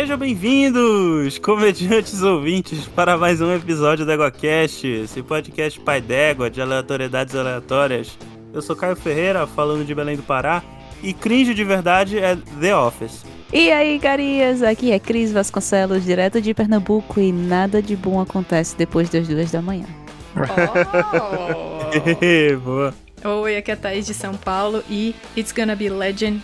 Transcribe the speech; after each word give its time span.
Sejam 0.00 0.16
bem-vindos, 0.16 1.36
comediantes 1.36 2.22
ouvintes, 2.22 2.86
para 2.86 3.18
mais 3.18 3.42
um 3.42 3.54
episódio 3.54 4.06
do 4.06 4.10
EgoCast, 4.10 4.86
esse 4.86 5.22
podcast 5.22 5.78
pai 5.78 6.00
d'égua 6.00 6.48
de 6.48 6.58
aleatoriedades 6.58 7.34
aleatórias. 7.34 8.16
Eu 8.50 8.62
sou 8.62 8.74
Caio 8.74 8.96
Ferreira, 8.96 9.46
falando 9.46 9.84
de 9.84 9.94
Belém 9.94 10.16
do 10.16 10.22
Pará, 10.22 10.62
e 11.02 11.12
cringe 11.12 11.52
de 11.52 11.62
verdade 11.64 12.18
é 12.18 12.34
The 12.34 12.74
Office. 12.74 13.26
E 13.52 13.70
aí, 13.70 13.98
garias, 13.98 14.62
aqui 14.62 14.90
é 14.90 14.98
Cris 14.98 15.32
Vasconcelos, 15.32 16.02
direto 16.02 16.40
de 16.40 16.54
Pernambuco, 16.54 17.20
e 17.20 17.30
nada 17.30 17.82
de 17.82 17.94
bom 17.94 18.22
acontece 18.22 18.74
depois 18.78 19.10
das 19.10 19.28
duas 19.28 19.50
da 19.50 19.60
manhã. 19.60 19.86
Oh. 20.34 21.90
Boa. 22.64 22.94
Oi, 23.22 23.54
aqui 23.54 23.70
é 23.70 23.74
a 23.74 23.76
Thaís 23.76 24.06
de 24.06 24.14
São 24.14 24.32
Paulo 24.32 24.82
e 24.88 25.14
It's 25.36 25.52
Gonna 25.52 25.76
Be 25.76 25.90
Legend. 25.90 26.40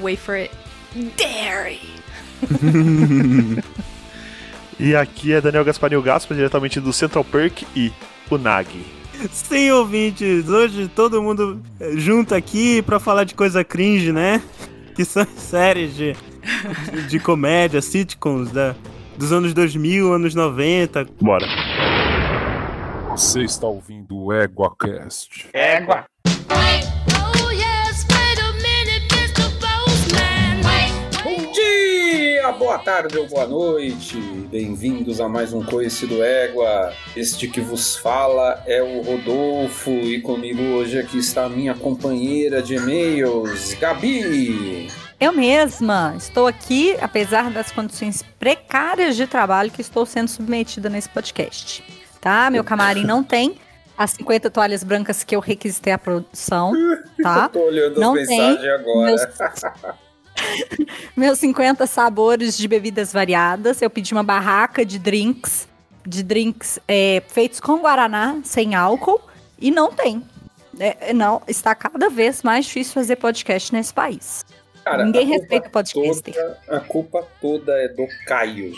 Wait 0.00 0.20
for 0.20 0.36
it. 0.36 0.54
Dairy! 1.16 1.99
E 4.82 4.96
aqui 4.96 5.34
é 5.34 5.42
Daniel 5.42 5.62
Gasparinho 5.62 6.00
Gaspa, 6.00 6.34
diretamente 6.34 6.80
do 6.80 6.90
Central 6.90 7.22
Perk 7.22 7.66
e 7.76 7.92
Unagi. 8.30 8.82
Sim, 9.30 9.70
ouvintes, 9.72 10.48
hoje 10.48 10.88
todo 10.88 11.22
mundo 11.22 11.60
eh, 11.78 11.92
junto 11.96 12.34
aqui 12.34 12.80
pra 12.80 12.98
falar 12.98 13.24
de 13.24 13.34
coisa 13.34 13.62
cringe, 13.62 14.10
né? 14.10 14.42
Que 14.96 15.04
são 15.04 15.26
séries 15.36 15.94
de, 15.94 16.16
de, 16.92 17.08
de 17.08 17.20
comédia, 17.20 17.80
sitcoms 17.80 18.50
da, 18.50 18.74
dos 19.16 19.32
anos 19.32 19.54
2000, 19.54 20.12
anos 20.12 20.34
90. 20.34 21.06
Bora. 21.20 21.46
Você 23.10 23.42
está 23.42 23.66
ouvindo 23.66 24.16
o 24.16 24.32
EguaCast. 24.32 25.48
Égua. 25.52 26.06
Boa 32.70 32.78
tarde 32.78 33.18
ou 33.18 33.26
boa 33.26 33.48
noite. 33.48 34.16
Bem-vindos 34.48 35.20
a 35.20 35.28
mais 35.28 35.52
um 35.52 35.60
Coice 35.60 36.06
do 36.06 36.22
Égua. 36.22 36.92
Este 37.16 37.48
que 37.48 37.60
vos 37.60 37.96
fala 37.96 38.62
é 38.64 38.80
o 38.80 39.00
Rodolfo 39.02 39.90
e 39.90 40.20
comigo 40.20 40.62
hoje 40.62 40.96
aqui 40.96 41.18
está 41.18 41.46
a 41.46 41.48
minha 41.48 41.74
companheira 41.74 42.62
de 42.62 42.76
e-mails, 42.76 43.74
Gabi. 43.74 44.86
Eu 45.18 45.32
mesma 45.32 46.14
estou 46.16 46.46
aqui, 46.46 46.96
apesar 47.00 47.50
das 47.50 47.72
condições 47.72 48.22
precárias 48.38 49.16
de 49.16 49.26
trabalho 49.26 49.72
que 49.72 49.80
estou 49.80 50.06
sendo 50.06 50.28
submetida 50.28 50.88
nesse 50.88 51.08
podcast. 51.08 51.82
Tá? 52.20 52.48
Meu 52.52 52.62
camarim 52.62 53.02
não 53.02 53.24
tem 53.24 53.56
as 53.98 54.12
50 54.12 54.48
toalhas 54.48 54.84
brancas 54.84 55.24
que 55.24 55.34
eu 55.34 55.40
requisitei 55.40 55.92
à 55.92 55.98
produção, 55.98 56.72
tá? 57.20 57.50
Eu 57.52 57.60
tô 57.60 57.66
olhando 57.66 57.98
Não 58.00 58.14
as 58.14 58.28
tem. 58.28 58.38
mensagens 58.38 58.72
agora. 58.80 59.06
Meus- 59.06 60.00
Meus 61.16 61.38
50 61.38 61.86
sabores 61.86 62.56
de 62.56 62.66
bebidas 62.68 63.12
variadas. 63.12 63.80
Eu 63.82 63.90
pedi 63.90 64.12
uma 64.12 64.22
barraca 64.22 64.84
de 64.84 64.98
drinks, 64.98 65.68
de 66.06 66.22
drinks 66.22 66.78
é, 66.88 67.22
feitos 67.28 67.60
com 67.60 67.78
guaraná, 67.80 68.38
sem 68.44 68.74
álcool, 68.74 69.20
e 69.58 69.70
não 69.70 69.92
tem. 69.92 70.22
É, 70.78 71.12
não, 71.12 71.42
está 71.46 71.74
cada 71.74 72.08
vez 72.08 72.42
mais 72.42 72.64
difícil 72.66 72.94
fazer 72.94 73.16
podcast 73.16 73.72
nesse 73.72 73.92
país. 73.92 74.44
Cara, 74.84 75.04
Ninguém 75.04 75.26
respeita 75.26 75.68
toda- 75.68 76.58
a 76.68 76.80
culpa 76.80 77.26
toda 77.40 77.72
é 77.72 77.88
do 77.88 78.06
Caio. 78.26 78.72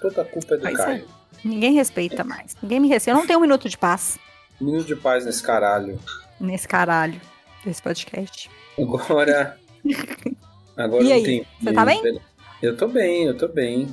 Toda 0.00 0.22
a 0.22 0.24
culpa 0.24 0.54
é 0.54 0.56
do 0.56 0.62
Pois 0.62 0.78
é. 0.78 0.84
Caio. 0.84 1.08
Ninguém 1.44 1.74
respeita 1.74 2.24
mais. 2.24 2.56
Ninguém 2.60 2.80
me 2.80 2.88
respeita. 2.88 3.16
Eu 3.16 3.20
não 3.20 3.26
tenho 3.26 3.38
um 3.38 3.42
minuto 3.42 3.68
de 3.68 3.78
paz 3.78 4.18
Minuto 4.60 4.86
de 4.86 4.96
paz 4.96 5.24
nesse 5.24 5.42
caralho. 5.42 6.00
nesse 6.40 6.66
caralho 6.66 7.20
desse 7.64 7.80
podcast. 7.80 8.50
Agora. 8.78 9.56
Agora 10.76 11.02
E 11.04 11.12
aí, 11.12 11.22
tem. 11.22 11.46
você 11.60 11.72
tá 11.72 11.84
bem? 11.84 12.20
Eu 12.62 12.76
tô 12.76 12.88
bem, 12.88 13.24
eu 13.24 13.36
tô 13.36 13.48
bem. 13.48 13.88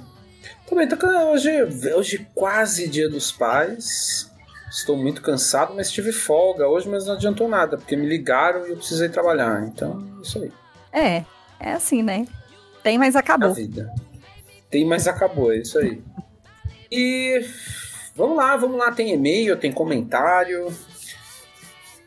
Tô 0.67 0.75
bem, 0.75 0.87
tô 0.87 1.07
hoje, 1.31 1.49
hoje 1.95 2.27
quase 2.33 2.87
dia 2.87 3.09
dos 3.09 3.31
pais. 3.31 4.29
Estou 4.69 4.97
muito 4.97 5.21
cansado, 5.21 5.73
mas 5.75 5.91
tive 5.91 6.11
folga 6.11 6.67
hoje, 6.67 6.89
mas 6.89 7.05
não 7.05 7.13
adiantou 7.13 7.47
nada, 7.47 7.77
porque 7.77 7.95
me 7.95 8.07
ligaram 8.07 8.65
e 8.65 8.71
eu 8.71 8.77
precisei 8.77 9.07
trabalhar. 9.07 9.63
Então, 9.67 10.03
isso 10.21 10.39
aí. 10.39 10.51
É, 10.91 11.23
é 11.59 11.73
assim, 11.73 12.01
né? 12.01 12.25
Tem, 12.81 12.97
mas 12.97 13.15
A 13.15 13.19
acabou. 13.19 13.53
vida. 13.53 13.93
Tem, 14.69 14.83
mas 14.83 15.07
acabou, 15.07 15.53
é 15.53 15.57
isso 15.57 15.77
aí. 15.77 16.01
E 16.91 17.45
vamos 18.15 18.35
lá, 18.35 18.57
vamos 18.57 18.77
lá. 18.77 18.91
Tem 18.91 19.13
e-mail, 19.13 19.55
tem 19.57 19.71
comentário. 19.71 20.73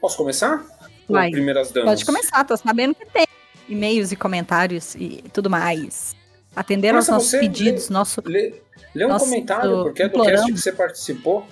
Posso 0.01 0.17
começar? 0.17 0.65
Vai. 1.09 1.31
Primeiras 1.31 1.71
damas. 1.71 1.91
Pode 1.91 2.05
começar, 2.05 2.45
tô 2.45 2.57
sabendo 2.57 2.95
que 2.95 3.07
tem 3.07 3.26
e-mails 3.69 4.13
e 4.13 4.17
comentários 4.17 4.95
e 4.95 5.25
tudo 5.33 5.49
mais. 5.51 6.15
Atender 6.55 6.95
aos 6.95 7.09
nossos 7.09 7.31
pedidos, 7.33 7.91
nosso 7.91 8.23
Lê, 8.25 8.55
lê 8.95 9.05
um 9.05 9.09
Nossa, 9.09 9.27
comentário, 9.27 9.83
porque 9.83 10.03
é 10.03 10.09
do 10.09 10.11
implorando. 10.13 10.37
cast 10.39 10.53
que 10.53 10.59
você 10.61 10.73
participou. 10.73 11.47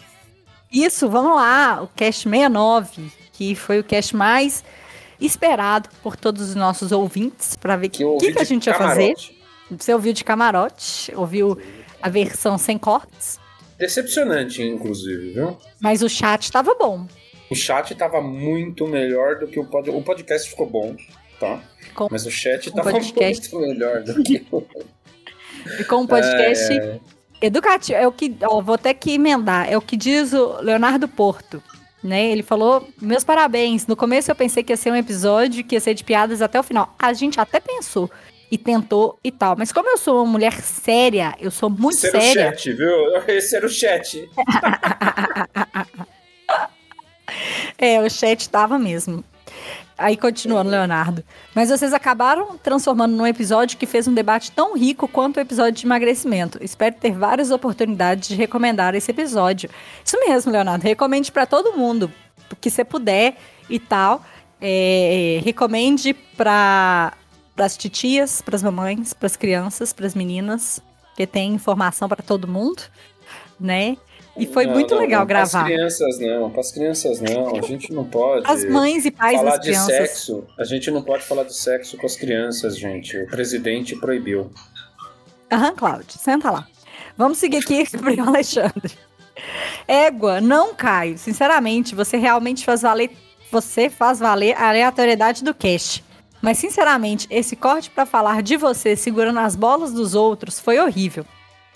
Isso, 0.73 1.09
vamos 1.09 1.37
lá, 1.37 1.83
o 1.83 1.89
cast 1.89 2.23
69, 2.29 3.13
que 3.33 3.55
foi 3.55 3.79
o 3.81 3.85
cast 3.85 4.17
mais 4.17 4.65
esperado 5.21 5.89
por 6.03 6.17
todos 6.17 6.49
os 6.49 6.55
nossos 6.55 6.91
ouvintes, 6.91 7.55
para 7.57 7.77
ver 7.77 7.89
o 7.89 7.91
Que 7.91 8.27
que, 8.27 8.33
que, 8.33 8.39
a 8.41 8.45
gente 8.45 8.67
ia 8.67 8.75
fazer. 8.75 9.15
Você 9.71 9.93
ouviu 9.93 10.13
de 10.13 10.25
camarote, 10.25 11.13
ouviu 11.15 11.59
a 12.03 12.09
versão 12.09 12.59
sem 12.59 12.79
cortes, 12.79 13.39
Decepcionante, 13.79 14.63
inclusive, 14.63 15.33
viu? 15.33 15.59
mas 15.81 16.01
o 16.03 16.09
chat 16.09 16.51
tava 16.51 16.75
bom. 16.75 17.07
O 17.51 17.55
chat 17.55 17.95
tava 17.95 18.21
muito 18.21 18.87
melhor 18.87 19.39
do 19.39 19.47
que 19.49 19.59
o 19.59 19.65
podcast. 19.67 20.01
O 20.01 20.03
podcast 20.03 20.51
ficou 20.51 20.67
bom, 20.69 20.97
tá? 21.45 21.63
Com- 21.95 22.09
Mas 22.11 22.27
o 22.27 22.31
chat 22.31 22.71
tava 22.73 22.91
podcast- 22.91 23.55
muito 23.55 23.69
melhor 23.69 24.03
do 24.03 24.23
que 24.23 24.47
o. 24.51 24.63
Ficou 25.77 26.01
um 26.03 26.07
podcast 26.07 26.73
É, 26.73 27.01
educativo. 27.41 27.99
É 27.99 28.07
o 28.07 28.13
que, 28.13 28.37
ó, 28.43 28.61
vou 28.61 28.77
ter 28.77 28.95
que 28.95 29.13
emendar. 29.13 29.71
É 29.71 29.77
o 29.77 29.81
que 29.81 29.97
diz 29.97 30.33
o 30.33 30.61
Leonardo 30.61 31.09
Porto. 31.09 31.63
Né? 32.03 32.27
Ele 32.31 32.43
falou: 32.43 32.87
Meus 33.01 33.25
parabéns. 33.25 33.87
No 33.87 33.97
começo 33.97 34.31
eu 34.31 34.35
pensei 34.35 34.63
que 34.63 34.73
ia 34.73 34.77
ser 34.77 34.91
um 34.91 34.97
episódio 34.97 35.65
que 35.65 35.75
ia 35.75 35.81
ser 35.81 35.95
de 35.95 36.05
piadas 36.05 36.43
até 36.43 36.61
o 36.61 36.63
final. 36.63 36.95
A 36.99 37.13
gente 37.15 37.41
até 37.41 37.59
pensou 37.61 38.11
e 38.51 38.59
tentou 38.59 39.19
e 39.25 39.31
tal. 39.33 39.57
Mas 39.57 39.73
como 39.73 39.89
eu 39.89 39.97
sou 39.97 40.23
uma 40.23 40.33
mulher 40.33 40.53
séria, 40.61 41.35
eu 41.41 41.51
sou 41.51 41.71
muito 41.71 41.97
Esse 41.97 42.09
era 42.09 42.19
o 42.19 42.21
séria. 42.21 42.51
chat, 42.51 42.73
viu? 42.75 43.17
Esse 43.29 43.57
era 43.57 43.67
o 43.67 43.71
chat. 43.71 44.29
É, 47.79 48.01
o 48.01 48.09
chat 48.11 48.49
tava 48.49 48.79
mesmo. 48.79 49.25
Aí 49.97 50.17
continuando, 50.17 50.71
Leonardo. 50.71 51.25
Mas 51.55 51.71
vocês 51.71 51.93
acabaram 51.93 52.59
transformando 52.59 53.17
num 53.17 53.27
episódio 53.27 53.79
que 53.79 53.87
fez 53.87 54.09
um 54.09 54.15
debate 54.15 54.51
tão 54.51 54.77
rico 54.77 55.07
quanto 55.07 55.37
o 55.37 55.41
episódio 55.41 55.73
de 55.73 55.87
emagrecimento. 55.87 56.59
Espero 56.61 56.97
ter 56.97 57.13
várias 57.13 57.51
oportunidades 57.51 58.29
de 58.29 58.35
recomendar 58.35 58.95
esse 58.95 59.11
episódio. 59.11 59.71
Isso 60.05 60.19
mesmo, 60.27 60.51
Leonardo. 60.51 60.83
Recomende 60.83 61.31
pra 61.31 61.47
todo 61.47 61.77
mundo, 61.77 62.13
que 62.61 62.71
você 62.71 62.85
puder 62.85 63.37
e 63.71 63.79
tal. 63.79 64.25
É, 64.61 65.41
recomende 65.45 66.13
para 66.13 67.13
as 67.57 67.77
titias, 67.77 68.43
pras 68.43 68.63
mamães, 68.63 69.13
pras 69.13 69.37
crianças, 69.37 69.93
pras 69.93 70.15
meninas, 70.15 70.81
que 71.17 71.27
tem 71.27 71.55
informação 71.55 72.09
pra 72.09 72.23
todo 72.23 72.49
mundo, 72.49 72.83
né? 73.61 73.97
E 74.37 74.47
foi 74.47 74.67
Não, 74.67 74.75
muito 74.75 74.95
não, 74.95 75.01
legal 75.01 75.21
não, 75.21 75.27
gravar. 75.27 75.61
Para 75.65 75.65
crianças 75.75 76.19
não, 76.19 76.51
para 76.51 76.61
as 76.61 76.73
crianças 76.73 77.21
não. 77.21 77.57
A 77.57 77.63
gente 77.63 77.93
não 77.93 78.05
pode. 78.05 78.51
As 78.51 78.65
mães 78.65 79.05
e 79.05 79.11
pais 79.11 79.37
falar 79.37 79.57
de 79.59 79.69
crianças. 79.69 79.87
sexo. 79.95 80.45
A 80.59 80.65
gente 80.65 80.91
não 80.91 81.03
pode 81.03 81.23
falar 81.25 81.45
de 81.45 81.55
sexo 81.55 81.97
com 81.97 82.07
as 82.07 82.17
crianças, 82.17 82.77
gente. 82.77 83.17
O 83.17 83.27
presidente 83.29 83.95
proibiu. 83.97 84.51
Aham, 85.53 85.75
Cláudio, 85.77 86.19
senta 86.19 86.51
lá. 86.51 86.67
Vamos 87.17 87.39
seguir 87.39 87.59
aqui 87.59 87.85
pro 87.97 88.23
Alexandre. 88.29 88.93
Égua, 89.87 90.41
não 90.41 90.75
Caio. 90.75 91.17
Sinceramente, 91.17 91.95
você 91.95 92.17
realmente 92.17 92.65
faz 92.65 92.83
valer. 92.83 93.11
Você 93.53 93.89
faz 93.89 94.19
valer 94.19 94.57
a 94.57 94.69
aleatoriedade 94.69 95.45
do 95.45 95.55
cast. 95.55 96.03
Mas, 96.43 96.59
sinceramente, 96.59 97.27
esse 97.31 97.55
corte 97.55 97.89
pra 97.89 98.05
falar 98.05 98.43
de 98.43 98.57
você 98.57 98.97
segurando 98.97 99.39
as 99.39 99.55
bolas 99.55 99.93
dos 99.93 100.15
outros 100.15 100.59
foi 100.59 100.79
horrível. 100.79 101.25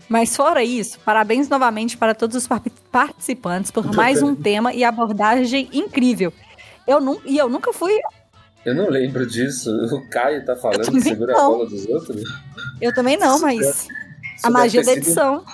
Mas 0.09 0.35
fora 0.35 0.65
isso, 0.65 0.99
parabéns 1.05 1.49
novamente 1.49 1.97
para 1.97 2.15
todos 2.15 2.37
os 2.37 2.47
par- 2.47 2.63
participantes 2.91 3.71
por 3.71 3.85
mais 3.95 4.23
um 4.23 4.35
tema 4.35 4.73
e 4.73 4.83
abordagem 4.83 5.69
incrível. 5.73 6.33
Eu 6.87 7.01
nu 7.01 7.21
e 7.27 7.37
eu 7.37 7.49
nunca 7.49 7.73
fui. 7.73 7.93
Eu 8.65 8.75
não 8.75 8.89
lembro 8.89 9.27
disso. 9.27 9.71
O 9.95 10.09
Caio 10.09 10.45
tá 10.45 10.57
falando 10.57 10.91
que 10.91 11.01
segura 11.01 11.35
a 11.35 11.37
não. 11.37 11.51
bola 11.53 11.67
dos 11.69 11.87
outros. 11.87 12.23
Eu 12.81 12.95
também 12.95 13.17
não, 13.19 13.39
mas 13.39 13.59
Isso 13.61 13.89
a 14.47 14.51
magia 14.51 14.83
da 14.83 14.93
edição. 14.93 15.45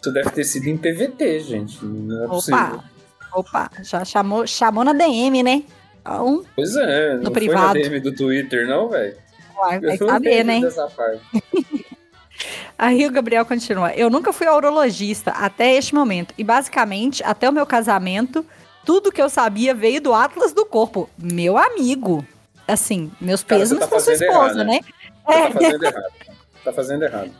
Isso 0.00 0.12
deve 0.12 0.30
ter 0.30 0.44
sido 0.44 0.66
em 0.68 0.76
PVT, 0.76 1.40
gente. 1.40 1.84
Não 1.84 2.24
é 2.24 2.28
possível. 2.28 2.58
Opa, 2.60 2.84
opa, 3.34 3.70
já 3.82 4.04
chamou, 4.04 4.46
chamou 4.46 4.84
na 4.84 4.92
DM, 4.92 5.42
né? 5.42 5.62
Então, 6.00 6.44
Pois 6.56 6.74
é, 6.76 7.14
não 7.16 7.24
foi 7.24 7.32
privado. 7.34 7.66
na 7.66 7.72
DM 7.74 8.00
do 8.00 8.12
Twitter, 8.14 8.66
não, 8.66 8.88
velho? 8.88 9.16
vai, 9.56 9.78
vai 9.80 9.96
não 9.98 10.08
saber, 10.08 10.44
né? 10.44 10.60
dessa 10.60 10.86
parte. 10.88 11.22
Aí 12.78 13.06
o 13.06 13.10
Gabriel 13.12 13.44
continua. 13.44 13.92
Eu 13.94 14.10
nunca 14.10 14.32
fui 14.32 14.46
urologista 14.48 15.30
até 15.32 15.74
este 15.74 15.94
momento. 15.94 16.34
E 16.36 16.42
basicamente, 16.44 17.22
até 17.24 17.48
o 17.48 17.52
meu 17.52 17.64
casamento, 17.66 18.44
tudo 18.84 19.12
que 19.12 19.22
eu 19.22 19.28
sabia 19.28 19.74
veio 19.74 20.00
do 20.00 20.12
Atlas 20.12 20.52
do 20.52 20.64
Corpo. 20.66 21.08
Meu 21.16 21.56
amigo. 21.56 22.24
Assim, 22.66 23.10
meus 23.20 23.42
pesos 23.42 23.70
você 23.70 23.80
tá 23.80 23.86
pra 23.86 24.00
sua 24.00 24.12
esposa, 24.14 24.32
errado, 24.32 24.64
né? 24.64 24.80
Tá 25.24 25.52
fazendo 25.52 25.84
errado. 25.84 26.12
Tá 26.64 26.72
fazendo 26.72 27.02
errado. 27.04 27.30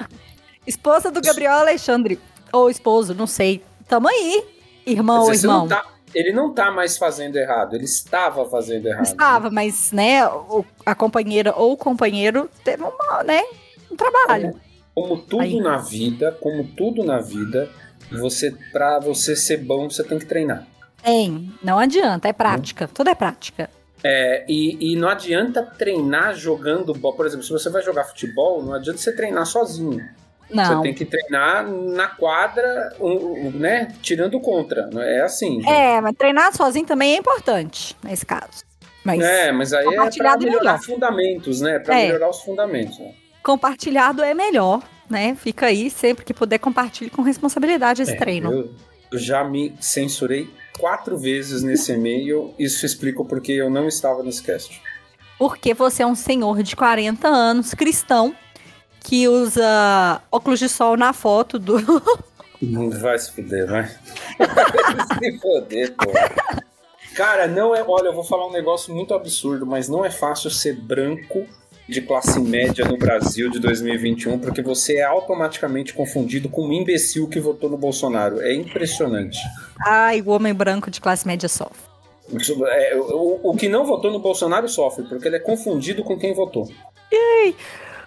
Esposa 0.66 1.10
do 1.10 1.20
Gabriel 1.20 1.52
Alexandre. 1.52 2.18
Ou 2.52 2.68
esposo, 2.70 3.14
não 3.14 3.26
sei. 3.26 3.64
Tamo 3.88 4.08
aí, 4.08 4.44
irmão 4.86 5.20
ou 5.20 5.26
você 5.26 5.46
irmão. 5.46 5.60
não 5.60 5.68
tá- 5.68 5.86
ele 6.14 6.32
não 6.32 6.52
tá 6.52 6.70
mais 6.70 6.98
fazendo 6.98 7.36
errado, 7.36 7.74
ele 7.74 7.84
estava 7.84 8.44
fazendo 8.48 8.86
errado. 8.86 9.06
Estava, 9.06 9.50
mas, 9.50 9.92
né, 9.92 10.20
a 10.84 10.94
companheira 10.94 11.54
ou 11.56 11.72
o 11.72 11.76
companheiro 11.76 12.50
teve 12.62 12.82
uma, 12.82 13.22
né, 13.22 13.42
um 13.90 13.96
trabalho. 13.96 14.60
Como 14.94 15.16
tudo 15.18 15.42
Aí. 15.42 15.60
na 15.60 15.78
vida, 15.78 16.32
como 16.40 16.64
tudo 16.64 17.02
na 17.02 17.18
vida, 17.18 17.68
você 18.10 18.54
para 18.72 18.98
você 18.98 19.34
ser 19.34 19.58
bom, 19.58 19.88
você 19.88 20.04
tem 20.04 20.18
que 20.18 20.26
treinar. 20.26 20.66
Tem, 21.02 21.50
não 21.62 21.78
adianta, 21.78 22.28
é 22.28 22.32
prática, 22.32 22.88
tudo 22.92 23.08
é 23.10 23.14
prática. 23.14 23.68
É, 24.04 24.44
e, 24.48 24.92
e 24.92 24.96
não 24.96 25.08
adianta 25.08 25.62
treinar 25.62 26.34
jogando 26.34 26.92
bola. 26.92 27.16
Por 27.16 27.24
exemplo, 27.26 27.44
se 27.44 27.52
você 27.52 27.70
vai 27.70 27.82
jogar 27.82 28.04
futebol, 28.04 28.62
não 28.62 28.74
adianta 28.74 28.98
você 28.98 29.14
treinar 29.14 29.46
sozinho. 29.46 30.04
Não. 30.50 30.64
Você 30.76 30.82
tem 30.82 30.92
que 30.94 31.04
treinar 31.06 31.66
na 31.66 32.08
quadra, 32.08 32.94
né? 33.54 33.94
Tirando 34.02 34.38
contra. 34.40 34.88
não 34.92 35.00
É 35.00 35.22
assim. 35.22 35.54
gente. 35.62 35.68
É, 35.70 36.00
mas 36.00 36.14
treinar 36.16 36.54
sozinho 36.54 36.84
também 36.84 37.14
é 37.14 37.16
importante, 37.18 37.96
nesse 38.02 38.26
caso. 38.26 38.62
Mas 39.04 39.20
É, 39.20 39.50
mas 39.50 39.72
aí 39.72 39.86
é 39.86 39.88
é 39.88 39.90
melhorar 39.90 40.38
melhor. 40.38 40.78
fundamentos, 40.80 41.60
né? 41.60 41.78
Pra 41.78 41.98
É. 41.98 42.06
melhorar 42.06 42.28
os 42.28 42.40
fundamentos. 42.42 42.98
né? 42.98 43.12
Compartilhado 43.42 44.22
é 44.22 44.34
melhor, 44.34 44.82
né? 45.08 45.34
Fica 45.34 45.66
aí, 45.66 45.90
sempre 45.90 46.24
que 46.24 46.32
puder, 46.32 46.58
compartilhe 46.58 47.10
com 47.10 47.22
responsabilidade 47.22 48.02
esse 48.02 48.12
É, 48.12 48.16
treino. 48.16 48.52
Eu, 49.10 49.18
já 49.18 49.44
me 49.44 49.74
censurei 49.80 50.48
quatro 50.78 51.18
vezes 51.18 51.62
nesse 51.62 51.92
e-mail. 51.94 52.54
Isso 52.58 52.86
explica 52.86 53.20
o 53.20 53.24
porquê 53.24 53.52
eu 53.52 53.68
não 53.68 53.88
estava 53.88 54.22
nesse 54.22 54.42
cast. 54.42 54.80
Porque 55.38 55.74
você 55.74 56.02
é 56.02 56.06
um 56.06 56.14
senhor 56.14 56.62
de 56.62 56.76
40 56.76 57.26
anos, 57.28 57.74
cristão, 57.74 58.34
que 59.00 59.26
usa 59.26 60.22
óculos 60.30 60.58
de 60.60 60.68
sol 60.68 60.96
na 60.96 61.12
foto 61.12 61.58
do. 61.58 61.76
Não 62.62 62.88
vai 62.90 63.18
se 63.18 63.32
fuder, 63.32 63.66
vai. 63.66 63.88
se 65.18 65.38
fuder, 65.40 65.92
pô. 65.96 66.12
Cara, 67.16 67.48
não 67.48 67.74
é. 67.74 67.82
Olha, 67.82 68.06
eu 68.06 68.14
vou 68.14 68.22
falar 68.22 68.46
um 68.46 68.52
negócio 68.52 68.94
muito 68.94 69.12
absurdo, 69.12 69.66
mas 69.66 69.88
não 69.88 70.04
é 70.04 70.10
fácil 70.10 70.48
ser 70.48 70.76
branco 70.76 71.44
de 71.88 72.00
classe 72.00 72.40
média 72.40 72.84
no 72.84 72.96
Brasil 72.96 73.50
de 73.50 73.58
2021, 73.58 74.38
porque 74.38 74.62
você 74.62 74.98
é 74.98 75.04
automaticamente 75.04 75.92
confundido 75.92 76.48
com 76.48 76.66
um 76.66 76.72
imbecil 76.72 77.28
que 77.28 77.40
votou 77.40 77.68
no 77.68 77.76
Bolsonaro. 77.76 78.40
É 78.40 78.54
impressionante. 78.54 79.38
Ai, 79.84 80.22
o 80.22 80.30
homem 80.30 80.54
branco 80.54 80.90
de 80.90 81.00
classe 81.00 81.26
média 81.26 81.48
sofre. 81.48 81.92
É, 82.70 82.96
o, 82.96 83.40
o 83.42 83.56
que 83.56 83.68
não 83.68 83.84
votou 83.84 84.10
no 84.10 84.20
Bolsonaro 84.20 84.68
sofre, 84.68 85.04
porque 85.04 85.28
ele 85.28 85.36
é 85.36 85.40
confundido 85.40 86.02
com 86.02 86.18
quem 86.18 86.32
votou. 86.32 86.68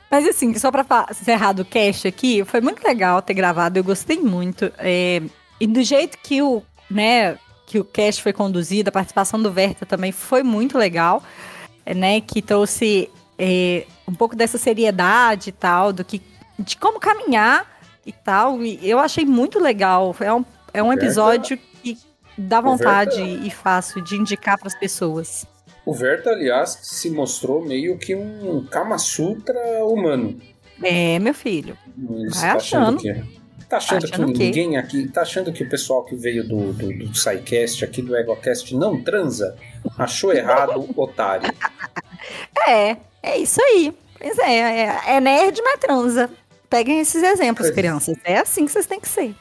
Mas 0.10 0.28
assim, 0.28 0.58
só 0.58 0.72
pra 0.72 0.86
encerrar 1.12 1.54
do 1.54 1.66
cast 1.66 2.08
aqui, 2.08 2.44
foi 2.46 2.62
muito 2.62 2.82
legal 2.88 3.22
ter 3.22 3.34
gravado, 3.34 3.78
eu 3.78 3.84
gostei 3.84 4.18
muito. 4.18 4.72
É, 4.78 5.22
e 5.60 5.68
do 5.68 5.84
jeito 5.84 6.18
que 6.24 6.42
o, 6.42 6.64
né, 6.90 7.38
que 7.66 7.80
o 7.80 7.84
cast 7.84 8.22
foi 8.24 8.32
conduzido, 8.32 8.90
a 8.90 8.92
participação 8.92 9.42
do 9.42 9.52
Verta 9.52 9.86
também 9.86 10.12
foi 10.12 10.44
muito 10.44 10.78
legal, 10.78 11.22
né, 11.86 12.22
que 12.22 12.42
trouxe 12.42 13.10
é, 13.38 13.86
um 14.08 14.14
pouco 14.14 14.36
dessa 14.36 14.58
seriedade 14.58 15.50
e 15.50 15.54
tal, 15.54 15.92
do 15.94 16.04
que, 16.04 16.22
de 16.60 16.78
como 16.78 17.00
caminhar 17.00 17.80
e 18.06 18.12
tal, 18.12 18.62
e 18.64 18.80
eu 18.88 19.00
achei 19.00 19.26
muito 19.26 19.60
legal, 19.60 20.16
é 20.20 20.34
um, 20.34 20.46
é 20.74 20.82
um 20.84 20.90
Verta- 20.90 21.04
episódio 21.06 21.58
que 21.84 21.98
dá 22.38 22.62
vontade 22.62 23.16
Verta- 23.22 23.46
e 23.48 23.50
fácil 23.52 24.02
de 24.04 24.16
indicar 24.16 24.58
para 24.58 24.68
as 24.68 24.76
pessoas. 24.80 25.46
O 25.86 25.94
Verta, 25.94 26.32
aliás, 26.32 26.80
se 26.82 27.10
mostrou 27.12 27.64
meio 27.64 27.98
que 27.98 28.16
um 28.16 28.66
Kama 28.72 28.98
Sutra 28.98 29.60
humano. 29.86 30.40
É, 30.84 31.20
meu 31.20 31.34
filho. 31.34 31.78
Ele 31.98 32.30
Vai 32.30 32.50
tá 32.50 32.56
achando. 32.56 32.98
que 32.98 33.36
Tá 33.70 33.78
achando, 33.78 34.04
Achando 34.06 34.28
que 34.28 34.34
que- 34.34 34.44
ninguém 34.46 34.78
aqui. 34.78 35.08
Tá 35.08 35.22
achando 35.24 35.52
que 35.52 35.64
o 35.64 35.70
pessoal 35.70 36.04
que 36.06 36.16
veio 36.16 36.48
do, 36.48 36.72
do, 36.72 36.88
do 37.08 37.16
SciCast 37.16 37.84
aqui 37.84 38.00
do 38.00 38.16
EgoCast 38.16 38.76
não 38.76 39.02
transa? 39.02 39.56
Achou 39.98 40.32
errado, 40.32 40.88
otário. 40.96 41.52
É, 42.68 42.98
é 43.26 43.38
isso 43.38 43.62
aí. 43.62 43.94
Pois 44.20 44.38
é, 44.40 44.60
é, 44.60 45.02
é 45.08 45.22
nerd, 45.22 45.62
mas 45.62 45.80
transa. 45.80 46.30
Peguem 46.70 47.00
esses 47.00 47.22
exemplos, 47.22 47.68
é. 47.68 47.72
crianças. 47.72 48.18
É 48.24 48.38
assim 48.38 48.66
que 48.66 48.72
vocês 48.72 48.86
têm 48.86 49.00
que 49.00 49.08
ser. 49.08 49.36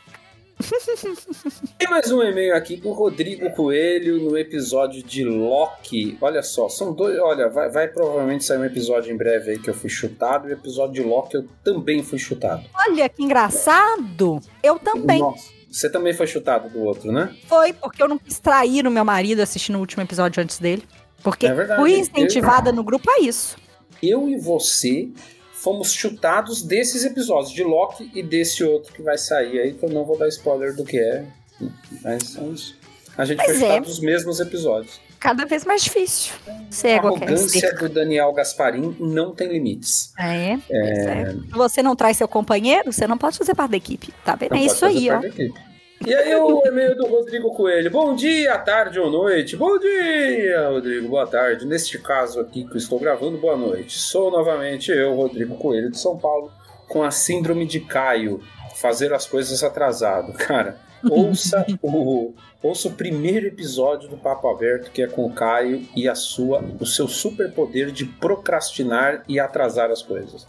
Tem 1.79 1.89
mais 1.89 2.11
um 2.13 2.23
e-mail 2.23 2.55
aqui 2.55 2.77
do 2.77 2.93
Rodrigo 2.93 3.51
Coelho 3.51 4.19
no 4.21 4.39
episódio 4.39 5.03
de 5.03 5.25
Loki. 5.25 6.17
Olha 6.21 6.43
só, 6.43 6.69
são 6.69 6.93
dois. 6.93 7.19
Olha, 7.19 7.49
vai, 7.49 7.69
vai 7.69 7.89
provavelmente 7.89 8.45
sair 8.45 8.59
um 8.59 8.65
episódio 8.65 9.13
em 9.13 9.17
breve 9.17 9.53
aí 9.53 9.59
que 9.59 9.69
eu 9.69 9.75
fui 9.75 9.91
chutado, 9.91 10.49
e 10.49 10.53
o 10.53 10.55
episódio 10.55 10.95
de 10.95 11.03
Loki 11.03 11.37
eu 11.37 11.49
também 11.65 12.03
fui 12.03 12.19
chutado. 12.19 12.65
Olha 12.89 13.09
que 13.09 13.23
engraçado. 13.23 14.41
Eu 14.63 14.79
também. 14.79 15.19
Nossa, 15.19 15.51
você 15.71 15.91
também 15.91 16.13
foi 16.13 16.27
chutado 16.27 16.69
do 16.69 16.83
outro, 16.85 17.11
né? 17.11 17.35
Foi 17.49 17.73
porque 17.73 18.03
eu 18.03 18.09
não 18.09 18.19
quis 18.19 18.39
trair 18.39 18.87
o 18.87 18.91
meu 18.91 19.05
marido 19.05 19.41
assistindo 19.41 19.77
o 19.77 19.81
último 19.81 20.03
episódio 20.03 20.43
antes 20.43 20.59
dele. 20.59 20.85
Porque 21.23 21.47
É 21.47 21.55
verdade. 21.55 21.81
fui 21.81 21.99
incentivada 21.99 22.71
no 22.71 22.85
grupo 22.85 23.11
a 23.11 23.19
isso. 23.21 23.57
Eu 24.03 24.29
e 24.29 24.37
você 24.37 25.09
fomos 25.53 25.93
chutados 25.93 26.63
desses 26.63 27.05
episódios, 27.05 27.53
de 27.53 27.63
Loki 27.63 28.11
e 28.15 28.23
desse 28.23 28.63
outro 28.63 28.93
que 28.93 29.03
vai 29.03 29.17
sair 29.17 29.61
aí, 29.61 29.73
que 29.73 29.83
eu 29.83 29.89
não 29.89 30.05
vou 30.05 30.19
dar 30.19 30.29
spoiler 30.29 30.77
do 30.77 30.85
que 30.85 30.99
é. 30.99 31.25
Mas 32.03 32.37
é 32.37 32.43
isso. 32.45 32.77
A 33.17 33.25
gente 33.25 33.43
foi 33.43 33.55
é. 33.55 33.59
chutado 33.59 33.85
dos 33.87 34.01
mesmos 34.01 34.41
episódios. 34.41 35.01
Cada 35.19 35.47
vez 35.47 35.65
mais 35.65 35.83
difícil. 35.83 36.35
Ser 36.69 36.99
A 36.99 36.99
arrogância 36.99 37.75
do 37.77 37.89
Daniel 37.89 38.31
Gasparim 38.35 38.95
não 39.01 39.35
tem 39.35 39.49
limites. 39.49 40.13
É, 40.19 40.59
pois 40.69 40.99
é. 40.99 41.33
Se 41.33 41.51
você 41.53 41.83
não 41.83 41.97
traz 41.97 42.19
seu 42.19 42.29
companheiro, 42.29 42.93
você 42.93 43.07
não 43.07 43.17
pode 43.17 43.39
fazer 43.39 43.55
parte 43.55 43.71
da 43.71 43.77
equipe. 43.79 44.13
Tá 44.23 44.35
vendo? 44.35 44.51
Não 44.51 44.59
é 44.59 44.65
isso 44.67 44.85
aí, 44.85 45.09
ó. 45.11 45.21
E 46.07 46.15
aí 46.15 46.35
o 46.35 46.63
e-mail 46.67 46.95
do 46.95 47.07
Rodrigo 47.07 47.55
Coelho. 47.55 47.91
Bom 47.91 48.15
dia, 48.15 48.59
tarde 48.59 49.01
ou 49.01 49.11
noite. 49.11 49.57
Bom 49.57 49.79
dia, 49.79 50.69
Rodrigo. 50.69 51.09
Boa 51.09 51.27
tarde. 51.27 51.67
Neste 51.67 51.99
caso 51.99 52.41
aqui 52.41 52.65
que 52.65 52.75
eu 52.75 52.77
estou 52.77 52.99
gravando, 52.99 53.39
boa 53.39 53.57
noite. 53.57 53.99
Sou 53.99 54.31
novamente 54.31 54.91
eu, 54.93 55.15
Rodrigo 55.15 55.57
Coelho, 55.57 55.91
de 55.91 55.99
São 55.99 56.19
Paulo, 56.19 56.53
com 56.89 57.03
a 57.03 57.11
síndrome 57.11 57.65
de 57.67 57.81
Caio. 57.81 58.43
Fazer 58.77 59.15
as 59.15 59.25
coisas 59.25 59.65
atrasado. 59.65 60.35
Cara, 60.37 60.77
ouça 61.09 61.65
o, 61.81 62.35
ouça 62.63 62.89
o 62.89 62.93
primeiro 62.93 63.47
episódio 63.47 64.07
do 64.07 64.19
Papo 64.19 64.49
Aberto, 64.49 64.91
que 64.91 65.03
é 65.03 65.07
com 65.07 65.25
o 65.25 65.33
Caio 65.33 65.87
e 65.97 66.07
a 66.07 66.15
sua, 66.15 66.63
o 66.79 66.85
seu 66.85 67.09
superpoder 67.09 67.91
de 67.91 68.05
procrastinar 68.05 69.25
e 69.27 69.41
atrasar 69.41 69.91
as 69.91 70.03
coisas. 70.03 70.47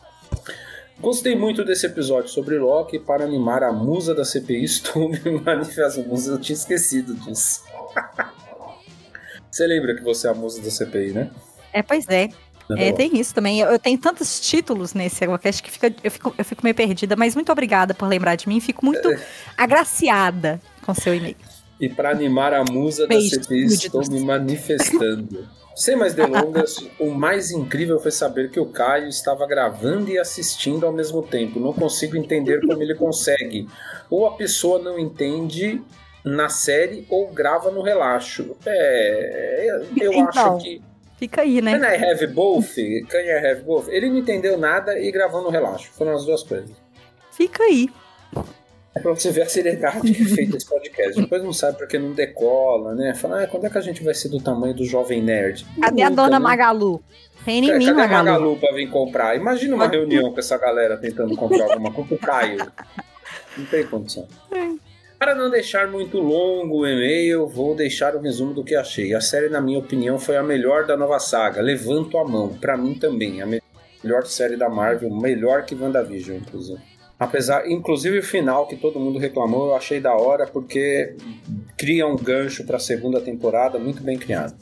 Gostei 0.99 1.35
muito 1.35 1.64
desse 1.64 1.85
episódio 1.85 2.30
sobre 2.30 2.57
Loki 2.57 2.97
para 2.99 3.23
animar 3.23 3.64
a 3.64 3.71
musa 3.71 4.16
da 4.16 4.23
CPI. 4.25 4.64
Estou 4.64 5.09
me 5.09 5.19
manifestando. 5.44 6.07
Musa, 6.07 6.31
eu 6.33 6.40
tinha 6.40 6.56
esquecido 6.56 7.14
disso. 7.16 7.64
Você 9.52 9.66
lembra 9.68 9.95
que 9.95 10.02
você 10.04 10.28
é 10.28 10.31
a 10.31 10.33
musa 10.33 10.61
da 10.61 10.69
CPI, 10.69 11.14
né? 11.14 11.31
É, 11.71 11.81
pois 11.81 12.06
é. 12.09 12.28
É, 12.78 12.90
Não. 12.90 12.97
tem 12.97 13.18
isso 13.18 13.33
também. 13.33 13.61
Eu, 13.61 13.69
eu 13.69 13.80
tenho 13.80 13.97
tantos 13.97 14.37
títulos 14.42 14.94
nesse 14.94 15.23
Aguacast 15.23 15.64
que 15.64 15.71
fica, 15.71 15.95
eu, 16.04 16.11
fico, 16.11 16.35
eu 16.37 16.44
fico 16.44 16.61
meio 16.61 16.75
perdida, 16.75 17.16
mas 17.16 17.35
muito 17.35 17.49
obrigada 17.54 17.94
por 17.94 18.06
lembrar 18.09 18.35
de 18.35 18.49
mim. 18.49 18.59
Fico 18.59 18.83
muito 18.85 19.09
É. 19.09 19.18
agraciada 19.56 20.59
com 20.85 20.94
seu 20.94 21.16
e-mail. 21.16 21.37
E 21.80 21.87
para 21.87 22.09
animar 22.09 22.54
a 22.54 22.66
musa 22.69 23.07
Beijo, 23.07 23.37
da 23.37 23.44
CPI, 23.44 23.66
estou 23.68 24.02
me 24.11 24.19
manifestando. 24.19 25.47
Sem 25.75 25.95
mais 25.95 26.13
delongas, 26.13 26.77
o 26.99 27.11
mais 27.11 27.51
incrível 27.51 27.99
foi 27.99 28.11
saber 28.11 28.49
que 28.49 28.59
o 28.59 28.65
Caio 28.65 29.09
estava 29.09 29.45
gravando 29.45 30.09
e 30.09 30.17
assistindo 30.17 30.85
ao 30.85 30.94
mesmo 30.94 31.21
tempo. 31.21 31.59
Não 31.59 31.73
consigo 31.73 32.15
entender 32.15 32.61
como 32.65 32.81
ele 32.81 32.95
consegue. 32.95 33.67
Ou 34.09 34.25
a 34.25 34.35
pessoa 34.35 34.79
não 34.79 34.97
entende 34.97 35.81
na 36.23 36.49
série 36.49 37.05
ou 37.09 37.27
grava 37.27 37.69
no 37.69 37.81
relaxo. 37.81 38.55
É, 38.65 39.67
eu 39.99 40.13
Então, 40.13 40.27
acho 40.29 40.63
que 40.63 40.81
Fica 41.17 41.41
aí, 41.41 41.61
né? 41.61 41.79
Can 41.79 41.85
I 41.87 42.11
have 42.11 42.27
both? 42.27 42.75
Can 43.09 43.19
I 43.19 43.51
have 43.51 43.61
both? 43.63 43.87
Ele 43.89 44.09
não 44.09 44.17
entendeu 44.17 44.57
nada 44.57 44.99
e 44.99 45.09
gravou 45.11 45.41
no 45.41 45.49
relaxo. 45.49 45.89
Foram 45.94 46.13
as 46.13 46.25
duas 46.25 46.44
coisas. 46.44 46.75
Fica 47.31 47.63
aí. 47.63 47.89
É 48.95 48.99
pra 49.02 49.11
você 49.14 49.30
ver 49.30 49.42
a 49.42 49.49
seriedade 49.49 49.99
que 50.14 50.21
é 50.23 50.25
feito 50.25 50.56
esse 50.56 50.66
podcast. 50.66 51.19
Depois 51.21 51.44
não 51.44 51.52
sabe 51.52 51.78
porque 51.78 51.99
não 51.99 52.14
decola, 52.14 52.95
né? 52.95 53.14
Fala, 53.14 53.44
ah, 53.44 53.47
quando 53.47 53.66
é 53.66 53.69
que 53.69 53.78
a 53.78 53.81
gente 53.81 54.02
vai 54.04 54.14
ser 54.14 54.30
do 54.30 54.40
tamanho 54.42 54.73
do 54.73 54.85
jovem 54.85 55.21
nerd? 55.21 55.66
Cadê 55.81 56.02
a 56.02 56.09
dona 56.09 56.30
né? 56.31 56.40
Magalu? 56.40 57.04
Tem 57.44 57.57
em 57.66 57.69
É, 57.71 57.78
mim, 57.78 57.85
Cadê 57.87 57.92
a 57.92 57.94
Magalu. 58.07 58.25
Magalu 58.31 58.57
pra 58.57 58.71
vir 58.73 58.90
comprar? 58.90 59.35
Imagina 59.35 59.75
uma 59.75 59.87
reunião 59.87 60.31
com 60.31 60.40
essa 60.40 60.57
galera 60.57 60.95
tentando 60.97 61.35
comprar 61.35 61.66
alguma 61.66 61.92
coisa 61.92 62.07
pro 62.07 62.18
Caio. 62.18 62.71
Não 63.57 63.66
tem 63.66 63.85
condição. 63.85 64.28
Para 65.19 65.35
não 65.35 65.49
deixar 65.49 65.87
muito 65.92 66.18
longo 66.19 66.80
o 66.80 66.87
e-mail, 66.87 67.47
vou 67.47 67.75
deixar 67.75 68.16
o 68.16 68.19
resumo 68.21 68.54
do 68.54 68.64
que 68.64 68.75
achei. 68.75 69.14
A 69.14 69.19
série, 69.21 69.49
na 69.49 69.59
minha 69.59 69.80
opinião, 69.80 70.18
foi 70.18 70.37
a 70.37 70.44
melhor 70.44 70.85
da 70.85 70.95
nova 70.95 71.19
saga. 71.19 71.61
Levanto 71.61 72.18
a 72.18 72.25
mão. 72.25 72.49
Pra 72.49 72.78
mim 72.78 72.94
também. 72.95 73.42
A 73.42 73.45
me- 73.45 73.61
melhor 74.04 74.25
série 74.25 74.56
da 74.56 74.69
Marvel. 74.69 75.09
Melhor 75.09 75.64
que 75.66 75.75
WandaVision, 75.75 76.37
inclusive. 76.37 76.80
Apesar, 77.18 77.69
inclusive 77.72 78.19
o 78.19 78.24
final 78.24 78.68
que 78.68 78.76
todo 78.76 79.00
mundo 79.00 79.18
reclamou, 79.18 79.68
eu 79.68 79.76
achei 79.76 80.00
da 80.02 80.14
hora 80.14 80.45
porque 80.48 81.16
cria 81.78 82.06
um 82.06 82.16
gancho 82.16 82.66
pra 82.66 82.78
segunda 82.78 83.22
temporada 83.22 83.80
muito 83.80 84.04
bem 84.04 84.18
criado. 84.18 84.54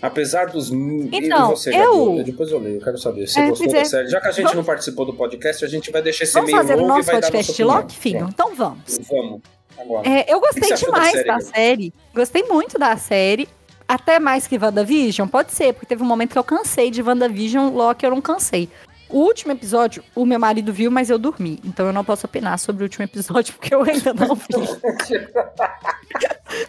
Apesar 0.00 0.46
dos. 0.46 0.70
Então, 0.70 1.52
e 1.52 1.56
você, 1.56 1.70
eu- 1.76 2.12
Gabi? 2.12 2.24
Depois 2.24 2.50
eu 2.50 2.58
leio, 2.58 2.76
eu 2.76 2.80
quero 2.84 2.96
saber. 2.96 3.26
Você 3.26 3.40
É, 3.40 3.48
gostou 3.48 3.70
da 3.70 3.78
é. 3.78 3.84
série? 3.84 4.08
Já 4.08 4.20
que 4.20 4.28
a 4.28 4.30
gente 4.30 4.42
Vamos- 4.44 4.56
não 4.56 4.64
participou 4.64 5.04
do 5.04 5.12
podcast, 5.12 5.64
a 5.64 5.68
gente 5.68 5.90
vai 5.90 6.00
deixar 6.00 6.24
esse 6.24 6.32
Vamos 6.34 6.50
meio 6.50 6.62
fazer 6.62 6.74
o 6.74 6.76
longo 6.80 6.86
e 6.86 6.96
nosso 6.96 7.06
vai 7.10 7.20
dar 7.20 7.26
podcast 7.26 7.52
de 7.54 7.64
nossa 7.64 7.78
Loki, 7.80 7.96
filho? 7.98 8.26
Então 8.28 8.54
vamos. 8.54 8.98
Vamos. 9.10 9.40
Agora. 9.78 10.08
É, 10.08 10.32
eu 10.32 10.38
O 10.38 10.40
gostei 10.40 10.72
achou 10.72 10.90
da 10.90 10.98
demais 10.98 11.12
série, 11.12 11.26
da 11.28 11.40
série. 11.40 11.94
Gostei 12.14 12.42
muito 12.44 12.78
da 12.78 12.96
série. 12.96 13.48
Até 13.86 14.18
mais 14.20 14.46
que 14.46 14.56
WandaVision? 14.56 15.26
Pode 15.28 15.52
ser, 15.52 15.72
porque 15.74 15.86
teve 15.86 16.02
um 16.02 16.06
momento 16.06 16.32
que 16.32 16.38
eu 16.38 16.44
cansei 16.44 16.90
de 16.90 17.02
WandaVision, 17.02 17.74
Loki 17.74 18.04
eu 18.06 18.10
não 18.10 18.20
cansei. 18.20 18.68
O 19.10 19.18
último 19.18 19.52
episódio, 19.52 20.02
o 20.14 20.24
meu 20.24 20.38
marido 20.38 20.72
viu, 20.72 20.90
mas 20.90 21.10
eu 21.10 21.18
dormi. 21.18 21.58
Então 21.64 21.86
eu 21.86 21.92
não 21.92 22.04
posso 22.04 22.26
opinar 22.26 22.58
sobre 22.58 22.82
o 22.82 22.84
último 22.84 23.04
episódio, 23.04 23.54
porque 23.58 23.74
eu 23.74 23.82
ainda 23.82 24.14
não 24.14 24.36
vi. 24.36 24.46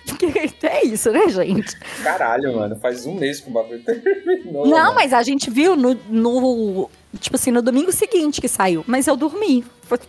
porque 0.07 0.65
é 0.65 0.85
isso, 0.85 1.11
né, 1.11 1.27
gente? 1.29 1.77
Caralho, 2.03 2.55
mano. 2.55 2.75
Faz 2.75 3.05
um 3.05 3.13
mês 3.13 3.39
que 3.39 3.49
o 3.49 3.53
bagulho 3.53 3.81
terminou. 3.83 4.67
Não, 4.67 4.77
mano. 4.77 4.95
mas 4.95 5.13
a 5.13 5.21
gente 5.21 5.49
viu 5.49 5.75
no, 5.75 5.93
no. 6.09 6.89
Tipo 7.19 7.35
assim, 7.35 7.51
no 7.51 7.61
domingo 7.61 7.91
seguinte 7.91 8.41
que 8.41 8.47
saiu. 8.47 8.83
Mas 8.87 9.07
eu 9.07 9.15
dormi. 9.15 9.63
Foi 9.83 9.99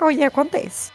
o 0.00 0.16
que 0.16 0.24
acontece. 0.24 0.90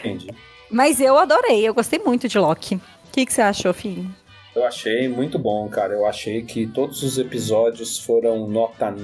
Entendi. 0.00 0.34
Mas 0.70 1.00
eu 1.00 1.18
adorei, 1.18 1.68
eu 1.68 1.74
gostei 1.74 1.98
muito 1.98 2.28
de 2.28 2.38
Loki. 2.38 2.76
O 2.76 2.80
que, 3.12 3.26
que 3.26 3.32
você 3.32 3.42
achou, 3.42 3.74
filho? 3.74 4.08
Eu 4.54 4.64
achei 4.64 5.08
muito 5.08 5.38
bom, 5.38 5.68
cara. 5.68 5.94
Eu 5.94 6.06
achei 6.06 6.42
que 6.42 6.66
todos 6.66 7.02
os 7.02 7.18
episódios 7.18 7.98
foram 7.98 8.48
nota 8.48 8.94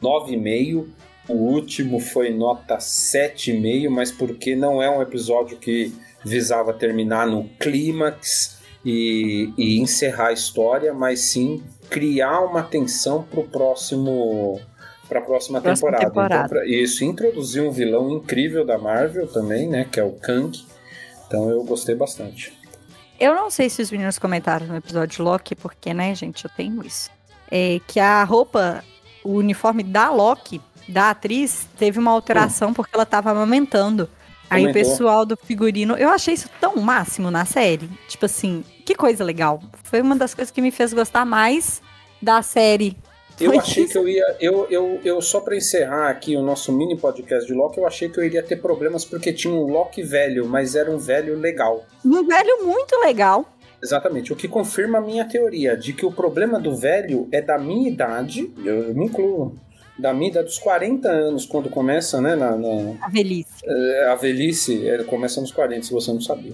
9,5. 0.00 0.86
O 1.28 1.34
último 1.34 2.00
foi 2.00 2.30
nota 2.30 2.78
7,5, 2.78 3.88
mas 3.88 4.10
porque 4.10 4.56
não 4.56 4.82
é 4.82 4.90
um 4.90 5.00
episódio 5.00 5.56
que 5.56 5.94
visava 6.24 6.72
terminar 6.72 7.26
no 7.26 7.44
clímax 7.60 8.58
e, 8.84 9.52
e 9.56 9.78
encerrar 9.80 10.28
a 10.28 10.32
história, 10.32 10.92
mas 10.92 11.20
sim 11.20 11.62
criar 11.88 12.40
uma 12.40 12.62
tensão 12.62 13.22
pro 13.22 13.44
próximo 13.44 14.60
para 15.08 15.18
a 15.20 15.22
próxima 15.22 15.60
Próxima 15.60 15.90
temporada. 15.90 16.06
temporada. 16.06 16.34
Então, 16.36 16.48
pra- 16.48 16.66
isso, 16.66 17.04
introduzir 17.04 17.62
um 17.62 17.70
vilão 17.70 18.10
incrível 18.10 18.64
da 18.64 18.78
Marvel 18.78 19.26
também, 19.26 19.68
né, 19.68 19.84
que 19.90 20.00
é 20.00 20.04
o 20.04 20.12
Kang. 20.12 20.58
Então 21.26 21.50
eu 21.50 21.62
gostei 21.64 21.94
bastante. 21.94 22.52
Eu 23.20 23.34
não 23.34 23.50
sei 23.50 23.68
se 23.70 23.82
os 23.82 23.90
meninos 23.90 24.18
comentaram 24.18 24.66
no 24.66 24.76
episódio 24.76 25.16
de 25.16 25.22
Loki, 25.22 25.54
porque, 25.54 25.92
né, 25.94 26.14
gente, 26.14 26.44
eu 26.46 26.50
tenho 26.56 26.84
isso. 26.84 27.10
É 27.50 27.78
que 27.86 28.00
a 28.00 28.24
roupa, 28.24 28.82
o 29.24 29.34
uniforme 29.34 29.82
da 29.82 30.10
Loki, 30.10 30.60
da 30.88 31.10
atriz, 31.10 31.66
teve 31.78 31.98
uma 31.98 32.10
alteração 32.10 32.72
porque 32.72 32.94
ela 32.94 33.06
tava 33.06 33.30
amamentando. 33.30 34.08
Aí 34.50 34.64
o 34.64 34.68
Aumentou. 34.68 34.90
pessoal 34.90 35.24
do 35.24 35.36
figurino. 35.36 35.96
Eu 35.96 36.10
achei 36.10 36.34
isso 36.34 36.50
tão 36.60 36.76
máximo 36.76 37.30
na 37.30 37.46
série. 37.46 37.88
Tipo 38.06 38.26
assim, 38.26 38.62
que 38.84 38.94
coisa 38.94 39.24
legal. 39.24 39.62
Foi 39.84 40.02
uma 40.02 40.14
das 40.14 40.34
coisas 40.34 40.50
que 40.50 40.60
me 40.60 40.70
fez 40.70 40.92
gostar 40.92 41.24
mais 41.24 41.80
da 42.20 42.42
série. 42.42 42.94
Eu 43.40 43.50
Foi 43.50 43.58
achei 43.58 43.84
isso. 43.84 43.92
que 43.92 43.98
eu 43.98 44.06
ia. 44.06 44.36
Eu, 44.38 44.66
eu, 44.68 45.00
eu 45.02 45.22
só 45.22 45.40
pra 45.40 45.56
encerrar 45.56 46.10
aqui 46.10 46.36
o 46.36 46.42
nosso 46.42 46.70
mini 46.70 46.98
podcast 46.98 47.46
de 47.46 47.54
Loki, 47.54 47.78
eu 47.78 47.86
achei 47.86 48.08
que 48.10 48.18
eu 48.18 48.24
iria 48.24 48.42
ter 48.42 48.56
problemas 48.56 49.04
porque 49.06 49.32
tinha 49.32 49.52
um 49.52 49.66
Loki 49.66 50.02
velho, 50.02 50.46
mas 50.46 50.74
era 50.74 50.90
um 50.90 50.98
velho 50.98 51.38
legal. 51.38 51.84
Um 52.04 52.26
velho 52.26 52.66
muito 52.66 52.94
legal. 53.00 53.46
Exatamente. 53.82 54.32
O 54.32 54.36
que 54.36 54.46
confirma 54.46 54.98
a 54.98 55.00
minha 55.00 55.24
teoria 55.24 55.76
de 55.76 55.92
que 55.92 56.06
o 56.06 56.12
problema 56.12 56.60
do 56.60 56.74
velho 56.76 57.28
é 57.32 57.40
da 57.42 57.58
minha 57.58 57.88
idade, 57.88 58.50
eu 58.64 58.94
me 58.94 59.06
incluo, 59.06 59.54
da 59.98 60.14
minha 60.14 60.30
idade 60.30 60.46
dos 60.46 60.58
40 60.58 61.08
anos, 61.10 61.44
quando 61.46 61.68
começa, 61.68 62.20
né, 62.20 62.34
na, 62.36 62.56
na- 62.56 62.94
A 63.00 63.08
velhice. 63.08 63.48
é, 63.64 64.08
a 64.08 64.14
velhice, 64.14 64.88
é, 64.88 65.02
começa 65.04 65.40
nos 65.40 65.50
40, 65.50 65.82
se 65.86 65.92
você 65.92 66.12
não 66.12 66.20
sabia. 66.20 66.52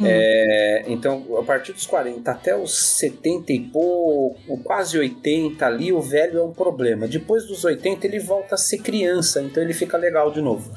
Hum. 0.00 0.04
É, 0.04 0.84
então, 0.88 1.24
a 1.38 1.42
partir 1.42 1.72
dos 1.72 1.86
40 1.86 2.30
até 2.30 2.54
os 2.56 2.76
70 2.98 3.52
e 3.52 3.60
pouco, 3.60 4.58
quase 4.64 4.98
80 4.98 5.64
ali, 5.66 5.92
o 5.92 6.00
velho 6.02 6.38
é 6.38 6.42
um 6.42 6.52
problema. 6.52 7.06
Depois 7.06 7.46
dos 7.46 7.64
80, 7.64 8.06
ele 8.06 8.18
volta 8.18 8.56
a 8.56 8.58
ser 8.58 8.78
criança, 8.78 9.40
então 9.40 9.62
ele 9.62 9.72
fica 9.72 9.96
legal 9.96 10.30
de 10.32 10.40
novo. 10.42 10.70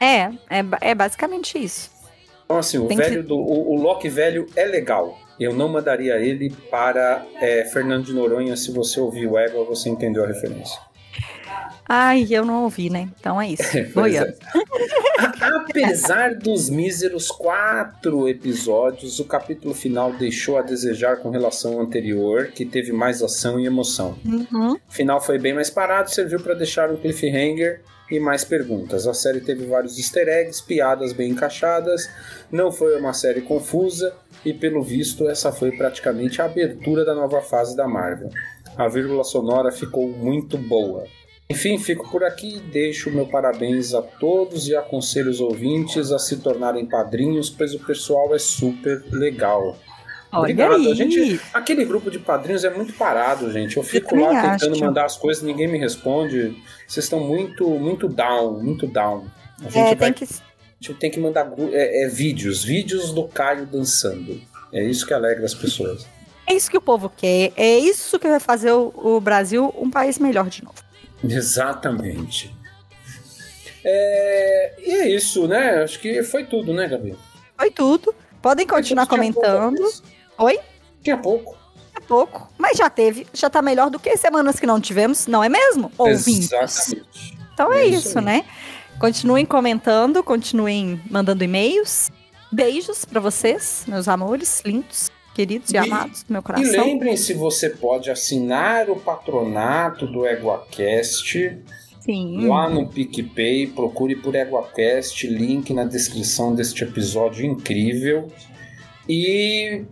É, 0.00 0.22
é, 0.50 0.64
é 0.80 0.94
basicamente 0.94 1.56
isso. 1.62 1.90
Então, 2.44 2.58
assim, 2.58 2.78
o 2.78 2.86
Tem 2.88 2.96
velho 2.96 3.22
que- 3.22 3.28
do. 3.28 3.36
O, 3.36 3.74
o 3.74 3.76
Loki 3.80 4.08
velho 4.08 4.46
é 4.56 4.64
legal. 4.64 5.18
Eu 5.38 5.52
não 5.54 5.68
mandaria 5.68 6.16
ele 6.18 6.50
para 6.70 7.24
é, 7.40 7.64
Fernando 7.64 8.04
de 8.04 8.12
Noronha. 8.12 8.56
Se 8.56 8.70
você 8.70 9.00
ouviu 9.00 9.32
o 9.32 9.38
Égua, 9.38 9.64
você 9.64 9.88
entendeu 9.88 10.24
a 10.24 10.26
referência. 10.26 10.78
Ai, 11.86 12.26
eu 12.30 12.44
não 12.44 12.64
ouvi, 12.64 12.88
né? 12.88 13.08
Então 13.18 13.40
é 13.40 13.48
isso. 13.48 13.62
Boiando. 13.92 14.30
é. 14.30 15.44
Apesar 15.56 16.34
dos 16.34 16.70
míseros 16.70 17.28
quatro 17.28 18.26
episódios, 18.28 19.18
o 19.18 19.24
capítulo 19.24 19.74
final 19.74 20.12
deixou 20.12 20.56
a 20.56 20.62
desejar 20.62 21.18
com 21.18 21.28
relação 21.30 21.74
ao 21.74 21.80
anterior, 21.80 22.48
que 22.48 22.64
teve 22.64 22.92
mais 22.92 23.22
ação 23.22 23.60
e 23.60 23.66
emoção. 23.66 24.16
Uhum. 24.24 24.72
O 24.74 24.92
final 24.92 25.20
foi 25.20 25.38
bem 25.38 25.52
mais 25.52 25.68
parado, 25.68 26.10
serviu 26.10 26.40
para 26.40 26.54
deixar 26.54 26.90
um 26.90 26.96
cliffhanger 26.96 27.82
e 28.16 28.20
mais 28.20 28.44
perguntas. 28.44 29.06
A 29.06 29.14
série 29.14 29.40
teve 29.40 29.66
vários 29.66 29.98
easter 29.98 30.28
eggs, 30.28 30.62
piadas 30.62 31.12
bem 31.12 31.30
encaixadas, 31.30 32.08
não 32.50 32.70
foi 32.70 32.98
uma 32.98 33.12
série 33.12 33.40
confusa 33.42 34.14
e, 34.44 34.52
pelo 34.52 34.82
visto, 34.82 35.28
essa 35.28 35.50
foi 35.52 35.72
praticamente 35.76 36.40
a 36.40 36.44
abertura 36.44 37.04
da 37.04 37.14
nova 37.14 37.40
fase 37.40 37.76
da 37.76 37.86
Marvel. 37.88 38.30
A 38.76 38.88
vírgula 38.88 39.24
sonora 39.24 39.70
ficou 39.70 40.08
muito 40.08 40.58
boa. 40.58 41.04
Enfim, 41.50 41.78
fico 41.78 42.10
por 42.10 42.24
aqui, 42.24 42.58
deixo 42.72 43.10
meu 43.10 43.26
parabéns 43.26 43.94
a 43.94 44.00
todos 44.00 44.66
e 44.66 44.74
aconselho 44.74 45.30
os 45.30 45.40
ouvintes 45.40 46.10
a 46.10 46.18
se 46.18 46.38
tornarem 46.38 46.86
padrinhos, 46.86 47.50
pois 47.50 47.74
o 47.74 47.78
pessoal 47.78 48.34
é 48.34 48.38
super 48.38 49.04
legal. 49.12 49.76
Olha 50.34 50.40
Obrigado. 50.40 50.74
aí. 50.74 50.92
A 50.92 50.94
gente, 50.94 51.40
aquele 51.52 51.84
grupo 51.84 52.10
de 52.10 52.18
padrinhos 52.18 52.64
é 52.64 52.70
muito 52.70 52.92
parado, 52.94 53.50
gente. 53.52 53.76
Eu 53.76 53.82
fico 53.82 54.10
também 54.10 54.26
lá 54.26 54.50
tentando 54.52 54.72
acho. 54.72 54.84
mandar 54.84 55.04
as 55.04 55.16
coisas, 55.16 55.42
ninguém 55.42 55.68
me 55.68 55.78
responde. 55.78 56.56
Vocês 56.86 57.04
estão 57.04 57.20
muito, 57.20 57.68
muito 57.70 58.08
down, 58.08 58.60
muito 58.62 58.86
down. 58.86 59.26
A 59.60 59.64
gente, 59.64 59.78
É, 59.78 59.94
vai, 59.94 60.12
tem 60.12 60.12
que. 60.12 60.24
a 60.24 60.36
gente 60.80 60.94
tem 60.98 61.10
que 61.10 61.20
mandar 61.20 61.52
é, 61.72 62.04
é, 62.04 62.08
vídeos, 62.08 62.64
vídeos 62.64 63.12
do 63.12 63.24
Caio 63.28 63.66
dançando. 63.66 64.40
É 64.72 64.82
isso 64.82 65.06
que 65.06 65.14
alegra 65.14 65.44
as 65.44 65.54
pessoas. 65.54 66.06
É 66.46 66.52
isso 66.54 66.70
que 66.70 66.76
o 66.76 66.82
povo 66.82 67.10
quer. 67.16 67.52
É 67.56 67.78
isso 67.78 68.18
que 68.18 68.28
vai 68.28 68.40
fazer 68.40 68.72
o, 68.72 68.92
o 68.96 69.20
Brasil 69.20 69.72
um 69.78 69.88
país 69.88 70.18
melhor 70.18 70.48
de 70.50 70.62
novo. 70.64 70.76
Exatamente. 71.26 72.54
É, 73.84 74.74
e 74.78 74.90
é 74.92 75.08
isso, 75.08 75.46
né? 75.46 75.82
Acho 75.82 75.98
que 76.00 76.22
foi 76.22 76.44
tudo, 76.44 76.72
né, 76.72 76.86
Gabi? 76.88 77.14
Foi 77.56 77.70
tudo. 77.70 78.14
Podem 78.42 78.66
continuar 78.66 79.06
comentando. 79.06 79.82
Oi? 80.38 80.58
Daqui 80.98 81.10
a 81.10 81.16
pouco. 81.18 81.52
Daqui 81.92 82.04
a 82.04 82.08
pouco. 82.08 82.48
Mas 82.58 82.76
já 82.78 82.88
teve. 82.90 83.26
Já 83.32 83.48
tá 83.50 83.60
melhor 83.62 83.90
do 83.90 83.98
que 83.98 84.16
semanas 84.16 84.58
que 84.58 84.66
não 84.66 84.80
tivemos, 84.80 85.26
não 85.26 85.42
é 85.44 85.48
mesmo? 85.48 85.90
Ouvintes. 85.98 86.50
Exatamente. 86.52 87.38
Então 87.52 87.72
é, 87.72 87.82
É 87.82 87.86
isso, 87.86 88.08
isso 88.08 88.20
né? 88.20 88.44
Continuem 88.98 89.44
comentando, 89.44 90.22
continuem 90.22 91.00
mandando 91.10 91.42
e-mails. 91.44 92.10
Beijos 92.50 93.04
pra 93.04 93.20
vocês, 93.20 93.84
meus 93.88 94.06
amores, 94.06 94.62
lindos, 94.64 95.10
queridos 95.34 95.70
e, 95.70 95.74
E- 95.74 95.78
amados 95.78 96.22
do 96.22 96.32
meu 96.32 96.40
E 96.40 96.44
coração. 96.44 96.84
lembrem-se, 96.84 97.34
você 97.34 97.70
pode 97.70 98.10
assinar 98.10 98.88
o 98.88 98.96
patronato 98.96 100.06
do 100.06 100.24
EguaCast 100.24 101.58
Sim. 102.00 102.46
lá 102.46 102.68
no 102.70 102.86
PicPay. 102.88 103.66
Procure 103.68 104.14
por 104.16 104.34
EguaCast, 104.36 105.26
link 105.26 105.72
na 105.74 105.84
descrição 105.84 106.54
deste 106.54 106.84
episódio 106.84 107.44
incrível. 107.44 108.28
E 109.08 109.84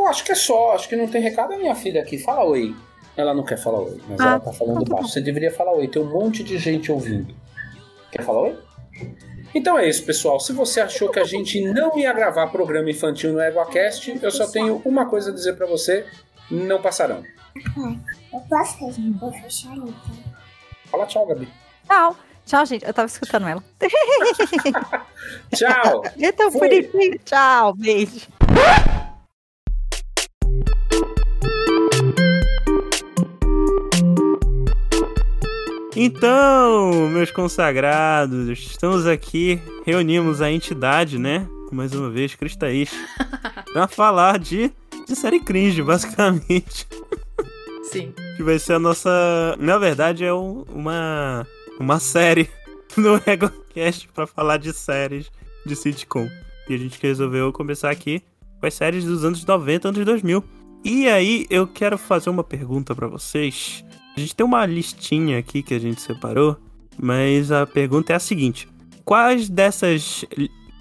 eu 0.00 0.06
acho 0.08 0.24
que 0.24 0.32
é 0.32 0.34
só, 0.34 0.74
acho 0.74 0.88
que 0.88 0.96
não 0.96 1.08
tem 1.08 1.22
recado. 1.22 1.52
A 1.52 1.56
minha 1.58 1.74
filha 1.74 2.02
aqui, 2.02 2.18
fala 2.18 2.44
oi. 2.44 2.74
Ela 3.16 3.34
não 3.34 3.42
quer 3.44 3.58
falar 3.58 3.80
oi, 3.80 4.00
mas 4.08 4.20
Ah, 4.20 4.30
ela 4.30 4.40
tá 4.40 4.52
falando 4.52 4.82
então 4.82 4.84
tá 4.84 4.94
baixo. 4.96 5.08
Você 5.12 5.20
deveria 5.20 5.52
falar 5.52 5.72
oi, 5.72 5.88
tem 5.88 6.00
um 6.00 6.10
monte 6.10 6.42
de 6.42 6.58
gente 6.58 6.90
ouvindo. 6.90 7.34
Quer 8.10 8.22
falar 8.22 8.42
oi? 8.42 8.58
Então 9.54 9.78
é 9.78 9.88
isso, 9.88 10.04
pessoal. 10.04 10.38
Se 10.38 10.52
você 10.52 10.80
achou 10.80 11.10
que 11.10 11.18
a 11.18 11.24
gente 11.24 11.60
não 11.72 11.98
ia 11.98 12.12
gravar 12.12 12.46
programa 12.46 12.88
infantil 12.90 13.32
no 13.32 13.40
EguaCast, 13.40 14.18
eu 14.22 14.30
só 14.30 14.46
tenho 14.46 14.80
uma 14.84 15.06
coisa 15.06 15.30
a 15.30 15.34
dizer 15.34 15.54
pra 15.56 15.66
você: 15.66 16.06
não 16.50 16.80
passarão. 16.80 17.24
Eu 18.32 18.40
posso 18.48 18.90
vou 19.18 19.32
fechar 19.32 19.76
então. 19.76 19.94
Fala 20.86 21.06
tchau, 21.06 21.26
Gabi. 21.26 21.48
Tchau. 21.86 22.16
Tchau, 22.46 22.66
gente. 22.66 22.84
Eu 22.84 22.94
tava 22.94 23.06
escutando 23.06 23.46
ela. 23.46 23.62
Tchau! 25.54 26.02
Tão 26.36 26.50
Fui. 26.50 26.60
bonitinho. 26.60 27.18
Tchau. 27.24 27.74
Beijo. 27.74 28.28
Então, 36.02 37.10
meus 37.10 37.30
consagrados, 37.30 38.48
estamos 38.48 39.06
aqui, 39.06 39.60
reunimos 39.84 40.40
a 40.40 40.50
entidade, 40.50 41.18
né? 41.18 41.46
Mais 41.70 41.92
uma 41.94 42.08
vez, 42.08 42.34
Cristaís, 42.34 42.90
pra 43.74 43.86
falar 43.86 44.38
de, 44.38 44.72
de 45.06 45.14
série 45.14 45.40
cringe, 45.40 45.82
basicamente. 45.82 46.88
Sim. 47.92 48.14
Que 48.34 48.42
vai 48.42 48.58
ser 48.58 48.72
a 48.72 48.78
nossa. 48.78 49.10
Na 49.58 49.76
verdade, 49.76 50.24
é 50.24 50.32
um- 50.32 50.64
uma, 50.70 51.46
uma 51.78 51.98
série 52.00 52.48
no 52.96 53.16
EgoCast 53.26 54.08
pra 54.14 54.26
falar 54.26 54.56
de 54.56 54.72
séries 54.72 55.30
de 55.66 55.76
sitcom. 55.76 56.26
E 56.66 56.74
a 56.74 56.78
gente 56.78 56.98
resolveu 57.02 57.52
começar 57.52 57.90
aqui 57.90 58.22
com 58.58 58.64
as 58.66 58.72
séries 58.72 59.04
dos 59.04 59.22
anos 59.22 59.44
90, 59.44 59.88
anos 59.88 60.02
2000. 60.06 60.42
E 60.82 61.06
aí, 61.08 61.46
eu 61.50 61.66
quero 61.66 61.98
fazer 61.98 62.30
uma 62.30 62.42
pergunta 62.42 62.94
pra 62.94 63.06
vocês. 63.06 63.84
A 64.16 64.20
gente 64.20 64.34
tem 64.34 64.44
uma 64.44 64.66
listinha 64.66 65.38
aqui 65.38 65.62
que 65.62 65.74
a 65.74 65.78
gente 65.78 66.00
separou, 66.00 66.56
mas 66.98 67.50
a 67.50 67.66
pergunta 67.66 68.12
é 68.12 68.16
a 68.16 68.20
seguinte: 68.20 68.68
Quais 69.04 69.48
dessas 69.48 70.24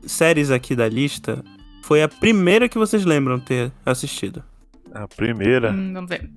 séries 0.05 0.51
aqui 0.51 0.75
da 0.75 0.87
lista 0.87 1.43
foi 1.83 2.03
a 2.03 2.07
primeira 2.07 2.69
que 2.69 2.77
vocês 2.77 3.05
lembram 3.05 3.39
ter 3.39 3.71
assistido? 3.85 4.43
A 4.93 5.07
primeira. 5.07 5.71
Hum, 5.71 5.93
vamos 5.93 6.09
ver. 6.09 6.29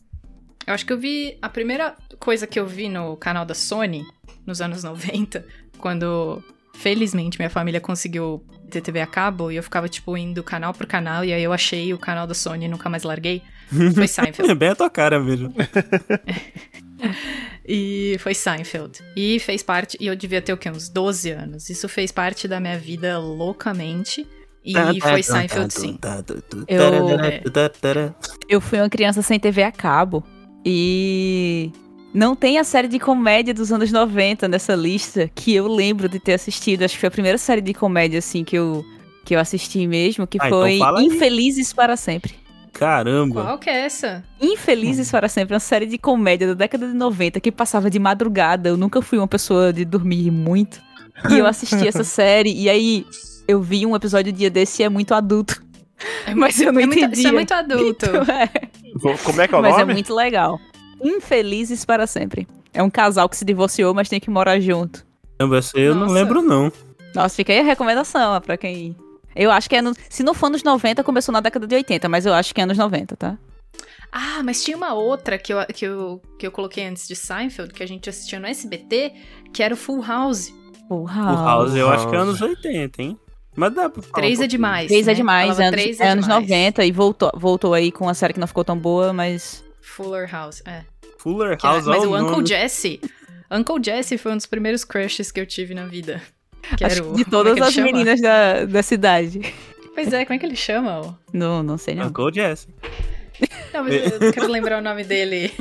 Eu 0.66 0.74
acho 0.74 0.86
que 0.86 0.92
eu 0.92 0.98
vi. 0.98 1.36
A 1.42 1.48
primeira 1.48 1.96
coisa 2.18 2.46
que 2.46 2.58
eu 2.58 2.66
vi 2.66 2.88
no 2.88 3.16
canal 3.16 3.44
da 3.44 3.54
Sony, 3.54 4.04
nos 4.46 4.60
anos 4.60 4.84
90, 4.84 5.44
quando 5.78 6.42
felizmente 6.74 7.38
minha 7.38 7.50
família 7.50 7.80
conseguiu 7.80 8.42
ter 8.70 8.80
TV 8.80 9.00
a 9.00 9.06
cabo 9.06 9.50
e 9.50 9.56
eu 9.56 9.62
ficava, 9.62 9.88
tipo, 9.88 10.16
indo 10.16 10.42
canal 10.42 10.72
por 10.72 10.86
canal, 10.86 11.24
e 11.24 11.32
aí 11.32 11.42
eu 11.42 11.52
achei 11.52 11.92
o 11.92 11.98
canal 11.98 12.26
da 12.26 12.34
Sony 12.34 12.64
e 12.64 12.68
nunca 12.68 12.88
mais 12.88 13.02
larguei. 13.02 13.42
Foi 13.94 14.06
Seinfeld. 14.08 14.50
É 14.50 14.54
bem 14.54 14.68
a 14.70 14.74
tua 14.74 14.90
cara 14.90 15.18
mesmo. 15.20 15.52
E 17.66 18.16
foi 18.20 18.34
Seinfeld. 18.34 19.00
E 19.16 19.38
fez 19.40 19.62
parte. 19.62 19.96
E 20.00 20.06
eu 20.06 20.14
devia 20.16 20.40
ter 20.42 20.52
o 20.52 20.56
quê? 20.56 20.70
Uns 20.70 20.88
12 20.88 21.30
anos. 21.30 21.68
Isso 21.70 21.88
fez 21.88 22.12
parte 22.12 22.46
da 22.46 22.60
minha 22.60 22.78
vida 22.78 23.18
loucamente. 23.18 24.26
E 24.64 24.72
foi 25.00 25.22
Seinfeld, 25.22 25.72
sim. 25.74 25.98
Eu- 26.68 26.80
Eu 28.48 28.60
fui 28.60 28.78
uma 28.78 28.88
criança 28.90 29.22
sem 29.22 29.38
TV 29.40 29.62
a 29.64 29.72
cabo. 29.72 30.22
E 30.64 31.72
não 32.14 32.36
tem 32.36 32.58
a 32.58 32.64
série 32.64 32.86
de 32.88 33.00
comédia 33.00 33.52
dos 33.52 33.72
anos 33.72 33.90
90 33.90 34.46
nessa 34.46 34.74
lista 34.76 35.28
que 35.34 35.52
eu 35.54 35.66
lembro 35.66 36.08
de 36.08 36.20
ter 36.20 36.34
assistido. 36.34 36.84
Acho 36.84 36.94
que 36.94 37.00
foi 37.00 37.08
a 37.08 37.12
primeira 37.12 37.38
série 37.38 37.60
de 37.60 37.74
comédia, 37.74 38.20
assim, 38.20 38.44
que 38.44 38.56
eu, 38.56 38.84
que 39.24 39.34
eu 39.34 39.40
assisti 39.40 39.84
mesmo, 39.88 40.24
que 40.26 40.38
Ah, 40.40 40.46
então 40.46 40.60
foi 40.60 40.70
aí. 40.72 40.78
Infelizes 41.06 41.72
para 41.72 41.96
Sempre. 41.96 42.34
Caramba. 42.82 43.42
Qual 43.44 43.58
que 43.58 43.70
é 43.70 43.84
essa? 43.84 44.22
Infelizes 44.40 45.10
para 45.10 45.28
Sempre, 45.28 45.54
uma 45.54 45.60
série 45.60 45.86
de 45.86 45.98
comédia 45.98 46.48
da 46.48 46.54
década 46.54 46.86
de 46.86 46.94
90 46.94 47.40
que 47.40 47.50
passava 47.52 47.88
de 47.90 47.98
madrugada. 47.98 48.68
Eu 48.68 48.76
nunca 48.76 49.00
fui 49.02 49.18
uma 49.18 49.28
pessoa 49.28 49.72
de 49.72 49.84
dormir 49.84 50.30
muito. 50.30 50.80
E 51.30 51.38
eu 51.38 51.46
assisti 51.46 51.86
essa 51.86 52.02
série, 52.04 52.52
e 52.52 52.68
aí 52.68 53.06
eu 53.46 53.60
vi 53.62 53.84
um 53.86 53.94
episódio 53.94 54.32
dia 54.32 54.50
desse 54.50 54.82
e 54.82 54.84
é 54.84 54.88
muito 54.88 55.14
adulto. 55.14 55.62
É 56.26 56.34
Mas 56.34 56.60
eu 56.60 56.72
não 56.72 56.80
é 56.80 56.86
muito- 56.86 57.12
Isso 57.12 57.28
é 57.28 57.32
muito 57.32 57.52
adulto. 57.52 58.06
Então, 58.06 58.22
é. 58.34 58.46
Co- 59.00 59.18
Como 59.24 59.40
é 59.40 59.46
que 59.48 59.54
é 59.54 59.58
o 59.58 59.62
mas 59.62 59.72
nome? 59.78 59.92
é 59.92 59.94
muito 59.94 60.12
legal. 60.14 60.58
Infelizes 61.00 61.84
para 61.84 62.06
sempre. 62.06 62.46
É 62.74 62.82
um 62.82 62.90
casal 62.90 63.28
que 63.28 63.36
se 63.36 63.44
divorciou, 63.44 63.92
mas 63.94 64.08
tem 64.08 64.18
que 64.20 64.30
morar 64.30 64.58
junto. 64.60 65.04
Essa 65.58 65.78
eu 65.78 65.94
não 65.94 66.06
lembro, 66.08 66.40
não. 66.42 66.72
Nossa, 67.14 67.34
fica 67.36 67.52
aí 67.52 67.60
a 67.60 67.64
recomendação 67.64 68.32
ó, 68.32 68.40
pra 68.40 68.56
quem. 68.56 68.96
Eu 69.34 69.50
acho 69.50 69.68
que 69.68 69.76
é. 69.76 69.82
No... 69.82 69.94
Se 70.08 70.22
não 70.22 70.34
for 70.34 70.50
nos 70.50 70.62
90, 70.62 71.02
começou 71.04 71.32
na 71.32 71.40
década 71.40 71.66
de 71.66 71.74
80, 71.74 72.08
mas 72.08 72.26
eu 72.26 72.34
acho 72.34 72.54
que 72.54 72.60
é 72.60 72.64
anos 72.64 72.78
90, 72.78 73.16
tá? 73.16 73.38
Ah, 74.10 74.42
mas 74.44 74.62
tinha 74.62 74.76
uma 74.76 74.92
outra 74.92 75.38
que 75.38 75.54
eu, 75.54 75.64
que, 75.66 75.86
eu, 75.86 76.20
que 76.38 76.46
eu 76.46 76.50
coloquei 76.52 76.86
antes 76.86 77.08
de 77.08 77.16
Seinfeld, 77.16 77.72
que 77.72 77.82
a 77.82 77.88
gente 77.88 78.10
assistia 78.10 78.38
no 78.38 78.46
SBT, 78.46 79.12
que 79.52 79.62
era 79.62 79.72
o 79.72 79.76
Full 79.76 80.02
House. 80.02 80.52
Full 80.88 81.04
O 81.04 81.06
House 81.06 81.74
eu 81.74 81.88
acho 81.88 82.06
que 82.08 82.14
é 82.14 82.18
House. 82.18 82.28
anos 82.28 82.42
80, 82.42 83.02
hein? 83.02 83.18
Mas 83.56 83.74
dá 83.74 83.88
pra 83.88 84.02
falar 84.02 84.14
Três 84.14 84.38
um 84.40 84.42
é 84.44 84.46
demais. 84.46 84.86
Três 84.88 85.06
é 85.08 85.10
né? 85.10 85.14
demais, 85.14 85.58
é 85.58 85.66
anos, 85.66 85.80
três 85.80 86.00
é 86.00 86.08
anos 86.08 86.24
demais. 86.26 86.42
90 86.42 86.84
e 86.84 86.92
voltou, 86.92 87.30
voltou 87.34 87.74
aí 87.74 87.90
com 87.92 88.04
uma 88.04 88.14
série 88.14 88.34
que 88.34 88.40
não 88.40 88.46
ficou 88.46 88.64
tão 88.64 88.78
boa, 88.78 89.12
mas. 89.12 89.64
Fuller 89.80 90.30
House, 90.30 90.62
é. 90.66 90.84
Fuller 91.18 91.56
Que 91.56 91.66
House, 91.66 91.86
mas 91.86 91.98
olha 92.00 92.08
o 92.08 92.12
o 92.12 92.16
Uncle 92.16 92.30
nome. 92.32 92.46
Jesse. 92.46 93.00
Uncle 93.50 93.82
Jesse 93.82 94.16
foi 94.18 94.32
um 94.32 94.36
dos 94.36 94.46
primeiros 94.46 94.84
crushes 94.84 95.30
que 95.30 95.40
eu 95.40 95.46
tive 95.46 95.74
na 95.74 95.86
vida. 95.86 96.22
Que 96.76 96.84
Acho 96.84 96.94
era 96.96 97.02
que 97.04 97.08
o, 97.10 97.14
de 97.14 97.22
é 97.22 97.24
todas 97.24 97.52
que 97.54 97.58
ele 97.60 97.68
as 97.68 97.74
chama? 97.74 97.86
meninas 97.86 98.20
da, 98.20 98.64
da 98.64 98.82
cidade. 98.82 99.40
Pois 99.94 100.12
é, 100.12 100.24
como 100.24 100.34
é 100.36 100.38
que 100.38 100.46
ele 100.46 100.56
chama? 100.56 101.00
ó? 101.00 101.14
Não, 101.32 101.62
não 101.62 101.76
sei 101.76 101.94
não. 101.94 102.06
Uncle 102.06 102.32
Jesse. 102.32 102.68
Não, 103.74 103.84
mas 103.84 104.12
eu 104.12 104.20
não 104.20 104.32
quero 104.32 104.48
lembrar 104.50 104.78
o 104.78 104.82
nome 104.82 105.04
dele. 105.04 105.52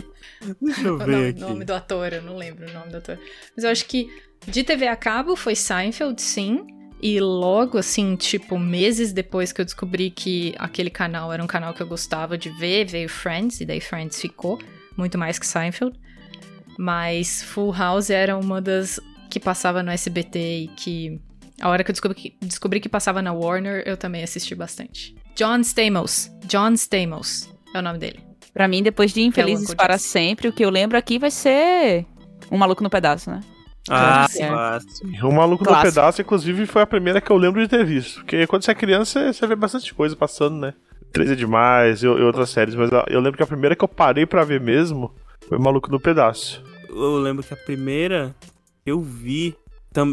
Deixa 0.62 0.82
eu 0.88 0.96
O 0.96 0.98
ver 1.00 1.08
nome, 1.08 1.28
aqui. 1.30 1.40
nome 1.42 1.66
do 1.66 1.74
ator, 1.74 2.14
eu 2.14 2.22
não 2.22 2.38
lembro 2.38 2.70
o 2.70 2.74
nome 2.74 2.90
do 2.92 2.98
ator. 2.98 3.18
Mas 3.56 3.64
eu 3.64 3.70
acho 3.72 3.86
que 3.86 4.10
de 4.48 4.64
TV 4.64 4.88
a 4.88 4.96
cabo 4.96 5.36
foi 5.36 5.56
Seinfeld, 5.56 6.22
sim. 6.22 6.66
E 7.02 7.20
logo, 7.20 7.78
assim, 7.80 8.16
tipo, 8.16 8.60
meses 8.60 9.12
depois 9.12 9.52
que 9.52 9.60
eu 9.60 9.66
descobri 9.66 10.12
que 10.12 10.54
aquele 10.60 10.90
canal 10.92 11.34
era 11.34 11.44
um 11.44 11.48
canal 11.48 11.74
que 11.74 11.82
eu 11.82 11.88
gostava 11.88 12.38
de 12.38 12.50
ver, 12.52 12.86
veio 12.86 13.10
Friends, 13.10 13.60
e 13.60 13.66
daí 13.66 13.82
Friends 13.82 14.22
ficou, 14.22 14.60
muito 14.96 15.18
mais 15.18 15.40
que 15.40 15.46
Seinfeld. 15.48 16.00
Mas 16.78 17.42
Full 17.44 17.72
House 17.74 18.10
era 18.10 18.38
uma 18.38 18.62
das 18.62 19.00
que 19.32 19.40
passava 19.40 19.82
no 19.82 19.90
SBT 19.90 20.40
e 20.40 20.68
que. 20.68 21.20
A 21.60 21.70
hora 21.70 21.84
que 21.84 21.92
eu 21.92 21.94
descobri 21.94 22.16
que, 22.20 22.36
descobri 22.42 22.80
que 22.80 22.90
passava 22.90 23.22
na 23.22 23.32
Warner, 23.34 23.84
eu 23.86 23.96
também 23.96 24.24
assisti 24.24 24.54
bastante. 24.56 25.16
John 25.36 25.60
Stamos. 25.62 26.30
John 26.46 26.74
Stamos 26.74 27.50
é 27.74 27.80
o 27.80 27.82
nome 27.82 27.98
dele. 28.00 28.20
Pra 28.54 28.68
mim, 28.68 28.82
depois 28.84 29.14
de 29.14 29.22
Infelizes 29.22 29.64
Uncle 29.66 29.76
para 29.78 29.94
Jesse. 29.94 30.10
sempre, 30.10 30.48
o 30.48 30.52
que 30.54 30.66
eu 30.66 30.70
lembro 30.70 30.98
aqui 30.98 31.18
vai 31.20 31.32
ser 31.32 32.06
Um 32.52 32.58
Maluco 32.58 32.84
no 32.84 32.90
Pedaço, 32.90 33.30
né? 33.30 33.40
Ah, 33.90 34.28
Sim. 34.30 34.48
fácil. 34.48 35.08
O 35.28 35.32
Maluco 35.34 35.64
Clássico. 35.64 35.88
no 35.88 35.94
Pedaço, 35.94 36.22
inclusive, 36.22 36.66
foi 36.66 36.82
a 36.82 36.88
primeira 36.88 37.22
que 37.22 37.32
eu 37.32 37.38
lembro 37.38 37.62
de 37.62 37.68
ter 37.68 37.86
visto. 37.86 38.22
Porque 38.22 38.46
quando 38.48 38.64
você 38.64 38.72
é 38.72 38.76
criança, 38.76 39.32
você- 39.32 39.48
vê 39.48 39.56
bastante 39.56 39.94
coisa 39.94 40.16
passando, 40.16 40.58
né? 40.58 40.74
Três 41.14 41.30
é 41.32 41.36
demais 41.36 42.04
e, 42.04 42.06
e 42.06 42.10
outras 42.10 42.50
séries, 42.50 42.74
mas 42.76 42.90
eu 43.10 43.20
lembro 43.20 43.38
que 43.38 43.44
a 43.44 43.48
primeira 43.48 43.76
que 43.76 43.84
eu 43.84 43.88
parei 43.88 44.26
pra 44.26 44.44
ver 44.44 44.60
mesmo 44.62 45.14
foi 45.48 45.58
o 45.58 45.62
Maluco 45.62 45.90
no 45.92 46.00
Pedaço. 46.00 46.64
Eu 46.90 47.18
lembro 47.20 47.44
que 47.44 47.54
a 47.54 47.58
primeira 47.58 48.36
eu 48.86 49.02
vi, 49.02 49.56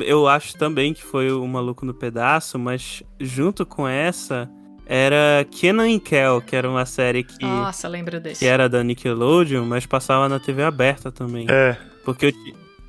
eu 0.07 0.27
acho 0.29 0.57
também 0.57 0.93
que 0.95 1.03
foi 1.03 1.31
o 1.33 1.47
Maluco 1.47 1.85
no 1.87 1.95
Pedaço, 1.95 2.59
mas 2.59 3.03
junto 3.21 3.65
com 3.67 3.87
essa 3.87 4.51
era 4.87 5.47
Kenan 5.51 5.89
e 5.91 6.01
Kel, 6.01 6.41
que 6.41 6.57
era 6.57 6.69
uma 6.69 6.87
série 6.87 7.23
que, 7.23 7.45
Nossa, 7.45 7.87
lembro 7.89 8.19
desse. 8.21 8.41
que 8.41 8.47
era 8.47 8.69
da 8.69 8.83
Nickelodeon, 8.83 9.65
mas 9.65 9.85
passava 9.87 10.29
na 10.29 10.39
TV 10.41 10.63
aberta 10.63 11.13
também. 11.13 11.47
É, 11.49 11.77
Porque 12.05 12.27
eu, 12.27 12.33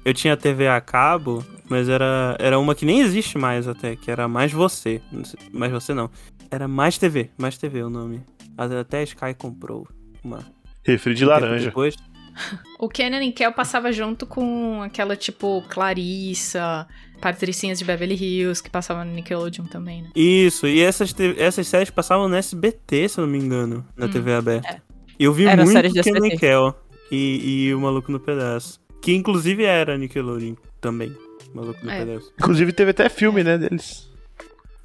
eu 0.05 0.13
tinha 0.13 0.37
TV 0.37 0.67
a 0.69 0.79
cabo, 0.79 1.43
mas 1.69 1.89
era, 1.89 2.35
era 2.39 2.57
uma 2.57 2.73
que 2.73 2.85
nem 2.85 3.01
existe 3.01 3.37
mais 3.37 3.67
até, 3.67 3.95
que 3.97 4.09
era 4.09 4.27
Mais 4.29 4.51
Você. 4.53 5.01
Sei- 5.25 5.39
Mais 5.51 5.71
Você 5.73 5.93
não. 5.93 6.09
Era 6.49 6.67
Mais 6.69 6.97
TV, 6.97 7.29
Mais 7.37 7.57
TV 7.57 7.83
o 7.83 7.89
nome. 7.89 8.21
Até 8.57 8.99
a 8.99 9.03
Sky 9.03 9.33
comprou 9.37 9.85
uma. 10.23 10.39
refri 10.83 11.13
de 11.13 11.25
um 11.25 11.27
laranja. 11.27 11.65
Depois. 11.65 11.95
O 12.79 12.87
Kenan 12.87 13.23
e 13.23 13.31
Kel 13.33 13.51
passava 13.51 13.91
junto 13.91 14.25
com 14.25 14.81
aquela, 14.81 15.15
tipo, 15.15 15.61
Clarissa, 15.67 16.87
Patricinhas 17.21 17.77
de 17.79 17.83
Beverly 17.85 18.15
Hills, 18.15 18.63
que 18.63 18.69
passava 18.69 19.03
no 19.03 19.11
Nickelodeon 19.13 19.65
também, 19.65 20.03
né? 20.03 20.09
Isso, 20.15 20.65
e 20.65 20.79
essas, 20.81 21.11
te- 21.11 21.35
essas 21.37 21.67
séries 21.67 21.89
passavam 21.89 22.29
no 22.29 22.35
SBT, 22.35 23.09
se 23.09 23.19
eu 23.19 23.25
não 23.25 23.31
me 23.33 23.37
engano, 23.37 23.85
na 23.97 24.05
Hum, 24.05 24.09
TV 24.09 24.33
aberta. 24.33 24.81
E 25.19 25.23
eu 25.25 25.33
vi 25.33 25.45
Eram 25.45 25.65
muito 25.65 26.01
Kenan 26.01 26.27
e. 26.27 26.37
Kel 26.37 26.73
e, 27.11 27.65
e 27.67 27.73
o 27.75 27.81
Maluco 27.81 28.11
no 28.11 28.19
Pedaço. 28.19 28.79
Que 29.01 29.13
inclusive 29.13 29.63
era 29.65 29.97
Nickelodeon 29.97 30.55
também. 30.79 31.13
Maluco 31.53 31.83
no 31.85 31.91
É. 31.91 32.05
Pedaço. 32.05 32.31
Inclusive 32.39 32.71
teve 32.71 32.91
até 32.91 33.09
filme, 33.09 33.43
né, 33.43 33.57
deles. 33.57 34.09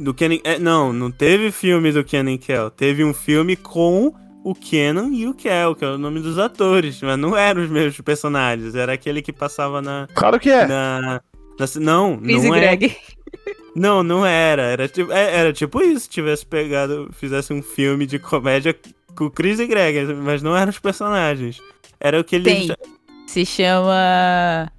Do 0.00 0.12
Kenan. 0.12 0.38
É, 0.42 0.58
não, 0.58 0.92
não 0.92 1.12
teve 1.12 1.52
filme 1.52 1.92
do 1.92 2.02
Kenan 2.02 2.32
e 2.32 2.38
Kel. 2.38 2.70
Teve 2.70 3.04
um 3.04 3.14
filme 3.14 3.54
com 3.54 4.12
o 4.44 4.54
Kenan 4.54 5.08
e 5.12 5.26
o 5.26 5.34
Kel, 5.34 5.74
que 5.74 5.84
é 5.84 5.88
o 5.88 5.98
nome 5.98 6.20
dos 6.20 6.38
atores. 6.38 7.00
Mas 7.02 7.18
não 7.18 7.36
eram 7.36 7.62
os 7.62 7.70
mesmos 7.70 8.00
personagens. 8.02 8.74
Era 8.74 8.92
aquele 8.92 9.22
que 9.22 9.32
passava 9.32 9.80
na. 9.82 10.06
Claro 10.14 10.38
que 10.38 10.50
é. 10.50 10.66
na, 10.66 11.00
na- 11.00 11.20
não, 11.80 12.18
Chris 12.18 12.44
não 12.44 12.54
e 12.54 12.58
é. 12.58 12.76
Greg. 12.76 12.96
Não, 13.76 14.04
não 14.04 14.24
era. 14.24 14.62
Era 14.62 14.86
tipo, 14.86 15.10
é- 15.10 15.34
era 15.36 15.52
tipo 15.52 15.82
isso. 15.82 16.02
Se 16.02 16.08
tivesse 16.08 16.46
pegado, 16.46 17.08
fizesse 17.12 17.52
um 17.52 17.60
filme 17.60 18.06
de 18.06 18.20
comédia 18.20 18.72
com 19.16 19.24
o 19.24 19.30
Chris 19.32 19.58
e 19.58 19.66
Greg, 19.66 20.14
mas 20.14 20.44
não 20.44 20.56
eram 20.56 20.70
os 20.70 20.78
personagens. 20.78 21.60
Era 21.98 22.20
o 22.20 22.22
que 22.22 22.36
eles. 22.36 22.68
Tem. 22.68 22.76
Se 23.26 23.44
chama 23.44 24.70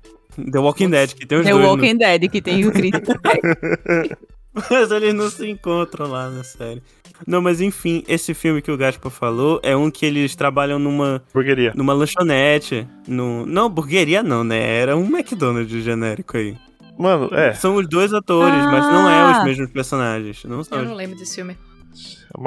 The 0.49 0.59
Walking 0.59 0.89
Dead, 0.91 1.13
que 1.13 1.25
tem 1.25 1.39
os 1.39 1.43
The 1.43 1.51
dois. 1.51 1.61
no- 1.65 1.69
Walking 1.71 1.97
Dead, 1.97 2.31
que 2.31 2.41
tem 2.41 2.65
o 2.65 2.71
Chris. 2.71 2.91
Mas 4.71 4.89
eles 4.91 5.13
não 5.13 5.29
se 5.29 5.47
encontram 5.49 6.07
lá 6.09 6.29
na 6.29 6.43
série. 6.43 6.81
Não, 7.25 7.41
mas 7.41 7.61
enfim, 7.61 8.03
esse 8.09 8.33
filme 8.33 8.61
que 8.61 8.69
o 8.71 8.75
Gaspa 8.77 9.09
falou 9.09 9.59
é 9.63 9.73
um 9.75 9.89
que 9.89 10.05
eles 10.05 10.35
trabalham 10.35 10.77
numa, 10.77 11.23
Burgueria. 11.33 11.71
numa 11.75 11.93
lanchonete. 11.93 12.85
No... 13.07 13.45
Não, 13.45 13.69
burgueria 13.69 14.21
não, 14.21 14.43
né? 14.43 14.59
Era 14.61 14.97
um 14.97 15.05
McDonald's 15.05 15.81
genérico 15.83 16.35
aí. 16.37 16.57
Mano, 16.97 17.29
é. 17.33 17.53
São 17.53 17.75
os 17.75 17.87
dois 17.87 18.13
atores, 18.13 18.63
mas 18.65 18.85
não 18.85 19.09
é 19.09 19.31
os 19.31 19.37
Ah! 19.37 19.43
mesmos 19.45 19.69
personagens. 19.69 20.43
Não 20.45 20.61
são 20.63 20.77
Eu 20.77 20.83
os... 20.83 20.89
não 20.89 20.95
lembro 20.95 21.17
desse 21.17 21.35
filme. 21.35 21.57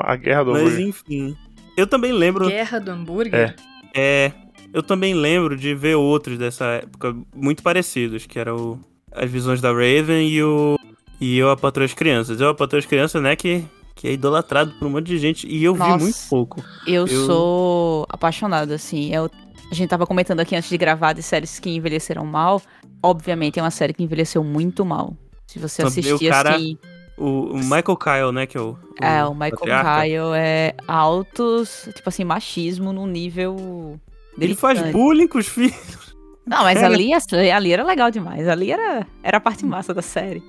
A 0.05 0.16
guerra 0.16 0.44
do 0.44 0.53
Mas 0.53 0.62
hambúrguer. 0.62 0.87
enfim. 0.87 1.37
Eu 1.77 1.87
também 1.87 2.12
lembro. 2.12 2.47
Guerra 2.49 2.79
do 2.79 2.90
Hambúrguer? 2.90 3.55
É. 3.94 4.33
Eu 4.75 4.83
também 4.83 5.14
lembro 5.14 5.57
de 5.57 5.75
ver 5.75 5.94
outros 5.94 6.37
dessa 6.37 6.64
época 6.83 7.16
muito 7.35 7.62
parecidos, 7.62 8.27
que 8.27 8.38
era 8.38 8.55
o 8.55 8.79
As 9.12 9.31
Visões 9.31 9.61
da 9.62 9.71
Raven 9.71 10.29
e 10.29 10.42
o. 10.42 10.77
E 11.20 11.37
eu 11.38 11.50
a 11.50 11.57
Patroa 11.57 11.85
as 11.85 11.94
Crianças. 11.94 12.40
Eu 12.40 12.48
a 12.50 12.54
Patroa 12.54 12.78
as 12.78 12.87
Crianças, 12.87 13.20
né, 13.22 13.35
que, 13.37 13.64
que 13.94 14.09
é 14.09 14.12
idolatrado 14.12 14.72
por 14.78 14.87
um 14.87 14.90
monte 14.90 15.07
de 15.07 15.18
gente. 15.18 15.46
E 15.48 15.62
eu 15.64 15.72
vi 15.74 15.81
Nossa. 15.81 15.98
muito 15.98 16.18
pouco. 16.31 16.64
Eu, 16.87 17.07
Eu- 17.07 17.26
sou 17.26 18.07
apaixonada, 18.09 18.74
assim. 18.74 19.12
Eu, 19.14 19.31
a 19.70 19.74
gente 19.74 19.88
tava 19.88 20.07
comentando 20.07 20.40
aqui 20.40 20.54
antes 20.54 20.68
de 20.70 20.78
gravar 20.78 21.12
de 21.12 21.22
séries 21.22 21.59
que 21.59 21.70
envelheceram 21.70 22.24
mal. 22.24 22.62
Obviamente 23.02 23.59
é 23.59 23.62
uma 23.62 23.70
série 23.70 23.92
que 23.92 24.02
envelheceu 24.02 24.42
muito 24.44 24.85
mal. 24.85 25.16
Se 25.46 25.59
você 25.59 25.83
o 25.83 25.87
assistir 25.87 26.28
cara- 26.31 26.54
assim. 26.57 26.78
O, 27.16 27.50
o 27.54 27.57
Michael 27.57 27.96
Kyle, 27.96 28.33
né? 28.33 28.46
Que 28.46 28.57
é 28.57 28.61
o. 28.61 28.78
É, 29.02 29.24
o 29.24 29.35
Michael 29.35 29.50
patriarca. 29.59 30.02
Kyle 30.02 30.35
é 30.37 30.72
altos, 30.87 31.88
tipo 31.92 32.09
assim, 32.09 32.22
machismo 32.22 32.92
num 32.92 33.07
nível. 33.09 33.98
Ele 34.38 34.54
faz 34.54 34.81
bullying 34.92 35.26
com 35.26 35.38
os 35.38 35.48
filhos. 35.48 36.08
Não, 36.48 36.62
mas 36.62 36.82
ali, 36.82 37.11
ali 37.50 37.72
era 37.72 37.84
legal 37.84 38.11
demais. 38.11 38.48
Ali 38.48 38.70
era, 38.70 39.06
era 39.22 39.37
a 39.38 39.40
parte 39.40 39.64
massa 39.66 39.92
da 39.92 40.02
série. 40.02 40.42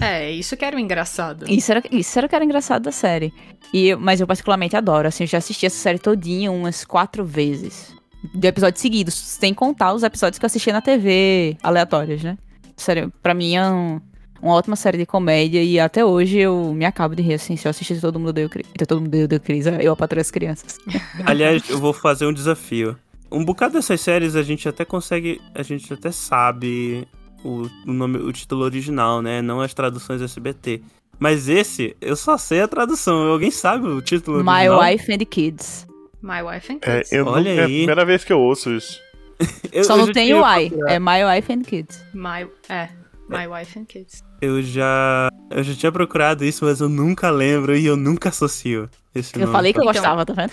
É, 0.00 0.30
isso 0.30 0.56
que 0.56 0.64
era 0.64 0.76
o 0.76 0.80
engraçado. 0.80 1.44
Isso 1.50 1.70
era, 1.70 1.82
isso 1.90 2.18
era 2.18 2.26
o 2.26 2.28
que 2.28 2.34
era 2.34 2.44
engraçado 2.44 2.82
da 2.82 2.92
série. 2.92 3.32
E, 3.72 3.94
mas 3.96 4.20
eu 4.20 4.26
particularmente 4.26 4.76
adoro, 4.76 5.08
assim, 5.08 5.24
eu 5.24 5.28
já 5.28 5.38
assisti 5.38 5.66
essa 5.66 5.76
série 5.76 5.98
todinha 5.98 6.50
umas 6.50 6.84
quatro 6.84 7.24
vezes. 7.24 7.94
De 8.34 8.48
episódios 8.48 8.80
seguidos, 8.80 9.14
sem 9.14 9.52
contar 9.52 9.92
os 9.92 10.02
episódios 10.02 10.38
que 10.38 10.44
eu 10.44 10.46
assistia 10.46 10.72
na 10.72 10.80
TV 10.80 11.56
aleatórios, 11.62 12.22
né? 12.22 12.38
Sério, 12.76 13.12
pra 13.22 13.34
mim 13.34 13.54
é 13.54 13.68
um- 13.70 14.00
uma 14.42 14.54
ótima 14.54 14.76
série 14.76 14.98
de 14.98 15.06
comédia 15.06 15.62
e 15.62 15.78
até 15.80 16.04
hoje 16.04 16.38
eu 16.38 16.72
me 16.74 16.84
acabo 16.84 17.14
de 17.14 17.22
rir, 17.22 17.34
assim, 17.34 17.56
se 17.56 17.66
eu 17.66 17.70
assistir 17.70 18.00
Todo 18.00 18.18
Mundo 18.18 18.32
Deu 18.32 18.48
Cris. 18.48 18.66
Todo 18.88 19.00
Mundo 19.00 19.28
Deu 19.28 19.40
Cris, 19.40 19.66
eu 19.66 19.92
a 19.92 19.96
patroa 19.96 20.20
das 20.20 20.30
crianças. 20.30 20.78
Aliás, 21.24 21.68
eu 21.70 21.78
vou 21.78 21.92
fazer 21.92 22.26
um 22.26 22.32
desafio. 22.32 22.96
Um 23.30 23.44
bocado 23.44 23.74
dessas 23.74 24.00
séries 24.00 24.36
a 24.36 24.42
gente 24.42 24.68
até 24.68 24.84
consegue. 24.84 25.40
A 25.54 25.62
gente 25.62 25.92
até 25.92 26.10
sabe 26.12 27.06
o, 27.44 27.68
o 27.86 27.92
nome, 27.92 28.18
o 28.18 28.32
título 28.32 28.64
original, 28.64 29.20
né? 29.22 29.42
Não 29.42 29.60
as 29.60 29.74
traduções 29.74 30.22
SBT. 30.22 30.82
Mas 31.18 31.48
esse, 31.48 31.96
eu 32.00 32.16
só 32.16 32.36
sei 32.36 32.60
a 32.60 32.68
tradução. 32.68 33.28
Alguém 33.32 33.50
sabe 33.50 33.86
o 33.88 34.00
título 34.02 34.38
My 34.44 34.68
original? 34.68 34.80
Wife 34.82 35.12
and 35.12 35.18
Kids. 35.30 35.86
My 36.22 36.42
Wife 36.42 36.72
and 36.72 36.78
É, 36.82 36.98
Kids. 36.98 37.12
eu 37.12 37.26
Olha 37.26 37.50
nunca- 37.50 37.50
é 37.50 37.60
a 37.62 37.66
aí. 37.66 37.76
primeira 37.76 38.04
vez 38.04 38.24
que 38.24 38.32
eu 38.32 38.40
ouço 38.40 38.70
isso. 38.72 39.00
Eu- 39.72 39.84
Só 39.84 39.94
eu 39.96 40.06
não 40.06 40.12
tem 40.12 40.32
o 40.32 40.38
I, 40.46 40.72
é 40.88 40.98
My 41.00 41.24
Wife 41.24 41.52
and 41.52 41.62
Kids. 41.62 42.04
My, 42.14 42.48
é, 42.68 42.88
My 43.28 43.46
Wife 43.48 43.78
and 43.78 43.84
Kids. 43.84 44.22
Eu 44.40 44.62
já. 44.62 45.28
Eu 45.50 45.62
já 45.64 45.74
tinha 45.74 45.90
procurado 45.92 46.44
isso, 46.44 46.64
mas 46.64 46.80
eu 46.80 46.88
nunca 46.88 47.30
lembro 47.30 47.76
e 47.76 47.84
eu 47.86 47.96
nunca 47.96 48.28
associo 48.28 48.88
esse 49.14 49.34
Eu 49.36 49.40
nome. 49.42 49.52
falei 49.52 49.72
que 49.72 49.78
eu 49.80 49.82
Então. 49.82 49.92
gostava, 49.92 50.24
tá 50.24 50.32
vendo? 50.34 50.52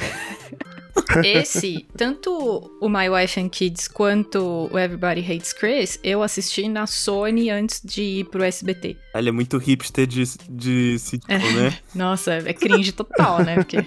Esse, 1.23 1.85
tanto 1.95 2.71
o 2.79 2.89
My 2.89 3.09
Wife 3.09 3.39
and 3.39 3.49
Kids 3.49 3.87
quanto 3.87 4.69
o 4.71 4.79
Everybody 4.79 5.21
Hates 5.21 5.53
Chris, 5.53 5.99
eu 6.03 6.23
assisti 6.23 6.67
na 6.67 6.87
Sony 6.87 7.49
antes 7.49 7.81
de 7.83 8.01
ir 8.01 8.25
pro 8.25 8.43
SBT. 8.43 8.97
Ele 9.13 9.29
é 9.29 9.31
muito 9.31 9.57
hipster 9.57 10.07
de, 10.07 10.23
de 10.49 10.97
sitcom, 10.99 11.33
né? 11.33 11.77
Nossa, 11.93 12.33
é 12.33 12.53
cringe 12.53 12.91
total, 12.91 13.43
né? 13.43 13.55
Porque 13.55 13.77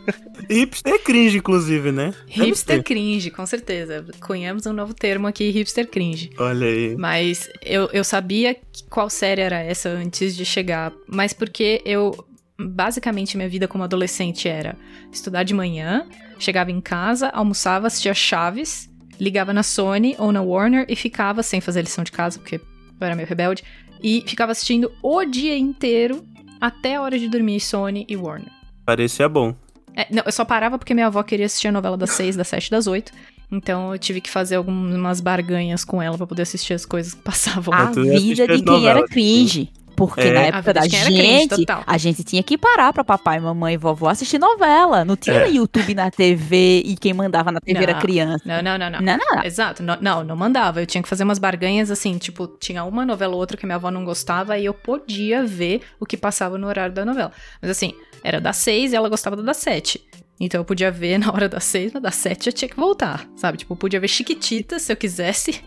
hipster 0.48 0.94
é 0.94 0.98
cringe, 0.98 1.38
inclusive, 1.38 1.90
né? 1.90 2.12
Hipster 2.26 2.82
cringe, 2.82 3.30
com 3.30 3.46
certeza. 3.46 4.04
Cunhamos 4.20 4.66
um 4.66 4.72
novo 4.72 4.92
termo 4.94 5.26
aqui, 5.26 5.50
hipster 5.50 5.88
cringe. 5.88 6.30
Olha 6.38 6.66
aí. 6.66 6.96
Mas 6.96 7.48
eu, 7.62 7.88
eu 7.92 8.04
sabia 8.04 8.56
qual 8.90 9.08
série 9.08 9.40
era 9.40 9.58
essa 9.58 9.88
antes 9.88 10.36
de 10.36 10.44
chegar. 10.44 10.92
Mas 11.06 11.32
porque 11.32 11.82
eu. 11.84 12.12
Basicamente, 12.56 13.36
minha 13.36 13.48
vida 13.48 13.66
como 13.66 13.82
adolescente 13.82 14.48
era 14.48 14.76
estudar 15.10 15.42
de 15.42 15.52
manhã, 15.52 16.06
chegava 16.38 16.70
em 16.70 16.80
casa, 16.80 17.28
almoçava, 17.28 17.86
assistia 17.86 18.14
Chaves, 18.14 18.88
ligava 19.20 19.52
na 19.52 19.62
Sony 19.62 20.14
ou 20.18 20.32
na 20.32 20.42
Warner 20.42 20.86
e 20.88 20.96
ficava 20.96 21.42
sem 21.42 21.60
fazer 21.60 21.82
lição 21.82 22.04
de 22.04 22.12
casa, 22.12 22.38
porque 22.38 22.56
eu 22.56 23.06
era 23.06 23.14
meio 23.14 23.28
rebelde, 23.28 23.62
e 24.02 24.22
ficava 24.26 24.52
assistindo 24.52 24.92
o 25.02 25.24
dia 25.24 25.56
inteiro 25.56 26.24
até 26.60 26.96
a 26.96 27.02
hora 27.02 27.18
de 27.18 27.28
dormir 27.28 27.60
Sony 27.60 28.06
e 28.08 28.16
Warner. 28.16 28.50
Parecia 28.84 29.28
bom. 29.28 29.54
É, 29.96 30.06
não, 30.10 30.22
eu 30.26 30.32
só 30.32 30.44
parava 30.44 30.78
porque 30.78 30.92
minha 30.92 31.06
avó 31.06 31.22
queria 31.22 31.46
assistir 31.46 31.68
a 31.68 31.72
novela 31.72 31.96
das 31.96 32.10
seis, 32.10 32.36
das 32.36 32.48
sete, 32.48 32.70
das 32.70 32.86
oito. 32.86 33.12
Então 33.50 33.92
eu 33.92 33.98
tive 33.98 34.20
que 34.20 34.30
fazer 34.30 34.56
algumas 34.56 35.20
barganhas 35.20 35.84
com 35.84 36.02
ela 36.02 36.16
pra 36.16 36.26
poder 36.26 36.42
assistir 36.42 36.74
as 36.74 36.84
coisas 36.84 37.14
que 37.14 37.22
passavam. 37.22 37.72
A 37.72 37.90
vida 37.90 38.46
de 38.48 38.62
quem 38.62 38.88
era 38.88 39.00
novelas, 39.00 39.10
cringe. 39.10 39.72
Porque 39.96 40.20
É. 40.22 40.32
na 40.32 40.40
época 40.42 40.72
da 40.74 40.80
era 40.80 40.88
gente, 40.88 41.66
a 41.86 41.98
gente 41.98 42.24
tinha 42.24 42.42
que 42.42 42.58
parar 42.58 42.92
pra 42.92 43.04
papai, 43.04 43.38
mamãe 43.40 43.74
e 43.74 43.76
vovó 43.76 44.08
assistir 44.08 44.38
novela. 44.38 45.04
Não 45.04 45.16
tinha 45.16 45.36
É. 45.36 45.48
YouTube 45.50 45.94
na 45.94 46.10
TV 46.10 46.82
e 46.84 46.96
quem 46.96 47.12
mandava 47.12 47.52
na 47.52 47.60
TV 47.60 47.82
era 47.82 47.92
Não. 47.94 48.00
criança. 48.00 48.42
Não, 48.44 48.62
não, 48.62 48.78
não, 48.78 48.90
não. 48.90 49.00
Não, 49.00 49.16
não. 49.16 49.44
Exato, 49.44 49.82
não, 49.82 49.96
não, 50.00 50.24
não 50.24 50.36
mandava. 50.36 50.80
Eu 50.82 50.86
tinha 50.86 51.02
que 51.02 51.08
fazer 51.08 51.24
umas 51.24 51.38
barganhas 51.38 51.90
assim, 51.90 52.18
tipo, 52.18 52.46
tinha 52.46 52.84
uma 52.84 53.04
novela 53.06 53.34
ou 53.34 53.38
outra 53.40 53.56
que 53.56 53.64
minha 53.66 53.76
avó 53.76 53.90
não 53.90 54.04
gostava 54.04 54.58
e 54.58 54.64
eu 54.64 54.74
podia 54.74 55.44
ver 55.44 55.82
o 56.00 56.06
que 56.06 56.16
passava 56.16 56.58
no 56.58 56.66
horário 56.66 56.94
da 56.94 57.04
novela. 57.04 57.32
Mas 57.60 57.70
assim, 57.70 57.92
era 58.22 58.40
das 58.40 58.56
seis 58.56 58.92
e 58.92 58.96
ela 58.96 59.08
gostava 59.08 59.36
da 59.36 59.42
das 59.42 59.58
sete. 59.58 60.02
Então 60.40 60.60
eu 60.60 60.64
podia 60.64 60.90
ver 60.90 61.16
na 61.18 61.32
hora 61.32 61.48
das 61.48 61.62
seis, 61.64 61.92
mas 61.92 62.02
das 62.02 62.16
sete 62.16 62.48
eu 62.48 62.52
tinha 62.52 62.68
que 62.68 62.76
voltar, 62.76 63.24
sabe? 63.36 63.56
Tipo, 63.58 63.74
eu 63.74 63.76
podia 63.76 64.00
ver 64.00 64.08
Chiquititas 64.08 64.82
se 64.82 64.92
eu 64.92 64.96
quisesse, 64.96 65.60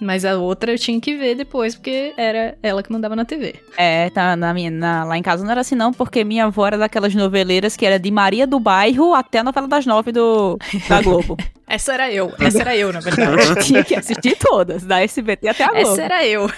mas 0.00 0.24
a 0.24 0.36
outra 0.38 0.70
eu 0.72 0.78
tinha 0.78 1.00
que 1.00 1.16
ver 1.16 1.34
depois, 1.34 1.74
porque 1.74 2.14
era 2.16 2.56
ela 2.62 2.80
que 2.80 2.92
mandava 2.92 3.16
na 3.16 3.24
TV. 3.24 3.56
É, 3.76 4.10
tá, 4.10 4.36
na 4.36 4.54
minha, 4.54 4.70
na- 4.70 5.04
lá 5.04 5.18
em 5.18 5.22
casa 5.22 5.42
não 5.42 5.50
era 5.50 5.62
assim 5.62 5.74
não, 5.74 5.92
porque 5.92 6.22
minha 6.22 6.44
avó 6.44 6.64
era 6.66 6.78
daquelas 6.78 7.12
noveleiras 7.12 7.76
que 7.76 7.84
era 7.84 7.98
de 7.98 8.08
Maria 8.10 8.46
do 8.46 8.60
Bairro 8.60 9.14
até 9.14 9.38
a 9.40 9.44
novela 9.44 9.66
das 9.66 9.84
nove 9.84 10.12
do, 10.12 10.58
da 10.88 11.02
Globo. 11.02 11.36
Essa 11.66 11.94
era 11.94 12.12
eu, 12.12 12.30
essa 12.38 12.60
era 12.60 12.76
eu, 12.76 12.92
na 12.92 13.00
verdade. 13.00 13.64
tinha 13.64 13.82
que 13.82 13.94
assistir 13.96 14.36
todas, 14.38 14.84
da 14.84 15.00
SBT 15.00 15.48
até 15.48 15.64
a 15.64 15.68
Globo. 15.72 15.80
Essa 15.92 16.02
era 16.02 16.24
eu. 16.26 16.50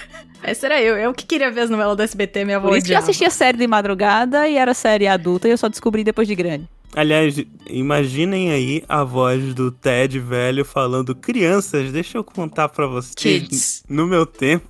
Essa 0.42 0.66
era 0.66 0.82
eu. 0.82 0.96
Eu 0.96 1.14
que 1.14 1.24
queria 1.24 1.48
ver 1.50 1.60
as 1.62 1.70
novelas 1.70 1.96
do 1.96 2.02
SBT, 2.02 2.44
minha 2.44 2.56
avó 2.56 2.68
Por 2.68 2.76
isso 2.76 2.86
que 2.88 2.92
eu 2.92 2.98
assistia 2.98 3.30
série 3.30 3.56
de 3.56 3.66
madrugada 3.68 4.48
e 4.48 4.56
era 4.58 4.74
série 4.74 5.06
adulta 5.06 5.46
e 5.46 5.52
eu 5.52 5.56
só 5.58 5.68
descobri 5.68 6.02
depois 6.02 6.26
de 6.26 6.34
grande. 6.34 6.68
Aliás, 6.94 7.36
imaginem 7.68 8.50
aí 8.50 8.82
a 8.88 9.04
voz 9.04 9.54
do 9.54 9.70
Ted 9.70 10.18
velho 10.18 10.64
falando: 10.64 11.14
Crianças, 11.14 11.92
deixa 11.92 12.18
eu 12.18 12.24
contar 12.24 12.68
pra 12.68 12.86
vocês. 12.86 13.14
Kids. 13.16 13.84
No 13.88 14.06
meu 14.06 14.24
tempo. 14.24 14.66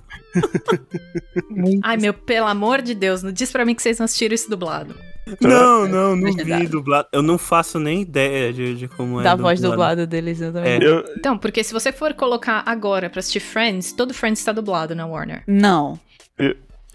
Ai, 1.83 1.97
meu, 1.97 2.13
pelo 2.13 2.47
amor 2.47 2.81
de 2.81 2.93
Deus, 2.93 3.23
não 3.23 3.31
diz 3.31 3.51
pra 3.51 3.65
mim 3.65 3.73
que 3.73 3.81
vocês 3.81 3.97
não 3.97 4.05
assistiram 4.05 4.35
isso 4.35 4.49
dublado. 4.49 4.95
Não, 5.41 5.87
não, 5.87 6.15
não 6.15 6.31
Legendado. 6.31 6.61
vi 6.61 6.67
dublado. 6.67 7.07
Eu 7.11 7.21
não 7.21 7.37
faço 7.37 7.79
nem 7.79 8.01
ideia 8.01 8.53
de, 8.53 8.75
de 8.75 8.87
como 8.87 9.19
é. 9.19 9.23
da 9.23 9.35
voz 9.35 9.59
dublada 9.59 10.07
deles, 10.07 10.39
eu 10.39 10.53
também. 10.53 10.73
É. 10.73 10.83
Eu, 10.83 11.03
Então, 11.17 11.37
porque 11.37 11.63
se 11.63 11.73
você 11.73 11.91
for 11.91 12.13
colocar 12.13 12.63
agora 12.65 13.09
pra 13.09 13.19
assistir 13.19 13.39
Friends, 13.39 13.91
todo 13.91 14.13
Friends 14.13 14.43
tá 14.43 14.51
dublado 14.51 14.95
na 14.95 15.05
Warner. 15.05 15.43
Não. 15.45 15.99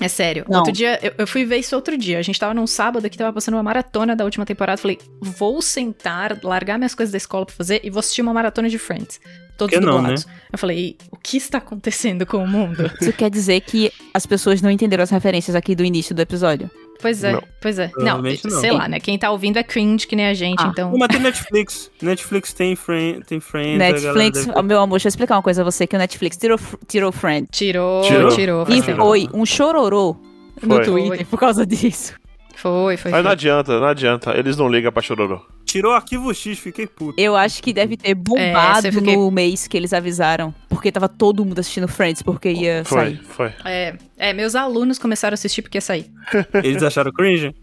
É 0.04 0.08
sério. 0.08 0.44
Não. 0.48 0.58
Outro 0.58 0.72
dia, 0.72 0.98
eu, 1.02 1.12
eu 1.18 1.26
fui 1.26 1.44
ver 1.44 1.58
isso 1.58 1.74
outro 1.74 1.96
dia. 1.96 2.18
A 2.18 2.22
gente 2.22 2.38
tava 2.38 2.54
num 2.54 2.66
sábado 2.66 3.08
que 3.08 3.16
tava 3.16 3.32
passando 3.32 3.54
uma 3.54 3.62
maratona 3.62 4.14
da 4.16 4.24
última 4.24 4.44
temporada. 4.44 4.76
Falei, 4.76 4.98
vou 5.20 5.60
sentar, 5.62 6.38
largar 6.42 6.78
minhas 6.78 6.94
coisas 6.94 7.12
da 7.12 7.18
escola 7.18 7.46
pra 7.46 7.54
fazer 7.54 7.80
e 7.82 7.90
vou 7.90 8.00
assistir 8.00 8.22
uma 8.22 8.32
maratona 8.32 8.68
de 8.68 8.78
Friends. 8.78 9.20
Todos 9.56 9.74
Que 9.74 9.84
não, 9.84 9.96
dublados. 9.96 10.26
Eu 10.50 10.58
falei, 10.58 10.96
o 11.10 11.16
que 11.16 11.36
está 11.36 11.58
acontecendo 11.58 12.26
com 12.26 12.38
o 12.38 12.48
mundo? 12.48 12.90
Isso 13.00 13.12
quer 13.12 13.30
dizer 13.30 13.60
que 13.60 13.92
as 14.12 14.26
pessoas 14.26 14.60
não 14.62 14.70
entenderam 14.70 15.02
as 15.02 15.10
referências 15.10 15.54
aqui 15.54 15.74
do 15.74 15.84
início 15.84 16.14
do 16.14 16.22
episódio. 16.22 16.70
Pois 17.02 17.22
é, 17.24 17.32
Não. 17.32 17.42
pois 17.60 17.78
é. 17.78 17.90
Não, 17.98 18.22
não. 18.22 18.50
sei 18.60 18.70
lá, 18.70 18.86
né? 18.88 19.00
Quem 19.00 19.18
tá 19.18 19.30
ouvindo 19.30 19.58
é 19.58 19.62
cringe 19.62 20.06
que 20.06 20.14
nem 20.16 20.26
a 20.26 20.34
gente, 20.34 20.62
Ah. 20.62 20.68
então. 20.72 20.90
Não, 20.92 20.98
mas 20.98 21.08
tem 21.08 21.18
Netflix. 21.20 21.90
Netflix 22.00 22.52
tem, 22.52 22.76
friend, 22.76 23.24
tem 23.26 23.40
Friends. 23.40 23.76
Netflix, 23.78 24.46
galera 24.46 24.62
meu 24.62 24.80
amor, 24.80 24.92
deixa 24.96 25.08
eu 25.08 25.10
explicar 25.10 25.34
uma 25.36 25.42
coisa 25.42 25.62
a 25.62 25.64
você, 25.64 25.86
que 25.86 25.96
o 25.96 25.98
Netflix 25.98 26.36
tirou, 26.36 26.58
tirou 26.88 27.10
Friend. 27.12 27.48
Tirou, 27.50 28.02
Tirou? 28.02 28.30
tirou. 28.36 28.66
E 28.68 28.80
foi 28.80 29.28
um 29.34 29.44
chororô 29.44 30.16
no 30.62 30.76
Foi. 30.76 30.84
Twitter 30.84 31.26
por 31.26 31.38
causa 31.40 31.66
disso. 31.66 32.14
Foi, 32.54 32.96
foi. 32.96 33.10
mas 33.10 33.18
não 33.24 33.30
foi. 33.30 33.32
adianta, 33.32 33.80
não 33.80 33.86
adianta. 33.88 34.30
Eles 34.38 34.56
não 34.56 34.68
ligam 34.68 34.92
pra 34.92 35.02
chororô. 35.02 35.40
Tirou 35.72 35.92
arquivo 35.92 36.32
X, 36.34 36.58
fiquei 36.58 36.86
puto. 36.86 37.18
Eu 37.18 37.34
acho 37.34 37.62
que 37.62 37.72
deve 37.72 37.96
ter 37.96 38.10
É, 38.10 38.14
bombado 38.14 38.82
você 38.82 38.92
fiquei- 38.92 39.16
no 39.16 39.30
mês 39.30 39.66
que 39.66 39.74
eles 39.76 39.92
avisaram. 39.94 40.54
Porque 40.68 40.92
tava 40.92 41.08
todo 41.08 41.44
mundo 41.44 41.58
assistindo 41.58 41.88
Friends, 41.88 42.20
porque 42.22 42.50
ia 42.52 42.84
Foi, 42.84 42.98
sair. 42.98 43.20
foi. 43.24 43.52
É, 43.64 43.94
é, 44.18 44.32
meus 44.34 44.54
alunos 44.54 44.98
começaram 44.98 45.32
a 45.32 45.36
assistir 45.36 45.62
porque 45.62 45.78
ia 45.78 45.82
sair. 45.82 46.10
Eles 46.62 46.82
acharam 46.82 47.10
cringe? 47.12 47.54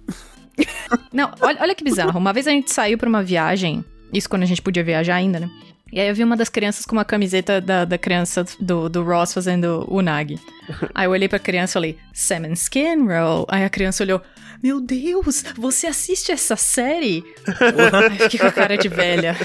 Não, 1.14 1.32
olha, 1.42 1.58
olha 1.62 1.76
que 1.76 1.84
bizarro. 1.84 2.18
Uma 2.20 2.34
vez 2.34 2.48
a 2.48 2.52
gente 2.52 2.72
saiu 2.72 2.98
pra 2.98 3.08
uma 3.08 3.22
viagem, 3.24 3.84
isso 4.12 4.30
quando 4.30 4.44
a 4.44 4.46
gente 4.46 4.62
podia 4.62 4.84
viajar 4.84 5.16
ainda, 5.16 5.40
né? 5.40 5.50
E 5.92 6.00
aí 6.00 6.08
eu 6.08 6.14
vi 6.14 6.24
uma 6.24 6.38
das 6.38 6.50
crianças 6.50 6.86
com 6.86 6.96
uma 6.96 7.06
camiseta 7.06 7.60
da, 7.60 7.84
da 7.84 7.98
criança 7.98 8.46
do, 8.60 8.88
do 8.90 9.04
Ross 9.04 9.34
fazendo 9.34 9.86
o 9.88 10.02
Nag. 10.04 10.38
Aí 10.94 11.06
eu 11.08 11.12
olhei 11.12 11.28
pra 11.28 11.40
criança 11.40 11.72
e 11.72 11.74
falei, 11.74 11.98
Salmon 12.14 12.54
Skin 12.54 13.08
Roll. 13.08 13.46
Aí 13.50 13.64
a 13.64 13.70
criança 13.70 14.04
olhou, 14.04 14.22
meu 14.62 14.82
Deus, 14.82 15.44
você 15.56 15.88
assiste 15.88 16.32
essa 16.32 16.56
série? 16.56 17.24
Aí 18.10 18.20
fiquei 18.20 18.40
com 18.40 18.48
a 18.48 18.52
cara 18.52 18.78
de 18.78 18.90
velha. 18.90 19.36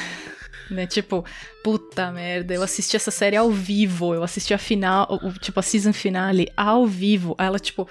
Né, 0.70 0.86
tipo, 0.86 1.24
puta 1.62 2.10
merda, 2.10 2.54
eu 2.54 2.62
assisti 2.62 2.96
essa 2.96 3.10
série 3.10 3.36
ao 3.36 3.50
vivo, 3.50 4.14
eu 4.14 4.22
assisti 4.22 4.54
a 4.54 4.58
final, 4.58 5.20
tipo, 5.42 5.60
a 5.60 5.62
season 5.62 5.92
finale 5.92 6.50
ao 6.56 6.86
vivo. 6.86 7.34
Aí 7.36 7.46
ela, 7.46 7.58
tipo, 7.58 7.86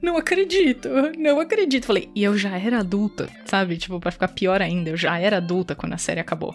não 0.00 0.16
acredito, 0.16 0.88
não 1.18 1.38
acredito. 1.40 1.86
Falei, 1.86 2.10
e 2.14 2.24
eu 2.24 2.38
já 2.38 2.56
era 2.58 2.78
adulta, 2.78 3.28
sabe? 3.44 3.76
Tipo, 3.76 4.00
pra 4.00 4.10
ficar 4.10 4.28
pior 4.28 4.62
ainda, 4.62 4.90
eu 4.90 4.96
já 4.96 5.18
era 5.18 5.36
adulta 5.36 5.74
quando 5.74 5.92
a 5.92 5.98
série 5.98 6.20
acabou. 6.20 6.54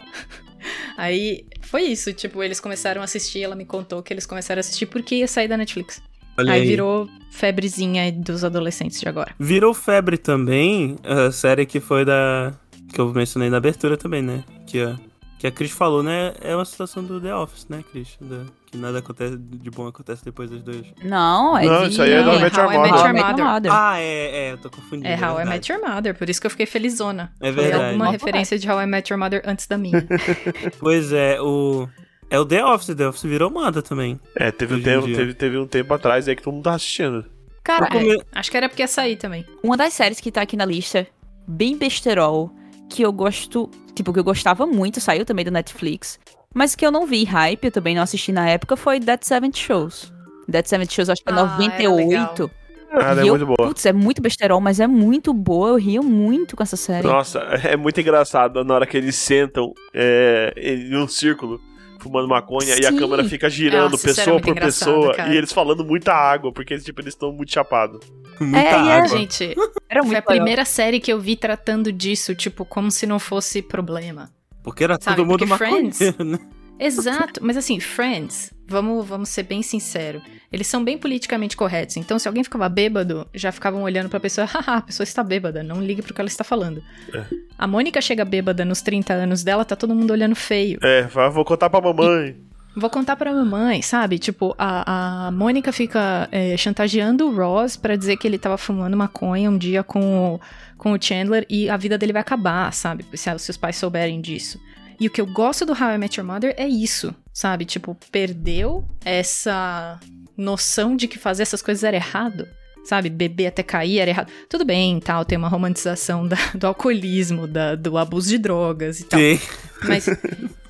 Aí 0.97 1.45
foi 1.61 1.83
isso, 1.83 2.11
tipo, 2.11 2.41
eles 2.41 2.59
começaram 2.59 3.01
a 3.01 3.03
assistir, 3.03 3.43
ela 3.43 3.55
me 3.55 3.65
contou 3.65 4.01
que 4.01 4.11
eles 4.11 4.25
começaram 4.25 4.59
a 4.59 4.61
assistir 4.61 4.87
porque 4.87 5.17
ia 5.17 5.27
sair 5.27 5.47
da 5.47 5.57
Netflix. 5.57 6.01
Olha 6.37 6.53
aí, 6.53 6.61
aí. 6.61 6.67
virou 6.67 7.07
febrezinha 7.31 8.11
dos 8.11 8.43
adolescentes 8.43 8.99
de 8.99 9.07
agora. 9.07 9.33
Virou 9.39 9.73
febre 9.73 10.17
também, 10.17 10.97
a 11.03 11.31
série 11.31 11.65
que 11.65 11.79
foi 11.79 12.03
da. 12.05 12.53
que 12.93 12.99
eu 12.99 13.13
mencionei 13.13 13.49
na 13.49 13.57
abertura 13.57 13.97
também, 13.97 14.21
né? 14.21 14.43
Que, 14.67 14.83
ó, 14.83 14.95
que 15.39 15.47
a 15.47 15.51
Cris 15.51 15.71
falou, 15.71 16.01
né? 16.01 16.33
É 16.41 16.55
uma 16.55 16.65
situação 16.65 17.03
do 17.03 17.19
The 17.19 17.35
Office, 17.35 17.67
né, 17.69 17.83
Cris? 17.91 18.17
Da- 18.21 18.45
que 18.71 18.77
nada 18.77 18.99
acontece 18.99 19.37
de 19.37 19.69
bom 19.69 19.87
acontece 19.87 20.23
depois 20.25 20.49
das 20.49 20.61
duas. 20.61 20.85
Não, 21.03 21.57
é 21.57 21.65
Não, 21.65 21.83
de... 21.83 21.89
isso 21.91 22.01
aí 22.01 22.11
é 22.11 22.21
How 22.25 22.33
I 22.35 22.41
Met 22.41 22.57
Your 22.59 22.71
I 22.73 22.77
Mother. 23.13 23.45
Mother. 23.45 23.71
Ah, 23.73 23.99
é, 23.99 24.47
é, 24.47 24.51
eu 24.53 24.57
tô 24.57 24.69
confundindo. 24.69 25.07
É 25.07 25.13
How 25.15 25.17
I 25.33 25.35
verdade. 25.37 25.49
Met 25.49 25.71
Your 25.71 25.81
Mother, 25.81 26.17
por 26.17 26.29
isso 26.29 26.41
que 26.41 26.47
eu 26.47 26.51
fiquei 26.51 26.65
felizona. 26.65 27.31
É 27.39 27.51
Foi 27.53 27.63
verdade. 27.63 27.83
alguma 27.85 28.05
Não, 28.05 28.11
referência 28.11 28.59
de 28.59 28.69
How 28.69 28.81
I 28.81 28.85
Met 28.85 29.11
Your 29.13 29.19
Mother 29.19 29.41
antes 29.45 29.65
da 29.67 29.77
minha. 29.77 30.05
Pois 30.79 31.11
é, 31.13 31.39
o. 31.41 31.87
É 32.29 32.39
o 32.39 32.45
The 32.45 32.65
Office, 32.65 32.95
The 32.95 33.07
Office 33.07 33.23
virou 33.23 33.49
moda 33.51 33.81
também. 33.81 34.19
É, 34.35 34.51
teve 34.51 34.75
um, 34.75 34.81
tempo, 34.81 35.05
teve, 35.05 35.33
teve 35.33 35.57
um 35.57 35.67
tempo 35.67 35.93
atrás 35.93 36.27
aí 36.27 36.35
que 36.35 36.41
todo 36.41 36.53
mundo 36.53 36.63
tava 36.63 36.75
assistindo. 36.77 37.25
Cara, 37.63 37.87
É, 37.95 38.17
acho 38.39 38.51
que 38.51 38.57
era 38.57 38.67
porque 38.69 38.81
ia 38.83 38.87
sair 38.87 39.15
também. 39.15 39.45
uma 39.63 39.75
das 39.77 39.93
séries 39.93 40.19
que 40.19 40.31
tá 40.31 40.41
aqui 40.41 40.55
na 40.57 40.65
lista, 40.65 41.07
bem 41.47 41.77
besterol, 41.77 42.51
que 42.89 43.03
eu 43.03 43.11
gosto, 43.11 43.69
tipo, 43.95 44.11
que 44.13 44.19
eu 44.19 44.23
gostava 44.23 44.65
muito, 44.65 44.99
saiu 44.99 45.25
também 45.25 45.45
do 45.45 45.51
Netflix, 45.51 46.19
mas 46.53 46.75
que 46.75 46.85
eu 46.85 46.91
não 46.91 47.05
vi 47.07 47.23
hype, 47.23 47.65
eu 47.65 47.71
também 47.71 47.95
não 47.95 48.01
assisti 48.03 48.31
na 48.31 48.47
época, 48.49 48.75
foi 48.77 48.99
Dead 48.99 49.21
Seven 49.23 49.51
Shows. 49.53 50.11
Dead 50.47 50.65
Seven 50.65 50.87
Shows, 50.89 51.09
acho 51.09 51.23
que 51.23 51.29
é 51.29 51.33
Ah, 51.33 51.39
era 51.39 51.45
98. 51.57 52.51
Ah, 52.91 53.11
ela 53.11 53.21
é 53.21 53.25
E 53.25 53.27
eu- 53.27 53.33
muito 53.35 53.45
boa. 53.47 53.67
Putz, 53.67 53.85
é 53.85 53.91
muito 53.93 54.21
besterol, 54.21 54.61
mas 54.61 54.79
é 54.79 54.87
muito 54.87 55.33
boa, 55.33 55.69
eu 55.69 55.75
rio 55.75 56.03
muito 56.03 56.55
com 56.55 56.61
essa 56.63 56.77
série. 56.77 57.05
Nossa, 57.07 57.39
é 57.39 57.75
muito 57.75 57.99
engraçado 57.99 58.63
na 58.63 58.73
hora 58.75 58.85
que 58.85 58.95
eles 58.95 59.15
sentam 59.15 59.73
é, 59.93 60.53
em 60.55 60.95
um 60.95 61.07
círculo 61.07 61.59
fumando 62.05 62.27
maconha 62.27 62.75
e 62.79 62.85
a 62.85 62.91
Sim. 62.91 62.97
câmera 62.99 63.23
fica 63.23 63.49
girando 63.49 63.91
Nossa, 63.93 64.07
pessoa 64.07 64.39
por 64.39 64.53
pessoa 64.55 65.13
cara. 65.15 65.33
e 65.33 65.37
eles 65.37 65.51
falando 65.51 65.83
muita 65.83 66.13
água, 66.13 66.51
porque 66.53 66.77
tipo, 66.77 67.01
eles 67.01 67.13
estão 67.15 67.31
muito 67.31 67.51
chapados. 67.51 67.99
Muita 68.39 68.59
É, 68.59 68.65
é- 68.69 68.73
água. 68.97 69.07
Gente, 69.07 69.55
Era 69.89 70.01
foi 70.03 70.11
muito 70.11 70.15
a 70.15 70.19
legal. 70.19 70.23
primeira 70.35 70.65
série 70.65 70.99
que 70.99 71.11
eu 71.11 71.19
vi 71.19 71.35
tratando 71.35 71.91
disso, 71.91 72.35
tipo, 72.35 72.63
como 72.63 72.91
se 72.91 73.07
não 73.07 73.17
fosse 73.17 73.61
problema. 73.61 74.29
Porque 74.63 74.83
era 74.83 74.97
Sabe, 75.01 75.17
todo 75.17 75.25
mundo 75.25 75.47
porque 75.47 75.57
Friends- 75.57 75.99
maconheiro, 75.99 76.23
né? 76.23 76.39
Exato, 76.79 77.39
mas 77.43 77.57
assim, 77.57 77.79
Friends, 77.79 78.53
vamos, 78.67 79.05
vamos 79.05 79.29
ser 79.29 79.43
bem 79.43 79.61
sinceros, 79.61 80.21
eles 80.51 80.67
são 80.67 80.83
bem 80.83 80.97
politicamente 80.97 81.55
corretos. 81.55 81.97
Então, 81.97 82.19
se 82.19 82.27
alguém 82.27 82.43
ficava 82.43 82.67
bêbado, 82.67 83.27
já 83.33 83.51
ficavam 83.51 83.83
olhando 83.83 84.09
pra 84.09 84.19
pessoa, 84.19 84.45
haha, 84.51 84.77
a 84.77 84.81
pessoa 84.81 85.03
está 85.03 85.23
bêbada, 85.23 85.63
não 85.63 85.81
ligue 85.81 86.01
pro 86.01 86.13
que 86.13 86.21
ela 86.21 86.27
está 86.27 86.43
falando. 86.43 86.83
É. 87.13 87.25
A 87.57 87.67
Mônica 87.67 88.01
chega 88.01 88.25
bêbada 88.25 88.65
nos 88.65 88.81
30 88.81 89.13
anos 89.13 89.43
dela, 89.43 89.65
tá 89.65 89.75
todo 89.75 89.95
mundo 89.95 90.11
olhando 90.11 90.35
feio. 90.35 90.79
É, 90.83 91.03
vou 91.03 91.45
contar 91.45 91.69
pra 91.69 91.81
mamãe. 91.81 92.35
Vou 92.77 92.89
contar 92.89 93.15
pra 93.15 93.31
mamãe, 93.31 93.81
sabe? 93.81 94.19
Tipo, 94.19 94.53
a, 94.57 95.27
a 95.27 95.31
Mônica 95.31 95.71
fica 95.71 96.27
é, 96.29 96.57
chantageando 96.57 97.25
o 97.25 97.33
Ross 97.33 97.77
pra 97.77 97.95
dizer 97.95 98.17
que 98.17 98.27
ele 98.27 98.37
tava 98.37 98.57
fumando 98.57 98.97
maconha 98.97 99.49
um 99.49 99.57
dia 99.57 99.81
com 99.81 100.35
o, 100.35 100.39
com 100.77 100.91
o 100.91 101.01
Chandler 101.01 101.45
e 101.49 101.69
a 101.69 101.77
vida 101.77 101.97
dele 101.97 102.11
vai 102.11 102.21
acabar, 102.21 102.73
sabe? 102.73 103.05
Se 103.13 103.33
os 103.33 103.43
seus 103.43 103.55
pais 103.55 103.77
souberem 103.77 104.19
disso. 104.19 104.59
E 104.99 105.07
o 105.07 105.09
que 105.11 105.19
eu 105.21 105.25
gosto 105.25 105.65
do 105.65 105.73
How 105.73 105.91
I 105.91 105.97
Met 105.97 106.19
Your 106.19 106.27
Mother 106.27 106.53
é 106.57 106.67
isso, 106.67 107.13
sabe? 107.33 107.65
Tipo, 107.65 107.97
perdeu 108.11 108.85
essa 109.03 109.99
noção 110.37 110.95
de 110.95 111.07
que 111.07 111.17
fazer 111.17 111.43
essas 111.43 111.61
coisas 111.61 111.83
era 111.83 111.95
errado. 111.97 112.47
Sabe, 112.83 113.09
beber 113.09 113.47
até 113.47 113.63
cair 113.63 113.97
era 113.97 114.11
errado. 114.11 114.31
Tudo 114.47 114.63
bem, 114.63 114.99
tal, 114.99 115.25
tem 115.25 115.37
uma 115.39 115.47
romantização 115.47 116.27
da- 116.27 116.37
do 116.53 116.67
alcoolismo, 116.67 117.47
da- 117.47 117.73
do 117.73 117.97
abuso 117.97 118.29
de 118.29 118.37
drogas 118.37 118.99
e 118.99 119.05
tal. 119.05 119.19
Sim. 119.19 119.39
Mas, 119.87 120.05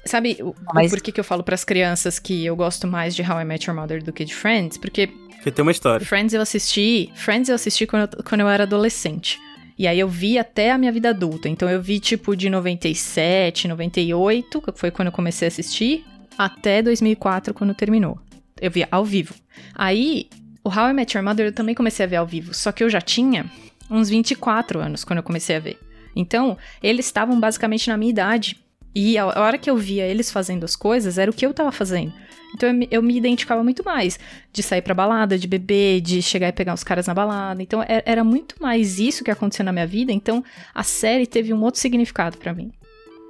sabe, 0.05 0.37
o, 0.41 0.55
Mas- 0.73 0.91
porquê 0.91 1.11
que 1.11 1.19
eu 1.19 1.25
falo 1.25 1.43
pras 1.43 1.65
crianças 1.65 2.17
que 2.17 2.45
eu 2.45 2.55
gosto 2.55 2.87
mais 2.87 3.13
de 3.13 3.21
How 3.21 3.41
I 3.41 3.45
Met 3.45 3.69
Your 3.69 3.77
Mother 3.77 4.01
do 4.01 4.13
que 4.13 4.23
de 4.23 4.33
Friends? 4.33 4.77
Porque 4.77 5.07
Porque 5.07 5.51
tem 5.51 5.61
uma 5.61 5.73
história. 5.73 6.05
Friends 6.05 6.33
eu 6.33 6.41
assisti, 6.41 7.11
Friends 7.15 7.49
eu 7.49 7.55
assisti 7.55 7.85
quando 7.85 8.09
eu, 8.17 8.23
quando 8.23 8.39
eu 8.41 8.47
era 8.47 8.63
adolescente. 8.63 9.37
E 9.77 9.87
aí 9.87 9.99
eu 9.99 10.07
vi 10.07 10.37
até 10.39 10.71
a 10.71 10.77
minha 10.77 10.91
vida 10.91 11.09
adulta. 11.09 11.49
Então 11.49 11.69
eu 11.69 11.81
vi 11.81 11.99
tipo 11.99 12.35
de 12.35 12.49
97, 12.49 13.67
98, 13.67 14.61
que 14.61 14.71
foi 14.79 14.91
quando 14.91 15.07
eu 15.07 15.11
comecei 15.11 15.47
a 15.47 15.49
assistir, 15.49 16.05
até 16.37 16.81
2004 16.81 17.53
quando 17.53 17.73
terminou. 17.73 18.17
Eu 18.59 18.71
via 18.71 18.87
ao 18.89 19.03
vivo. 19.03 19.33
Aí, 19.73 20.29
o 20.63 20.69
How 20.69 20.89
I 20.89 20.93
Met 20.93 21.17
Your 21.17 21.25
Mother 21.25 21.47
eu 21.47 21.53
também 21.53 21.75
comecei 21.75 22.05
a 22.05 22.09
ver 22.09 22.15
ao 22.15 22.25
vivo, 22.25 22.53
só 22.53 22.71
que 22.71 22.83
eu 22.83 22.89
já 22.89 23.01
tinha 23.01 23.51
uns 23.89 24.09
24 24.09 24.79
anos 24.79 25.03
quando 25.03 25.17
eu 25.17 25.23
comecei 25.23 25.57
a 25.57 25.59
ver. 25.59 25.77
Então, 26.15 26.57
eles 26.81 27.05
estavam 27.05 27.39
basicamente 27.39 27.89
na 27.89 27.97
minha 27.97 28.09
idade. 28.09 28.57
E 28.95 29.17
a 29.17 29.25
hora 29.25 29.57
que 29.57 29.69
eu 29.69 29.75
via 29.75 30.05
eles 30.05 30.31
fazendo 30.31 30.63
as 30.63 30.73
coisas, 30.73 31.17
era 31.17 31.29
o 31.29 31.33
que 31.33 31.45
eu 31.45 31.53
tava 31.53 31.71
fazendo. 31.71 32.13
Então 32.55 32.69
eu 32.69 32.73
me, 32.75 32.87
eu 32.89 33.01
me 33.03 33.15
identificava 33.17 33.63
muito 33.63 33.83
mais 33.83 34.17
de 34.51 34.63
sair 34.63 34.81
pra 34.81 34.93
balada, 34.93 35.37
de 35.37 35.47
beber, 35.47 36.01
de 36.01 36.21
chegar 36.21 36.47
e 36.47 36.51
pegar 36.51 36.73
os 36.73 36.83
caras 36.83 37.05
na 37.07 37.13
balada. 37.13 37.61
Então 37.61 37.83
é- 37.83 38.01
era 38.05 38.23
muito 38.23 38.55
mais 38.59 38.97
isso 38.99 39.23
que 39.23 39.29
aconteceu 39.29 39.63
na 39.65 39.71
minha 39.71 39.85
vida. 39.85 40.11
Então 40.11 40.43
a 40.73 40.83
série 40.83 41.27
teve 41.27 41.53
um 41.53 41.61
outro 41.61 41.79
significado 41.79 42.37
pra 42.37 42.53
mim 42.53 42.71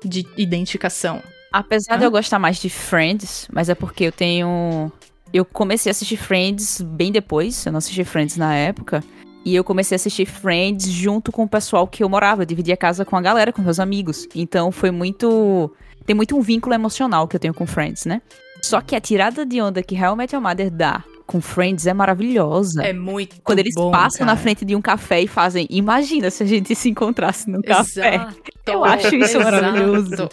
de 0.04 0.26
identificação. 0.38 1.22
Apesar 1.52 1.98
de 1.98 2.04
Hã? 2.04 2.08
eu 2.08 2.12
gostar 2.12 2.38
mais 2.38 2.58
de 2.58 2.70
Friends, 2.70 3.48
mas 3.52 3.70
é 3.70 3.76
porque 3.76 4.04
eu 4.06 4.12
tenho. 4.12 4.92
Eu 5.34 5.44
comecei 5.44 5.90
a 5.90 5.92
assistir 5.92 6.18
Friends 6.18 6.82
bem 6.82 7.12
depois, 7.12 7.66
eu 7.66 7.72
não 7.72 7.80
assisti 7.80 8.04
Friends 8.04 8.38
na 8.38 8.54
época. 8.56 9.04
E 9.44 9.56
eu 9.56 9.64
comecei 9.64 9.96
a 9.96 9.98
assistir 9.98 10.26
Friends 10.26 10.88
junto 10.88 11.32
com 11.32 11.44
o 11.44 11.48
pessoal 11.48 11.88
que 11.88 12.04
eu 12.04 12.10
morava. 12.10 12.42
Eu 12.42 12.46
dividia 12.46 12.74
a 12.74 12.78
casa 12.78 13.06
com 13.06 13.16
a 13.16 13.22
galera, 13.22 13.54
com 13.54 13.62
meus 13.62 13.80
amigos. 13.80 14.28
Então 14.36 14.72
foi 14.72 14.92
muito. 14.92 15.72
Tem 16.06 16.16
muito 16.16 16.36
um 16.38 16.42
vínculo 16.42 16.74
emocional 16.76 17.28
que 17.28 17.36
eu 17.36 17.40
tenho 17.40 17.54
com 17.54 17.66
Friends, 17.66 18.06
né? 18.06 18.22
Só 18.66 18.82
que 18.82 18.96
a 18.96 19.02
tirada 19.02 19.46
de 19.46 19.62
onda 19.62 19.82
que 19.84 19.96
How 19.96 20.14
I 20.14 20.18
Met 20.18 20.36
Your 20.36 20.42
Mother 20.44 20.72
dá 20.72 21.04
com 21.26 21.42
Friends 21.42 21.88
é 21.88 21.94
maravilhosa. 21.94 22.84
É 22.84 22.94
muito 22.94 23.36
Quando 23.44 23.60
eles 23.60 23.74
bom, 23.76 23.92
passam 23.92 24.26
na 24.26 24.34
cara. 24.34 24.42
frente 24.44 24.64
de 24.66 24.76
um 24.76 24.82
café 24.82 25.22
e 25.22 25.28
fazem. 25.28 25.68
Imagina 25.70 26.30
se 26.30 26.44
a 26.44 26.46
gente 26.46 26.76
se 26.76 26.90
encontrasse 26.90 27.50
num 27.50 27.62
café. 27.62 28.16
Exato. 28.16 28.36
Eu 28.68 28.84
acho 28.86 29.16
isso 29.16 29.38
Exato. 29.38 29.44
maravilhoso. 29.44 30.30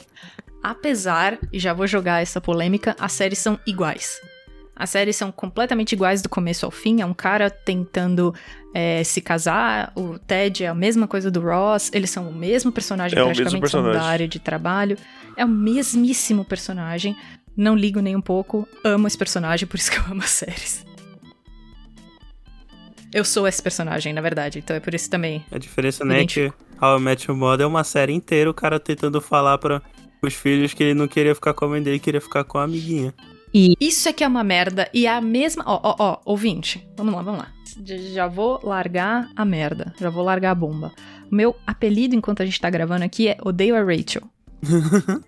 Apesar, 0.63 1.39
e 1.53 1.59
já 1.59 1.73
vou 1.73 1.87
jogar 1.87 2.23
essa 2.23 2.41
polêmica, 2.41 2.95
as 3.01 3.13
séries 3.13 3.39
são 3.39 3.59
iguais. 3.67 4.21
As 4.77 4.91
séries 4.91 5.17
são 5.17 5.31
completamente 5.31 5.93
iguais 5.93 6.23
do 6.23 6.29
começo 6.29 6.65
ao 6.65 6.71
fim. 6.71 7.01
É 7.01 7.07
um 7.07 7.13
cara 7.15 7.51
tentando 7.51 8.35
é, 8.75 9.03
se 9.05 9.21
casar. 9.21 9.93
O 9.95 10.19
Ted 10.19 10.65
é 10.65 10.69
a 10.69 10.75
mesma 10.75 11.07
coisa 11.07 11.31
do 11.31 11.41
Ross. 11.41 11.91
Eles 11.93 12.11
são 12.11 12.29
o 12.29 12.35
mesmo 12.35 12.73
personagem, 12.73 13.19
É 13.19 13.23
o 13.23 13.29
mesmo 13.29 13.43
praticamente 13.43 13.71
são 13.71 13.83
da 13.83 13.87
personagem. 13.91 14.13
área 14.13 14.29
de 14.29 14.39
trabalho. 14.39 14.97
É 15.37 15.45
o 15.45 15.49
mesmíssimo 15.49 16.45
personagem. 16.45 17.17
Não 17.57 17.75
ligo 17.77 18.01
nem 18.01 18.17
um 18.17 18.21
pouco. 18.21 18.67
Amo 18.85 19.07
esse 19.07 19.19
personagem, 19.19 19.67
por 19.67 19.77
isso 19.77 19.91
que 19.91 19.99
eu 19.99 20.05
amo 20.11 20.23
as 20.23 20.31
séries. 20.31 20.85
Eu 23.13 23.25
sou 23.25 23.47
esse 23.47 23.63
personagem, 23.63 24.13
na 24.13 24.23
verdade. 24.23 24.59
Então 24.59 24.75
é 24.75 24.81
por 24.81 24.95
isso 24.95 25.11
também. 25.11 25.45
A 25.51 25.59
diferença, 25.59 26.05
né, 26.05 26.23
é 26.23 26.27
que. 26.27 26.53
How 26.81 26.99
I 26.99 27.01
Met 27.01 27.31
Your 27.31 27.39
Mother 27.39 27.65
é 27.65 27.67
uma 27.67 27.85
série 27.85 28.13
inteira 28.13 28.51
o 28.51 28.55
cara 28.55 28.81
tentando 28.81 29.21
falar 29.21 29.57
para 29.59 29.81
os 30.23 30.35
filhos 30.35 30.75
que 30.75 30.83
ele 30.83 30.95
não 30.95 31.07
queria 31.07 31.35
ficar 31.35 31.55
com 31.55 31.65
a 31.65 31.69
mãe 31.69 31.83
dele, 31.83 31.99
queria 31.99 32.21
ficar 32.21 32.43
com 32.43 32.59
a 32.59 32.65
amiguinha. 32.65 33.15
Isso 33.55 34.09
é 34.09 34.13
que 34.13 34.25
é 34.25 34.29
uma 34.29 34.43
merda. 34.43 34.89
E 34.95 35.07
é 35.07 35.11
a 35.11 35.21
mesma. 35.21 35.63
Ó, 35.67 35.79
ó, 35.83 35.97
ó, 35.99 36.21
ouvinte. 36.25 36.87
Vamos 36.97 37.15
lá, 37.15 37.23
vamos 37.23 37.41
lá. 37.41 37.53
Já 37.85 38.27
vou 38.27 38.59
largar 38.63 39.29
a 39.37 39.45
merda. 39.45 39.95
Já 40.01 40.09
vou 40.09 40.25
largar 40.25 40.53
a 40.53 40.55
bomba. 40.55 40.93
O 41.31 41.35
meu 41.35 41.55
apelido 41.67 42.15
enquanto 42.15 42.43
a 42.43 42.47
gente 42.47 42.61
tá 42.61 42.71
gravando 42.71 43.05
aqui 43.05 43.29
é 43.29 43.37
Odeio 43.43 43.77
a 43.77 43.83
Rachel. 43.83 44.23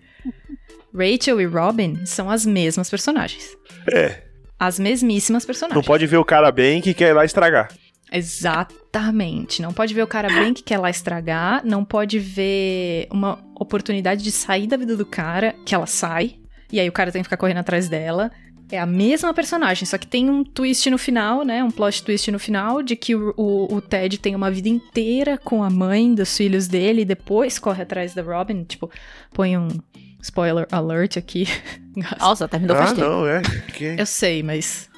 Rachel 0.94 1.40
e 1.40 1.44
Robin 1.46 2.04
são 2.06 2.30
as 2.30 2.46
mesmas 2.46 2.88
personagens. 2.88 3.56
É. 3.92 4.22
As 4.58 4.78
mesmíssimas 4.78 5.42
Não 5.42 5.46
personagens. 5.46 5.86
pode 5.86 6.06
ver 6.06 6.16
o 6.16 6.24
cara 6.24 6.50
bem 6.52 6.80
que 6.80 6.94
quer 6.94 7.08
ir 7.10 7.12
lá 7.14 7.24
estragar. 7.24 7.68
Exatamente. 8.12 9.60
Não 9.60 9.72
pode 9.72 9.92
ver 9.94 10.02
o 10.02 10.06
cara 10.06 10.28
bem 10.28 10.54
que 10.54 10.62
quer 10.62 10.78
lá 10.78 10.88
estragar. 10.90 11.64
Não 11.64 11.84
pode 11.84 12.18
ver 12.18 13.08
uma 13.10 13.38
oportunidade 13.58 14.22
de 14.22 14.30
sair 14.30 14.66
da 14.66 14.76
vida 14.76 14.96
do 14.96 15.04
cara, 15.04 15.54
que 15.64 15.74
ela 15.74 15.86
sai. 15.86 16.36
E 16.70 16.78
aí 16.78 16.88
o 16.88 16.92
cara 16.92 17.10
tem 17.10 17.20
que 17.22 17.26
ficar 17.26 17.36
correndo 17.36 17.58
atrás 17.58 17.88
dela. 17.88 18.30
É 18.70 18.78
a 18.78 18.86
mesma 18.86 19.32
personagem, 19.34 19.84
só 19.86 19.98
que 19.98 20.06
tem 20.06 20.30
um 20.30 20.42
twist 20.42 20.88
no 20.90 20.96
final, 20.98 21.44
né? 21.44 21.62
Um 21.62 21.70
plot 21.70 22.02
twist 22.02 22.30
no 22.30 22.38
final 22.38 22.82
de 22.82 22.96
que 22.96 23.14
o, 23.14 23.32
o- 23.36 23.74
o 23.74 23.80
Ted 23.80 24.18
tem 24.18 24.34
uma 24.34 24.50
vida 24.50 24.68
inteira 24.68 25.36
com 25.36 25.62
a 25.62 25.68
mãe 25.68 26.14
dos 26.14 26.34
filhos 26.36 26.66
dele 26.66 27.02
e 27.02 27.04
depois 27.04 27.58
corre 27.58 27.82
atrás 27.82 28.14
da 28.14 28.22
Robin. 28.22 28.64
Tipo, 28.64 28.90
põe 29.32 29.56
um 29.58 29.68
spoiler 30.24 30.66
alert 30.72 31.16
aqui. 31.16 31.46
Nossa, 32.18 32.48
terminou 32.48 32.76
ah, 32.76 32.94
não, 32.94 33.26
é. 33.26 33.42
Que... 33.72 33.94
Eu 33.98 34.06
sei, 34.06 34.42
mas. 34.42 34.88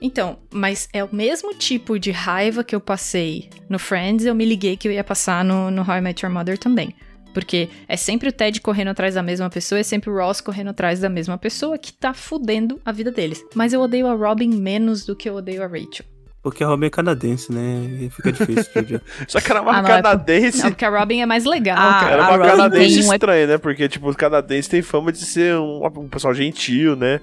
Então, 0.00 0.38
mas 0.50 0.88
é 0.92 1.02
o 1.02 1.14
mesmo 1.14 1.54
tipo 1.54 1.98
de 1.98 2.10
raiva 2.10 2.62
que 2.62 2.74
eu 2.74 2.80
passei 2.80 3.50
no 3.68 3.78
Friends, 3.78 4.24
eu 4.24 4.34
me 4.34 4.44
liguei 4.44 4.76
que 4.76 4.86
eu 4.86 4.92
ia 4.92 5.02
passar 5.02 5.44
no, 5.44 5.70
no 5.70 5.82
How 5.82 5.96
I 5.96 6.00
Met 6.00 6.24
Your 6.24 6.32
Mother 6.32 6.56
também. 6.56 6.94
Porque 7.34 7.68
é 7.86 7.96
sempre 7.96 8.28
o 8.28 8.32
Ted 8.32 8.60
correndo 8.60 8.88
atrás 8.88 9.14
da 9.14 9.22
mesma 9.22 9.50
pessoa, 9.50 9.78
é 9.78 9.82
sempre 9.82 10.08
o 10.08 10.16
Ross 10.16 10.40
correndo 10.40 10.70
atrás 10.70 11.00
da 11.00 11.08
mesma 11.08 11.36
pessoa 11.36 11.76
que 11.76 11.92
tá 11.92 12.14
fudendo 12.14 12.80
a 12.84 12.92
vida 12.92 13.10
deles. 13.10 13.44
Mas 13.54 13.72
eu 13.72 13.80
odeio 13.80 14.06
a 14.06 14.14
Robin 14.14 14.48
menos 14.48 15.04
do 15.04 15.16
que 15.16 15.28
eu 15.28 15.34
odeio 15.34 15.62
a 15.62 15.66
Rachel. 15.66 16.15
Porque 16.46 16.62
a 16.62 16.68
Robin 16.68 16.86
é 16.86 16.90
canadense, 16.90 17.52
né? 17.52 17.88
E 18.02 18.08
fica 18.08 18.30
difícil 18.30 18.82
de. 18.84 19.00
Só 19.26 19.40
que 19.40 19.50
era 19.50 19.60
uma 19.60 19.72
Ah, 19.72 19.82
não, 19.82 19.90
é 19.90 19.96
por- 19.96 20.02
canadense. 20.04 20.62
Não, 20.62 20.70
porque 20.70 20.84
a 20.84 20.96
Robin 20.96 21.20
é 21.20 21.26
mais 21.26 21.44
legal, 21.44 21.76
Ah, 21.76 21.98
cara. 22.00 22.12
Era 22.12 22.22
uma 22.22 22.30
Robin 22.36 22.48
canadense 22.50 22.98
um 23.00 23.12
estranha, 23.12 23.46
né? 23.48 23.58
Porque, 23.58 23.88
tipo, 23.88 24.08
os 24.08 24.14
canadenses 24.14 24.68
têm 24.68 24.80
fama 24.80 25.10
de 25.10 25.18
ser 25.24 25.56
um, 25.56 25.84
um 25.84 26.08
pessoal 26.08 26.32
gentil, 26.32 26.94
né? 26.94 27.20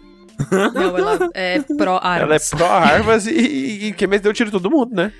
Não, 0.51 0.97
ela 0.97 1.29
é 1.33 1.55
Ela 1.55 1.65
é 1.73 1.75
pró-armas. 1.77 2.49
pró-armas 2.49 3.25
e, 3.27 3.31
e, 3.31 3.88
e 3.88 3.93
quem 3.93 4.09
mais 4.09 4.19
deu 4.19 4.33
tiro 4.33 4.49
em 4.49 4.51
todo 4.51 4.69
mundo, 4.69 4.93
né? 4.93 5.13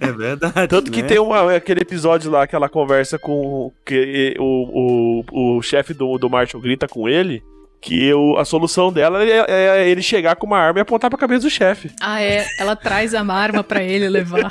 É 0.00 0.10
verdade. 0.10 0.66
Tanto 0.66 0.90
que 0.90 1.02
né? 1.02 1.06
tem 1.06 1.20
uma, 1.20 1.54
aquele 1.54 1.82
episódio 1.82 2.32
lá, 2.32 2.42
aquela 2.42 2.68
conversa 2.68 3.20
com 3.20 3.70
que 3.86 4.34
o, 4.40 5.22
o, 5.30 5.56
o 5.58 5.62
chefe 5.62 5.94
do, 5.94 6.18
do 6.18 6.28
Marshall 6.28 6.60
grita 6.60 6.88
com 6.88 7.08
ele. 7.08 7.40
Que 7.84 8.12
o- 8.14 8.38
a 8.38 8.44
solução 8.46 8.90
dela 8.90 9.22
é, 9.22 9.44
é 9.82 9.88
ele 9.88 10.00
chegar 10.00 10.36
com 10.36 10.46
uma 10.46 10.58
arma 10.58 10.78
e 10.78 10.82
apontar 10.82 11.10
pra 11.10 11.18
cabeça 11.18 11.42
do 11.42 11.50
chefe. 11.50 11.90
Ah, 12.00 12.22
é. 12.22 12.46
Ela 12.58 12.74
traz 12.74 13.14
a 13.14 13.20
arma 13.22 13.62
pra 13.62 13.82
ele 13.82 14.08
levar. 14.08 14.50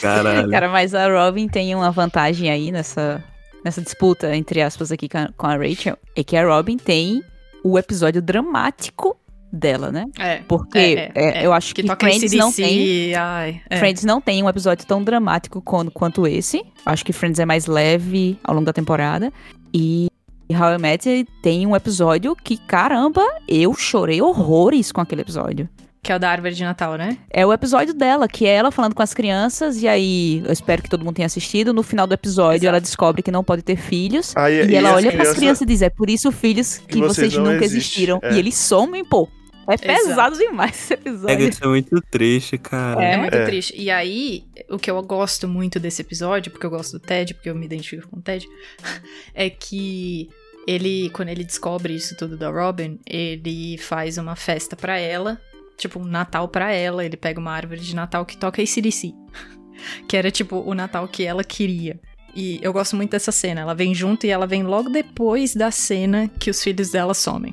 Caralho. 0.00 0.50
Cara, 0.50 0.68
mas 0.68 0.94
a 0.94 1.06
Robin 1.08 1.46
tem 1.48 1.74
uma 1.74 1.90
vantagem 1.90 2.50
aí 2.50 2.72
nessa, 2.72 3.22
nessa 3.64 3.80
disputa, 3.80 4.34
entre 4.34 4.60
aspas, 4.60 4.90
aqui 4.90 5.08
com 5.08 5.18
a, 5.18 5.28
com 5.36 5.46
a 5.46 5.56
Rachel, 5.56 5.96
é 6.16 6.24
que 6.24 6.36
a 6.36 6.44
Robin 6.44 6.76
tem 6.76 7.22
o 7.62 7.78
episódio 7.78 8.20
dramático 8.20 9.16
dela, 9.52 9.92
né? 9.92 10.06
É. 10.18 10.40
Porque 10.48 10.76
É, 10.78 10.92
é, 10.92 11.12
é, 11.14 11.38
é. 11.42 11.46
eu 11.46 11.52
acho 11.52 11.72
que, 11.74 11.84
toca 11.84 12.04
Friends 12.06 12.32
não 12.32 12.52
tem. 12.52 13.14
Ai, 13.14 13.60
é. 13.70 13.76
Friends 13.78 14.02
não 14.04 14.20
tem 14.20 14.42
um 14.42 14.48
episódio 14.48 14.84
tão 14.84 15.02
dramático 15.02 15.62
quanto, 15.62 15.92
quanto 15.92 16.26
esse. 16.26 16.64
Acho 16.84 17.04
que 17.04 17.12
Friends 17.12 17.38
é 17.38 17.46
mais 17.46 17.66
leve 17.66 18.36
ao 18.42 18.52
longo 18.52 18.66
da 18.66 18.72
temporada. 18.72 19.32
E 19.72 20.08
How 20.52 20.74
I 20.74 20.78
Met 20.78 21.26
tem 21.42 21.66
um 21.66 21.74
episódio 21.74 22.34
que, 22.36 22.56
caramba, 22.56 23.22
eu 23.48 23.72
chorei 23.74 24.20
horrores 24.20 24.92
com 24.92 25.00
aquele 25.00 25.22
episódio. 25.22 25.68
Que 26.02 26.12
é 26.12 26.16
o 26.16 26.18
da 26.18 26.28
árvore 26.28 26.54
de 26.54 26.62
Natal, 26.62 26.96
né? 26.96 27.16
É 27.30 27.46
o 27.46 27.52
episódio 27.52 27.94
dela, 27.94 28.28
que 28.28 28.44
é 28.44 28.50
ela 28.54 28.70
falando 28.70 28.94
com 28.94 29.02
as 29.02 29.14
crianças, 29.14 29.80
e 29.82 29.88
aí 29.88 30.42
eu 30.44 30.52
espero 30.52 30.82
que 30.82 30.90
todo 30.90 31.02
mundo 31.02 31.14
tenha 31.14 31.24
assistido. 31.24 31.72
No 31.72 31.82
final 31.82 32.06
do 32.06 32.12
episódio, 32.12 32.56
Exato. 32.56 32.66
ela 32.68 32.80
descobre 32.80 33.22
que 33.22 33.30
não 33.30 33.42
pode 33.42 33.62
ter 33.62 33.76
filhos. 33.76 34.36
Aí, 34.36 34.66
e 34.70 34.74
ela 34.74 34.90
as 34.90 34.96
olha 34.96 35.06
pras 35.12 35.14
crianças- 35.28 35.36
crianças 35.38 35.60
e 35.62 35.66
diz: 35.66 35.80
É 35.80 35.88
por 35.88 36.10
isso, 36.10 36.30
filhos, 36.30 36.76
que, 36.76 36.98
vocês 36.98 37.32
vocês, 37.32 37.34
não 37.36 37.44
nunca 37.52 37.64
existem." 37.64 37.78
existiram. 37.78 38.20
É. 38.22 38.34
E 38.34 38.38
eles 38.38 38.54
somem, 38.54 39.02
pô. 39.02 39.26
É 39.68 39.76
pesado 39.76 40.36
demais 40.36 40.72
esse 40.72 40.92
É 40.94 40.96
episódio. 40.96 41.48
isso 41.48 41.64
é 41.64 41.66
muito 41.68 42.00
triste, 42.10 42.58
cara. 42.58 43.02
É, 43.04 43.12
É? 43.14 43.16
muito 43.16 43.34
É. 43.34 43.44
triste. 43.44 43.74
E 43.76 43.90
aí, 43.90 44.44
o 44.70 44.78
que 44.78 44.90
eu 44.90 45.00
gosto 45.02 45.46
muito 45.48 45.78
desse 45.80 46.02
episódio, 46.02 46.50
porque 46.52 46.66
eu 46.66 46.70
gosto 46.70 46.92
do 46.92 47.00
Ted, 47.00 47.34
porque 47.34 47.48
eu 47.50 47.54
me 47.54 47.64
identifico 47.64 48.08
com 48.08 48.18
o 48.18 48.22
Ted, 48.22 48.46
é 49.34 49.48
que 49.50 50.28
ele, 50.66 51.10
quando 51.10 51.28
ele 51.28 51.44
descobre 51.44 51.94
isso 51.94 52.16
tudo 52.16 52.36
da 52.36 52.50
Robin, 52.50 52.98
ele 53.06 53.76
faz 53.78 54.16
uma 54.18 54.34
festa 54.36 54.74
pra 54.76 54.98
ela, 54.98 55.40
tipo 55.76 55.98
um 55.98 56.04
Natal 56.04 56.48
pra 56.48 56.72
ela. 56.72 57.04
Ele 57.04 57.16
pega 57.16 57.38
uma 57.40 57.52
árvore 57.52 57.80
de 57.80 57.94
Natal 57.94 58.24
que 58.24 58.36
toca 58.36 58.62
ACDC. 58.62 59.12
Que 60.08 60.16
era 60.16 60.30
tipo 60.30 60.56
o 60.60 60.72
Natal 60.72 61.06
que 61.08 61.24
ela 61.24 61.42
queria. 61.44 61.98
E 62.34 62.58
eu 62.62 62.72
gosto 62.72 62.94
muito 62.96 63.10
dessa 63.10 63.30
cena. 63.32 63.60
Ela 63.60 63.74
vem 63.74 63.94
junto 63.94 64.24
e 64.24 64.30
ela 64.30 64.46
vem 64.46 64.62
logo 64.62 64.88
depois 64.88 65.54
da 65.54 65.70
cena 65.70 66.28
que 66.38 66.48
os 66.48 66.62
filhos 66.62 66.90
dela 66.90 67.12
somem. 67.12 67.52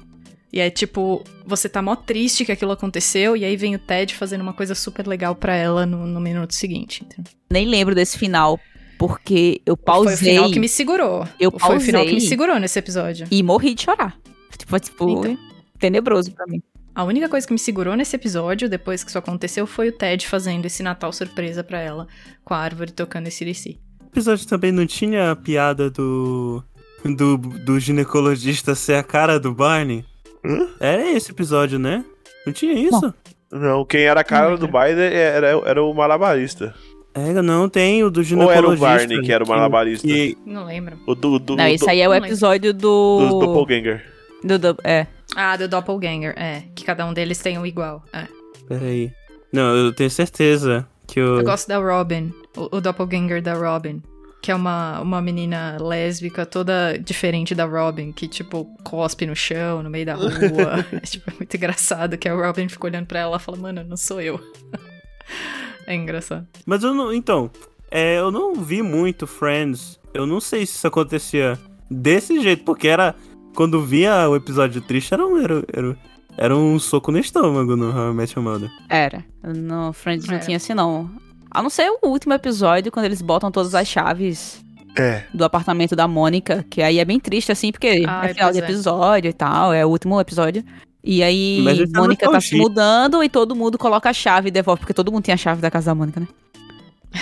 E 0.53 0.59
é 0.59 0.69
tipo, 0.69 1.23
você 1.45 1.69
tá 1.69 1.81
mó 1.81 1.95
triste 1.95 2.43
que 2.43 2.51
aquilo 2.51 2.71
aconteceu, 2.71 3.37
e 3.37 3.45
aí 3.45 3.55
vem 3.55 3.73
o 3.75 3.79
Ted 3.79 4.13
fazendo 4.13 4.41
uma 4.41 4.53
coisa 4.53 4.75
super 4.75 5.07
legal 5.07 5.33
pra 5.35 5.55
ela 5.55 5.85
no, 5.85 6.05
no 6.05 6.19
minuto 6.19 6.53
seguinte. 6.53 7.03
entendeu? 7.05 7.31
Nem 7.49 7.67
lembro 7.67 7.95
desse 7.95 8.17
final, 8.17 8.59
porque 8.99 9.61
eu 9.65 9.75
Foi 9.75 9.81
o 9.81 9.85
pausei 9.85 10.17
final 10.17 10.51
que 10.51 10.59
me 10.59 10.67
segurou. 10.67 11.25
Eu 11.39 11.51
Foi 11.57 11.77
o 11.77 11.79
final 11.79 12.01
que 12.01 12.07
me 12.07 12.13
pausei. 12.15 12.29
segurou 12.29 12.59
nesse 12.59 12.77
episódio. 12.77 13.27
e 13.31 13.41
morri 13.41 13.73
de 13.73 13.83
chorar. 13.83 14.17
Tipo, 14.57 14.79
tipo 14.79 15.09
Então. 15.09 15.37
tenebroso 15.79 16.31
pra 16.33 16.45
mim. 16.47 16.61
A 16.93 17.05
única 17.05 17.29
coisa 17.29 17.47
que 17.47 17.53
me 17.53 17.59
segurou 17.59 17.95
nesse 17.95 18.17
episódio, 18.17 18.67
depois 18.67 19.01
que 19.01 19.09
isso 19.09 19.17
aconteceu, 19.17 19.65
foi 19.65 19.87
o 19.87 19.91
Ted 19.93 20.27
fazendo 20.27 20.65
esse 20.65 20.83
Natal 20.83 21.13
surpresa 21.13 21.63
pra 21.63 21.79
ela, 21.79 22.05
com 22.43 22.53
a 22.53 22.57
árvore 22.57 22.91
tocando 22.91 23.27
esse 23.27 23.45
DC. 23.45 23.77
O 24.01 24.07
episódio 24.07 24.45
também 24.45 24.73
não 24.73 24.85
tinha 24.85 25.31
a 25.31 25.35
piada 25.37 25.89
do. 25.89 26.61
Do, 27.03 27.37
do 27.37 27.79
ginecologista 27.79 28.75
ser 28.75 28.95
a 28.95 29.03
cara 29.03 29.39
do 29.39 29.53
Barney? 29.55 30.05
Hã? 30.45 30.67
Era 30.79 31.11
esse 31.11 31.31
episódio, 31.31 31.77
né? 31.79 32.03
Não 32.45 32.53
tinha 32.53 32.73
isso? 32.73 33.13
Não, 33.51 33.83
quem 33.85 34.01
era 34.03 34.21
a 34.21 34.23
cara 34.23 34.51
Não 34.51 34.57
do. 34.57 34.67
Biden 34.67 35.13
era, 35.13 35.47
era 35.65 35.83
o 35.83 35.93
malabarista. 35.93 36.73
É, 37.13 37.33
não, 37.41 37.67
tem 37.67 38.03
o 38.03 38.09
do 38.09 38.21
Ou 38.21 38.23
ginecologista. 38.23 38.65
era 38.67 38.69
o 38.75 38.77
Barney 38.79 39.21
que 39.21 39.31
era 39.33 39.43
o 39.43 39.47
malabarista? 39.47 40.07
que- 40.07 40.37
Não 40.45 40.65
lembro. 40.65 40.97
O 41.05 41.13
do, 41.13 41.37
do, 41.37 41.55
não, 41.57 41.67
esse 41.67 41.83
do, 41.83 41.89
aí 41.89 41.99
é 41.99 42.07
o 42.07 42.11
não 42.11 42.25
episódio 42.25 42.73
do 42.73 43.27
do. 43.29 43.39
Doppelganger. 43.39 44.05
do, 44.43 44.57
do- 44.57 44.77
é. 44.83 45.05
Ah, 45.35 45.57
do 45.57 45.67
Doppelganger, 45.67 46.33
é. 46.37 46.63
Que 46.73 46.85
cada 46.85 47.05
um 47.05 47.13
deles 47.13 47.37
tem 47.39 47.57
um 47.59 47.65
igual. 47.65 48.01
É. 48.13 48.27
Peraí. 48.67 49.11
Não, 49.51 49.75
eu 49.75 49.93
tenho 49.93 50.09
certeza 50.09 50.87
que 51.05 51.19
o. 51.19 51.39
Eu 51.39 51.43
gosto 51.43 51.67
da 51.67 51.77
Robin, 51.77 52.33
o, 52.55 52.77
o 52.77 52.81
Doppelganger 52.81 53.41
da 53.41 53.53
Robin. 53.55 54.01
Que 54.41 54.51
é 54.51 54.55
uma, 54.55 54.99
uma 55.01 55.21
menina 55.21 55.77
lésbica 55.79 56.45
toda 56.45 56.97
diferente 56.97 57.53
da 57.53 57.65
Robin, 57.65 58.11
que, 58.11 58.27
tipo, 58.27 58.65
cospe 58.83 59.27
no 59.27 59.35
chão, 59.35 59.83
no 59.83 59.89
meio 59.89 60.05
da 60.05 60.15
rua. 60.15 60.31
é, 60.91 60.99
tipo, 61.01 61.29
é 61.29 61.33
muito 61.35 61.55
engraçado 61.55 62.17
que 62.17 62.27
a 62.27 62.33
Robin 62.33 62.67
fica 62.67 62.87
olhando 62.87 63.05
pra 63.05 63.19
ela 63.19 63.37
e 63.37 63.39
fala, 63.39 63.57
mano, 63.57 63.83
não 63.83 63.95
sou 63.95 64.19
eu. 64.19 64.39
é 65.85 65.93
engraçado. 65.93 66.47
Mas 66.65 66.83
eu 66.83 66.93
não. 66.93 67.13
Então, 67.13 67.51
é, 67.91 68.17
eu 68.17 68.31
não 68.31 68.55
vi 68.55 68.81
muito 68.81 69.27
Friends. 69.27 69.99
Eu 70.13 70.25
não 70.25 70.39
sei 70.39 70.65
se 70.65 70.75
isso 70.75 70.87
acontecia 70.87 71.59
desse 71.89 72.41
jeito, 72.41 72.63
porque 72.63 72.87
era. 72.87 73.13
Quando 73.53 73.81
via 73.81 74.29
o 74.29 74.35
episódio 74.35 74.81
triste, 74.81 75.13
era 75.13 75.27
um, 75.27 75.37
era, 75.37 75.63
era, 75.73 75.97
era 76.37 76.57
um 76.57 76.79
soco 76.79 77.11
no 77.11 77.19
estômago 77.19 77.75
no 77.75 77.89
How 77.91 78.11
I 78.11 78.13
Met 78.13 78.33
Your 78.33 78.43
Mother. 78.45 78.71
Era. 78.89 79.25
No 79.43 79.91
Friends 79.91 80.25
não 80.25 80.35
Era. 80.35 80.45
tinha 80.45 80.55
assim, 80.55 80.73
não. 80.73 81.11
A 81.51 81.61
não 81.61 81.69
ser 81.69 81.89
o 82.01 82.07
último 82.07 82.33
episódio, 82.33 82.91
quando 82.91 83.05
eles 83.05 83.21
botam 83.21 83.51
todas 83.51 83.75
as 83.75 83.87
chaves 83.87 84.63
É. 84.97 85.23
do 85.33 85.43
apartamento 85.43 85.95
da 85.95 86.07
Mônica, 86.07 86.65
que 86.69 86.81
aí 86.81 86.97
é 86.99 87.05
bem 87.05 87.19
triste, 87.19 87.51
assim, 87.51 87.71
porque 87.71 88.03
Ai, 88.07 88.31
é 88.31 88.33
final 88.33 88.51
de 88.51 88.59
pois 88.59 88.69
é. 88.69 88.73
episódio 88.73 89.29
e 89.29 89.33
tal, 89.33 89.73
é 89.73 89.85
o 89.85 89.89
último 89.89 90.19
episódio. 90.19 90.63
E 91.03 91.23
aí, 91.23 91.65
é 91.67 91.97
Mônica 91.97 92.29
tá 92.29 92.39
se 92.39 92.55
mudando 92.55 93.23
e 93.23 93.29
todo 93.29 93.55
mundo 93.55 93.77
coloca 93.77 94.09
a 94.09 94.13
chave 94.13 94.49
e 94.49 94.51
devolve, 94.51 94.79
porque 94.81 94.93
todo 94.93 95.11
mundo 95.11 95.23
tem 95.23 95.33
a 95.33 95.37
chave 95.37 95.61
da 95.61 95.71
casa 95.71 95.87
da 95.91 95.95
Mônica, 95.95 96.19
né? 96.19 96.27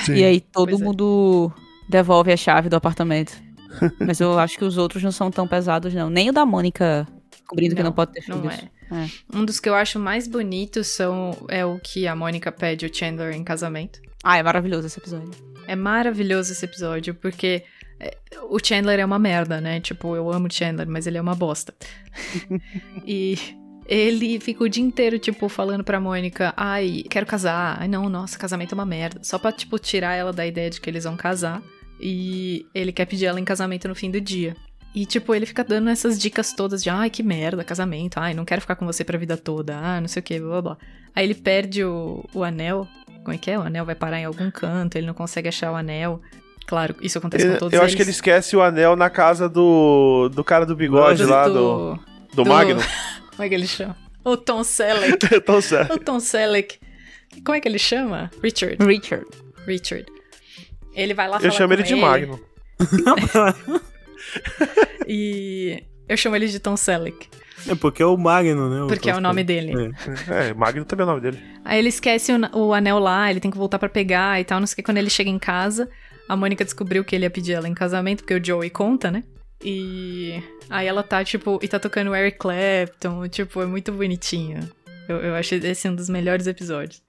E 0.09 0.23
aí 0.23 0.39
todo 0.39 0.69
Pois 0.69 0.81
é. 0.81 0.83
mundo 0.83 1.51
devolve 1.87 2.31
a 2.31 2.37
chave 2.37 2.69
do 2.69 2.75
apartamento. 2.75 3.31
Mas 3.99 4.19
eu 4.19 4.37
acho 4.37 4.57
que 4.57 4.65
os 4.65 4.77
outros 4.77 5.01
não 5.01 5.11
são 5.11 5.31
tão 5.31 5.47
pesados, 5.47 5.93
não. 5.93 6.09
Nem 6.09 6.29
o 6.29 6.33
da 6.33 6.45
Mônica 6.45 7.07
cobrindo 7.47 7.73
que 7.75 7.81
Não, 7.81 7.89
não 7.89 7.95
pode 7.95 8.11
ter 8.13 8.21
filhos. 8.21 8.43
Não 8.43 8.51
é. 8.51 8.69
É. 9.05 9.07
Um 9.33 9.45
dos 9.45 9.59
que 9.59 9.69
eu 9.69 9.75
acho 9.75 9.97
mais 9.99 10.27
bonitos 10.27 10.87
são, 10.87 11.35
é 11.47 11.63
o 11.65 11.79
que 11.79 12.07
a 12.07 12.15
Mônica 12.15 12.51
pede 12.51 12.85
o 12.85 12.93
Chandler 12.93 13.33
em 13.35 13.43
casamento. 13.43 13.99
Ah, 14.23 14.37
é 14.37 14.43
maravilhoso 14.43 14.87
esse 14.87 14.99
episódio. 14.99 15.31
É 15.67 15.75
maravilhoso 15.75 16.51
esse 16.51 16.65
episódio, 16.65 17.13
porque 17.13 17.63
é, 17.99 18.17
o 18.49 18.57
Chandler 18.63 18.99
é 18.99 19.05
uma 19.05 19.19
merda, 19.19 19.59
né? 19.61 19.79
Tipo, 19.79 20.15
eu 20.15 20.31
amo 20.31 20.47
o 20.47 20.53
Chandler, 20.53 20.87
mas 20.87 21.05
ele 21.07 21.17
é 21.17 21.21
uma 21.21 21.35
bosta. 21.35 21.73
e 23.05 23.37
ele 23.85 24.39
fica 24.39 24.63
o 24.63 24.69
dia 24.69 24.83
inteiro, 24.83 25.17
tipo, 25.19 25.49
falando 25.49 25.83
pra 25.83 25.99
Mônica, 25.99 26.53
ai, 26.55 27.03
quero 27.09 27.25
casar. 27.25 27.77
Ai, 27.79 27.87
não, 27.87 28.09
nossa, 28.09 28.37
casamento 28.37 28.73
é 28.73 28.75
uma 28.75 28.85
merda. 28.85 29.21
Só 29.23 29.37
pra, 29.37 29.51
tipo, 29.51 29.77
tirar 29.77 30.15
ela 30.15 30.31
da 30.31 30.45
ideia 30.45 30.69
de 30.69 30.79
que 30.79 30.89
eles 30.89 31.03
vão 31.03 31.17
casar. 31.17 31.61
E 31.99 32.65
ele 32.73 32.91
quer 32.91 33.05
pedir 33.05 33.25
ela 33.25 33.39
em 33.39 33.45
casamento 33.45 33.87
no 33.87 33.95
fim 33.95 34.09
do 34.09 34.21
dia. 34.21 34.55
E, 34.95 35.05
tipo, 35.05 35.35
ele 35.35 35.45
fica 35.45 35.63
dando 35.63 35.89
essas 35.89 36.19
dicas 36.19 36.53
todas 36.53 36.81
de, 36.81 36.89
ai, 36.89 37.09
que 37.09 37.21
merda, 37.21 37.63
casamento, 37.63 38.17
ai, 38.17 38.33
não 38.33 38.45
quero 38.45 38.61
ficar 38.61 38.75
com 38.75 38.85
você 38.85 39.03
pra 39.03 39.19
vida 39.19 39.37
toda, 39.37 39.77
ah, 39.77 40.01
não 40.01 40.07
sei 40.07 40.19
o 40.19 40.23
que, 40.23 40.39
blá 40.39 40.49
blá 40.49 40.61
blá. 40.61 40.77
Aí 41.15 41.25
ele 41.25 41.35
perde 41.35 41.83
o, 41.83 42.23
o 42.33 42.43
anel. 42.43 42.87
Como 43.29 43.35
é 43.35 43.37
que 43.37 43.51
é? 43.51 43.59
O 43.59 43.61
anel 43.61 43.85
vai 43.85 43.93
parar 43.93 44.19
em 44.19 44.25
algum 44.25 44.49
canto, 44.49 44.95
ele 44.97 45.05
não 45.05 45.13
consegue 45.13 45.47
achar 45.47 45.71
o 45.71 45.75
anel. 45.75 46.19
Claro, 46.65 46.95
isso 46.99 47.19
acontece 47.19 47.45
com 47.45 47.53
Eu, 47.53 47.59
todos 47.59 47.73
eu 47.73 47.79
eles. 47.79 47.85
acho 47.89 47.95
que 47.95 48.01
ele 48.01 48.09
esquece 48.09 48.55
o 48.55 48.61
anel 48.63 48.95
na 48.95 49.07
casa 49.07 49.47
do, 49.47 50.29
do 50.33 50.43
cara 50.43 50.65
do 50.65 50.75
bigode 50.75 51.21
Do- 51.21 51.29
lá, 51.29 51.47
do- 51.47 51.53
do, 51.53 51.99
do, 52.33 52.43
do- 52.43 52.45
Magno. 52.49 52.81
Como 53.37 53.43
é 53.43 53.49
que 53.49 53.53
ele 53.53 53.67
chama? 53.67 53.95
O 54.25 54.35
Tom 54.35 54.63
Selleck. 54.65 55.27
então, 55.31 55.61
certo. 55.61 55.93
o 55.93 55.99
Tom 55.99 56.19
Selleck. 56.19 56.79
Como 57.45 57.55
é 57.55 57.61
que 57.61 57.67
ele 57.67 57.77
chama? 57.77 58.31
Richard. 58.41 58.83
Richard. 58.83 59.27
Richard. 59.67 60.05
Ele 60.95 61.13
vai 61.13 61.27
lá 61.27 61.35
Eu 61.35 61.41
falar 61.41 61.53
chamo 61.53 61.67
com 61.67 61.73
ele 61.75 61.83
de 61.83 61.95
Magno. 61.95 62.39
E 65.07 65.83
eu 66.07 66.17
chamo 66.17 66.35
ele 66.35 66.47
de 66.47 66.59
Tom 66.59 66.75
Selleck. 66.75 67.27
É 67.69 67.75
porque 67.75 68.01
é 68.01 68.05
o 68.05 68.17
Magno, 68.17 68.69
né? 68.69 68.87
Porque 68.87 69.09
é 69.09 69.15
o 69.15 69.21
nome 69.21 69.43
dele. 69.43 69.93
É. 70.27 70.49
É, 70.49 70.53
Magno 70.53 70.83
também 70.85 71.03
é 71.03 71.07
o 71.07 71.09
nome 71.09 71.21
dele. 71.21 71.39
Aí 71.63 71.79
ele 71.79 71.89
esquece 71.89 72.31
o, 72.31 72.57
o 72.57 72.73
anel 72.73 72.99
lá, 72.99 73.29
ele 73.29 73.39
tem 73.39 73.51
que 73.51 73.57
voltar 73.57 73.77
pra 73.77 73.89
pegar 73.89 74.39
e 74.39 74.43
tal, 74.43 74.59
não 74.59 74.67
sei 74.67 74.73
o 74.73 74.75
que. 74.77 74.83
Quando 74.83 74.97
ele 74.97 75.09
chega 75.09 75.29
em 75.29 75.39
casa, 75.39 75.89
a 76.27 76.35
Mônica 76.35 76.63
descobriu 76.63 77.03
que 77.03 77.15
ele 77.15 77.25
ia 77.25 77.29
pedir 77.29 77.53
ela 77.53 77.67
em 77.67 77.73
casamento, 77.73 78.23
porque 78.23 78.33
o 78.33 78.43
Joey 78.43 78.69
conta, 78.69 79.11
né? 79.11 79.23
E 79.63 80.41
aí 80.69 80.87
ela 80.87 81.03
tá, 81.03 81.23
tipo, 81.23 81.59
e 81.61 81.67
tá 81.67 81.79
tocando 81.79 82.15
Eric 82.15 82.37
Clapton, 82.37 83.27
tipo, 83.27 83.61
é 83.61 83.65
muito 83.65 83.91
bonitinho. 83.91 84.59
Eu, 85.07 85.17
eu 85.17 85.35
acho 85.35 85.55
esse 85.55 85.89
um 85.89 85.95
dos 85.95 86.09
melhores 86.09 86.47
episódios. 86.47 87.01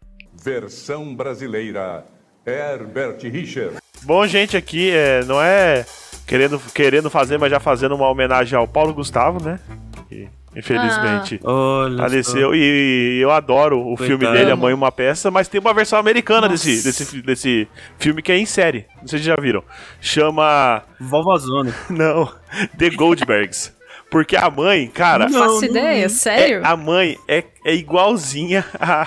Versão 0.42 1.14
brasileira. 1.14 2.04
Herbert 2.46 3.20
Richard. 3.22 3.76
Bom, 4.02 4.26
gente, 4.26 4.56
aqui 4.56 4.90
é, 4.90 5.22
não 5.24 5.40
é 5.40 5.84
querendo, 6.26 6.58
querendo 6.74 7.10
fazer, 7.10 7.38
mas 7.38 7.50
já 7.50 7.60
fazendo 7.60 7.94
uma 7.94 8.08
homenagem 8.08 8.58
ao 8.58 8.66
Paulo 8.66 8.94
Gustavo, 8.94 9.44
né? 9.44 9.60
Que, 10.08 10.28
infelizmente. 10.54 11.40
Olha. 11.42 11.98
Faleceu 11.98 12.54
e 12.54 13.18
eu 13.20 13.30
adoro 13.30 13.78
o 13.80 13.96
Coitado. 13.96 14.06
filme 14.06 14.26
dele, 14.32 14.50
A 14.50 14.56
Mãe 14.56 14.72
Uma 14.74 14.90
Peça, 14.92 15.30
mas 15.30 15.48
tem 15.48 15.60
uma 15.60 15.72
versão 15.74 15.98
americana 15.98 16.48
Nossa. 16.48 16.64
desse, 16.66 16.82
desse, 16.84 17.22
desse 17.22 17.68
filme 17.98 18.22
que 18.22 18.32
é 18.32 18.38
em 18.38 18.46
série. 18.46 18.86
Não 19.00 19.08
sei 19.08 19.18
se 19.18 19.24
já 19.26 19.36
viram. 19.36 19.62
Chama. 20.00 20.82
Vovozona. 21.00 21.74
Não, 21.90 22.32
The 22.78 22.90
Goldbergs. 22.90 23.72
Porque 24.10 24.36
a 24.36 24.50
mãe, 24.50 24.88
cara. 24.88 25.28
Não, 25.28 25.38
Faço 25.52 25.64
ideia, 25.66 26.08
sério? 26.08 26.62
é- 26.64 26.66
a 26.66 26.76
mãe 26.76 27.16
é, 27.28 27.44
é 27.64 27.74
igualzinha 27.76 28.64
a, 28.80 29.06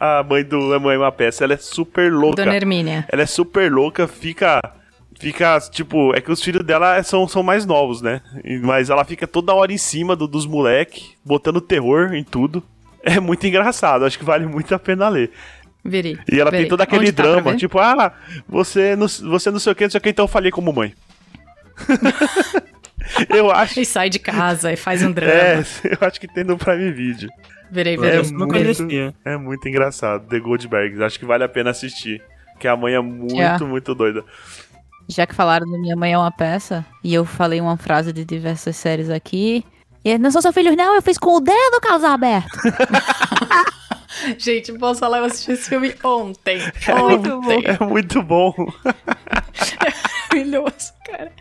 a, 0.00 0.18
a 0.20 0.22
mãe 0.22 0.42
do 0.42 0.72
A 0.72 0.80
Mãe 0.80 0.94
é 0.94 0.98
uma 0.98 1.12
Peça. 1.12 1.44
Ela 1.44 1.52
é 1.52 1.58
super 1.58 2.10
louca. 2.10 2.36
Dona 2.42 2.56
Hermínia. 2.56 3.04
Ela 3.12 3.22
é 3.22 3.26
super 3.26 3.70
louca, 3.70 4.08
fica. 4.08 4.58
Fica, 5.22 5.58
tipo, 5.70 6.14
é 6.14 6.20
que 6.20 6.30
os 6.32 6.42
filhos 6.42 6.64
dela 6.64 7.00
são, 7.02 7.28
são 7.28 7.42
mais 7.42 7.64
novos, 7.64 8.02
né? 8.02 8.20
Mas 8.62 8.90
ela 8.90 9.04
fica 9.04 9.26
toda 9.26 9.54
hora 9.54 9.72
em 9.72 9.78
cima 9.78 10.16
do- 10.16 10.26
dos 10.26 10.44
moleque, 10.46 11.12
botando 11.24 11.60
terror 11.60 12.12
em 12.12 12.24
tudo. 12.24 12.62
É 13.04 13.18
muito 13.20 13.46
engraçado, 13.46 14.04
acho 14.04 14.18
que 14.18 14.24
vale 14.24 14.46
muito 14.46 14.74
a 14.74 14.78
pena 14.78 15.08
ler. 15.08 15.30
Virei. 15.84 16.18
E 16.30 16.40
ela 16.40 16.50
Virei. 16.50 16.64
tem 16.64 16.68
todo 16.70 16.80
aquele 16.80 17.02
Onde 17.02 17.12
tá 17.12 17.22
drama, 17.22 17.52
ver? 17.52 17.56
tipo, 17.58 17.78
ah, 17.78 18.12
você 18.48 18.94
não, 18.96 19.06
você 19.08 19.50
não 19.50 19.58
sei 19.58 19.72
o 19.72 19.74
que, 19.76 19.84
não 19.84 19.90
sei 19.90 19.98
o 19.98 20.00
que, 20.02 20.08
então 20.10 20.24
eu 20.24 20.28
falei 20.28 20.50
como 20.50 20.72
mãe. 20.72 20.92
eu 23.28 23.50
acho. 23.50 23.80
E 23.80 23.84
sai 23.86 24.08
de 24.10 24.18
casa 24.18 24.72
e 24.72 24.76
faz 24.76 25.02
um 25.02 25.12
drama. 25.12 25.32
É, 25.32 25.58
eu 25.84 25.98
acho 26.06 26.20
que 26.20 26.28
tem 26.28 26.44
no 26.44 26.56
Prime 26.56 26.90
Video. 26.92 27.28
Virei, 27.70 27.94
É 27.94 27.96
virei. 27.96 28.18
Eu 28.18 28.22
não 28.24 28.38
muito- 28.46 28.52
conhecia. 28.54 29.14
É 29.24 29.36
muito 29.36 29.68
engraçado, 29.68 30.26
The 30.28 30.38
Goldbergs. 30.38 31.00
Acho 31.00 31.18
que 31.18 31.24
vale 31.24 31.44
a 31.44 31.48
pena 31.48 31.70
assistir. 31.70 32.22
Que 32.60 32.68
a 32.68 32.76
mãe 32.76 32.94
é 32.94 33.00
muito, 33.00 33.34
Yeah. 33.34 33.64
muito 33.64 33.94
doida. 33.94 34.24
Já 35.08 35.26
que 35.26 35.34
falaram 35.34 35.66
do 35.66 35.78
Minha 35.78 35.96
Mãe 35.96 36.12
é 36.12 36.18
uma 36.18 36.30
Peça, 36.30 36.84
e 37.02 37.12
eu 37.12 37.24
falei 37.24 37.60
uma 37.60 37.76
frase 37.76 38.12
de 38.12 38.24
diversas 38.24 38.76
séries 38.76 39.10
aqui. 39.10 39.64
E 40.04 40.10
é, 40.10 40.18
não 40.18 40.30
sou 40.30 40.42
seu 40.42 40.52
filho, 40.52 40.74
não, 40.76 40.94
eu 40.94 41.02
fiz 41.02 41.18
com 41.18 41.36
o 41.36 41.40
dedo, 41.40 41.80
Carlos 41.80 42.04
Alberto. 42.04 42.58
Gente, 44.38 44.72
posso 44.74 45.00
falar, 45.00 45.18
eu 45.18 45.24
assisti 45.24 45.52
esse 45.52 45.68
filme 45.68 45.94
ontem. 46.04 46.58
muito 47.08 47.40
bom. 47.40 47.60
É 47.64 47.84
muito 47.84 48.22
bom. 48.22 48.54
maravilhoso, 50.32 50.92
cara. 51.04 51.32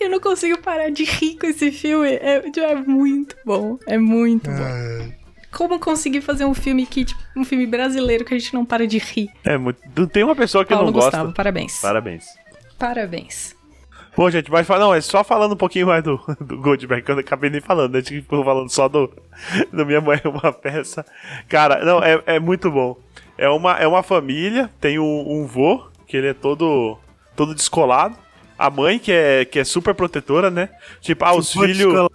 Eu 0.00 0.10
não 0.10 0.20
consigo 0.20 0.58
parar 0.58 0.90
de 0.90 1.04
rir 1.04 1.36
com 1.38 1.46
esse 1.46 1.70
filme. 1.70 2.08
É, 2.08 2.42
é 2.46 2.74
muito 2.74 3.36
bom. 3.44 3.78
É 3.86 3.98
muito 3.98 4.50
bom. 4.50 5.12
Como 5.52 5.78
conseguir 5.78 6.20
fazer 6.20 6.44
um 6.44 6.54
filme 6.54 6.86
que, 6.86 7.04
tipo, 7.04 7.20
um 7.36 7.44
filme 7.44 7.66
brasileiro 7.66 8.24
que 8.24 8.34
a 8.34 8.38
gente 8.38 8.52
não 8.54 8.64
para 8.64 8.86
de 8.86 8.98
rir? 8.98 9.30
É 9.44 9.56
muito. 9.56 10.06
Tem 10.08 10.24
uma 10.24 10.36
pessoa 10.36 10.64
que 10.64 10.70
Paulo 10.70 10.86
não 10.86 10.92
gosta. 10.92 11.10
Gustavo, 11.10 11.34
parabéns. 11.34 11.80
Parabéns. 11.80 12.26
Parabéns. 12.78 13.56
Bom, 14.16 14.28
gente, 14.30 14.50
mas 14.50 14.66
não, 14.68 14.92
é 14.92 15.00
só 15.00 15.22
falando 15.22 15.52
um 15.52 15.56
pouquinho 15.56 15.86
mais 15.86 16.02
do, 16.02 16.20
do 16.40 16.58
Goldberg, 16.60 17.04
que 17.04 17.10
eu 17.12 17.18
acabei 17.18 17.50
nem 17.50 17.60
falando, 17.60 17.92
né? 17.92 17.98
A 17.98 18.02
gente 18.02 18.22
ficou 18.22 18.44
falando 18.44 18.68
só 18.68 18.88
do, 18.88 19.12
do 19.72 19.86
Minha 19.86 20.00
Mãe 20.00 20.20
é 20.22 20.28
uma 20.28 20.52
peça. 20.52 21.06
Cara, 21.48 21.84
não, 21.84 22.02
é, 22.02 22.20
é 22.26 22.40
muito 22.40 22.70
bom. 22.70 22.98
É 23.36 23.48
uma, 23.48 23.78
é 23.78 23.86
uma 23.86 24.02
família, 24.02 24.68
tem 24.80 24.98
um, 24.98 25.24
um 25.30 25.46
vô, 25.46 25.86
que 26.06 26.16
ele 26.16 26.26
é 26.26 26.34
todo, 26.34 26.98
todo 27.36 27.54
descolado. 27.54 28.16
A 28.58 28.68
mãe, 28.68 28.98
que 28.98 29.12
é, 29.12 29.44
que 29.44 29.60
é 29.60 29.62
super 29.62 29.94
protetora, 29.94 30.50
né? 30.50 30.68
Tipo, 31.00 31.24
ah, 31.24 31.36
os 31.36 31.52
filhos. 31.52 31.76
descolado, 31.76 32.10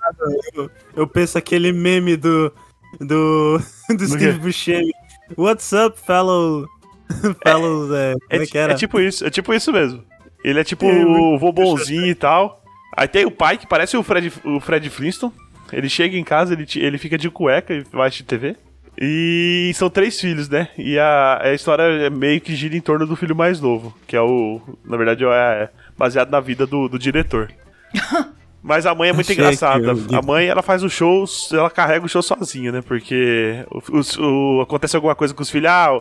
Eu, 0.53 0.69
eu 0.93 1.07
penso 1.07 1.37
aquele 1.37 1.71
meme 1.71 2.17
do. 2.17 2.51
Do. 2.99 3.61
Do 3.87 4.05
Steve? 4.05 4.39
Buscemi. 4.39 4.91
What's 5.37 5.71
up, 5.71 5.97
fellow. 6.05 6.67
fellows. 7.41 7.91
É, 7.93 8.13
como 8.13 8.41
é, 8.41 8.43
É, 8.43 8.45
que 8.45 8.57
era? 8.57 8.73
é 8.73 8.75
tipo 8.75 8.99
isso, 8.99 9.25
é 9.25 9.29
tipo 9.29 9.53
isso 9.53 9.71
mesmo. 9.71 10.03
Ele 10.43 10.59
é 10.59 10.63
tipo 10.63 10.85
É, 10.85 10.91
o 11.05 11.09
muito- 11.09 11.39
vô 11.39 11.51
bonzinho 11.51 12.07
e 12.07 12.15
tal. 12.15 12.61
Aí 12.95 13.07
tem 13.07 13.25
o 13.25 13.31
pai, 13.31 13.57
que 13.57 13.65
parece 13.67 13.95
o 13.97 14.03
Fred, 14.03 14.31
o 14.43 14.59
Fred 14.59 14.89
Flintstone. 14.89 15.33
Ele 15.71 15.89
chega 15.89 16.15
em 16.17 16.23
casa, 16.23 16.53
ele, 16.53 16.67
ele 16.75 16.97
fica 16.97 17.17
de 17.17 17.29
cueca 17.29 17.73
e 17.73 17.83
vai 17.91 18.07
assistir 18.07 18.23
TV. 18.23 18.55
E 19.01 19.71
são 19.73 19.89
três 19.89 20.19
filhos, 20.21 20.47
né? 20.47 20.67
E 20.77 20.99
a, 20.99 21.39
a 21.41 21.53
história 21.53 21.81
é 21.83 22.09
meio 22.11 22.39
que 22.39 22.55
gira 22.55 22.75
em 22.77 22.81
torno 22.81 23.07
do 23.07 23.15
filho 23.15 23.35
mais 23.35 23.59
novo, 23.59 23.95
que 24.05 24.15
é 24.15 24.21
o. 24.21 24.61
Na 24.85 24.95
verdade, 24.97 25.25
é 25.25 25.69
baseado 25.97 26.29
na 26.29 26.39
vida 26.39 26.67
do, 26.67 26.87
do 26.87 26.99
diretor. 26.99 27.51
Mas 28.61 28.85
a 28.85 28.95
mãe 28.95 29.09
é 29.09 29.13
muito 29.13 29.29
Achei 29.29 29.35
engraçada. 29.43 29.87
eu- 29.87 30.17
A 30.17 30.21
mãe, 30.21 30.45
ela 30.45 30.61
faz 30.61 30.83
o 30.83 30.89
show, 30.89 31.25
ela 31.51 31.69
carrega 31.69 32.05
o 32.05 32.09
show 32.09 32.21
sozinha, 32.21 32.71
né? 32.71 32.81
Porque 32.81 33.65
o- 33.69 33.97
os- 33.97 34.17
o- 34.17 34.61
acontece 34.61 34.95
alguma 34.95 35.15
coisa 35.15 35.33
com 35.33 35.41
os 35.41 35.49
filhos. 35.49 35.69
Ah, 35.69 35.99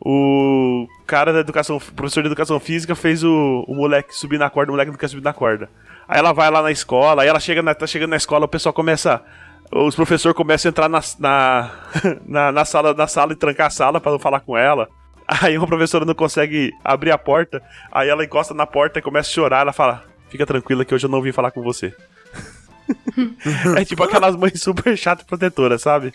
o 0.00 0.86
cara 1.06 1.32
da 1.32 1.40
educação, 1.40 1.76
o 1.76 1.80
professor 1.80 2.22
de 2.22 2.28
educação 2.28 2.58
física 2.60 2.94
fez 2.94 3.22
o, 3.22 3.64
o 3.66 3.74
moleque 3.74 4.14
subir 4.14 4.38
na 4.38 4.50
corda, 4.50 4.70
o 4.70 4.74
moleque 4.74 4.90
não 4.90 4.98
quer 4.98 5.08
subir 5.08 5.22
na 5.22 5.32
corda. 5.32 5.68
Aí 6.06 6.18
ela 6.18 6.32
vai 6.32 6.50
lá 6.50 6.62
na 6.62 6.70
escola, 6.70 7.22
aí 7.22 7.28
ela 7.28 7.40
chega 7.40 7.62
na, 7.62 7.74
tá 7.74 7.86
chegando 7.86 8.10
na 8.10 8.16
escola, 8.16 8.44
o 8.44 8.48
pessoal 8.48 8.72
começa. 8.72 9.22
Os 9.72 9.94
professores 9.94 10.36
começam 10.36 10.68
a 10.68 10.70
entrar 10.70 10.88
na, 10.88 11.00
na, 11.18 11.70
na, 12.26 12.52
na 12.52 12.64
sala, 12.64 12.94
na 12.94 13.06
sala 13.06 13.32
e 13.32 13.36
trancar 13.36 13.68
a 13.68 13.70
sala 13.70 14.00
pra 14.00 14.12
não 14.12 14.18
falar 14.18 14.40
com 14.40 14.56
ela. 14.56 14.88
Aí 15.26 15.56
uma 15.56 15.66
professora 15.66 16.04
não 16.04 16.14
consegue 16.14 16.70
abrir 16.84 17.10
a 17.10 17.16
porta, 17.16 17.62
aí 17.90 18.08
ela 18.08 18.24
encosta 18.24 18.52
na 18.52 18.66
porta 18.66 18.98
e 18.98 19.02
começa 19.02 19.30
a 19.30 19.32
chorar. 19.32 19.60
Ela 19.60 19.72
fala: 19.72 20.04
Fica 20.28 20.44
tranquila 20.44 20.84
que 20.84 20.94
hoje 20.94 21.06
eu 21.06 21.10
não 21.10 21.22
vim 21.22 21.32
falar 21.32 21.50
com 21.50 21.62
você. 21.62 21.94
é 23.78 23.84
tipo 23.84 24.02
aquelas 24.04 24.36
mães 24.36 24.60
super 24.60 24.96
chatas 24.98 25.24
e 25.24 25.28
protetoras, 25.28 25.80
sabe? 25.80 26.12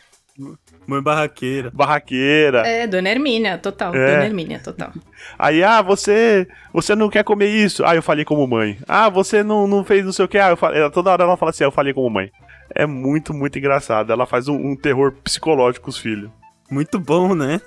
Mãe 0.90 1.02
barraqueira. 1.04 1.70
Barraqueira. 1.72 2.68
É, 2.68 2.88
Dona 2.88 3.10
Hermínia, 3.10 3.60
total. 3.60 3.94
É. 3.96 4.14
Dona 4.14 4.26
Hermínia, 4.26 4.60
total. 4.60 4.92
Aí, 5.38 5.64
ah, 5.64 5.84
você 5.84 6.48
você 6.74 6.96
não 6.96 7.10
quer 7.10 7.24
comer 7.24 7.50
isso? 7.50 7.86
Ah, 7.86 7.96
eu 7.96 8.02
falei 8.02 8.26
como 8.26 8.48
mãe. 8.48 8.78
Ah, 8.88 9.08
você 9.08 9.44
não, 9.44 9.68
não 9.68 9.84
fez 9.84 10.04
não 10.04 10.12
sei 10.12 10.26
o 10.26 10.28
que? 10.28 10.40
Ah, 10.40 10.50
eu 10.50 10.58
falei. 10.58 10.90
Toda 10.90 11.12
hora 11.12 11.24
ela 11.24 11.38
fala 11.38 11.52
assim, 11.52 11.64
ah, 11.64 11.68
eu 11.68 11.72
falei 11.72 11.94
como 11.94 12.10
mãe. 12.10 12.32
É 12.74 12.88
muito, 12.88 13.34
muito 13.34 13.60
engraçado. 13.60 14.12
Ela 14.12 14.26
faz 14.26 14.48
um, 14.48 14.56
um 14.56 14.76
terror 14.76 15.14
psicológico 15.24 15.86
com 15.86 15.92
os 15.92 15.98
filhos. 15.98 16.32
Muito 16.72 17.00
bom, 17.00 17.34
né? 17.36 17.62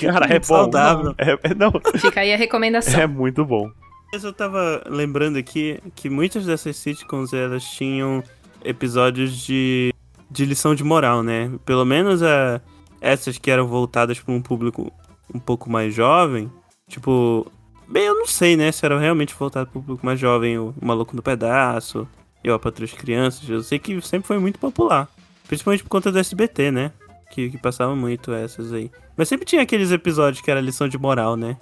Cara, 0.00 0.26
é 0.26 0.38
bom. 0.38 0.44
saudável. 0.44 1.14
É, 1.18 1.38
é- 1.50 1.54
não, 1.54 1.72
Fica 1.98 2.20
aí 2.20 2.32
a 2.32 2.36
recomendação. 2.36 2.96
é 3.00 3.06
muito 3.06 3.44
bom. 3.44 3.70
Mas 4.12 4.24
eu 4.24 4.32
tava 4.32 4.82
lembrando 4.88 5.36
aqui 5.36 5.78
que 5.94 6.08
muitas 6.08 6.46
dessas 6.46 6.76
sitcoms 6.76 7.32
elas 7.32 7.64
tinham 7.64 8.22
episódios 8.64 9.36
de, 9.44 9.92
de 10.36 10.44
lição 10.44 10.74
de 10.74 10.84
moral, 10.84 11.22
né? 11.22 11.50
Pelo 11.64 11.84
menos 11.84 12.22
a, 12.22 12.60
essas 13.00 13.38
que 13.38 13.50
eram 13.50 13.66
voltadas 13.66 14.20
para 14.20 14.34
um 14.34 14.42
público 14.42 14.92
um 15.34 15.38
pouco 15.38 15.70
mais 15.70 15.94
jovem. 15.94 16.52
Tipo, 16.86 17.50
bem, 17.88 18.04
eu 18.04 18.14
não 18.14 18.26
sei, 18.26 18.54
né? 18.54 18.70
Se 18.70 18.84
era 18.84 18.98
realmente 18.98 19.34
voltado 19.34 19.70
para 19.70 19.78
um 19.78 19.82
público 19.82 20.04
mais 20.04 20.20
jovem, 20.20 20.58
o 20.58 20.74
Maluco 20.80 21.16
no 21.16 21.22
Pedaço, 21.22 22.06
Eu, 22.44 22.54
a 22.54 22.58
Patrulha 22.58 22.92
Crianças. 22.92 23.48
Eu 23.48 23.62
sei 23.62 23.78
que 23.78 23.98
sempre 24.02 24.28
foi 24.28 24.38
muito 24.38 24.58
popular. 24.58 25.08
Principalmente 25.48 25.82
por 25.82 25.88
conta 25.88 26.12
do 26.12 26.18
SBT, 26.18 26.70
né? 26.70 26.92
Que, 27.30 27.50
que 27.50 27.58
passava 27.58 27.96
muito 27.96 28.30
essas 28.32 28.74
aí. 28.74 28.90
Mas 29.16 29.28
sempre 29.28 29.46
tinha 29.46 29.62
aqueles 29.62 29.90
episódios 29.90 30.42
que 30.42 30.50
era 30.50 30.60
lição 30.60 30.86
de 30.86 30.98
moral, 30.98 31.34
né? 31.34 31.56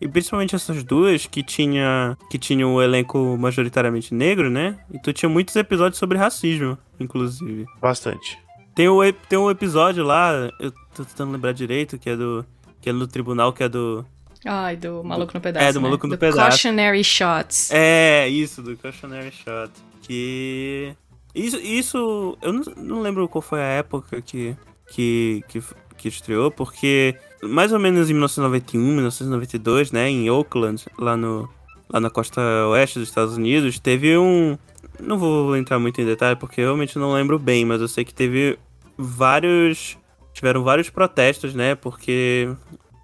E 0.00 0.08
principalmente 0.08 0.54
essas 0.54 0.82
duas 0.82 1.26
que 1.26 1.42
tinha 1.42 2.16
que 2.30 2.38
tinha 2.38 2.66
o 2.66 2.82
elenco 2.82 3.36
majoritariamente 3.38 4.12
negro, 4.12 4.50
né? 4.50 4.78
E 4.92 4.98
tu 4.98 5.12
tinha 5.12 5.28
muitos 5.28 5.54
episódios 5.56 5.98
sobre 5.98 6.18
racismo, 6.18 6.76
inclusive. 7.00 7.64
Bastante. 7.80 8.38
Tem 8.74 8.86
ep- 9.04 9.26
tem 9.28 9.38
um 9.38 9.50
episódio 9.50 10.04
lá, 10.04 10.50
eu 10.60 10.72
tô 10.94 11.04
tentando 11.04 11.32
lembrar 11.32 11.52
direito, 11.52 11.96
que 11.98 12.10
é 12.10 12.16
do 12.16 12.44
que 12.80 12.90
é 12.90 12.92
no 12.92 13.06
tribunal, 13.06 13.52
que 13.52 13.62
é 13.62 13.68
do 13.68 14.04
Ai, 14.44 14.76
do 14.76 15.02
Maluco 15.02 15.32
no 15.32 15.40
Pedaço. 15.40 15.64
É, 15.64 15.72
do 15.72 15.80
né? 15.80 15.84
Maluco 15.84 16.06
no 16.06 16.18
Pedaço. 16.18 16.38
Cautionary 16.48 17.02
Shots. 17.02 17.70
É, 17.72 18.28
isso, 18.28 18.60
do 18.62 18.76
Cautionary 18.76 19.30
Shot. 19.32 19.70
Que. 20.02 20.92
Isso, 21.34 21.56
isso. 21.58 22.36
Eu 22.42 22.52
não, 22.52 22.62
não 22.76 23.00
lembro 23.00 23.26
qual 23.28 23.40
foi 23.40 23.60
a 23.60 23.64
época 23.66 24.20
que, 24.20 24.54
que, 24.92 25.42
que, 25.48 25.62
que 25.96 26.08
estreou, 26.08 26.50
porque 26.50 27.16
mais 27.48 27.72
ou 27.72 27.78
menos 27.78 28.10
em 28.10 28.12
1991, 28.12 28.80
1992, 28.80 29.92
né, 29.92 30.08
em 30.08 30.30
Oakland, 30.30 30.84
lá, 30.98 31.16
no, 31.16 31.48
lá 31.88 32.00
na 32.00 32.10
costa 32.10 32.40
oeste 32.68 32.98
dos 32.98 33.08
Estados 33.08 33.36
Unidos, 33.36 33.78
teve 33.78 34.16
um. 34.16 34.58
Não 35.00 35.18
vou 35.18 35.56
entrar 35.56 35.78
muito 35.78 36.00
em 36.00 36.06
detalhe 36.06 36.36
porque 36.36 36.60
eu 36.60 36.66
realmente 36.66 36.98
não 36.98 37.12
lembro 37.12 37.38
bem, 37.38 37.64
mas 37.64 37.80
eu 37.80 37.88
sei 37.88 38.04
que 38.04 38.14
teve 38.14 38.58
vários. 38.96 39.98
Tiveram 40.32 40.64
vários 40.64 40.90
protestos, 40.90 41.54
né, 41.54 41.74
porque 41.76 42.50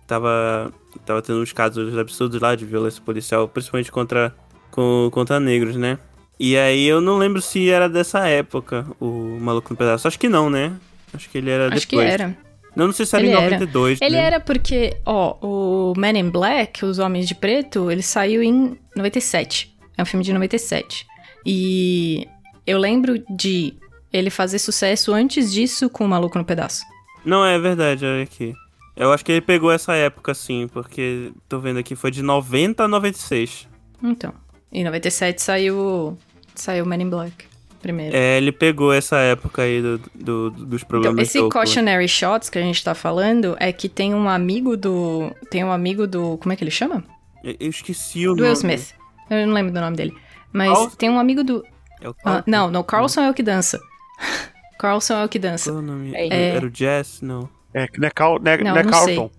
tava, 0.07 0.73
tava 1.07 1.23
tendo 1.23 1.41
uns 1.41 1.53
casos 1.53 1.97
absurdos 1.97 2.41
lá 2.41 2.57
de 2.57 2.65
violência 2.65 3.01
policial, 3.01 3.47
principalmente 3.47 3.93
contra, 3.93 4.35
com, 4.73 5.09
contra 5.13 5.39
negros, 5.39 5.77
né? 5.77 5.99
E 6.39 6.57
aí 6.57 6.87
eu 6.87 7.01
não 7.01 7.19
lembro 7.19 7.41
se 7.41 7.69
era 7.71 7.89
dessa 7.89 8.27
época, 8.27 8.87
o 8.99 9.39
Maluco 9.41 9.71
no 9.71 9.77
Pedaço. 9.77 10.09
Acho 10.09 10.19
que 10.19 10.29
não, 10.29 10.51
né? 10.51 10.73
Acho 11.13 11.29
que 11.29 11.39
ele 11.39 11.51
era 11.51 11.73
Acho 11.73 11.87
que 11.87 11.97
depois. 11.97 12.13
era. 12.13 12.50
Não, 12.75 12.87
não 12.87 12.93
sei 12.93 13.05
se 13.07 13.17
era 13.17 13.25
Ele 13.25 13.33
em 13.33 13.37
era. 13.37 13.51
92, 13.59 14.01
Ele 14.01 14.17
né? 14.17 14.23
era 14.23 14.41
porque, 14.41 14.97
ó, 15.05 15.37
o 15.43 15.93
Men 15.97 16.19
in 16.19 16.31
Black, 16.31 16.85
Os 16.85 16.99
Homens 16.99 17.27
de 17.27 17.35
Preto, 17.35 17.91
ele 17.91 18.03
saiu 18.03 18.43
em 18.43 18.79
97. 18.97 19.77
É 19.97 20.03
um 20.03 20.07
filme 20.07 20.25
de 20.25 20.33
97. 20.33 21.07
E 21.45 22.27
eu 22.67 22.79
lembro 22.79 23.23
de 23.29 23.75
ele 24.13 24.31
fazer 24.31 24.59
sucesso 24.59 25.13
antes 25.13 25.53
disso 25.53 25.89
com 25.91 26.05
o 26.05 26.09
Maluco 26.09 26.39
no 26.39 26.45
Pedaço. 26.45 26.85
Não, 27.25 27.45
é 27.45 27.59
verdade, 27.59 28.05
olha 28.05 28.23
aqui. 28.23 28.55
Eu 28.97 29.13
acho 29.13 29.25
que 29.25 29.33
ele 29.33 29.41
pegou 29.41 29.71
essa 29.71 29.95
época, 29.95 30.35
sim, 30.35 30.69
porque 30.73 31.33
tô 31.49 31.59
vendo 31.59 31.79
aqui, 31.79 31.95
foi 31.95 32.11
de 32.11 32.23
90 32.23 32.85
a 32.85 32.89
96. 32.89 33.69
Então, 34.03 34.33
em 34.73 34.85
97 34.85 35.43
saiu 35.43 36.17
saiu 36.55 36.85
Men 36.85 37.03
in 37.03 37.11
Black 37.11 37.50
primeiro. 37.81 38.15
É, 38.17 38.37
ele 38.37 38.53
pegou 38.53 38.93
essa 38.93 39.17
época 39.19 39.63
aí 39.63 39.81
do, 39.83 39.99
do- 40.15 40.51
dos 40.51 40.83
Então, 40.83 40.89
problemas 40.89 41.29
esse 41.29 41.39
do 41.39 41.45
Oakland. 41.47 41.67
cautionary 41.67 42.09
shots 42.09 42.49
que 42.51 42.59
a 42.59 42.63
gente 42.63 42.83
tá 42.85 42.95
falando 42.95 43.57
é 43.59 43.73
que 43.73 43.89
tem 43.89 44.15
um 44.15 44.29
amigo 44.29 44.77
do. 44.77 45.35
Tem 45.51 45.65
um 45.65 45.73
amigo 45.73 46.07
do. 46.07 46.37
Como 46.39 46.53
é 46.53 46.57
que 46.57 46.63
ele 46.65 46.71
chama? 46.71 47.03
Eu 47.43 47.57
eu 47.59 47.71
esqueci 47.71 48.29
o 48.29 48.35
Do 48.35 48.43
Will 48.43 48.53
nome. 48.55 48.75
Smith. 48.75 48.95
Eu 49.31 49.47
não 49.47 49.55
lembro 49.55 49.73
do 49.73 49.81
nome 49.81 49.97
dele. 49.97 50.15
Mas 50.53 50.95
tem 50.97 51.09
um 51.11 51.19
amigo 51.19 51.43
do. 51.43 51.65
É 52.01 52.09
o 52.09 52.15
Ah, 52.25 52.43
não, 52.47 52.71
não, 52.71 52.83
Carlson 52.83 53.23
é 53.23 53.31
o 53.31 53.35
que 53.35 53.43
dança. 53.43 53.81
Carlson 54.79 55.15
é 55.15 55.25
o 55.25 55.29
que 55.29 55.39
dança. 55.39 55.71
Qual 55.71 55.81
é 55.81 55.83
o 55.83 55.87
nome? 55.87 56.15
É. 56.15 56.57
Era 56.57 56.67
o 56.67 56.71
Jess? 56.73 57.21
Não. 57.23 57.49
É, 57.73 57.87
não 57.99 58.09
é, 58.09 58.11
Cal, 58.11 58.39
não 58.41 58.51
é, 58.51 58.59
Não, 58.59 58.71
não 58.73 58.77
é 58.79 58.83
não 58.83 58.91
Carlton. 58.91 59.31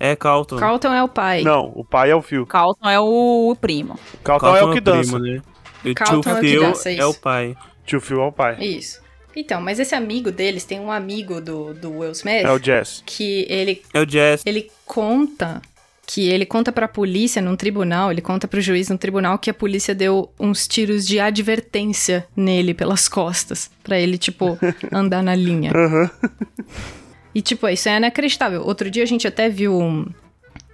É 0.00 0.16
Carlton. 0.16 0.56
Carlton 0.56 0.92
é 0.92 1.02
o 1.02 1.08
pai. 1.08 1.42
Não, 1.42 1.70
o 1.74 1.84
pai 1.84 2.10
é 2.10 2.16
o 2.16 2.20
Phil. 2.20 2.44
Carlton 2.46 2.88
é 2.90 2.98
o 2.98 3.56
primo. 3.60 3.98
Carlton, 4.24 4.46
Carlton 4.46 4.66
é 4.68 4.70
o 4.70 4.74
que 4.74 4.80
primo, 4.80 4.96
dança. 4.98 5.18
né? 5.20 5.42
E 5.84 5.90
o 5.90 5.94
Carlton 5.94 6.20
tio 6.22 6.30
é 6.30 6.34
o 6.34 6.40
que 6.40 6.48
Phil 6.48 6.60
dança, 6.62 6.90
é 6.90 6.94
isso. 6.94 7.08
o 7.10 7.14
pai. 7.14 7.56
Tio 7.84 8.00
Phil 8.00 8.20
é 8.22 8.26
o 8.26 8.32
pai. 8.32 8.56
Isso. 8.64 9.02
Então, 9.36 9.60
mas 9.60 9.78
esse 9.80 9.94
amigo 9.94 10.30
deles 10.30 10.64
tem 10.64 10.78
um 10.78 10.90
amigo 10.92 11.40
do, 11.40 11.74
do 11.74 11.98
Will 11.98 12.12
Smith 12.12 12.44
É 12.44 12.52
o 12.52 12.58
Jess. 12.62 13.02
que 13.04 13.44
ele, 13.48 13.82
É 13.92 14.00
o 14.00 14.08
Jess. 14.08 14.42
ele 14.46 14.70
conta 14.86 15.60
que 16.06 16.28
ele 16.28 16.44
conta 16.46 16.70
pra 16.70 16.86
polícia 16.86 17.40
num 17.42 17.56
tribunal, 17.56 18.12
ele 18.12 18.20
conta 18.20 18.46
pro 18.46 18.60
juiz 18.60 18.88
num 18.90 18.96
tribunal 18.96 19.38
que 19.38 19.48
a 19.50 19.54
polícia 19.54 19.94
deu 19.94 20.30
uns 20.38 20.68
tiros 20.68 21.06
de 21.06 21.18
advertência 21.18 22.26
nele 22.36 22.74
pelas 22.74 23.08
costas, 23.08 23.70
Pra 23.82 23.98
ele 23.98 24.18
tipo 24.18 24.58
andar 24.92 25.22
na 25.22 25.34
linha. 25.34 25.72
Aham. 25.74 26.10
E, 27.34 27.42
tipo, 27.42 27.68
isso 27.68 27.88
é 27.88 27.96
inacreditável. 27.96 28.62
Outro 28.62 28.88
dia 28.90 29.02
a 29.02 29.06
gente 29.06 29.26
até 29.26 29.48
viu 29.48 29.76
um, 29.76 30.06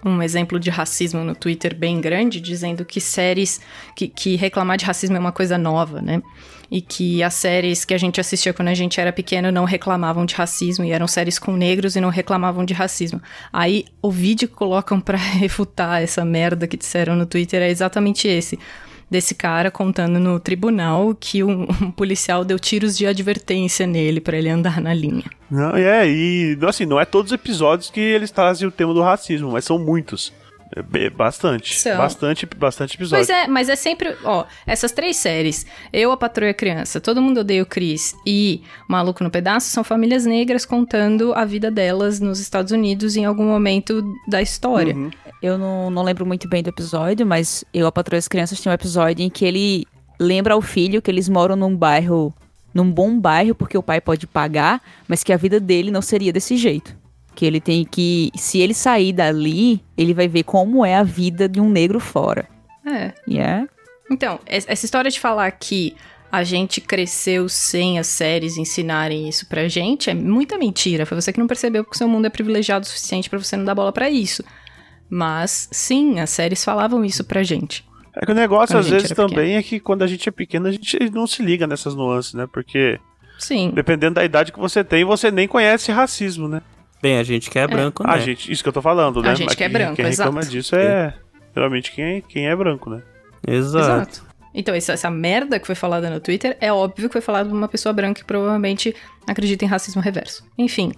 um 0.03 0.21
exemplo 0.21 0.59
de 0.59 0.69
racismo 0.69 1.23
no 1.23 1.35
Twitter 1.35 1.75
bem 1.75 2.01
grande, 2.01 2.41
dizendo 2.41 2.83
que 2.85 2.99
séries. 2.99 3.61
Que, 3.95 4.07
que 4.07 4.35
reclamar 4.35 4.77
de 4.77 4.85
racismo 4.85 5.15
é 5.15 5.19
uma 5.19 5.31
coisa 5.31 5.57
nova, 5.57 6.01
né? 6.01 6.21
E 6.69 6.81
que 6.81 7.21
as 7.21 7.33
séries 7.33 7.83
que 7.83 7.93
a 7.93 7.97
gente 7.97 8.19
assistia 8.19 8.53
quando 8.53 8.69
a 8.69 8.73
gente 8.73 8.99
era 8.99 9.11
pequeno 9.11 9.51
não 9.51 9.65
reclamavam 9.65 10.25
de 10.25 10.35
racismo, 10.35 10.85
e 10.85 10.91
eram 10.91 11.07
séries 11.07 11.37
com 11.37 11.53
negros 11.53 11.95
e 11.95 12.01
não 12.01 12.09
reclamavam 12.09 12.63
de 12.63 12.73
racismo. 12.73 13.21
Aí 13.51 13.85
o 14.01 14.09
vídeo 14.09 14.47
que 14.47 14.55
colocam 14.55 14.99
pra 14.99 15.17
refutar 15.39 16.01
essa 16.01 16.23
merda 16.23 16.67
que 16.67 16.77
disseram 16.77 17.15
no 17.15 17.25
Twitter 17.25 17.61
é 17.61 17.69
exatamente 17.69 18.27
esse. 18.27 18.57
Desse 19.11 19.35
cara 19.35 19.69
contando 19.69 20.21
no 20.21 20.39
tribunal 20.39 21.13
que 21.13 21.43
um, 21.43 21.63
um 21.83 21.91
policial 21.91 22.45
deu 22.45 22.57
tiros 22.57 22.97
de 22.97 23.05
advertência 23.05 23.85
nele 23.85 24.21
pra 24.21 24.37
ele 24.37 24.47
andar 24.47 24.79
na 24.79 24.93
linha. 24.93 25.25
Não, 25.49 25.75
é, 25.75 26.09
e 26.09 26.57
assim, 26.65 26.85
não 26.85 26.97
é 26.97 27.03
todos 27.03 27.33
os 27.33 27.35
episódios 27.35 27.89
que 27.89 27.99
eles 27.99 28.31
trazem 28.31 28.65
o 28.65 28.71
tema 28.71 28.93
do 28.93 29.01
racismo, 29.01 29.51
mas 29.51 29.65
são 29.65 29.77
muitos. 29.77 30.31
É, 30.75 31.09
bastante. 31.09 31.77
São. 31.77 31.97
Bastante, 31.97 32.45
bastante 32.45 32.95
episódios. 32.95 33.27
Pois 33.27 33.37
é, 33.37 33.47
mas 33.47 33.67
é 33.67 33.75
sempre, 33.75 34.15
ó, 34.23 34.45
essas 34.65 34.91
três 34.91 35.17
séries, 35.17 35.65
Eu, 35.91 36.11
a 36.11 36.17
Patroa 36.17 36.47
e 36.47 36.51
a 36.51 36.53
Criança, 36.53 37.01
Todo 37.01 37.21
Mundo 37.21 37.41
Odeia 37.41 37.61
o 37.61 37.65
Chris 37.65 38.15
e 38.25 38.61
Maluco 38.87 39.23
no 39.23 39.29
Pedaço, 39.29 39.69
são 39.69 39.83
famílias 39.83 40.25
negras 40.25 40.65
contando 40.65 41.33
a 41.33 41.43
vida 41.43 41.69
delas 41.69 42.19
nos 42.19 42.39
Estados 42.39 42.71
Unidos 42.71 43.17
em 43.17 43.25
algum 43.25 43.45
momento 43.45 44.01
da 44.27 44.41
história. 44.41 44.95
Uhum. 44.95 45.11
Eu 45.41 45.57
não, 45.57 45.89
não 45.89 46.03
lembro 46.03 46.25
muito 46.25 46.47
bem 46.47 46.63
do 46.63 46.69
episódio, 46.69 47.25
mas 47.25 47.65
eu, 47.73 47.85
a 47.85 47.91
Patroa 47.91 48.17
as 48.17 48.27
Crianças, 48.27 48.61
tem 48.61 48.71
um 48.71 48.75
episódio 48.75 49.25
em 49.25 49.29
que 49.29 49.43
ele 49.43 49.85
lembra 50.19 50.53
ao 50.53 50.61
filho 50.61 51.01
que 51.01 51.09
eles 51.09 51.27
moram 51.27 51.55
num 51.55 51.75
bairro, 51.75 52.33
num 52.73 52.89
bom 52.89 53.19
bairro, 53.19 53.55
porque 53.55 53.77
o 53.77 53.83
pai 53.83 53.99
pode 53.99 54.27
pagar, 54.27 54.81
mas 55.07 55.23
que 55.23 55.33
a 55.33 55.37
vida 55.37 55.59
dele 55.59 55.91
não 55.91 56.01
seria 56.01 56.31
desse 56.31 56.55
jeito. 56.55 57.00
Que 57.35 57.45
ele 57.45 57.59
tem 57.61 57.85
que. 57.85 58.31
Se 58.35 58.59
ele 58.59 58.73
sair 58.73 59.13
dali, 59.13 59.81
ele 59.97 60.13
vai 60.13 60.27
ver 60.27 60.43
como 60.43 60.85
é 60.85 60.95
a 60.95 61.03
vida 61.03 61.47
de 61.47 61.59
um 61.61 61.69
negro 61.69 61.99
fora. 61.99 62.47
É. 62.85 63.13
E 63.27 63.39
é. 63.39 63.65
Então, 64.11 64.39
es- 64.47 64.65
essa 64.67 64.85
história 64.85 65.09
de 65.09 65.19
falar 65.19 65.49
que 65.51 65.95
a 66.31 66.43
gente 66.43 66.79
cresceu 66.81 67.47
sem 67.49 67.99
as 67.99 68.07
séries 68.07 68.57
ensinarem 68.57 69.27
isso 69.29 69.47
pra 69.47 69.67
gente 69.67 70.09
é 70.09 70.13
muita 70.13 70.57
mentira. 70.57 71.05
Foi 71.05 71.19
você 71.19 71.31
que 71.33 71.39
não 71.39 71.47
percebeu 71.47 71.83
porque 71.83 71.95
o 71.95 71.97
seu 71.97 72.07
mundo 72.07 72.25
é 72.25 72.29
privilegiado 72.29 72.85
o 72.85 72.87
suficiente 72.87 73.29
pra 73.29 73.39
você 73.39 73.55
não 73.57 73.65
dar 73.65 73.75
bola 73.75 73.91
pra 73.91 74.09
isso. 74.09 74.43
Mas, 75.09 75.67
sim, 75.71 76.19
as 76.19 76.29
séries 76.29 76.63
falavam 76.63 77.03
isso 77.03 77.23
pra 77.23 77.43
gente. 77.43 77.85
É 78.15 78.25
que 78.25 78.31
o 78.31 78.35
negócio, 78.35 78.77
às 78.77 78.89
vezes, 78.89 79.11
também 79.11 79.55
é 79.55 79.63
que 79.63 79.79
quando 79.79 80.03
a 80.03 80.07
gente 80.07 80.27
é 80.27 80.31
pequeno, 80.31 80.67
a 80.67 80.71
gente 80.71 80.97
não 81.11 81.25
se 81.27 81.41
liga 81.41 81.65
nessas 81.67 81.95
nuances, 81.95 82.33
né? 82.33 82.45
Porque, 82.51 82.99
Sim. 83.37 83.71
dependendo 83.73 84.15
da 84.15 84.25
idade 84.25 84.51
que 84.51 84.59
você 84.59 84.83
tem, 84.83 85.03
você 85.05 85.31
nem 85.31 85.47
conhece 85.47 85.91
racismo, 85.91 86.47
né? 86.47 86.61
Bem, 87.01 87.17
a 87.17 87.23
gente 87.23 87.49
que 87.49 87.57
é 87.57 87.67
branco, 87.67 88.03
né? 88.05 88.13
A 88.13 88.19
gente, 88.19 88.51
isso 88.51 88.61
que 88.61 88.69
eu 88.69 88.73
tô 88.73 88.81
falando, 88.81 89.21
né? 89.21 89.31
A 89.31 89.35
gente 89.35 89.47
Mas 89.47 89.55
que 89.55 89.63
é 89.63 89.67
quem- 89.67 89.73
branco, 89.73 89.95
Quem 89.95 90.05
reclama 90.05 90.39
exato. 90.41 90.51
disso 90.51 90.75
é, 90.75 91.13
geralmente, 91.55 91.91
quem, 91.91 92.21
quem 92.21 92.47
é 92.47 92.55
branco, 92.55 92.89
né? 92.89 93.01
Exato. 93.47 93.85
Exato. 93.85 94.31
Então, 94.53 94.75
essa, 94.75 94.93
essa 94.93 95.09
merda 95.09 95.59
que 95.59 95.65
foi 95.65 95.75
falada 95.75 96.09
no 96.09 96.19
Twitter 96.19 96.57
é 96.59 96.71
óbvio 96.73 97.07
que 97.07 97.13
foi 97.13 97.21
falada 97.21 97.49
por 97.49 97.55
uma 97.57 97.67
pessoa 97.69 97.93
branca 97.93 98.19
que 98.19 98.25
provavelmente 98.27 98.93
acredita 99.25 99.63
em 99.63 99.67
racismo 99.67 100.01
reverso. 100.01 100.45
Enfim, 100.57 100.91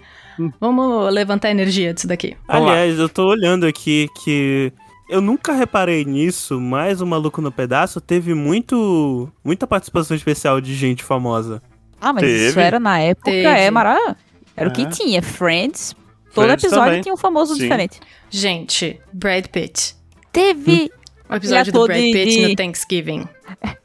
vamos 0.59 1.13
levantar 1.13 1.49
a 1.49 1.51
energia 1.51 1.93
disso 1.93 2.07
daqui. 2.07 2.35
Aliás, 2.47 2.97
eu 2.97 3.07
tô 3.07 3.27
olhando 3.27 3.65
aqui 3.67 4.09
que 4.23 4.73
eu 5.07 5.21
nunca 5.21 5.53
reparei 5.53 6.03
nisso, 6.03 6.59
mas 6.59 6.99
o 6.99 7.05
Maluco 7.05 7.41
no 7.41 7.51
Pedaço 7.51 8.01
teve 8.01 8.33
muito 8.33 9.29
muita 9.43 9.67
participação 9.67 10.17
especial 10.17 10.59
de 10.59 10.73
gente 10.73 11.03
famosa. 11.03 11.61
Ah, 12.01 12.11
mas 12.11 12.23
Teve. 12.23 12.47
isso 12.47 12.59
era 12.59 12.79
na 12.79 12.99
época, 12.99 13.29
Teve. 13.29 13.45
é 13.47 13.69
mara... 13.71 14.17
Era 14.55 14.69
o 14.69 14.71
É. 14.71 14.75
que 14.75 14.85
tinha. 14.87 15.21
Friends. 15.21 15.95
Todo 16.33 16.45
Friends 16.45 16.63
episódio 16.63 16.85
também. 16.85 17.01
tinha 17.01 17.13
um 17.13 17.17
famoso 17.17 17.53
Sim. 17.55 17.61
diferente. 17.61 17.99
Gente, 18.29 18.99
Brad 19.11 19.45
Pitt. 19.47 19.95
Teve. 20.31 20.91
O 21.29 21.35
episódio 21.35 21.71
do 21.73 21.85
Brad 21.85 21.99
de- 21.99 22.11
Pitt 22.11 22.31
de- 22.37 22.47
no 22.47 22.55
Thanksgiving. 22.55 23.27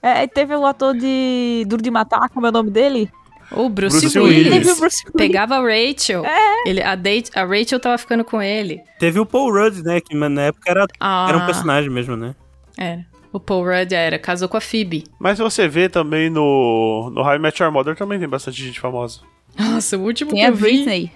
É, 0.03 0.27
teve 0.27 0.55
o 0.55 0.65
ator 0.67 0.95
de 0.97 1.65
Duro 1.67 1.83
de 1.83 1.91
Matar, 1.91 2.29
como 2.31 2.47
é 2.47 2.49
o 2.49 2.53
nome 2.53 2.71
dele? 2.71 3.11
O 3.53 3.69
Bruce, 3.69 4.01
Bruce 4.01 4.19
Willis. 4.19 4.37
Willis. 4.47 4.53
Teve 4.53 4.71
o 4.71 4.77
Bruce 4.81 5.03
Willis. 5.07 5.13
Pegava 5.17 5.57
a 5.57 5.61
Rachel. 5.61 6.23
Ele, 6.67 6.83
a, 6.83 6.95
date, 6.95 7.31
a 7.35 7.45
Rachel 7.45 7.81
tava 7.81 7.97
ficando 7.97 8.23
com 8.25 8.43
ele. 8.43 8.81
Teve 8.99 9.19
o 9.21 9.25
Paul 9.27 9.51
Rudd, 9.53 9.83
né? 9.83 10.01
Que 10.01 10.15
na 10.15 10.43
época 10.43 10.71
era, 10.71 10.87
Ah, 11.01 11.27
era 11.29 11.39
um 11.39 11.47
personagem 11.47 11.89
mesmo, 11.91 12.15
né? 12.17 12.35
Era. 12.77 13.07
O 13.33 13.41
Paul 13.41 13.65
Rudd 13.65 13.93
era, 13.95 14.19
casou 14.19 14.49
com 14.49 14.57
a 14.57 14.61
Phoebe. 14.61 15.05
Mas 15.19 15.39
você 15.39 15.67
vê 15.69 15.89
também 15.89 16.29
no, 16.31 17.11
no 17.15 17.23
I 17.35 17.39
Met 17.39 17.63
Your 17.63 17.73
Mother 17.73 17.95
também 17.97 18.19
tem 18.19 18.29
bastante 18.29 18.63
gente 18.63 18.81
famosa. 18.81 19.21
Nossa, 19.59 19.97
o 19.97 20.03
último 20.03 20.31
Tem 20.31 20.41
que 20.41 20.45
a 20.47 20.49
eu 20.49 20.55
vi... 20.55 20.61
Britney. 20.63 21.13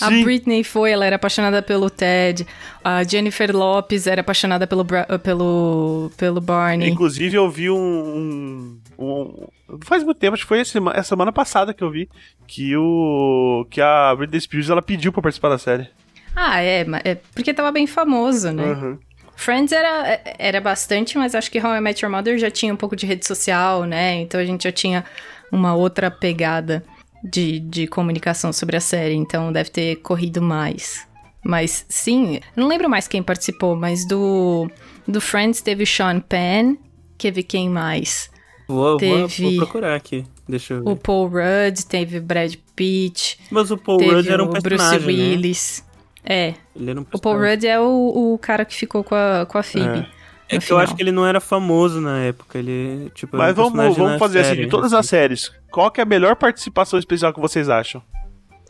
A 0.00 0.08
Sim. 0.08 0.24
Britney 0.24 0.62
foi, 0.62 0.90
ela 0.90 1.06
era 1.06 1.16
apaixonada 1.16 1.62
pelo 1.62 1.88
Ted. 1.88 2.46
A 2.84 3.02
Jennifer 3.02 3.54
Lopes 3.56 4.06
era 4.06 4.20
apaixonada 4.20 4.66
pelo, 4.66 4.84
Bra- 4.84 5.06
pelo, 5.22 6.10
pelo 6.18 6.38
Barney. 6.40 6.90
Inclusive, 6.90 7.34
eu 7.34 7.48
vi 7.48 7.70
um, 7.70 7.76
um, 7.78 8.78
um- 8.98 9.46
Não 9.70 9.78
faz 9.82 10.04
muito 10.04 10.18
tempo, 10.18 10.34
acho 10.34 10.42
que 10.42 10.48
foi 10.48 10.60
essa 10.60 10.72
semana, 10.72 10.98
essa 10.98 11.08
semana 11.08 11.32
passada 11.32 11.72
que 11.72 11.82
eu 11.82 11.90
vi 11.90 12.10
que 12.46 12.76
o. 12.76 13.66
que 13.70 13.80
a 13.80 14.14
Britney 14.14 14.40
Spears 14.40 14.68
ela 14.68 14.82
pediu 14.82 15.10
pra 15.12 15.22
participar 15.22 15.48
da 15.48 15.56
série. 15.58 15.88
Ah, 16.34 16.60
é, 16.62 16.84
é 17.02 17.14
porque 17.34 17.54
tava 17.54 17.72
bem 17.72 17.86
famoso, 17.86 18.52
né? 18.52 18.64
Uhum. 18.64 18.98
Friends 19.34 19.72
era, 19.72 20.20
era 20.38 20.60
bastante, 20.60 21.16
mas 21.16 21.34
acho 21.34 21.50
que 21.50 21.58
How 21.58 21.74
I 21.74 21.80
Met 21.80 22.04
Your 22.04 22.12
Mother 22.14 22.36
já 22.38 22.50
tinha 22.50 22.72
um 22.72 22.76
pouco 22.76 22.94
de 22.96 23.06
rede 23.06 23.26
social, 23.26 23.84
né? 23.84 24.16
Então 24.16 24.38
a 24.38 24.44
gente 24.44 24.64
já 24.64 24.72
tinha 24.72 25.04
uma 25.50 25.74
outra 25.74 26.10
pegada 26.10 26.84
de, 27.24 27.60
de 27.60 27.86
comunicação 27.86 28.52
sobre 28.52 28.76
a 28.76 28.80
série, 28.80 29.14
então 29.14 29.52
deve 29.52 29.70
ter 29.70 29.96
corrido 29.96 30.40
mais. 30.42 31.06
Mas 31.44 31.84
sim, 31.88 32.40
não 32.56 32.66
lembro 32.68 32.88
mais 32.88 33.06
quem 33.06 33.22
participou, 33.22 33.76
mas 33.76 34.06
do, 34.06 34.68
do 35.06 35.20
Friends 35.20 35.60
teve 35.60 35.84
o 35.84 35.86
Sean 35.86 36.18
Penn, 36.20 36.76
teve 37.16 37.42
quem 37.42 37.68
mais? 37.70 38.30
Vou, 38.68 38.90
vou, 38.90 38.98
Teve- 38.98 39.42
vou 39.42 39.56
procurar 39.58 39.94
aqui. 39.94 40.24
Deixa 40.48 40.74
eu 40.74 40.82
ver. 40.84 40.90
O 40.90 40.96
Paul 40.96 41.28
Rudd, 41.28 41.84
teve 41.88 42.18
Brad 42.20 42.54
Pitt, 42.74 43.38
Mas 43.50 43.70
o 43.70 43.76
Paul 43.78 43.98
Rudd 44.00 44.28
era 44.28 44.42
um 44.42 44.46
o 44.46 44.50
Bruce 44.50 44.62
personagem, 44.68 45.00
né? 45.00 45.06
Willis. 45.06 45.84
É, 46.24 46.54
Ele 46.74 46.90
era 46.90 46.98
um 47.00 47.02
o 47.02 47.06
Paul 47.06 47.20
personagem. 47.36 47.50
Rudd 47.54 47.64
é 47.66 47.80
o, 47.80 48.32
o 48.34 48.38
cara 48.38 48.64
que 48.64 48.74
ficou 48.74 49.04
com 49.04 49.14
a, 49.14 49.46
com 49.48 49.58
a 49.58 49.62
Phoebe. 49.62 50.00
É 50.00 50.15
no 50.54 50.60
que 50.60 50.72
eu 50.72 50.78
acho 50.78 50.94
que 50.94 51.02
ele 51.02 51.12
não 51.12 51.26
era 51.26 51.40
famoso 51.40 52.00
na 52.00 52.20
época. 52.20 52.58
Ele, 52.58 53.10
tipo, 53.14 53.36
Mas 53.36 53.52
um 53.58 53.70
vamos, 53.70 53.96
vamos 53.96 54.18
fazer 54.18 54.40
assim: 54.40 54.50
série, 54.50 54.64
de 54.64 54.70
todas 54.70 54.92
as 54.92 55.06
séries, 55.06 55.50
qual 55.70 55.90
que 55.90 56.00
é 56.00 56.02
a 56.02 56.06
melhor 56.06 56.36
participação 56.36 56.98
especial 56.98 57.32
que 57.32 57.40
vocês 57.40 57.68
acham? 57.68 58.02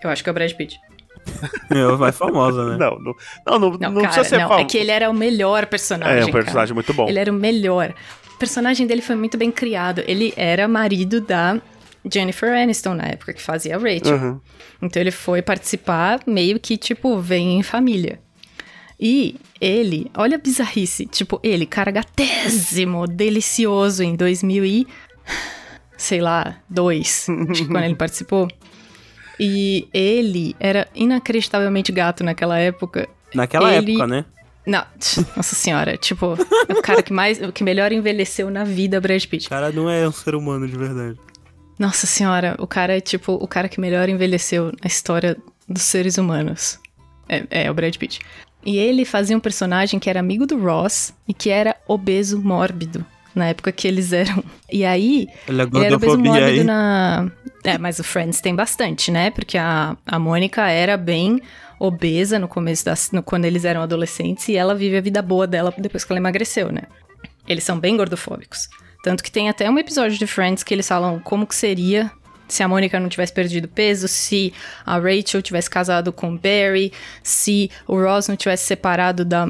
Eu 0.02 0.10
acho 0.10 0.22
que 0.22 0.28
é 0.28 0.32
o 0.32 0.34
Brad 0.34 0.52
Pitt. 0.52 0.78
É, 1.70 1.96
mais 1.96 2.16
famosa, 2.16 2.64
né? 2.64 2.76
Não, 2.78 2.98
não, 2.98 3.14
não, 3.46 3.58
não, 3.58 3.70
Não, 3.70 3.78
não 3.78 3.94
cara, 4.02 4.12
precisa 4.12 4.24
ser 4.24 4.38
não, 4.38 4.48
famoso. 4.48 4.60
é 4.62 4.64
que 4.64 4.78
ele 4.78 4.90
era 4.90 5.10
o 5.10 5.14
melhor 5.14 5.66
personagem. 5.66 6.22
É 6.22 6.26
um 6.26 6.30
personagem 6.32 6.72
muito 6.72 6.94
bom. 6.94 7.02
cara. 7.02 7.10
Ele 7.10 7.18
era 7.18 7.30
o 7.32 7.34
melhor. 7.34 7.92
O 8.34 8.38
personagem 8.38 8.86
dele 8.86 9.02
foi 9.02 9.16
muito 9.16 9.36
bem 9.36 9.50
criado. 9.50 10.02
Ele 10.06 10.32
era 10.36 10.68
marido 10.68 11.20
da 11.20 11.60
Jennifer 12.10 12.52
Aniston 12.52 12.94
na 12.94 13.04
época, 13.06 13.32
que 13.32 13.42
fazia 13.42 13.74
a 13.76 13.78
Rachel. 13.78 14.14
Uhum. 14.16 14.40
Então 14.82 15.00
ele 15.02 15.10
foi 15.10 15.42
participar 15.42 16.20
meio 16.26 16.60
que, 16.60 16.76
tipo, 16.76 17.18
vem 17.18 17.58
em 17.58 17.62
família. 17.62 18.20
E 18.98 19.36
ele, 19.60 20.10
olha 20.14 20.36
a 20.36 20.40
bizarrice, 20.40 21.04
tipo, 21.06 21.38
ele, 21.42 21.66
cara 21.66 21.90
gatésimo, 21.90 23.06
delicioso 23.06 24.02
em 24.02 24.16
2000 24.16 24.64
e... 24.64 24.86
sei 25.96 26.20
lá, 26.20 26.58
dois, 26.68 27.26
acho 27.50 27.62
que 27.62 27.68
quando 27.68 27.84
ele 27.84 27.94
participou. 27.96 28.48
E 29.38 29.86
ele 29.92 30.56
era 30.58 30.88
inacreditavelmente 30.94 31.92
gato 31.92 32.24
naquela 32.24 32.58
época. 32.58 33.08
Naquela 33.34 33.74
Ele- 33.74 33.92
época, 33.92 34.06
né? 34.06 34.24
Não, 34.66 34.82
nossa 35.36 35.54
senhora, 35.54 35.96
tipo, 35.96 36.36
é 36.68 36.72
o 36.72 36.82
cara 36.82 37.02
que 37.02 37.12
mais, 37.12 37.38
que 37.54 37.62
melhor 37.62 37.92
envelheceu 37.92 38.50
na 38.50 38.64
vida, 38.64 39.00
Brad 39.00 39.24
Pitt. 39.26 39.46
O 39.46 39.50
cara 39.50 39.70
não 39.70 39.88
é 39.88 40.08
um 40.08 40.12
ser 40.12 40.34
humano 40.34 40.66
de 40.66 40.76
verdade. 40.76 41.18
Nossa 41.78 42.06
senhora, 42.06 42.56
o 42.58 42.66
cara 42.66 42.96
é 42.96 43.00
tipo 43.00 43.34
o 43.34 43.46
cara 43.46 43.68
que 43.68 43.78
melhor 43.80 44.08
envelheceu 44.08 44.72
na 44.82 44.86
história 44.86 45.36
dos 45.68 45.82
seres 45.82 46.16
humanos. 46.18 46.80
É, 47.28 47.64
é 47.66 47.70
o 47.70 47.74
Brad 47.74 47.94
Pitt. 47.96 48.20
E 48.66 48.78
ele 48.78 49.04
fazia 49.04 49.36
um 49.36 49.40
personagem 49.40 50.00
que 50.00 50.10
era 50.10 50.18
amigo 50.18 50.44
do 50.44 50.58
Ross 50.58 51.14
e 51.28 51.32
que 51.32 51.48
era 51.50 51.76
obeso 51.86 52.42
mórbido. 52.42 53.06
Na 53.32 53.46
época 53.46 53.70
que 53.70 53.86
eles 53.86 54.12
eram. 54.12 54.42
E 54.72 54.84
aí, 54.84 55.28
a 55.46 55.52
ele 55.52 55.84
era 55.84 55.94
obeso 55.94 56.18
mórbido 56.18 56.44
aí. 56.44 56.64
na. 56.64 57.30
É, 57.62 57.78
mas 57.78 58.00
o 58.00 58.04
Friends 58.04 58.40
tem 58.40 58.54
bastante, 58.54 59.12
né? 59.12 59.30
Porque 59.30 59.56
a, 59.56 59.96
a 60.04 60.18
Mônica 60.18 60.68
era 60.68 60.96
bem 60.96 61.40
obesa 61.78 62.38
no 62.38 62.48
começo 62.48 62.84
das. 62.84 63.12
No, 63.12 63.22
quando 63.22 63.44
eles 63.44 63.64
eram 63.64 63.82
adolescentes 63.82 64.48
e 64.48 64.56
ela 64.56 64.74
vive 64.74 64.96
a 64.96 65.00
vida 65.00 65.22
boa 65.22 65.46
dela 65.46 65.72
depois 65.78 66.04
que 66.04 66.12
ela 66.12 66.18
emagreceu, 66.18 66.72
né? 66.72 66.82
Eles 67.46 67.62
são 67.62 67.78
bem 67.78 67.96
gordofóbicos. 67.96 68.68
Tanto 69.04 69.22
que 69.22 69.30
tem 69.30 69.48
até 69.48 69.70
um 69.70 69.78
episódio 69.78 70.18
de 70.18 70.26
Friends 70.26 70.64
que 70.64 70.74
eles 70.74 70.88
falam 70.88 71.20
como 71.20 71.46
que 71.46 71.54
seria 71.54 72.10
se 72.48 72.62
a 72.62 72.68
Mônica 72.68 72.98
não 73.00 73.08
tivesse 73.08 73.32
perdido 73.32 73.66
peso, 73.68 74.06
se 74.08 74.52
a 74.84 74.98
Rachel 74.98 75.42
tivesse 75.42 75.68
casado 75.70 76.12
com 76.12 76.32
o 76.34 76.38
Barry, 76.38 76.92
se 77.22 77.70
o 77.86 78.00
Ross 78.00 78.28
não 78.28 78.36
tivesse 78.36 78.64
separado 78.66 79.24
da. 79.24 79.46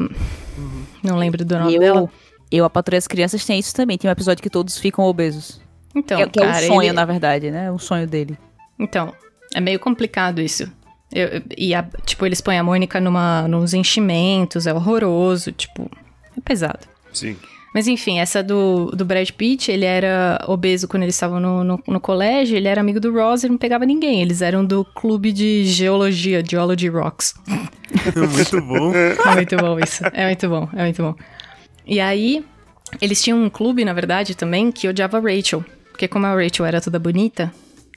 Não 1.03 1.17
lembro 1.19 1.45
do 1.45 1.59
nome 1.59 1.75
eu, 1.75 1.81
dela. 1.81 2.11
eu, 2.51 2.65
a 2.65 2.71
Patrulha 2.71 2.97
das 2.99 3.07
Crianças, 3.07 3.45
tem 3.45 3.59
isso 3.59 3.75
também. 3.75 3.99
Tem 3.99 4.09
um 4.09 4.13
episódio 4.13 4.43
que 4.43 4.51
todos 4.51 4.79
ficam 4.79 5.05
obesos. 5.05 5.61
Então, 5.95 6.17
que, 6.19 6.23
é- 6.25 6.29
que 6.29 6.41
é 6.41 6.43
cara, 6.47 6.65
um 6.65 6.69
sonho, 6.69 6.83
ele- 6.83 6.93
na 6.93 7.05
verdade, 7.05 7.51
né? 7.51 7.71
Um 7.71 7.79
sonho 7.79 8.07
dele. 8.07 8.37
Então, 8.79 9.13
é 9.55 9.61
meio 9.61 9.79
complicado 9.79 10.41
isso. 10.41 10.71
Eu- 11.13 11.29
eu- 11.29 11.43
e, 11.57 11.75
a- 11.75 11.87
tipo, 12.05 12.27
eles 12.27 12.41
põem 12.41 12.59
a 12.59 12.63
Mônica 12.65 13.01
numa, 13.01 13.47
nos 13.49 13.73
enchimentos, 13.75 14.67
é 14.67 14.75
horroroso, 14.75 15.53
tipo, 15.53 15.91
é 16.37 16.41
pesado. 16.41 16.87
Sim. 17.13 17.37
Mas 17.77 17.87
enfim, 17.87 18.19
essa 18.21 18.43
do, 18.43 18.87
do 18.87 19.05
Brad 19.05 19.29
Pitt, 19.33 19.71
ele 19.71 19.85
era 19.85 20.43
obeso 20.49 20.89
quando 20.89 21.03
eles 21.03 21.15
estavam 21.15 21.39
no, 21.39 21.63
no, 21.63 21.83
no 21.87 22.01
colégio, 22.01 22.57
ele 22.57 22.69
era 22.69 22.81
amigo 22.81 22.99
do 22.99 23.13
Ross 23.13 23.45
e 23.45 23.51
não 23.51 23.59
pegava 23.59 23.85
ninguém. 23.85 24.23
Eles 24.23 24.41
eram 24.41 24.65
do 24.65 24.83
clube 24.83 25.31
de 25.31 25.67
geologia, 25.67 26.43
Geology 26.43 26.89
Rocks. 26.89 27.35
Muito 28.17 28.63
bom. 28.63 28.95
É 28.95 29.35
muito 29.35 29.57
bom 29.59 29.79
isso. 29.79 30.03
É 30.15 30.25
muito 30.25 30.49
bom, 30.49 30.69
é 30.73 30.83
muito 30.85 31.03
bom. 31.03 31.15
E 31.87 32.01
aí, 32.01 32.43
eles 32.99 33.23
tinham 33.23 33.45
um 33.45 33.51
clube, 33.51 33.85
na 33.85 33.93
verdade, 33.93 34.35
também, 34.35 34.73
que 34.73 34.89
odiava 34.89 35.19
a 35.19 35.21
Rachel. 35.21 35.63
Porque 35.91 36.09
como 36.09 36.25
a 36.25 36.35
Rachel 36.35 36.65
era 36.65 36.81
toda 36.81 36.99
bonita, 36.99 37.53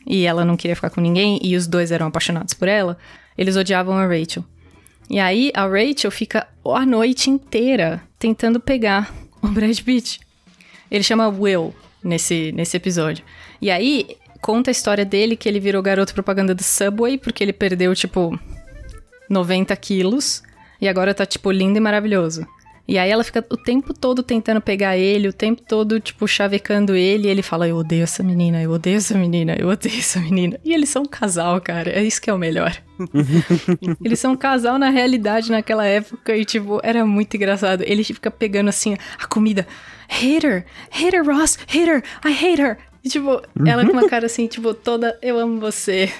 e 0.05 0.25
ela 0.25 0.43
não 0.43 0.57
queria 0.57 0.75
ficar 0.75 0.89
com 0.89 0.99
ninguém, 0.99 1.39
e 1.41 1.55
os 1.55 1.67
dois 1.67 1.89
eram 1.89 2.07
apaixonados 2.07 2.53
por 2.53 2.67
ela, 2.67 2.97
eles 3.37 3.55
odiavam 3.55 3.97
a 3.97 4.05
Rachel. 4.05 4.43
E 5.09 5.21
aí, 5.21 5.53
a 5.55 5.65
Rachel 5.65 6.11
fica 6.11 6.47
a 6.65 6.85
noite 6.85 7.29
inteira 7.29 8.01
tentando 8.19 8.59
pegar 8.59 9.09
o 9.43 9.47
Brad 9.47 9.79
Pitt. 9.81 10.19
Ele 10.89 11.03
chama 11.03 11.27
Will 11.27 11.73
nesse, 12.03 12.51
nesse 12.51 12.77
episódio. 12.77 13.23
E 13.61 13.69
aí, 13.69 14.17
conta 14.41 14.69
a 14.69 14.73
história 14.73 15.05
dele 15.05 15.35
que 15.35 15.47
ele 15.47 15.59
virou 15.59 15.81
garoto 15.81 16.13
propaganda 16.13 16.55
do 16.55 16.63
Subway, 16.63 17.17
porque 17.17 17.43
ele 17.43 17.53
perdeu, 17.53 17.93
tipo, 17.95 18.37
90 19.29 19.75
quilos 19.75 20.41
e 20.81 20.87
agora 20.87 21.13
tá, 21.13 21.25
tipo, 21.25 21.51
lindo 21.51 21.77
e 21.77 21.81
maravilhoso. 21.81 22.47
E 22.89 22.97
aí 22.97 23.11
ela 23.11 23.23
fica 23.23 23.45
o 23.51 23.55
tempo 23.55 23.93
todo 23.93 24.23
tentando 24.23 24.59
pegar 24.59 24.97
ele, 24.97 25.27
o 25.27 25.33
tempo 25.33 25.61
todo, 25.61 25.99
tipo, 25.99 26.27
chavecando 26.27 26.95
ele, 26.95 27.27
e 27.27 27.29
ele 27.29 27.43
fala, 27.43 27.67
eu 27.67 27.77
odeio 27.77 28.01
essa 28.01 28.23
menina, 28.23 28.63
eu 28.63 28.71
odeio 28.71 28.97
essa 28.97 29.15
menina, 29.15 29.55
eu 29.55 29.67
odeio 29.69 29.99
essa 29.99 30.19
menina. 30.19 30.59
E 30.65 30.73
eles 30.73 30.89
são 30.89 31.03
um 31.03 31.05
casal, 31.05 31.61
cara, 31.61 31.91
é 31.91 32.03
isso 32.03 32.19
que 32.19 32.31
é 32.31 32.33
o 32.33 32.37
melhor. 32.39 32.75
eles 34.03 34.17
são 34.17 34.31
um 34.31 34.35
casal 34.35 34.79
na 34.79 34.89
realidade 34.89 35.51
naquela 35.51 35.85
época 35.85 36.35
e, 36.35 36.43
tipo, 36.43 36.79
era 36.81 37.05
muito 37.05 37.35
engraçado. 37.37 37.83
Ele 37.85 38.03
fica 38.03 38.31
pegando, 38.31 38.69
assim, 38.69 38.97
a 39.19 39.27
comida, 39.27 39.67
hate 40.09 40.47
her, 40.47 40.65
hate 40.89 41.15
her, 41.15 41.23
Ross, 41.23 41.59
hate 41.67 41.91
her, 41.91 42.03
I 42.25 42.31
hate 42.31 42.59
her. 42.59 42.77
E, 43.03 43.09
tipo, 43.09 43.39
ela 43.67 43.85
com 43.85 43.91
uma 43.91 44.09
cara, 44.09 44.25
assim, 44.25 44.47
tipo, 44.47 44.73
toda, 44.73 45.15
eu 45.21 45.37
amo 45.37 45.59
você. 45.59 46.11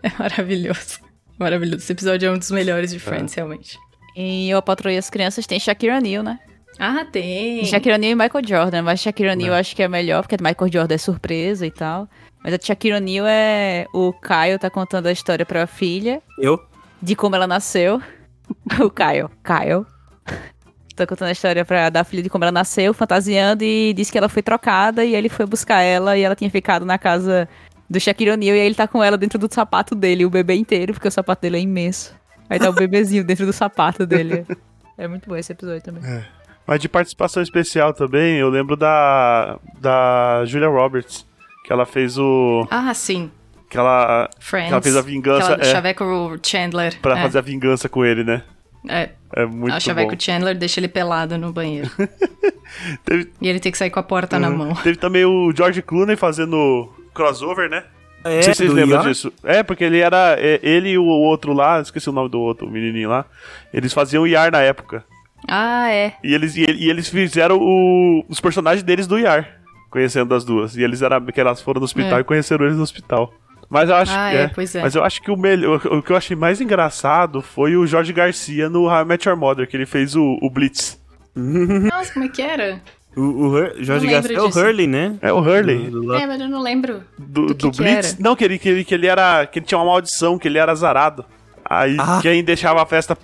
É 0.00 0.12
maravilhoso. 0.16 1.00
Maravilhoso. 1.36 1.82
Esse 1.82 1.90
episódio 1.90 2.28
é 2.28 2.30
um 2.30 2.38
dos 2.38 2.52
melhores 2.52 2.92
de 2.92 3.00
Friends, 3.00 3.34
realmente. 3.34 3.76
E 4.20 4.50
eu, 4.50 4.58
a 4.58 4.62
Patrulha 4.62 4.96
das 4.96 5.08
Crianças, 5.08 5.46
tem 5.46 5.60
Shakira 5.60 6.00
Neal, 6.00 6.24
né? 6.24 6.40
Ah, 6.76 7.04
tem. 7.04 7.64
Shakira 7.64 7.96
Neal 7.96 8.12
e 8.12 8.14
Michael 8.16 8.44
Jordan, 8.44 8.82
mas 8.82 8.98
Shakira 8.98 9.36
Neal 9.36 9.50
eu 9.50 9.54
acho 9.54 9.76
que 9.76 9.82
é 9.82 9.86
melhor, 9.86 10.22
porque 10.22 10.42
Michael 10.42 10.72
Jordan 10.72 10.94
é 10.96 10.98
surpresa 10.98 11.64
e 11.64 11.70
tal. 11.70 12.08
Mas 12.42 12.52
a 12.52 12.58
Shakira 12.60 12.98
Neal 12.98 13.26
é... 13.28 13.86
O 13.94 14.12
Caio 14.12 14.58
tá 14.58 14.68
contando 14.68 15.06
a 15.06 15.12
história 15.12 15.46
pra 15.46 15.68
filha, 15.68 16.20
Eu? 16.36 16.58
de 17.00 17.14
como 17.14 17.36
ela 17.36 17.46
nasceu. 17.46 18.02
o 18.82 18.90
Caio, 18.90 19.30
Caio. 19.40 19.86
Tá 20.96 21.06
contando 21.06 21.28
a 21.28 21.32
história 21.32 21.64
pra, 21.64 21.88
da 21.88 22.02
filha 22.02 22.24
de 22.24 22.28
como 22.28 22.42
ela 22.42 22.50
nasceu, 22.50 22.92
fantasiando, 22.92 23.62
e 23.62 23.92
disse 23.92 24.10
que 24.10 24.18
ela 24.18 24.28
foi 24.28 24.42
trocada, 24.42 25.04
e 25.04 25.14
ele 25.14 25.28
foi 25.28 25.46
buscar 25.46 25.82
ela, 25.82 26.18
e 26.18 26.22
ela 26.22 26.34
tinha 26.34 26.50
ficado 26.50 26.84
na 26.84 26.98
casa 26.98 27.48
do 27.88 28.00
Shaquille 28.00 28.32
O'Neal, 28.32 28.56
e 28.56 28.60
aí 28.60 28.66
ele 28.66 28.74
tá 28.74 28.88
com 28.88 29.02
ela 29.02 29.16
dentro 29.16 29.38
do 29.38 29.52
sapato 29.52 29.94
dele, 29.94 30.26
o 30.26 30.30
bebê 30.30 30.56
inteiro, 30.56 30.92
porque 30.92 31.06
o 31.06 31.12
sapato 31.12 31.42
dele 31.42 31.58
é 31.58 31.60
imenso. 31.60 32.17
Aí 32.48 32.58
tá 32.58 32.70
o 32.70 32.72
bebezinho 32.72 33.24
dentro 33.24 33.46
do 33.46 33.52
sapato 33.52 34.06
dele. 34.06 34.46
É 34.96 35.06
muito 35.06 35.28
bom 35.28 35.36
esse 35.36 35.52
episódio 35.52 35.82
também. 35.82 36.02
Mas 36.66 36.80
de 36.80 36.88
participação 36.88 37.42
especial 37.42 37.94
também, 37.94 38.36
eu 38.38 38.50
lembro 38.50 38.76
da. 38.76 39.58
da 39.80 40.42
Julia 40.44 40.68
Roberts. 40.68 41.26
Que 41.64 41.72
ela 41.72 41.86
fez 41.86 42.18
o. 42.18 42.66
Ah, 42.70 42.92
sim. 42.92 43.30
Que 43.70 43.78
ela. 43.78 44.28
Friends. 44.38 44.68
Que 44.68 44.74
ela 44.74 44.82
fez 44.82 44.96
a 44.96 45.02
vingança, 45.02 45.58
é. 45.60 45.64
chaveca 45.64 46.04
o 46.04 46.36
Chandler. 46.42 46.98
Pra 47.00 47.18
é, 47.18 47.22
fazer 47.22 47.38
a 47.38 47.42
vingança 47.42 47.88
com 47.88 48.04
ele, 48.04 48.24
né? 48.24 48.42
É, 48.88 49.10
É 49.34 49.46
muito 49.46 49.74
a 49.74 49.80
chaveca 49.80 50.12
bom. 50.12 50.20
Chandler 50.20 50.56
deixa 50.56 50.80
ele 50.80 50.88
pelado 50.88 51.38
no 51.38 51.52
banheiro. 51.52 51.90
Teve, 53.04 53.32
e 53.40 53.48
ele 53.48 53.60
tem 53.60 53.72
que 53.72 53.78
sair 53.78 53.90
com 53.90 53.98
a 53.98 54.02
porta 54.02 54.38
na 54.38 54.50
mão. 54.50 54.74
teve 54.74 54.98
também 54.98 55.24
o 55.24 55.50
George 55.56 55.80
Clooney 55.80 56.16
fazendo 56.16 56.92
crossover, 57.14 57.68
né? 57.68 57.84
É, 58.30 58.36
Não 58.36 58.42
sei 58.42 58.54
se 58.54 58.58
vocês 58.62 58.72
lembram 58.72 59.02
Ian? 59.02 59.08
disso. 59.08 59.32
É, 59.44 59.62
porque 59.62 59.84
ele 59.84 59.98
era. 60.00 60.36
é, 60.38 60.60
Ele 60.62 60.90
e 60.90 60.98
o 60.98 61.04
outro 61.04 61.52
lá, 61.52 61.80
esqueci 61.80 62.08
o 62.08 62.12
nome 62.12 62.28
do 62.28 62.40
outro 62.40 62.68
menininho 62.70 63.08
lá. 63.08 63.24
Eles 63.72 63.92
faziam 63.92 64.26
IAR 64.26 64.50
na 64.52 64.60
época. 64.60 65.04
Ah, 65.46 65.90
é. 65.92 66.14
E 66.22 66.34
eles, 66.34 66.56
e, 66.56 66.62
e 66.68 66.90
eles 66.90 67.08
fizeram 67.08 67.58
o- 67.60 68.24
os 68.28 68.40
personagens 68.40 68.82
deles 68.82 69.06
do 69.06 69.18
IAR, 69.18 69.48
conhecendo 69.90 70.34
as 70.34 70.44
duas. 70.44 70.76
E 70.76 70.82
eles 70.82 71.00
eram, 71.02 71.24
que 71.26 71.40
elas 71.40 71.62
foram 71.62 71.78
no 71.80 71.84
hospital 71.84 72.18
É. 72.18 72.20
e 72.20 72.24
conheceram 72.24 72.64
eles 72.64 72.76
no 72.76 72.82
hospital. 72.82 73.32
Mas 73.70 73.88
eu 73.90 73.96
acho 73.96 74.12
Ah, 74.16 74.30
que 74.30 74.36
é, 74.36 74.48
pois 74.48 74.74
é. 74.74 74.80
Mas 74.82 74.94
eu 74.94 75.04
acho 75.04 75.20
que 75.22 75.30
o 75.30 75.36
melhor. 75.36 75.76
O 75.86 76.02
que 76.02 76.10
eu 76.10 76.16
achei 76.16 76.34
mais 76.34 76.60
engraçado 76.60 77.42
foi 77.42 77.76
o 77.76 77.86
Jorge 77.86 78.12
Garcia 78.14 78.68
no 78.70 78.84
How 78.86 79.02
I 79.02 79.04
Met 79.04 79.28
Your 79.28 79.36
Mother, 79.38 79.68
que 79.68 79.76
ele 79.76 79.84
fez 79.86 80.16
o, 80.16 80.38
o 80.42 80.50
Blitz. 80.50 80.98
Nossa, 81.36 82.12
como 82.12 82.24
é 82.24 82.28
que 82.28 82.42
era? 82.42 82.80
O, 83.18 83.48
o 83.48 83.82
Jorge 83.84 84.06
Garcia 84.06 84.36
é 84.36 84.40
o. 84.42 84.48
Hurley, 84.48 84.86
né? 84.86 85.18
É 85.20 85.32
o 85.32 85.38
Hurley. 85.38 85.90
Do- 85.90 86.02
do- 86.02 86.14
É, 86.14 86.26
mas 86.26 86.40
eu 86.40 86.48
não 86.48 86.62
lembro. 86.62 87.02
Do, 87.18 87.46
do 87.46 87.54
do 87.54 87.70
que 87.70 87.76
que 87.78 87.82
Blitz? 87.82 88.12
era? 88.14 88.16
Não, 88.22 88.36
que 88.36 88.44
ele, 88.44 88.58
que, 88.58 88.68
ele, 88.68 88.84
que 88.84 88.94
ele 88.94 89.06
era. 89.06 89.46
Que 89.46 89.58
ele 89.58 89.66
tinha 89.66 89.78
uma 89.78 89.86
maldição, 89.86 90.38
que 90.38 90.46
ele 90.46 90.58
era 90.58 90.70
azarado. 90.72 91.24
Aí 91.64 91.96
Ah. 91.98 92.20
quem 92.22 92.42
deixava 92.44 92.82
a 92.82 92.86
festa. 92.86 93.16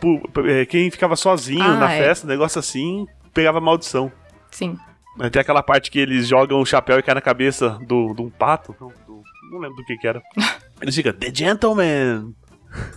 eh, 0.49 0.67
Quem 0.67 0.91
ficava 0.91 1.17
sozinho 1.17 1.63
Ah, 1.63 1.77
na 1.79 1.93
é. 1.93 1.99
festa, 1.99 2.27
negócio 2.27 2.59
assim, 2.59 3.07
pegava 3.33 3.61
maldição. 3.61 4.11
Sim. 4.51 4.77
Mas 5.17 5.31
Tem 5.31 5.41
aquela 5.41 5.63
parte 5.63 5.91
que 5.91 5.99
eles 6.01 6.27
jogam 6.27 6.61
o 6.61 6.67
chapéu 6.67 6.99
e 6.99 7.03
cai 7.03 7.15
na 7.15 7.21
cabeça 7.21 7.79
do, 7.87 8.13
de 8.15 8.21
um 8.23 8.29
pato. 8.31 8.75
Não, 8.81 8.89
do- 8.89 9.23
não 9.53 9.59
lembro 9.61 9.77
do 9.77 9.85
que 9.85 9.97
que 9.97 10.07
era. 10.09 10.21
Eles 10.83 10.95
ficam, 10.97 11.13
The 11.13 11.31
Gentleman! 11.33 12.35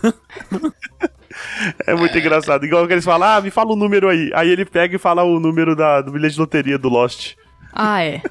é 1.86 1.94
muito 1.94 2.16
engraçado. 2.18 2.64
Igual 2.64 2.86
que 2.86 2.92
eles 2.94 3.04
falam, 3.04 3.28
ah, 3.28 3.40
me 3.40 3.50
fala 3.50 3.72
o 3.72 3.76
número 3.76 4.08
aí. 4.08 4.30
Aí 4.34 4.48
ele 4.50 4.64
pega 4.64 4.96
e 4.96 4.98
fala 4.98 5.22
o 5.24 5.38
número 5.40 5.74
da, 5.76 6.00
do 6.00 6.12
bilhete 6.12 6.34
de 6.34 6.40
loteria 6.40 6.78
do 6.78 6.88
Lost. 6.88 7.34
Ah, 7.72 8.02
é. 8.02 8.22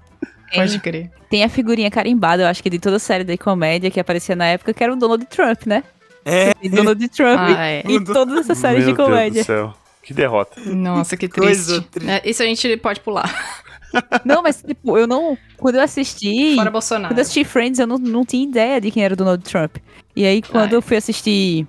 Pode 0.54 0.78
crer. 0.80 1.10
Tem 1.28 1.42
a 1.42 1.48
figurinha 1.48 1.90
carimbada, 1.90 2.44
eu 2.44 2.46
acho 2.46 2.62
que 2.62 2.70
de 2.70 2.78
toda 2.78 2.96
a 2.96 3.00
série 3.00 3.24
de 3.24 3.36
comédia 3.36 3.90
que 3.90 3.98
aparecia 3.98 4.36
na 4.36 4.46
época, 4.46 4.72
que 4.72 4.82
era 4.82 4.92
o 4.92 4.96
Donald 4.96 5.24
Trump, 5.26 5.66
né? 5.66 5.82
É, 6.24 6.52
E 6.62 6.68
Donald 6.68 7.08
Trump 7.08 7.38
Ah, 7.38 7.66
é. 7.66 7.82
em 7.84 8.02
todas 8.02 8.38
essas 8.40 8.58
séries 8.58 8.84
Meu 8.84 8.94
de 8.94 9.02
comédia. 9.02 9.32
Deus 9.44 9.46
do 9.46 9.52
céu. 9.52 9.74
Que 10.02 10.14
derrota. 10.14 10.60
Nossa, 10.66 11.16
que 11.16 11.28
Coisa 11.28 11.80
triste. 11.82 11.90
triste. 11.90 12.10
É, 12.10 12.22
isso 12.24 12.42
a 12.42 12.46
gente 12.46 12.76
pode 12.76 13.00
pular. 13.00 13.28
Não, 14.24 14.42
mas 14.42 14.62
tipo, 14.62 14.98
eu 14.98 15.06
não. 15.06 15.38
Quando 15.56 15.76
eu 15.76 15.80
assisti. 15.82 16.54
Fora 16.54 16.70
Bolsonaro. 16.70 17.08
Quando 17.14 17.18
eu 17.18 17.22
assisti 17.22 17.44
Friends, 17.44 17.78
eu 17.78 17.86
não, 17.86 17.96
não 17.96 18.24
tinha 18.26 18.46
ideia 18.46 18.80
de 18.80 18.90
quem 18.90 19.02
era 19.02 19.14
o 19.14 19.16
Donald 19.16 19.42
Trump. 19.42 19.76
E 20.14 20.26
aí, 20.26 20.42
quando 20.42 20.72
Ah, 20.72 20.74
é. 20.74 20.76
eu 20.76 20.82
fui 20.82 20.96
assistir. 20.96 21.66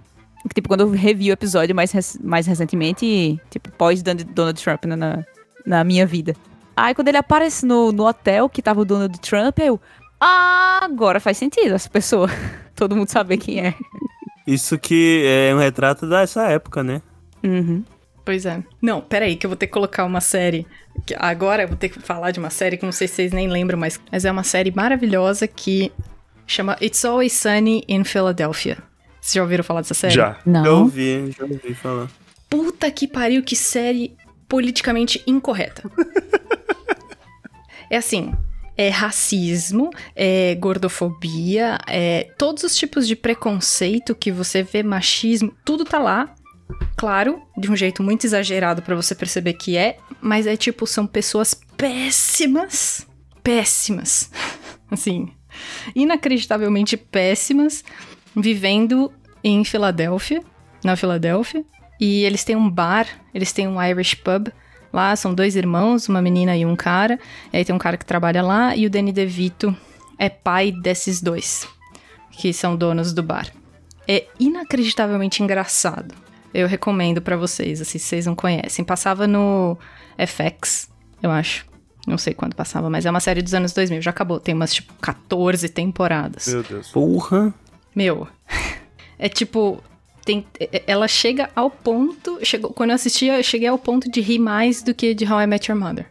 Tipo, 0.53 0.67
quando 0.67 0.81
eu 0.81 0.89
revi 0.91 1.29
o 1.29 1.33
episódio 1.33 1.75
mais, 1.75 1.91
rec- 1.91 2.19
mais 2.23 2.45
recentemente, 2.47 3.39
tipo, 3.49 3.71
pós 3.71 4.01
Donald 4.01 4.61
Trump 4.63 4.85
né, 4.85 4.95
na, 4.95 5.25
na 5.65 5.83
minha 5.83 6.05
vida. 6.05 6.35
Aí, 6.75 6.93
quando 6.93 7.07
ele 7.07 7.17
aparece 7.17 7.65
no, 7.65 7.91
no 7.91 8.05
hotel 8.07 8.47
que 8.49 8.61
tava 8.61 8.81
o 8.81 8.85
Donald 8.85 9.19
Trump, 9.19 9.57
eu. 9.59 9.79
Ah, 10.19 10.79
agora 10.83 11.19
faz 11.19 11.37
sentido 11.37 11.73
essa 11.75 11.89
pessoa. 11.89 12.29
Todo 12.75 12.95
mundo 12.95 13.09
saber 13.09 13.37
quem 13.37 13.59
é. 13.65 13.73
isso 14.45 14.77
que 14.77 15.23
é 15.25 15.53
um 15.53 15.59
retrato 15.59 16.07
dessa 16.07 16.43
época, 16.49 16.83
né? 16.83 17.01
Uhum. 17.43 17.83
Pois 18.23 18.45
é. 18.45 18.61
Não, 18.81 18.99
peraí, 19.01 19.35
que 19.35 19.45
eu 19.45 19.49
vou 19.49 19.57
ter 19.57 19.67
que 19.67 19.73
colocar 19.73 20.03
uma 20.05 20.21
série. 20.21 20.67
que 21.05 21.15
agora 21.17 21.63
eu 21.63 21.67
vou 21.67 21.77
ter 21.77 21.89
que 21.89 21.99
falar 21.99 22.31
de 22.31 22.39
uma 22.39 22.49
série 22.49 22.77
que 22.77 22.85
não 22.85 22.91
sei 22.91 23.07
se 23.07 23.15
vocês 23.15 23.31
nem 23.31 23.47
lembram, 23.47 23.79
mas, 23.79 23.99
mas 24.11 24.25
é 24.25 24.31
uma 24.31 24.43
série 24.43 24.69
maravilhosa 24.71 25.47
que 25.47 25.91
chama 26.45 26.75
It's 26.81 27.03
Always 27.05 27.33
Sunny 27.33 27.83
in 27.87 28.03
Philadelphia. 28.03 28.77
Vocês 29.27 29.35
já 29.35 29.41
ouviram 29.41 29.61
falar 29.61 29.81
dessa 29.81 29.93
série? 29.93 30.13
Já. 30.13 30.39
Não. 30.45 30.63
Já 30.63 30.71
ouvi, 30.71 31.35
já 31.37 31.43
ouvi 31.43 31.73
falar. 31.73 32.09
Puta 32.49 32.89
que 32.89 33.05
pariu, 33.05 33.43
que 33.43 33.57
série 33.57 34.15
politicamente 34.47 35.21
incorreta. 35.27 35.83
é 37.91 37.97
assim, 37.97 38.33
é 38.77 38.87
racismo, 38.87 39.89
é 40.15 40.55
gordofobia, 40.55 41.77
é 41.87 42.31
todos 42.37 42.63
os 42.63 42.73
tipos 42.77 43.05
de 43.05 43.17
preconceito 43.17 44.15
que 44.15 44.31
você 44.31 44.63
vê, 44.63 44.81
machismo, 44.81 45.53
tudo 45.65 45.83
tá 45.83 45.99
lá. 45.99 46.33
Claro, 46.95 47.41
de 47.57 47.69
um 47.69 47.75
jeito 47.75 48.01
muito 48.01 48.25
exagerado 48.25 48.81
pra 48.81 48.95
você 48.95 49.13
perceber 49.13 49.55
que 49.55 49.75
é, 49.75 49.97
mas 50.21 50.47
é 50.47 50.55
tipo, 50.55 50.87
são 50.87 51.05
pessoas 51.05 51.53
péssimas. 51.75 53.05
Péssimas. 53.43 54.31
Assim, 54.89 55.33
inacreditavelmente 55.93 56.95
péssimas, 56.95 57.83
vivendo 58.41 59.11
em 59.43 59.63
Filadélfia, 59.63 60.41
na 60.83 60.95
Filadélfia. 60.95 61.65
E 61.99 62.23
eles 62.23 62.43
têm 62.43 62.55
um 62.55 62.69
bar, 62.69 63.07
eles 63.33 63.51
têm 63.51 63.67
um 63.67 63.81
Irish 63.81 64.15
pub. 64.15 64.49
Lá 64.93 65.15
são 65.15 65.33
dois 65.33 65.55
irmãos, 65.55 66.07
uma 66.07 66.21
menina 66.21 66.55
e 66.55 66.65
um 66.65 66.75
cara. 66.75 67.19
E 67.51 67.57
aí 67.57 67.65
tem 67.65 67.75
um 67.75 67.79
cara 67.79 67.97
que 67.97 68.05
trabalha 68.05 68.41
lá 68.41 68.75
e 68.75 68.85
o 68.85 68.89
Danny 68.89 69.11
DeVito 69.11 69.75
é 70.17 70.29
pai 70.29 70.71
desses 70.71 71.21
dois, 71.21 71.67
que 72.31 72.53
são 72.53 72.75
donos 72.75 73.13
do 73.13 73.23
bar. 73.23 73.51
É 74.07 74.25
inacreditavelmente 74.39 75.43
engraçado. 75.43 76.15
Eu 76.53 76.67
recomendo 76.67 77.21
pra 77.21 77.35
vocês, 77.35 77.81
assim, 77.81 77.99
se 77.99 78.05
vocês 78.05 78.25
não 78.25 78.35
conhecem. 78.35 78.85
Passava 78.85 79.27
no 79.27 79.77
FX, 80.17 80.89
eu 81.21 81.29
acho. 81.29 81.65
Não 82.07 82.17
sei 82.17 82.33
quando 82.33 82.55
passava, 82.55 82.89
mas 82.89 83.05
é 83.05 83.09
uma 83.09 83.19
série 83.19 83.41
dos 83.41 83.53
anos 83.53 83.73
2000. 83.73 84.01
Já 84.01 84.11
acabou, 84.11 84.39
tem 84.39 84.55
umas, 84.55 84.73
tipo, 84.73 84.93
14 85.01 85.67
temporadas. 85.67 86.47
Meu 86.47 86.63
Deus. 86.63 86.87
Porra. 86.89 87.53
Meu, 87.97 88.27
é 89.17 89.27
tipo. 89.27 89.83
tem- 90.23 90.45
é- 90.59 90.83
ela 90.85 91.07
chega 91.07 91.49
ao 91.55 91.69
ponto. 91.71 92.37
Chegou, 92.43 92.71
quando 92.71 92.91
eu 92.91 92.95
assistia, 92.95 93.37
eu 93.39 93.43
cheguei 93.43 93.67
ao 93.67 93.77
ponto 93.79 94.09
de 94.11 94.21
rir 94.21 94.37
mais 94.39 94.83
do 94.83 94.93
que 94.93 95.15
de 95.15 95.25
How 95.25 95.41
I 95.41 95.47
Met 95.47 95.71
Your 95.71 95.79
Mother. 95.81 96.05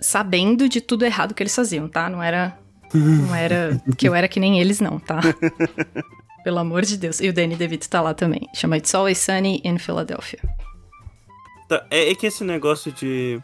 Sabendo 0.00 0.68
de 0.68 0.80
tudo 0.82 1.04
errado 1.06 1.32
que 1.34 1.42
eles 1.42 1.54
faziam, 1.54 1.88
tá? 1.88 2.10
Não 2.10 2.22
era. 2.22 2.58
Não 2.92 3.34
era 3.34 3.80
que 3.96 4.06
eu 4.08 4.14
era 4.14 4.28
que 4.28 4.38
nem 4.38 4.60
eles, 4.60 4.80
não, 4.80 4.98
tá? 4.98 5.20
Pelo 6.44 6.58
amor 6.58 6.82
de 6.82 6.96
Deus. 6.96 7.20
E 7.20 7.28
o 7.28 7.32
Danny 7.32 7.56
DeVito 7.56 7.88
tá 7.88 8.00
lá 8.00 8.12
também. 8.14 8.46
Chama 8.54 8.76
It's 8.76 8.94
Always 8.94 9.18
Sunny 9.18 9.60
in 9.64 9.78
Philadelphia. 9.78 10.38
Tá, 11.68 11.84
É, 11.90 12.10
é 12.10 12.14
que 12.14 12.26
esse 12.26 12.44
negócio 12.44 12.92
de, 12.92 13.40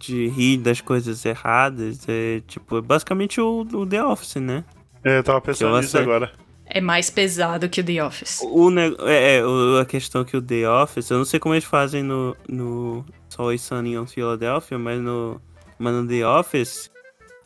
de 0.00 0.28
rir 0.28 0.58
das 0.58 0.80
coisas 0.80 1.24
erradas 1.24 2.04
é, 2.08 2.40
tipo, 2.46 2.78
é 2.78 2.80
basicamente 2.80 3.40
o, 3.40 3.60
o 3.60 3.86
The 3.86 4.02
Office, 4.04 4.36
né? 4.36 4.64
É, 5.04 5.18
eu 5.18 5.22
tava 5.22 5.40
Que 5.40 5.48
pensando 5.48 5.78
nisso 5.78 5.96
agora. 5.98 6.32
É 6.70 6.80
mais 6.80 7.08
pesado 7.10 7.68
que 7.68 7.80
o 7.80 7.84
The 7.84 8.04
Office. 8.04 8.40
O, 8.42 8.70
é, 9.06 9.38
é, 9.38 9.42
a 9.80 9.84
questão 9.84 10.24
que 10.24 10.36
o 10.36 10.42
The 10.42 10.68
Office, 10.68 11.10
eu 11.10 11.18
não 11.18 11.24
sei 11.24 11.40
como 11.40 11.54
eles 11.54 11.64
fazem 11.64 12.02
no, 12.02 12.36
no 12.48 13.04
Always 13.36 13.62
Sunny 13.62 13.94
in 13.94 14.06
Philadelphia, 14.06 14.78
mas 14.78 15.00
no, 15.00 15.40
mas 15.78 15.94
no 15.94 16.06
The 16.06 16.26
Office 16.26 16.90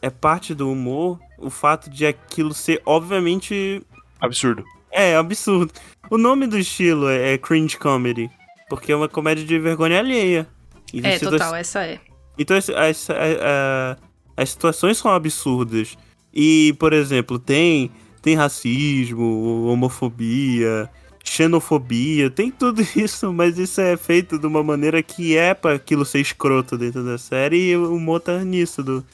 é 0.01 0.11
parte 0.11 0.55
do 0.55 0.71
humor 0.71 1.19
o 1.39 1.51
fato 1.51 1.89
de 1.91 2.07
aquilo 2.07 2.53
ser, 2.55 2.81
obviamente, 2.85 3.83
Absurdo. 4.21 4.65
é 4.91 5.15
absurdo. 5.17 5.73
O 6.11 6.19
nome 6.19 6.47
do 6.47 6.59
estilo 6.59 7.09
é, 7.09 7.35
é 7.35 7.39
cringe 7.39 7.77
comedy, 7.79 8.29
porque 8.69 8.91
é 8.93 8.97
uma 8.97 9.09
comédia 9.09 9.45
de 9.45 9.59
vergonha 9.59 9.99
alheia. 10.01 10.47
E 10.93 11.01
É, 11.07 11.13
situa- 11.19 11.33
total, 11.33 11.55
essa 11.55 11.85
é. 11.85 12.01
Então 12.39 12.57
as, 12.57 12.69
as, 12.71 13.11
a- 13.11 13.15
a- 13.15 13.97
as 14.37 14.51
situações 14.51 14.99
são 14.99 15.11
absurdas. 15.13 15.97
E, 16.35 16.75
por 16.79 16.93
exemplo, 16.95 17.39
tem, 17.39 17.91
tem 18.23 18.37
racismo, 18.37 19.67
homofobia, 19.67 20.89
xenofobia, 21.25 22.31
tem 22.31 22.51
tudo 22.51 22.81
isso, 22.97 23.33
mas 23.33 23.59
isso 23.59 23.81
é 23.81 23.97
feito 23.97 24.39
de 24.39 24.47
uma 24.47 24.63
maneira 24.63 25.03
que 25.03 25.37
é 25.37 25.53
pra 25.53 25.75
aquilo 25.75 26.05
ser 26.05 26.21
escroto 26.21 26.79
dentro 26.79 27.05
da 27.05 27.19
série 27.19 27.71
e 27.71 27.77
o 27.77 27.95
humor 27.95 28.21
tá 28.21 28.43
nisso, 28.45 28.83
do, 28.83 29.05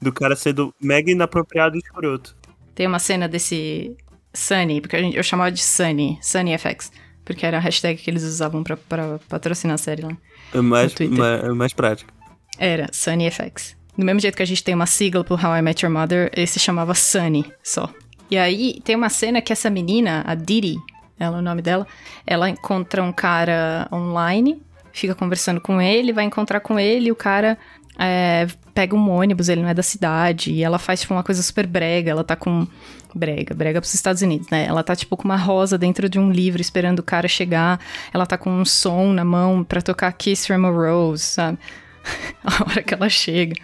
do 0.00 0.12
cara 0.12 0.36
sendo 0.36 0.72
mega 0.80 1.10
inapropriado 1.10 1.76
e 1.76 1.80
escroto. 1.80 2.36
Tem 2.74 2.86
uma 2.86 2.98
cena 2.98 3.28
desse 3.28 3.96
Sunny, 4.32 4.80
porque 4.80 4.96
eu 4.96 5.22
chamava 5.22 5.50
de 5.50 5.62
Sunny, 5.62 6.18
Sunny 6.22 6.56
FX, 6.56 6.92
porque 7.24 7.44
era 7.44 7.56
a 7.56 7.60
hashtag 7.60 8.00
que 8.00 8.10
eles 8.10 8.22
usavam 8.22 8.62
pra, 8.62 8.76
pra 8.76 9.18
patrocinar 9.28 9.74
a 9.74 9.78
série 9.78 10.02
lá. 10.02 10.16
É 10.54 10.60
mais, 10.60 10.92
Twitter. 10.92 11.18
mais, 11.18 11.44
é 11.44 11.48
mais 11.48 11.72
prático. 11.72 12.12
Era 12.58 12.88
Sunny 12.92 13.30
FX. 13.30 13.76
Do 13.96 14.04
mesmo 14.04 14.20
jeito 14.20 14.36
que 14.36 14.42
a 14.42 14.46
gente 14.46 14.62
tem 14.62 14.74
uma 14.74 14.86
sigla 14.86 15.24
pro 15.24 15.34
How 15.34 15.56
I 15.56 15.62
Met 15.62 15.84
Your 15.84 15.92
Mother, 15.92 16.30
esse 16.36 16.60
chamava 16.60 16.94
Sunny 16.94 17.50
só. 17.62 17.90
E 18.30 18.36
aí 18.36 18.80
tem 18.84 18.96
uma 18.96 19.08
cena 19.08 19.40
que 19.40 19.52
essa 19.52 19.70
menina, 19.70 20.24
a 20.26 20.34
Didi, 20.34 20.76
ela 21.18 21.36
é 21.36 21.40
o 21.40 21.42
nome 21.42 21.62
dela, 21.62 21.86
ela 22.26 22.48
encontra 22.48 23.02
um 23.02 23.12
cara 23.12 23.88
online, 23.92 24.60
fica 24.92 25.14
conversando 25.14 25.60
com 25.60 25.80
ele, 25.80 26.12
vai 26.12 26.24
encontrar 26.24 26.60
com 26.60 26.78
ele, 26.78 27.08
e 27.08 27.12
o 27.12 27.16
cara 27.16 27.56
é, 27.98 28.46
pega 28.74 28.94
um 28.94 29.10
ônibus, 29.10 29.48
ele 29.48 29.62
não 29.62 29.68
é 29.68 29.74
da 29.74 29.82
cidade, 29.82 30.52
e 30.52 30.62
ela 30.62 30.78
faz 30.78 31.00
tipo 31.00 31.14
uma 31.14 31.22
coisa 31.22 31.42
super 31.42 31.66
brega, 31.66 32.10
ela 32.10 32.24
tá 32.24 32.36
com. 32.36 32.66
Brega, 33.14 33.54
brega 33.54 33.80
pros 33.80 33.94
Estados 33.94 34.20
Unidos, 34.20 34.50
né? 34.50 34.66
Ela 34.66 34.82
tá 34.82 34.94
tipo 34.94 35.16
com 35.16 35.24
uma 35.24 35.38
rosa 35.38 35.78
dentro 35.78 36.06
de 36.06 36.18
um 36.18 36.30
livro 36.30 36.60
esperando 36.60 36.98
o 36.98 37.02
cara 37.02 37.26
chegar, 37.26 37.80
ela 38.12 38.26
tá 38.26 38.36
com 38.36 38.50
um 38.50 38.62
som 38.62 39.10
na 39.14 39.24
mão 39.24 39.64
pra 39.64 39.80
tocar 39.80 40.12
Kiss 40.12 40.46
from 40.46 40.66
a 40.66 40.70
Rose, 40.70 41.22
sabe? 41.22 41.58
a 42.44 42.62
hora 42.62 42.82
que 42.82 42.92
ela 42.92 43.08
chega. 43.08 43.54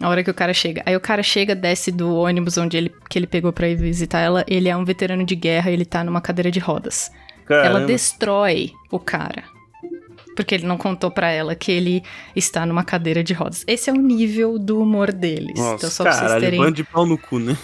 A 0.00 0.08
hora 0.08 0.22
que 0.22 0.30
o 0.30 0.34
cara 0.34 0.52
chega. 0.52 0.82
Aí 0.84 0.94
o 0.94 1.00
cara 1.00 1.22
chega, 1.22 1.54
desce 1.54 1.90
do 1.90 2.14
ônibus 2.16 2.58
onde 2.58 2.76
ele, 2.76 2.94
que 3.08 3.18
ele 3.18 3.26
pegou 3.26 3.52
pra 3.52 3.68
ir 3.68 3.76
visitar 3.76 4.20
ela. 4.20 4.44
Ele 4.46 4.68
é 4.68 4.76
um 4.76 4.84
veterano 4.84 5.24
de 5.24 5.34
guerra 5.34 5.70
e 5.70 5.74
ele 5.74 5.84
tá 5.84 6.04
numa 6.04 6.20
cadeira 6.20 6.50
de 6.50 6.58
rodas. 6.58 7.10
Ela 7.48 7.62
Caramba. 7.62 7.86
destrói 7.86 8.72
o 8.90 8.98
cara. 8.98 9.44
Porque 10.34 10.54
ele 10.54 10.66
não 10.66 10.76
contou 10.76 11.10
pra 11.10 11.30
ela 11.30 11.54
que 11.54 11.72
ele 11.72 12.02
está 12.34 12.66
numa 12.66 12.84
cadeira 12.84 13.24
de 13.24 13.32
rodas. 13.32 13.64
Esse 13.66 13.88
é 13.88 13.92
o 13.92 13.96
nível 13.96 14.58
do 14.58 14.80
humor 14.80 15.10
deles. 15.12 15.58
Nossa, 15.58 15.76
então, 15.76 15.90
só 15.90 16.02
pra 16.04 16.12
vocês 16.12 16.40
terem. 16.40 16.60
bando 16.60 16.72
de 16.72 16.84
pau 16.84 17.06
no 17.06 17.16
cu, 17.16 17.38
né? 17.38 17.56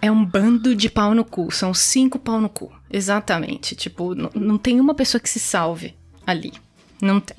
É 0.00 0.10
um 0.10 0.24
bando 0.24 0.76
de 0.76 0.88
pau 0.88 1.12
no 1.12 1.24
cu. 1.24 1.50
São 1.50 1.74
cinco 1.74 2.18
pau 2.18 2.40
no 2.40 2.48
cu. 2.48 2.72
Exatamente. 2.90 3.74
Tipo, 3.74 4.14
não 4.14 4.56
tem 4.56 4.78
uma 4.80 4.94
pessoa 4.94 5.20
que 5.20 5.28
se 5.28 5.40
salve 5.40 5.94
ali. 6.24 6.52
Não 7.02 7.18
tem. 7.18 7.36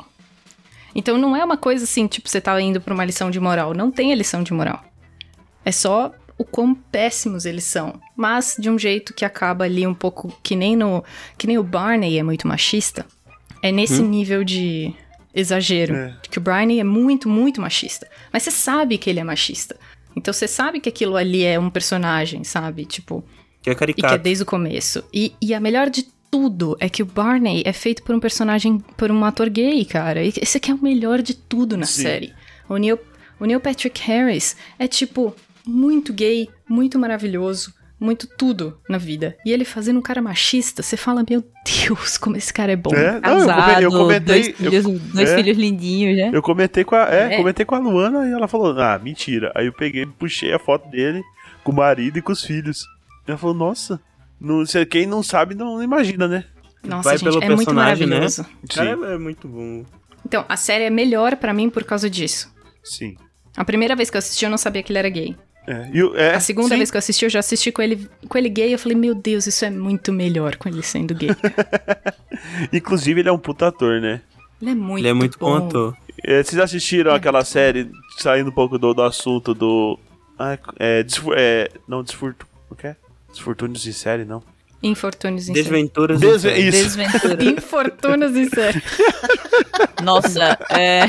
Então 0.93 1.17
não 1.17 1.35
é 1.35 1.43
uma 1.43 1.57
coisa 1.57 1.83
assim, 1.83 2.07
tipo, 2.07 2.27
você 2.29 2.41
tá 2.41 2.59
indo 2.61 2.81
pra 2.81 2.93
uma 2.93 3.05
lição 3.05 3.31
de 3.31 3.39
moral. 3.39 3.73
Não 3.73 3.91
tem 3.91 4.11
a 4.11 4.15
lição 4.15 4.43
de 4.43 4.53
moral. 4.53 4.83
É 5.63 5.71
só 5.71 6.13
o 6.37 6.43
quão 6.43 6.73
péssimos 6.73 7.45
eles 7.45 7.63
são. 7.63 7.99
Mas 8.15 8.55
de 8.59 8.69
um 8.69 8.77
jeito 8.77 9.13
que 9.13 9.23
acaba 9.23 9.65
ali 9.65 9.85
um 9.85 9.93
pouco. 9.93 10.35
Que 10.43 10.55
nem 10.55 10.75
no. 10.75 11.03
Que 11.37 11.47
nem 11.47 11.57
o 11.57 11.63
Barney 11.63 12.17
é 12.17 12.23
muito 12.23 12.47
machista. 12.47 13.05
É 13.61 13.71
nesse 13.71 14.01
nível 14.01 14.43
de 14.43 14.93
exagero. 15.33 15.95
É. 15.95 16.17
Que 16.29 16.37
o 16.39 16.41
Barney 16.41 16.79
é 16.79 16.83
muito, 16.83 17.29
muito 17.29 17.61
machista. 17.61 18.07
Mas 18.33 18.43
você 18.43 18.51
sabe 18.51 18.97
que 18.97 19.09
ele 19.09 19.19
é 19.19 19.23
machista. 19.23 19.75
Então 20.15 20.33
você 20.33 20.47
sabe 20.47 20.79
que 20.79 20.89
aquilo 20.89 21.15
ali 21.15 21.43
é 21.43 21.59
um 21.59 21.69
personagem, 21.69 22.43
sabe? 22.43 22.85
Tipo. 22.85 23.23
Que 23.61 23.69
é 23.69 23.73
E 23.73 23.75
que 23.75 23.83
é 23.83 23.87
caricato. 23.87 24.17
desde 24.17 24.43
o 24.43 24.45
começo. 24.45 25.03
E, 25.13 25.33
e 25.39 25.53
a 25.53 25.59
melhor 25.59 25.89
de 25.89 26.07
tudo 26.31 26.77
é 26.79 26.87
que 26.89 27.03
o 27.03 27.05
Barney 27.05 27.61
é 27.65 27.73
feito 27.73 28.01
por 28.03 28.15
um 28.15 28.19
personagem, 28.19 28.79
por 28.97 29.11
um 29.11 29.23
ator 29.25 29.49
gay, 29.49 29.83
cara. 29.85 30.23
E 30.23 30.31
Esse 30.41 30.57
aqui 30.57 30.71
é 30.71 30.73
o 30.73 30.81
melhor 30.81 31.21
de 31.21 31.33
tudo 31.35 31.75
na 31.77 31.85
Sim. 31.85 32.01
série. 32.03 32.33
O 32.69 32.77
Neil, 32.77 32.97
o 33.39 33.45
Neil 33.45 33.59
Patrick 33.59 34.01
Harris 34.03 34.55
é, 34.79 34.87
tipo, 34.87 35.35
muito 35.67 36.13
gay, 36.13 36.47
muito 36.69 36.97
maravilhoso, 36.97 37.73
muito 37.99 38.25
tudo 38.37 38.79
na 38.89 38.97
vida. 38.97 39.35
E 39.45 39.51
ele 39.51 39.65
fazendo 39.65 39.99
um 39.99 40.01
cara 40.01 40.21
machista, 40.21 40.81
você 40.81 40.95
fala, 40.97 41.23
meu 41.29 41.43
Deus, 41.85 42.17
como 42.17 42.37
esse 42.37 42.51
cara 42.53 42.71
é 42.71 42.75
bom. 42.75 42.95
É, 42.95 43.19
não, 43.19 43.39
eu, 43.39 43.45
come- 43.45 43.45
Casado, 43.47 43.81
eu 43.81 43.91
comentei. 43.91 44.41
dois, 44.43 44.47
filhos, 44.57 44.85
eu, 44.85 44.99
dois 45.13 45.29
é. 45.29 45.35
filhos 45.35 45.57
lindinhos, 45.57 46.17
né? 46.17 46.31
eu 46.33 46.41
comentei 46.41 46.83
com 46.85 46.95
a. 46.95 47.09
É, 47.13 47.33
É. 47.33 47.37
comentei 47.37 47.65
com 47.65 47.75
a 47.75 47.79
Luana 47.79 48.25
e 48.27 48.31
ela 48.31 48.47
falou, 48.47 48.71
ah, 48.79 48.97
mentira. 49.03 49.51
Aí 49.53 49.65
eu 49.67 49.73
peguei, 49.73 50.05
puxei 50.05 50.53
a 50.53 50.57
foto 50.57 50.89
dele 50.89 51.21
com 51.63 51.71
o 51.71 51.75
marido 51.75 52.17
e 52.17 52.21
com 52.21 52.31
os 52.31 52.43
filhos. 52.43 52.85
Ela 53.27 53.37
falou, 53.37 53.55
nossa. 53.55 53.99
Não, 54.41 54.65
se- 54.65 54.85
quem 54.87 55.05
não 55.05 55.21
sabe 55.21 55.53
não 55.55 55.81
imagina, 55.83 56.27
né? 56.27 56.43
Nossa, 56.83 57.09
Vai 57.09 57.17
gente, 57.19 57.25
pelo 57.29 57.43
é 57.43 57.47
muito 57.47 57.57
personagem, 57.59 58.07
né? 58.07 58.15
maravilhoso. 58.15 58.45
O 58.63 58.67
cara 58.67 59.13
é 59.13 59.17
muito 59.19 59.47
bom. 59.47 59.85
Então, 60.25 60.43
a 60.49 60.57
série 60.57 60.85
é 60.85 60.89
melhor 60.89 61.35
pra 61.37 61.53
mim 61.53 61.69
por 61.69 61.83
causa 61.83 62.09
disso. 62.09 62.51
Sim. 62.83 63.15
A 63.55 63.63
primeira 63.63 63.95
vez 63.95 64.09
que 64.09 64.17
eu 64.17 64.19
assisti, 64.19 64.43
eu 64.45 64.49
não 64.51 64.57
sabia 64.57 64.81
que 64.81 64.91
ele 64.91 64.97
era 64.99 65.09
gay. 65.09 65.35
É, 65.67 65.91
é, 66.15 66.33
A 66.35 66.39
segunda 66.39 66.69
sim. 66.69 66.77
vez 66.77 66.89
que 66.89 66.97
eu 66.97 66.99
assisti, 66.99 67.23
eu 67.25 67.29
já 67.29 67.37
assisti 67.39 67.71
com 67.71 67.83
ele, 67.83 68.09
com 68.27 68.35
ele 68.35 68.49
gay. 68.49 68.73
Eu 68.73 68.79
falei, 68.79 68.97
meu 68.97 69.13
Deus, 69.13 69.45
isso 69.45 69.63
é 69.63 69.69
muito 69.69 70.11
melhor 70.11 70.55
com 70.55 70.67
ele 70.67 70.81
sendo 70.81 71.13
gay. 71.13 71.29
Inclusive, 72.73 73.19
ele 73.21 73.29
é 73.29 73.31
um 73.31 73.37
puta 73.37 73.67
ator, 73.67 74.01
né? 74.01 74.21
Ele 74.61 74.71
é 74.71 74.75
muito 74.75 74.99
Ele 75.01 75.07
é 75.09 75.13
muito 75.13 75.37
bom 75.39 75.59
bom. 75.59 75.67
ator. 75.67 75.97
É, 76.23 76.41
vocês 76.43 76.59
assistiram 76.59 77.13
aquela 77.13 77.43
série, 77.43 77.91
saindo 78.17 78.49
um 78.49 78.53
pouco 78.53 78.77
do, 78.77 78.93
do 78.93 79.01
assunto 79.03 79.53
do. 79.53 79.99
Ah, 80.37 80.57
é, 80.79 81.05
é, 81.35 81.71
não, 81.87 82.03
desfurto. 82.03 82.47
O 82.69 82.75
que 82.75 82.87
é? 82.87 82.95
Desfortúnios 83.31 83.85
em 83.87 83.91
série, 83.91 84.25
não. 84.25 84.41
Infortúnios 84.83 85.43
em 85.47 85.53
série. 85.53 85.63
Desventuras. 85.63 86.19
Desve- 86.19 86.49
em 86.49 86.53
série. 86.53 86.67
Isso. 86.69 86.83
Desventura. 86.97 87.43
Infortúnios 87.43 88.35
em 88.35 88.49
série. 88.49 88.81
Nossa, 90.03 90.57
é. 90.71 91.07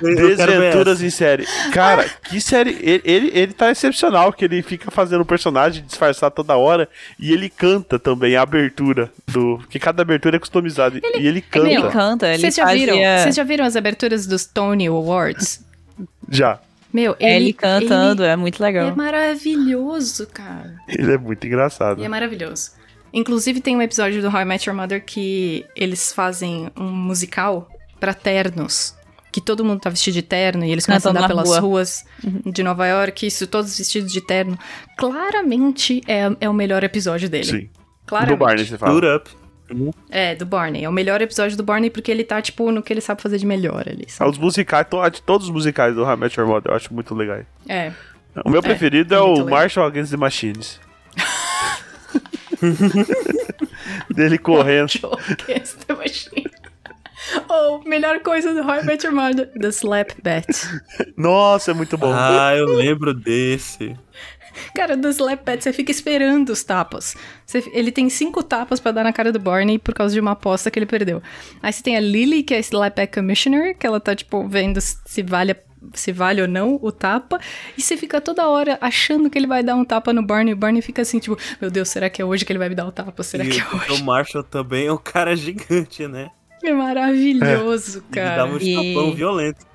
Desventuras 0.00 1.02
em 1.02 1.10
série. 1.10 1.44
Cara, 1.72 2.08
que 2.24 2.40
série. 2.40 2.70
Ele, 2.80 3.02
ele, 3.04 3.30
ele 3.34 3.52
tá 3.52 3.70
excepcional, 3.72 4.32
que 4.32 4.44
ele 4.44 4.62
fica 4.62 4.90
fazendo 4.92 5.22
um 5.22 5.26
personagem 5.26 5.84
disfarçar 5.84 6.30
toda 6.30 6.56
hora 6.56 6.88
e 7.18 7.32
ele 7.32 7.48
canta 7.48 7.98
também 7.98 8.36
a 8.36 8.42
abertura 8.42 9.10
do. 9.26 9.58
Porque 9.58 9.80
cada 9.80 10.02
abertura 10.02 10.36
é 10.36 10.38
customizada. 10.38 11.00
e 11.18 11.26
ele 11.26 11.40
canta. 11.40 11.66
Meu, 11.66 11.80
Ele 11.82 11.90
canta, 11.92 12.28
ele 12.28 12.38
Vocês 12.38 12.54
já, 12.54 12.64
fazia... 12.66 12.86
viram, 12.86 12.96
vocês 13.22 13.34
já 13.34 13.42
viram 13.44 13.64
as 13.64 13.74
aberturas 13.74 14.26
dos 14.26 14.44
Tony 14.46 14.86
Awards? 14.86 15.60
Já. 16.30 16.60
Meu, 17.00 17.16
É, 17.20 17.36
ele, 17.36 17.44
ele 17.46 17.52
cantando, 17.52 18.24
ele 18.24 18.32
é 18.32 18.36
muito 18.36 18.60
legal. 18.60 18.88
é 18.88 18.94
maravilhoso, 18.94 20.26
cara. 20.26 20.74
Ele 20.88 21.12
é 21.12 21.18
muito 21.18 21.46
engraçado. 21.46 22.00
E 22.00 22.04
é 22.04 22.08
maravilhoso. 22.08 22.72
Inclusive 23.12 23.60
tem 23.60 23.76
um 23.76 23.82
episódio 23.82 24.20
do 24.20 24.28
How 24.28 24.40
I 24.40 24.44
Met 24.44 24.68
Your 24.68 24.76
Mother 24.76 25.04
que 25.04 25.64
eles 25.76 26.12
fazem 26.12 26.70
um 26.76 26.90
musical 26.90 27.68
pra 28.00 28.12
ternos. 28.12 28.94
Que 29.30 29.40
todo 29.40 29.64
mundo 29.64 29.80
tá 29.80 29.90
vestido 29.90 30.14
de 30.14 30.22
terno 30.22 30.64
e 30.64 30.70
eles 30.72 30.84
começam 30.86 31.12
a 31.12 31.14
andar 31.16 31.28
pelas 31.28 31.48
rua. 31.48 31.60
ruas 31.60 32.04
de 32.46 32.62
Nova 32.62 32.86
York, 32.86 33.26
isso, 33.26 33.46
todos 33.46 33.76
vestidos 33.78 34.10
de 34.12 34.20
terno. 34.20 34.58
Claramente 34.96 36.02
é, 36.08 36.22
é 36.40 36.48
o 36.48 36.54
melhor 36.54 36.82
episódio 36.82 37.28
dele. 37.28 37.44
Sim. 37.44 37.70
Claramente. 38.06 38.38
Do 38.38 38.44
Barney, 38.44 38.66
você 38.66 38.76
fala. 38.78 38.92
Suit 38.92 39.06
up. 39.06 39.30
É, 40.10 40.34
do 40.34 40.46
Barney. 40.46 40.84
É 40.84 40.88
o 40.88 40.92
melhor 40.92 41.20
episódio 41.22 41.56
do 41.56 41.62
Barney 41.62 41.90
porque 41.90 42.10
ele 42.10 42.24
tá, 42.24 42.40
tipo, 42.40 42.70
no 42.72 42.82
que 42.82 42.92
ele 42.92 43.00
sabe 43.00 43.20
fazer 43.22 43.38
de 43.38 43.46
melhor 43.46 43.84
ali. 43.88 44.06
Sabe? 44.08 44.30
Os 44.30 44.38
musicais, 44.38 44.86
to- 44.88 45.22
todos 45.24 45.46
os 45.48 45.52
musicais 45.52 45.94
do 45.94 46.02
How 46.04 46.14
I 46.14 46.16
Met 46.16 46.38
Your 46.38 46.48
Mother 46.48 46.72
eu 46.72 46.76
acho 46.76 46.92
muito 46.94 47.14
legais. 47.14 47.44
É. 47.68 47.92
O 48.44 48.50
meu 48.50 48.62
preferido 48.62 49.14
é, 49.14 49.18
é 49.18 49.20
o 49.20 49.32
legal. 49.32 49.48
Marshall 49.48 49.86
Against 49.86 50.10
the 50.12 50.16
Machines. 50.16 50.80
Dele 54.14 54.38
correndo. 54.38 54.90
Against 55.44 55.84
the 55.86 55.94
Machine. 55.94 56.50
Ou, 57.48 57.82
melhor 57.84 58.20
coisa 58.20 58.54
do 58.54 58.60
How 58.62 58.80
I 58.80 58.84
Met 58.84 59.04
Your 59.04 59.14
Mother, 59.14 59.50
The 59.60 59.68
Slap 59.68 60.12
Bet. 60.22 60.46
Nossa, 61.16 61.72
é 61.72 61.74
muito 61.74 61.98
bom. 61.98 62.12
Ah, 62.14 62.54
eu 62.56 62.66
lembro 62.66 63.12
desse. 63.12 63.96
Cara, 64.74 64.96
do 64.96 65.08
Slap 65.08 65.44
Bet, 65.44 65.62
você 65.62 65.72
fica 65.72 65.90
esperando 65.90 66.50
os 66.50 66.62
tapas. 66.62 67.16
Você- 67.46 67.64
ele 67.72 67.90
tem 67.92 68.08
cinco 68.10 68.42
tapas 68.42 68.80
pra 68.80 68.92
dar 68.92 69.04
na 69.04 69.12
cara 69.12 69.32
do 69.32 69.38
Barney 69.38 69.78
por 69.78 69.94
causa 69.94 70.14
de 70.14 70.20
uma 70.20 70.32
aposta 70.32 70.70
que 70.70 70.78
ele 70.78 70.86
perdeu. 70.86 71.22
Aí 71.62 71.72
você 71.72 71.82
tem 71.82 71.96
a 71.96 72.00
Lily, 72.00 72.42
que 72.42 72.54
é 72.54 72.58
a 72.58 72.60
Slap 72.60 72.94
Bet 72.96 73.12
Commissioner, 73.14 73.76
que 73.76 73.86
ela 73.86 74.00
tá, 74.00 74.14
tipo, 74.14 74.46
vendo 74.48 74.80
se 74.80 75.22
vale, 75.22 75.54
se 75.94 76.10
vale 76.12 76.42
ou 76.42 76.48
não 76.48 76.78
o 76.82 76.90
tapa. 76.92 77.38
E 77.76 77.82
você 77.82 77.96
fica 77.96 78.20
toda 78.20 78.48
hora 78.48 78.76
achando 78.80 79.30
que 79.30 79.38
ele 79.38 79.46
vai 79.46 79.62
dar 79.62 79.74
um 79.76 79.84
tapa 79.84 80.12
no 80.12 80.22
Barney. 80.22 80.50
E 80.50 80.54
o 80.54 80.56
Barney 80.56 80.82
fica 80.82 81.02
assim, 81.02 81.18
tipo, 81.18 81.36
meu 81.60 81.70
Deus, 81.70 81.88
será 81.88 82.10
que 82.10 82.20
é 82.20 82.24
hoje 82.24 82.44
que 82.44 82.52
ele 82.52 82.58
vai 82.58 82.68
me 82.68 82.74
dar 82.74 82.86
o 82.86 82.92
tapa? 82.92 83.22
Será 83.22 83.44
e 83.44 83.48
que 83.48 83.60
é 83.60 83.64
o 83.64 83.76
hoje? 83.76 83.86
Tom 83.86 84.04
Marshall 84.04 84.42
também 84.44 84.86
é 84.86 84.92
um 84.92 84.98
cara 84.98 85.34
gigante, 85.36 86.06
né? 86.08 86.28
É 86.64 86.72
maravilhoso, 86.72 87.98
Ele 88.12 88.20
dá 88.24 88.36
cara. 88.36 88.46
um 88.46 88.58
E- 88.58 88.74
tapão 88.74 89.14
violento. 89.14 89.66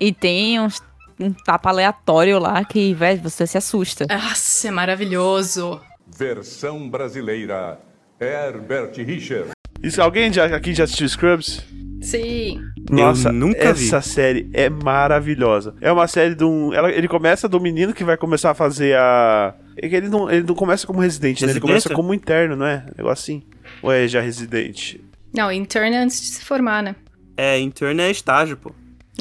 E 0.00 0.12
tem 0.12 0.58
uns, 0.60 0.82
um 1.22 1.32
tapa 1.32 1.70
aleatório 1.70 2.38
lá 2.38 2.64
que, 2.64 2.92
velho, 2.94 3.20
você 3.22 3.46
se 3.46 3.56
assusta. 3.58 4.06
Nossa, 4.08 4.68
é 4.68 4.70
maravilhoso. 4.70 5.80
Versão 6.16 6.88
brasileira. 6.88 7.78
Herbert 8.20 8.92
Richard. 9.04 9.50
Isso, 9.82 10.00
alguém 10.00 10.32
já, 10.32 10.44
aqui 10.46 10.72
já 10.74 10.84
assistiu 10.84 11.08
Scrubs? 11.08 11.64
Sim. 12.00 12.60
Nossa, 12.90 13.32
nunca 13.32 13.72
vi. 13.72 13.84
essa 13.86 14.00
série 14.00 14.50
é 14.52 14.68
maravilhosa. 14.68 15.74
É 15.80 15.90
uma 15.90 16.06
série 16.06 16.34
de 16.34 16.44
um. 16.44 16.72
ela- 16.72 16.90
ele 16.90 17.08
começa 17.08 17.48
do 17.48 17.60
menino 17.60 17.92
que 17.94 18.04
vai 18.04 18.16
começar 18.16 18.50
a 18.50 18.54
fazer 18.54 18.96
a. 18.96 19.54
é 19.76 19.88
que 19.88 19.94
Ele 19.96 20.08
não, 20.08 20.30
ele 20.30 20.44
não 20.46 20.54
começa 20.54 20.86
como 20.86 21.00
residente, 21.00 21.44
né? 21.46 21.52
Ele 21.52 21.60
começa 21.60 21.88
como 21.90 22.12
interno, 22.12 22.56
não 22.56 22.66
é? 22.66 22.84
Negócio 22.96 23.22
assim. 23.36 23.42
Ou 23.82 23.92
é 23.92 24.06
já 24.08 24.20
residente? 24.20 25.00
Não, 25.34 25.50
intern 25.50 25.94
é 25.94 25.98
antes 25.98 26.20
de 26.20 26.26
se 26.28 26.44
formar, 26.44 26.82
né? 26.82 26.94
É, 27.36 27.58
interno 27.58 28.00
é 28.02 28.10
estágio, 28.10 28.56
pô. 28.56 28.72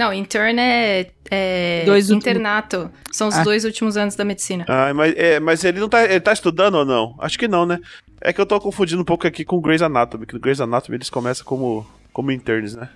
Não, 0.01 0.11
intern 0.11 0.57
é, 0.59 1.11
é 1.29 1.83
Dois 1.85 2.09
últimos- 2.09 2.23
internato. 2.25 2.89
São 3.11 3.27
os 3.27 3.35
Ah. 3.37 3.43
dois 3.43 3.65
últimos 3.65 3.97
anos 3.97 4.15
da 4.15 4.25
medicina. 4.25 4.65
Ah, 4.67 4.91
mas, 4.95 5.13
é, 5.15 5.39
mas 5.39 5.63
ele 5.63 5.79
não 5.79 5.87
tá. 5.87 6.03
Ele 6.05 6.19
tá 6.19 6.33
estudando 6.33 6.73
ou 6.75 6.83
não? 6.85 7.15
Acho 7.19 7.37
que 7.37 7.47
não, 7.47 7.67
né? 7.67 7.77
É 8.19 8.33
que 8.33 8.41
eu 8.41 8.45
tô 8.47 8.59
confundindo 8.59 8.99
um 8.99 9.05
pouco 9.05 9.27
aqui 9.27 9.45
com 9.45 9.57
o 9.57 9.61
Grey's 9.61 9.83
Anatomy, 9.83 10.25
que 10.25 10.33
no 10.33 10.39
Grey's 10.39 10.59
Anatomy 10.59 10.97
eles 10.97 11.09
começam 11.09 11.45
como, 11.45 11.85
como 12.11 12.31
interns, 12.31 12.75
né? 12.75 12.89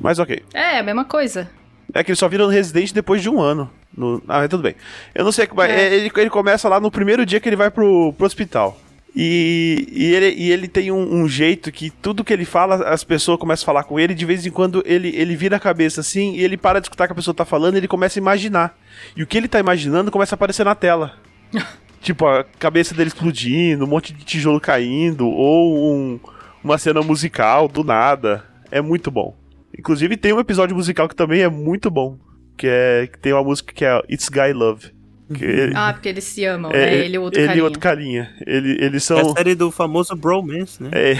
Mas 0.00 0.20
ok. 0.20 0.40
É, 0.54 0.78
a 0.78 0.82
mesma 0.84 1.04
coisa. 1.04 1.50
É 1.92 2.04
que 2.04 2.10
eles 2.12 2.18
só 2.20 2.28
viram 2.28 2.46
residente 2.46 2.94
depois 2.94 3.20
de 3.20 3.28
um 3.28 3.40
ano. 3.40 3.68
No... 3.94 4.22
Ah, 4.28 4.38
mas 4.38 4.48
tudo 4.48 4.62
bem. 4.62 4.76
Eu 5.14 5.24
não 5.24 5.32
sei. 5.32 5.48
mas 5.54 5.68
É. 5.70 5.88
é, 5.88 5.94
Ele, 5.96 6.12
ele 6.16 6.30
começa 6.30 6.68
lá 6.68 6.78
no 6.78 6.90
primeiro 6.92 7.26
dia 7.26 7.40
que 7.40 7.48
ele 7.48 7.56
vai 7.56 7.70
pro, 7.72 8.12
pro 8.14 8.24
hospital. 8.24 8.78
E, 9.14 9.86
e, 9.92 10.14
ele, 10.14 10.34
e 10.36 10.50
ele 10.50 10.68
tem 10.68 10.90
um, 10.90 11.22
um 11.22 11.28
jeito 11.28 11.70
que 11.70 11.90
tudo 11.90 12.24
que 12.24 12.32
ele 12.32 12.46
fala, 12.46 12.88
as 12.88 13.04
pessoas 13.04 13.38
começam 13.38 13.64
a 13.64 13.66
falar 13.66 13.84
com 13.84 14.00
ele. 14.00 14.14
De 14.14 14.24
vez 14.24 14.46
em 14.46 14.50
quando 14.50 14.82
ele, 14.86 15.08
ele 15.14 15.36
vira 15.36 15.56
a 15.56 15.60
cabeça 15.60 16.00
assim 16.00 16.34
e 16.34 16.42
ele 16.42 16.56
para 16.56 16.80
de 16.80 16.86
escutar 16.86 17.04
o 17.04 17.06
que 17.08 17.12
a 17.12 17.16
pessoa 17.16 17.34
tá 17.34 17.44
falando 17.44 17.74
e 17.74 17.78
ele 17.78 17.88
começa 17.88 18.18
a 18.18 18.22
imaginar. 18.22 18.78
E 19.16 19.22
o 19.22 19.26
que 19.26 19.36
ele 19.36 19.48
tá 19.48 19.60
imaginando 19.60 20.10
começa 20.10 20.34
a 20.34 20.36
aparecer 20.36 20.64
na 20.64 20.74
tela. 20.74 21.14
tipo, 22.00 22.26
a 22.26 22.42
cabeça 22.58 22.94
dele 22.94 23.08
explodindo, 23.08 23.84
um 23.84 23.88
monte 23.88 24.12
de 24.14 24.24
tijolo 24.24 24.58
caindo, 24.60 25.28
ou 25.28 25.94
um- 25.94 26.20
uma 26.64 26.78
cena 26.78 27.02
musical 27.02 27.68
do 27.68 27.84
nada. 27.84 28.44
É 28.70 28.80
muito 28.80 29.10
bom. 29.10 29.36
Inclusive 29.78 30.16
tem 30.16 30.32
um 30.32 30.40
episódio 30.40 30.74
musical 30.74 31.08
que 31.08 31.16
também 31.16 31.42
é 31.42 31.48
muito 31.48 31.90
bom. 31.90 32.16
Que 32.56 32.66
é 32.66 33.08
que 33.12 33.18
tem 33.18 33.32
uma 33.32 33.44
música 33.44 33.72
que 33.74 33.84
é 33.84 34.00
It's 34.08 34.28
Guy 34.30 34.52
Love. 34.54 34.90
Que 35.32 35.44
ele, 35.44 35.72
Ah, 35.74 35.92
porque 35.92 36.08
eles 36.08 36.24
se 36.24 36.44
amam, 36.44 36.70
é, 36.72 36.76
né? 36.86 36.94
Ele 36.94 37.14
e 37.14 37.18
o 37.18 37.22
outro 37.22 37.38
ele 37.40 37.44
e 37.44 37.48
carinha. 37.48 37.64
outro 37.64 37.80
carinha. 37.80 38.30
Ele, 38.46 38.76
eles 38.84 39.10
É 39.10 39.14
a 39.14 39.22
são. 39.24 39.34
série 39.34 39.54
do 39.54 39.70
famoso 39.70 40.14
bromance, 40.16 40.82
né? 40.82 40.90
É, 40.92 41.12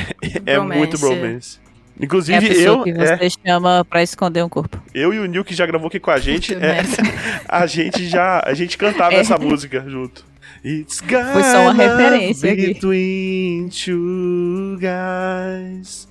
é 0.47 0.55
Bromance. 0.55 0.79
muito 0.79 0.99
bromance. 0.99 1.59
É 1.59 1.63
a 2.03 2.05
Inclusive, 2.05 2.49
pessoa 2.49 2.79
eu, 2.79 2.83
que 2.85 2.91
é, 2.91 3.17
você 3.19 3.31
chama 3.47 3.85
pra 3.85 4.03
esconder 4.03 4.43
um 4.43 4.49
corpo. 4.49 4.81
eu 4.95 5.13
e 5.13 5.19
o 5.19 5.27
Nil, 5.27 5.45
que 5.45 5.55
já 5.55 5.67
gravou 5.67 5.89
aqui 5.89 6.01
com 6.01 6.11
a 6.11 6.19
gente, 6.19 6.55
é, 6.55 6.81
a 7.49 7.67
gente 7.67 8.07
já. 8.09 8.43
A 8.45 8.55
gente 8.55 8.77
cantava 8.79 9.15
É. 9.15 9.19
essa 9.19 9.39
música 9.39 9.85
junto. 9.87 10.25
It's 10.65 11.01
guy 11.01 11.23
Foi 11.33 11.43
só 11.43 11.63
uma 11.63 11.75
referência 11.75 12.53
aqui. 12.53 12.67
Between 12.75 13.69
two 13.69 14.79
guys. 14.79 16.09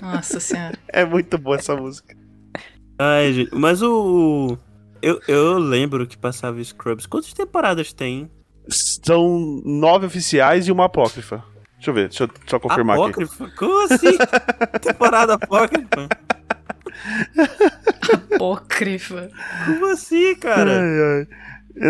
Nossa 0.00 0.40
senhora. 0.40 0.78
É 0.92 1.04
muito 1.04 1.36
boa 1.38 1.56
essa 1.56 1.74
música. 1.76 2.14
Ai, 2.98 3.32
gente, 3.32 3.50
mas 3.54 3.82
o. 3.82 4.56
Eu, 5.04 5.20
eu 5.28 5.58
lembro 5.58 6.06
que 6.06 6.16
passava 6.16 6.64
Scrubs. 6.64 7.04
Quantas 7.04 7.34
temporadas 7.34 7.92
tem? 7.92 8.30
São 8.66 9.60
nove 9.62 10.06
oficiais 10.06 10.66
e 10.66 10.72
uma 10.72 10.86
apócrifa. 10.86 11.44
Deixa 11.74 11.90
eu 11.90 11.94
ver, 11.94 12.08
deixa 12.08 12.24
eu 12.24 12.30
só 12.46 12.58
confirmar 12.58 12.96
aqui. 12.96 13.04
Apócrifa? 13.04 13.52
Como 13.54 13.84
assim? 13.84 14.16
Temporada 14.80 15.34
apócrifa? 15.34 16.08
Apócrifa. 18.34 19.28
Como 19.66 19.92
assim, 19.92 20.34
cara? 20.36 20.80
Ai, 20.80 21.18
ai. 21.18 21.26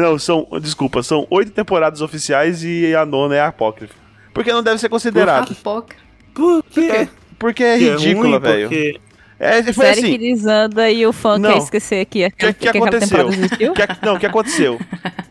Não, 0.00 0.18
são. 0.18 0.48
Desculpa, 0.60 1.00
são 1.04 1.24
oito 1.30 1.52
temporadas 1.52 2.00
oficiais 2.00 2.64
e 2.64 2.96
a 2.96 3.06
nona 3.06 3.36
é 3.36 3.40
a 3.40 3.46
apócrifa. 3.46 3.94
Porque 4.32 4.52
não 4.52 4.64
deve 4.64 4.78
ser 4.78 4.88
considerado. 4.88 5.52
Apócrifa. 5.52 6.02
Por 6.34 6.64
quê? 6.64 7.08
Porque 7.38 7.62
é 7.62 7.78
Que 7.78 7.90
ridícula, 7.90 8.40
velho. 8.40 8.68
Porque... 8.68 9.00
É, 9.38 9.62
foi 9.72 9.86
Série 9.86 10.00
assim. 10.00 10.12
que 10.12 10.18
desanda 10.18 10.90
e 10.90 11.04
o 11.06 11.12
fã 11.12 11.38
Não. 11.38 11.50
quer 11.52 11.58
esquecer 11.58 12.04
que, 12.06 12.24
O 12.26 12.30
que, 12.30 12.52
que 12.54 12.68
aquela 12.68 12.86
aconteceu? 12.86 13.18
temporada 13.18 13.34
existiu. 13.44 13.72
Que 13.74 13.82
a- 13.82 13.98
não, 14.02 14.14
o 14.14 14.18
que 14.20 14.26
aconteceu? 14.26 14.80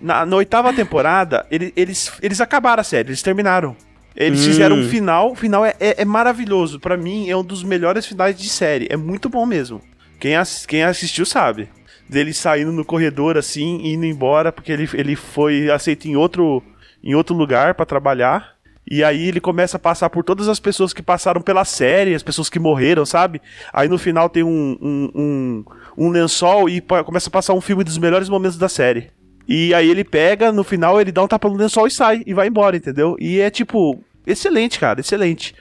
Na, 0.01 0.25
na 0.25 0.35
oitava 0.35 0.73
temporada, 0.73 1.45
ele- 1.49 1.71
eles, 1.75 2.11
eles 2.21 2.41
acabaram 2.41 2.81
a 2.81 2.83
série, 2.83 3.09
eles 3.09 3.21
terminaram. 3.21 3.75
Eles 4.15 4.41
Hum. 4.41 4.45
fizeram 4.45 4.75
um 4.75 4.87
final, 4.87 5.31
o 5.31 5.35
final 5.35 5.65
é, 5.65 5.73
é, 5.79 6.01
é 6.01 6.05
maravilhoso. 6.05 6.79
Pra 6.79 6.95
mim, 6.97 7.29
é 7.29 7.35
um 7.35 7.43
dos 7.43 7.63
melhores 7.63 8.05
finais 8.05 8.37
de 8.37 8.47
série. 8.49 8.87
É 8.91 8.95
muito 8.97 9.27
bom 9.29 9.45
mesmo. 9.45 9.81
Quem, 10.19 10.35
ass- 10.35 10.65
quem 10.67 10.83
assistiu 10.83 11.25
sabe. 11.25 11.67
Dele 12.07 12.33
saindo 12.33 12.71
no 12.71 12.85
corredor 12.85 13.37
assim, 13.37 13.79
e 13.81 13.93
indo 13.93 14.05
embora, 14.05 14.51
porque 14.51 14.71
ele, 14.71 14.87
ele 14.93 15.15
foi 15.15 15.71
aceito 15.71 16.05
em 16.07 16.15
outro, 16.15 16.61
em 17.03 17.15
outro 17.15 17.33
lugar 17.35 17.73
pra 17.73 17.85
trabalhar. 17.85 18.52
E 18.89 19.03
aí 19.03 19.27
ele 19.27 19.39
começa 19.39 19.77
a 19.77 19.79
passar 19.79 20.09
por 20.09 20.23
todas 20.23 20.49
as 20.49 20.59
pessoas 20.59 20.91
que 20.93 21.01
passaram 21.01 21.41
pela 21.41 21.63
série, 21.63 22.13
as 22.13 22.23
pessoas 22.23 22.49
que 22.49 22.59
morreram, 22.59 23.05
sabe? 23.05 23.41
Aí 23.71 23.87
no 23.87 23.97
final 23.97 24.29
tem 24.29 24.43
um, 24.43 24.77
um, 24.81 25.09
um, 25.15 25.65
um 25.97 26.09
lençol 26.09 26.69
e 26.69 26.81
começa 26.81 27.29
a 27.29 27.31
passar 27.31 27.53
um 27.53 27.61
filme 27.61 27.83
dos 27.83 27.97
melhores 27.97 28.27
momentos 28.27 28.57
da 28.57 28.67
série. 28.67 29.09
E 29.47 29.73
aí 29.73 29.89
ele 29.89 30.03
pega, 30.03 30.51
no 30.51 30.63
final 30.63 30.99
ele 30.99 31.11
dá 31.11 31.23
um 31.23 31.27
tapa 31.27 31.49
no 31.49 31.55
lençol 31.55 31.87
e 31.87 31.91
sai, 31.91 32.23
e 32.25 32.33
vai 32.33 32.47
embora, 32.47 32.75
entendeu? 32.75 33.15
E 33.19 33.39
é 33.39 33.49
tipo, 33.49 34.03
excelente, 34.27 34.79
cara, 34.79 34.99
excelente. 34.99 35.55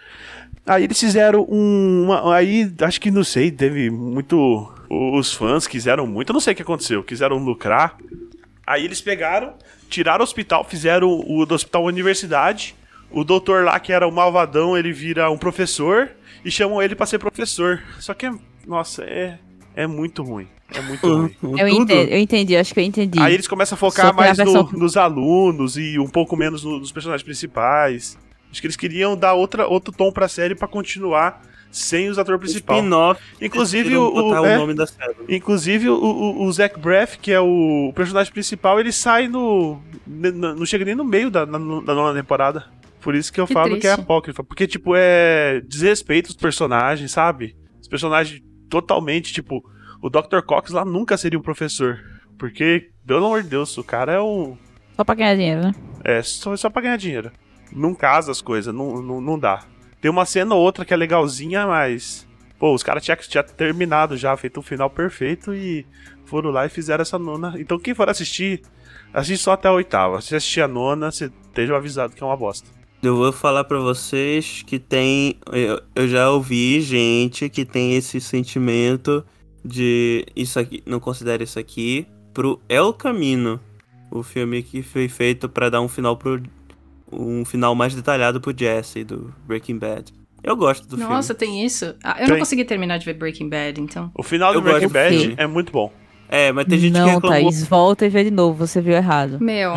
Aí 0.66 0.84
eles 0.84 0.98
fizeram 0.98 1.46
um. 1.48 2.04
uma- 2.04 2.34
aí, 2.36 2.72
acho 2.82 3.00
que 3.00 3.10
não 3.10 3.24
sei, 3.24 3.50
teve 3.50 3.90
muito. 3.90 4.72
Os 4.88 5.32
fãs 5.32 5.66
quiseram 5.66 6.06
muito, 6.06 6.30
eu 6.30 6.34
não 6.34 6.40
sei 6.40 6.52
o 6.52 6.56
que 6.56 6.62
aconteceu, 6.62 7.02
quiseram 7.02 7.38
lucrar. 7.38 7.96
Aí 8.66 8.84
eles 8.84 9.00
pegaram, 9.00 9.54
tiraram 9.88 10.20
o 10.20 10.24
hospital, 10.24 10.64
fizeram 10.64 11.08
o 11.26 11.44
do 11.46 11.54
hospital 11.54 11.84
universidade. 11.84 12.76
O 13.12 13.24
doutor 13.24 13.64
lá, 13.64 13.78
que 13.78 13.92
era 13.92 14.06
o 14.06 14.12
malvadão, 14.12 14.76
ele 14.76 14.92
vira 14.92 15.30
um 15.30 15.36
professor 15.38 16.10
e 16.44 16.50
chamam 16.50 16.80
ele 16.82 16.94
pra 16.94 17.06
ser 17.06 17.18
professor. 17.18 17.82
Só 18.00 18.14
que, 18.14 18.26
é, 18.26 18.32
nossa, 18.66 19.04
é, 19.04 19.38
é 19.76 19.86
muito 19.86 20.22
ruim. 20.22 20.46
É 20.74 20.80
muito 20.80 21.06
ruim. 21.06 21.34
Eu 21.58 21.68
entendi, 21.68 22.12
eu 22.12 22.18
entendi, 22.18 22.56
acho 22.56 22.72
que 22.72 22.80
eu 22.80 22.84
entendi. 22.84 23.20
Aí 23.20 23.34
eles 23.34 23.46
começam 23.46 23.76
a 23.76 23.78
focar 23.78 24.06
Só 24.06 24.12
que 24.12 24.20
a 24.20 24.24
mais 24.24 24.38
no- 24.38 24.44
versão- 24.44 24.70
nos 24.72 24.96
alunos 24.96 25.76
e 25.76 25.98
um 25.98 26.08
pouco 26.08 26.36
menos 26.36 26.64
no- 26.64 26.78
nos 26.80 26.90
personagens 26.90 27.22
principais. 27.22 28.16
Acho 28.50 28.60
que 28.60 28.66
eles 28.66 28.76
queriam 28.76 29.16
dar 29.16 29.34
outra, 29.34 29.66
outro 29.66 29.92
tom 29.92 30.10
pra 30.12 30.28
série 30.28 30.54
pra 30.54 30.66
continuar 30.68 31.42
sem 31.70 32.10
os 32.10 32.18
atores 32.18 32.38
principais. 32.38 32.78
Spin-off. 32.80 33.20
Inclusive, 33.40 33.96
o- 33.96 34.08
o- 34.08 34.30
o 34.30 34.44
é. 34.46 34.58
nome 34.58 34.74
da 34.74 34.86
série. 34.86 35.14
Inclusive, 35.28 35.88
o, 35.88 35.94
o, 35.94 36.44
o 36.44 36.52
Zach 36.52 36.78
Braff, 36.78 37.18
que 37.18 37.32
é 37.32 37.40
o 37.40 37.92
personagem 37.94 38.30
principal, 38.32 38.78
ele 38.78 38.92
sai 38.92 39.26
no. 39.28 39.78
Não 40.06 40.66
chega 40.66 40.84
nem 40.84 40.94
no 40.94 41.04
meio 41.04 41.30
da, 41.30 41.46
na- 41.46 41.58
da 41.58 41.94
nona 41.94 42.18
temporada. 42.18 42.64
Por 43.02 43.14
isso 43.14 43.32
que 43.32 43.40
eu 43.40 43.46
Que 43.46 43.52
falo 43.52 43.70
que 43.78 43.86
é 43.86 43.90
triste. 43.92 44.00
apócrifa. 44.00 44.44
Porque, 44.44 44.66
tipo, 44.66 44.94
é. 44.96 45.60
Desrespeito 45.62 46.30
os 46.30 46.36
personagens, 46.36 47.10
sabe? 47.10 47.56
Os 47.80 47.88
personagens 47.88 48.40
totalmente, 48.70 49.32
tipo. 49.32 49.62
O 50.00 50.08
Dr. 50.10 50.40
Cox 50.46 50.70
lá 50.70 50.84
nunca 50.84 51.16
seria 51.16 51.38
um 51.38 51.42
professor. 51.42 51.98
Porque, 52.38 52.90
pelo 53.06 53.24
amor 53.26 53.42
de 53.42 53.48
Deus, 53.50 53.76
o 53.78 53.84
cara 53.84 54.12
é 54.12 54.20
um. 54.20 54.56
Só 54.96 55.04
pra 55.04 55.14
ganhar 55.14 55.34
dinheiro, 55.34 55.60
né? 55.62 55.72
É 56.04 56.22
só, 56.22 56.56
só 56.56 56.68
pra 56.70 56.82
ganhar 56.82 56.96
dinheiro. 56.96 57.30
não 57.72 57.94
casa 57.94 58.30
as 58.32 58.40
coisas, 58.42 58.74
não, 58.74 59.00
não, 59.00 59.20
não 59.20 59.38
dá. 59.38 59.64
Tem 60.00 60.10
uma 60.10 60.26
cena 60.26 60.54
ou 60.54 60.60
outra 60.60 60.84
que 60.84 60.92
é 60.92 60.96
legalzinha, 60.96 61.66
mas. 61.66 62.26
Pô, 62.58 62.74
os 62.74 62.82
caras 62.82 63.04
tinham 63.04 63.16
tinha 63.16 63.42
terminado 63.42 64.16
já, 64.16 64.36
feito 64.36 64.60
um 64.60 64.62
final 64.62 64.88
perfeito 64.90 65.52
e 65.54 65.84
foram 66.24 66.50
lá 66.50 66.66
e 66.66 66.68
fizeram 66.68 67.02
essa 67.02 67.18
nona. 67.18 67.54
Então 67.58 67.78
quem 67.78 67.94
for 67.94 68.08
assistir, 68.08 68.62
assiste 69.12 69.42
só 69.42 69.52
até 69.52 69.68
a 69.68 69.72
oitava. 69.72 70.20
Se 70.20 70.34
assistir 70.36 70.60
a 70.60 70.68
nona, 70.68 71.10
você 71.10 71.30
esteja 71.48 71.76
avisado 71.76 72.14
que 72.14 72.22
é 72.22 72.26
uma 72.26 72.36
bosta. 72.36 72.68
Eu 73.02 73.16
vou 73.16 73.32
falar 73.32 73.64
pra 73.64 73.78
vocês 73.80 74.62
que 74.64 74.78
tem. 74.78 75.36
Eu, 75.50 75.80
eu 75.94 76.08
já 76.08 76.30
ouvi 76.30 76.80
gente 76.80 77.48
que 77.48 77.64
tem 77.64 77.96
esse 77.96 78.20
sentimento 78.20 79.24
de 79.64 80.24
isso 80.36 80.58
aqui, 80.58 80.82
não 80.86 81.00
considera 81.00 81.42
isso 81.42 81.58
aqui, 81.58 82.06
pro 82.32 82.60
El 82.68 82.92
Camino, 82.92 83.60
o 84.10 84.22
filme 84.22 84.62
que 84.62 84.82
foi 84.82 85.08
feito 85.08 85.48
pra 85.48 85.68
dar 85.68 85.80
um 85.80 85.88
final 85.88 86.16
pro. 86.16 86.40
um 87.10 87.44
final 87.44 87.74
mais 87.74 87.92
detalhado 87.94 88.40
pro 88.40 88.54
Jesse 88.56 89.02
do 89.02 89.34
Breaking 89.46 89.78
Bad. 89.78 90.12
Eu 90.42 90.56
gosto 90.56 90.86
do 90.88 90.96
Nossa, 90.96 91.34
filme. 91.34 91.54
tem 91.54 91.64
isso? 91.66 91.94
Ah, 92.02 92.16
eu 92.18 92.26
Tem. 92.26 92.28
não 92.30 92.38
consegui 92.38 92.64
terminar 92.64 92.98
de 92.98 93.04
ver 93.04 93.14
Breaking 93.14 93.48
Bad, 93.48 93.80
então. 93.80 94.10
O 94.16 94.22
final 94.24 94.52
do 94.52 94.58
Eu 94.58 94.62
Breaking 94.62 94.88
Bad 94.88 95.16
filme. 95.18 95.34
é 95.38 95.46
muito 95.46 95.70
bom. 95.72 95.92
É, 96.34 96.50
mas 96.50 96.64
tem 96.66 96.78
gente 96.78 96.94
que 96.94 96.98
não, 96.98 97.06
reclamou. 97.06 97.30
Thaís, 97.30 97.62
volta 97.66 98.06
e 98.06 98.08
vê 98.08 98.24
de 98.24 98.30
novo, 98.30 98.66
você 98.66 98.80
viu 98.80 98.94
errado. 98.94 99.38
Meu. 99.38 99.74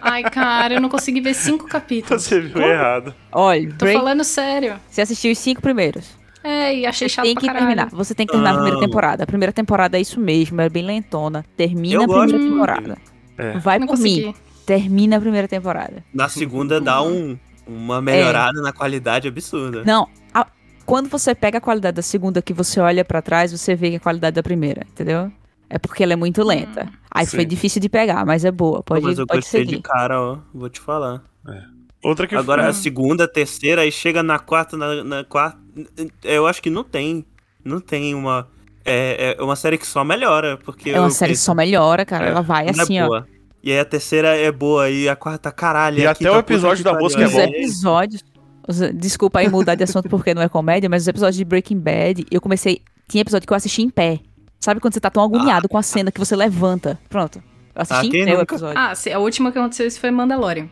Ai, 0.00 0.22
cara, 0.22 0.74
eu 0.74 0.80
não 0.80 0.88
consegui 0.88 1.20
ver 1.20 1.34
cinco 1.34 1.66
capítulos. 1.66 2.22
Você 2.22 2.40
viu 2.40 2.62
errado. 2.62 3.12
Olha, 3.32 3.68
Tô 3.70 3.84
Break- 3.84 3.98
falando 3.98 4.22
sério. 4.24 4.76
você 4.88 5.00
assistiu 5.00 5.32
os 5.32 5.38
cinco 5.38 5.60
primeiros. 5.60 6.16
É, 6.44 6.72
e 6.74 6.86
achei 6.86 7.08
Você 7.08 7.14
chato 7.16 7.24
tem 7.24 7.34
pra 7.34 7.40
que 7.40 7.46
caralho. 7.48 7.66
terminar. 7.66 7.88
Você 7.90 8.14
tem 8.14 8.24
que 8.24 8.30
terminar 8.32 8.50
a 8.50 8.54
primeira 8.54 8.76
Não. 8.78 8.84
temporada. 8.86 9.24
A 9.24 9.26
primeira 9.26 9.52
temporada 9.52 9.98
é 9.98 10.00
isso 10.00 10.20
mesmo, 10.20 10.60
é 10.60 10.68
bem 10.68 10.84
lentona. 10.84 11.44
Termina 11.56 11.94
Eu 11.96 12.02
a 12.02 12.06
primeira 12.06 12.38
gosto. 12.38 12.48
temporada. 12.52 12.98
É. 13.36 13.58
Vai 13.58 13.78
Não 13.80 13.86
por 13.88 13.96
consegui. 13.96 14.26
mim. 14.26 14.34
Termina 14.64 15.16
a 15.16 15.20
primeira 15.20 15.48
temporada. 15.48 16.04
Na 16.14 16.28
segunda 16.28 16.80
dá 16.80 17.02
um, 17.02 17.36
uma 17.66 18.00
melhorada 18.00 18.62
na 18.62 18.72
qualidade 18.72 19.26
absurda. 19.26 19.82
Não, 19.84 20.06
a- 20.32 20.46
quando 20.86 21.08
você 21.08 21.34
pega 21.34 21.58
a 21.58 21.60
qualidade 21.60 21.96
da 21.96 22.02
segunda 22.02 22.40
que 22.40 22.52
você 22.54 22.78
olha 22.78 23.04
pra 23.04 23.20
trás, 23.20 23.50
você 23.50 23.74
vê 23.74 23.88
que 23.90 23.94
é 23.94 23.98
a 23.98 24.00
qualidade 24.00 24.36
da 24.36 24.42
primeira, 24.42 24.86
entendeu? 24.92 25.32
É 25.70 25.78
porque 25.78 26.02
ela 26.02 26.14
é 26.14 26.16
muito 26.16 26.42
lenta. 26.42 26.88
Aí 27.10 27.26
Sim. 27.26 27.36
foi 27.36 27.44
difícil 27.44 27.80
de 27.80 27.88
pegar, 27.88 28.24
mas 28.24 28.44
é 28.44 28.50
boa. 28.50 28.82
Pode, 28.82 29.02
mas 29.04 29.18
eu 29.18 29.26
pode 29.26 29.40
gostei 29.40 29.62
seguir. 29.64 29.76
de 29.76 29.82
cara, 29.82 30.20
ó. 30.20 30.38
Vou 30.54 30.68
te 30.70 30.80
falar. 30.80 31.22
Outra 32.02 32.26
que 32.26 32.34
Agora 32.34 32.66
a 32.68 32.72
segunda, 32.72 33.24
a 33.24 33.28
terceira, 33.28 33.82
aí 33.82 33.90
chega 33.92 34.22
na 34.22 34.38
quarta, 34.38 34.76
na, 34.76 35.02
na 35.04 35.24
quarta. 35.24 35.58
Eu 36.24 36.46
acho 36.46 36.62
que 36.62 36.70
não 36.70 36.84
tem. 36.84 37.24
Não 37.64 37.80
tem 37.80 38.14
uma. 38.14 38.48
É, 38.84 39.36
é 39.38 39.42
uma 39.42 39.56
série 39.56 39.76
que 39.76 39.86
só 39.86 40.02
melhora. 40.04 40.56
Porque 40.64 40.90
É 40.90 40.98
uma 40.98 41.08
eu 41.08 41.10
série 41.10 41.32
que 41.32 41.38
só 41.38 41.54
melhora, 41.54 42.04
cara. 42.06 42.26
é, 42.26 42.30
ela 42.30 42.40
vai 42.40 42.68
é 42.68 42.70
assim, 42.70 43.00
ó. 43.00 43.06
boa. 43.06 43.26
E 43.62 43.72
aí 43.72 43.80
a 43.80 43.84
terceira 43.84 44.36
é 44.36 44.50
boa, 44.52 44.88
e 44.88 45.08
a 45.08 45.16
quarta, 45.16 45.50
caralho. 45.50 45.98
E 45.98 46.06
aqui 46.06 46.24
até 46.24 46.30
o 46.30 46.36
tá 46.36 46.42
puta 46.42 46.52
episódio 46.54 46.84
da 46.84 46.94
mosca 46.94 47.20
é 47.20 47.26
Os 47.26 47.32
bom. 47.32 47.40
episódios. 47.40 48.24
os- 48.66 48.78
desculpa 48.94 49.40
aí 49.40 49.48
mudar 49.48 49.74
de 49.74 49.82
assunto 49.82 50.08
porque 50.08 50.32
não 50.32 50.40
é 50.40 50.48
comédia, 50.48 50.88
mas 50.88 51.02
os 51.02 51.08
episódios 51.08 51.36
de 51.36 51.44
Breaking 51.44 51.78
Bad, 51.80 52.24
eu 52.30 52.40
comecei. 52.40 52.80
Tinha 53.08 53.22
episódio 53.22 53.46
que 53.46 53.52
eu 53.52 53.56
assisti 53.56 53.82
em 53.82 53.90
pé. 53.90 54.20
Sabe 54.60 54.80
quando 54.80 54.94
você 54.94 55.00
tá 55.00 55.10
tão 55.10 55.22
agoniado 55.22 55.68
com 55.68 55.78
a 55.78 55.82
cena 55.82 56.10
que 56.10 56.18
você 56.18 56.34
levanta? 56.34 56.98
Pronto. 57.08 57.38
Eu 57.74 57.82
assisti 57.82 58.22
Ah, 58.22 58.24
pé 58.26 58.36
o 58.36 58.40
episódio. 58.40 58.78
Ah, 58.78 58.94
se- 58.94 59.12
a 59.12 59.18
última 59.18 59.52
que 59.52 59.58
aconteceu 59.58 59.86
isso 59.86 60.00
foi 60.00 60.10
Mandalorian. 60.10 60.68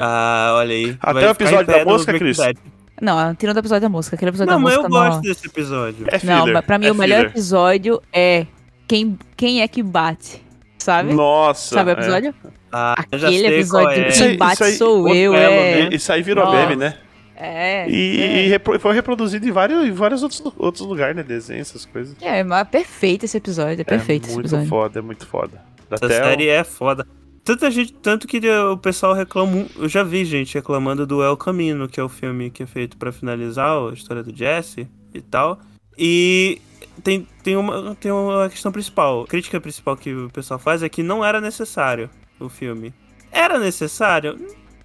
Ah, 0.00 0.52
olha 0.56 0.74
aí. 0.74 0.96
Até 1.00 1.12
Vai 1.20 1.28
o 1.28 1.30
episódio 1.30 1.66
da 1.66 1.84
mosca, 1.84 2.12
Cris? 2.18 2.36
Bad. 2.36 2.58
Não, 3.00 3.34
tirando 3.34 3.56
o 3.56 3.60
episódio 3.60 3.82
da 3.82 3.88
música. 3.88 4.16
Aquele 4.16 4.30
episódio 4.30 4.52
Não, 4.52 4.58
da 4.58 4.62
mas 4.64 4.74
música 4.76 4.86
eu 4.94 5.00
não. 5.00 5.08
gosto 5.08 5.22
desse 5.22 5.46
episódio. 5.46 6.06
É 6.08 6.20
Não, 6.24 6.38
filler. 6.40 6.54
mas 6.54 6.64
pra 6.66 6.78
mim 6.78 6.86
é 6.86 6.92
o 6.92 6.94
melhor 6.94 7.24
episódio 7.26 8.02
é 8.12 8.46
quem, 8.86 9.18
quem 9.36 9.62
é 9.62 9.68
que 9.68 9.82
bate, 9.82 10.44
sabe? 10.76 11.14
Nossa. 11.14 11.76
Sabe 11.76 11.90
o 11.90 11.92
é. 11.92 11.94
episódio? 11.94 12.34
Ah, 12.70 12.94
Aquele 12.98 13.38
sei 13.38 13.46
episódio 13.46 13.86
qual 13.86 13.90
é. 14.06 14.08
de 14.10 14.18
quem 14.18 14.36
bate 14.36 14.52
isso 14.54 14.64
aí- 14.64 14.72
sou 14.74 15.08
eu, 15.14 15.34
é. 15.34 15.82
né? 15.82 15.88
Isso 15.92 16.12
aí 16.12 16.22
virou 16.22 16.44
Nossa. 16.44 16.56
meme, 16.58 16.76
né? 16.76 16.94
É. 17.40 17.88
E, 17.90 18.20
é. 18.20 18.44
e 18.44 18.48
repro- 18.48 18.78
foi 18.78 18.94
reproduzido 18.94 19.48
em 19.48 19.50
vários, 19.52 19.84
em 19.86 19.92
vários 19.92 20.22
outros, 20.22 20.42
outros 20.58 20.86
lugares, 20.86 21.16
né? 21.16 21.22
Desenhos, 21.22 21.68
essas 21.70 21.86
coisas. 21.86 22.14
É, 22.20 22.42
mas 22.44 22.60
é 22.60 22.64
perfeito 22.64 23.24
esse 23.24 23.36
episódio, 23.36 23.80
é 23.80 23.84
perfeito 23.84 24.24
é 24.24 24.26
esse 24.26 24.34
muito 24.34 24.46
episódio. 24.46 24.68
foda, 24.68 24.98
é 24.98 25.02
muito 25.02 25.26
foda. 25.26 25.62
Essa 25.90 26.04
Até 26.06 26.20
o- 26.20 26.24
série 26.24 26.48
é 26.48 26.62
foda. 26.64 27.06
Tanta 27.42 27.70
gente, 27.70 27.92
tanto 27.94 28.28
que 28.28 28.38
o 28.48 28.76
pessoal 28.76 29.14
reclama. 29.14 29.64
Eu 29.76 29.88
já 29.88 30.02
vi 30.04 30.24
gente 30.26 30.54
reclamando 30.54 31.06
do 31.06 31.22
El 31.22 31.36
Camino, 31.38 31.88
que 31.88 31.98
é 31.98 32.02
o 32.02 32.08
filme 32.08 32.50
que 32.50 32.62
é 32.62 32.66
feito 32.66 32.96
pra 32.98 33.10
finalizar 33.10 33.78
a 33.88 33.92
história 33.94 34.22
do 34.22 34.36
Jesse 34.36 34.86
e 35.14 35.20
tal. 35.22 35.58
E 35.98 36.60
tem, 37.02 37.26
tem, 37.42 37.56
uma, 37.56 37.94
tem 37.94 38.12
uma 38.12 38.48
questão 38.50 38.70
principal. 38.70 39.22
A 39.22 39.26
crítica 39.26 39.58
principal 39.58 39.96
que 39.96 40.12
o 40.14 40.28
pessoal 40.30 40.60
faz 40.60 40.82
é 40.82 40.88
que 40.88 41.02
não 41.02 41.24
era 41.24 41.40
necessário 41.40 42.10
o 42.38 42.48
filme. 42.50 42.92
Era 43.32 43.58
necessário? 43.58 44.38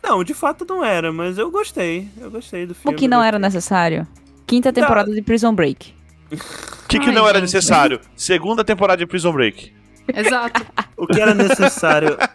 Não, 0.07 0.23
de 0.23 0.33
fato 0.33 0.65
não 0.67 0.83
era, 0.83 1.11
mas 1.11 1.37
eu 1.37 1.49
gostei. 1.49 2.07
Eu 2.19 2.29
gostei 2.29 2.65
do 2.65 2.71
O 2.71 2.75
filme. 2.75 2.97
que 2.97 3.07
não 3.07 3.23
era 3.23 3.39
necessário? 3.39 4.07
Quinta 4.45 4.71
temporada 4.71 5.11
de 5.11 5.21
Prison 5.21 5.53
Break. 5.53 5.93
O 6.31 6.87
que, 6.87 6.99
que 6.99 7.09
Ai, 7.09 7.15
não 7.15 7.27
era 7.27 7.39
gente. 7.39 7.53
necessário? 7.53 7.99
Segunda 8.15 8.63
temporada 8.63 8.97
de 8.97 9.05
Prison 9.07 9.31
Break. 9.31 9.73
Exato. 10.13 10.65
O 10.97 11.05
que 11.07 11.19
era 11.19 11.33
necessário? 11.33 12.15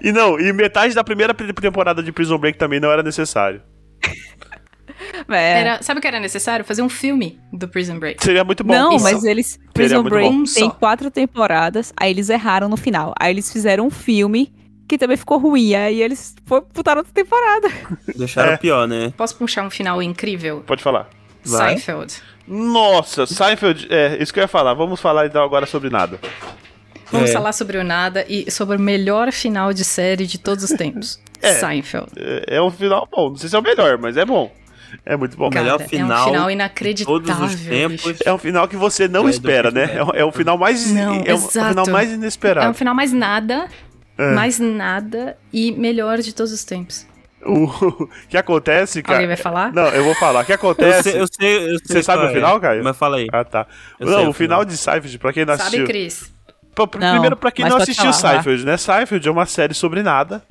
E 0.00 0.12
não, 0.12 0.38
e 0.38 0.52
metade 0.52 0.94
da 0.94 1.02
primeira 1.02 1.34
pri- 1.34 1.52
temporada 1.52 2.02
de 2.02 2.12
Prison 2.12 2.38
Break 2.38 2.56
também 2.58 2.78
não 2.80 2.90
era 2.90 3.02
necessário. 3.02 3.62
É. 5.28 5.60
Era, 5.60 5.82
sabe 5.82 5.98
o 5.98 6.00
que 6.00 6.06
era 6.08 6.20
necessário? 6.20 6.64
Fazer 6.64 6.82
um 6.82 6.88
filme 6.88 7.38
do 7.52 7.66
Prison 7.68 7.98
Break. 7.98 8.22
Seria 8.22 8.44
muito 8.44 8.62
bom. 8.62 8.72
Não, 8.74 8.96
Isso. 8.96 9.04
mas 9.04 9.24
eles. 9.24 9.58
Prison 9.72 10.02
Break 10.02 10.30
bom. 10.36 10.44
tem 10.44 10.68
quatro 10.70 11.10
temporadas, 11.10 11.92
aí 11.98 12.10
eles 12.10 12.28
erraram 12.28 12.68
no 12.68 12.76
final. 12.76 13.14
Aí 13.18 13.32
eles 13.32 13.50
fizeram 13.50 13.86
um 13.86 13.90
filme 13.90 14.52
que 14.90 14.98
também 14.98 15.16
ficou 15.16 15.38
ruim. 15.38 15.74
Aí 15.74 16.02
eles 16.02 16.34
foi, 16.44 16.60
botaram 16.74 16.98
outra 17.00 17.12
temporada. 17.14 17.68
Deixaram 18.16 18.52
É. 18.52 18.56
pior, 18.56 18.86
né? 18.88 19.12
Posso 19.16 19.36
puxar 19.36 19.64
um 19.64 19.70
final 19.70 20.02
incrível? 20.02 20.62
Pode 20.66 20.82
falar. 20.82 21.08
Vai. 21.44 21.68
Seinfeld. 21.78 22.14
Nossa, 22.46 23.26
Seinfeld, 23.26 23.86
é, 23.90 24.20
isso 24.22 24.32
que 24.32 24.40
eu 24.40 24.42
ia 24.42 24.48
falar. 24.48 24.74
Vamos 24.74 25.00
falar 25.00 25.26
então 25.26 25.42
agora 25.42 25.64
sobre 25.66 25.88
nada. 25.88 26.18
Vamos 27.12 27.30
É. 27.30 27.32
falar 27.32 27.52
sobre 27.52 27.78
o 27.78 27.84
nada 27.84 28.24
e 28.28 28.50
sobre 28.50 28.76
o 28.76 28.80
melhor 28.80 29.32
final 29.32 29.72
de 29.72 29.84
série 29.84 30.26
de 30.26 30.38
todos 30.38 30.64
os 30.64 30.70
tempos. 30.70 31.18
É. 31.42 31.54
Seinfeld. 31.54 32.08
É, 32.18 32.56
é 32.56 32.62
um 32.62 32.70
final 32.70 33.08
bom. 33.10 33.30
Não 33.30 33.36
sei 33.36 33.48
se 33.48 33.56
é 33.56 33.58
o 33.58 33.62
melhor, 33.62 33.96
mas 33.96 34.14
é 34.18 34.26
bom. 34.26 34.52
É 35.06 35.16
muito 35.16 35.38
bom. 35.38 35.48
Cara, 35.48 35.64
melhor 35.64 35.80
é 35.80 35.84
um 35.84 35.88
final 35.88 36.24
final 36.26 36.46
de 36.48 36.52
inacreditável. 36.52 37.18
Todos 37.22 37.40
os 37.54 37.60
tempos. 37.62 38.20
É 38.26 38.30
um 38.30 38.36
final 38.36 38.68
que 38.68 38.76
você 38.76 39.08
não 39.08 39.26
É, 39.26 39.30
espera, 39.30 39.70
né? 39.70 39.88
É, 39.94 40.02
o- 40.04 40.10
é 40.16 40.22
o 40.24 40.30
final 40.32 40.58
mais. 40.58 40.90
Não, 40.92 41.14
é 41.24 41.32
o 41.32 41.36
exato. 41.36 41.68
final 41.70 41.86
mais 41.88 42.10
É 42.10 42.14
inesperado. 42.14 42.68
um 42.70 42.74
final 42.74 42.94
mais 42.94 43.10
nada, 43.10 43.68
É. 44.20 44.34
mais 44.34 44.58
nada 44.58 45.36
e 45.52 45.72
melhor 45.72 46.18
de 46.18 46.34
todos 46.34 46.52
os 46.52 46.64
tempos. 46.64 47.06
O 47.44 48.06
que 48.28 48.36
acontece, 48.36 49.02
cara. 49.02 49.16
Alguém 49.18 49.28
vai 49.28 49.36
falar? 49.36 49.72
Não, 49.72 49.86
eu 49.88 50.04
vou 50.04 50.14
falar. 50.14 50.42
O 50.42 50.44
que 50.44 50.52
Eu 50.52 50.56
acontece. 50.56 51.10
sei, 51.10 51.20
eu 51.20 51.26
sei, 51.26 51.56
eu 51.74 51.78
sei 51.78 51.78
Você 51.84 52.02
sabe 52.02 52.26
o 52.26 52.28
final, 52.28 52.58
é, 52.58 52.60
Caio? 52.60 52.84
Mas 52.84 52.96
fala 52.96 53.16
aí. 53.16 53.26
Ah, 53.32 53.44
tá. 53.44 53.66
Eu 53.98 54.06
não, 54.06 54.12
o 54.12 54.32
final 54.32 54.34
final. 54.34 54.64
de 54.64 54.76
Seinfeld, 54.76 55.18
pra 55.18 55.32
quem 55.32 55.44
não 55.46 55.54
Sabe, 55.54 55.62
assistiu. 55.68 55.86
Cris? 55.86 56.32
Pô, 56.74 56.86
pr- 56.86 56.98
Não, 56.98 57.12
primeiro, 57.12 57.36
pra 57.36 57.50
quem 57.50 57.66
não 57.66 57.76
assistiu 57.78 58.12
falar, 58.12 58.34
Seinfeld, 58.34 58.64
né? 58.66 58.76
Seinfeld 58.76 59.26
é 59.26 59.30
uma 59.30 59.46
série 59.46 59.72
sobre 59.74 60.02
nada. 60.02 60.42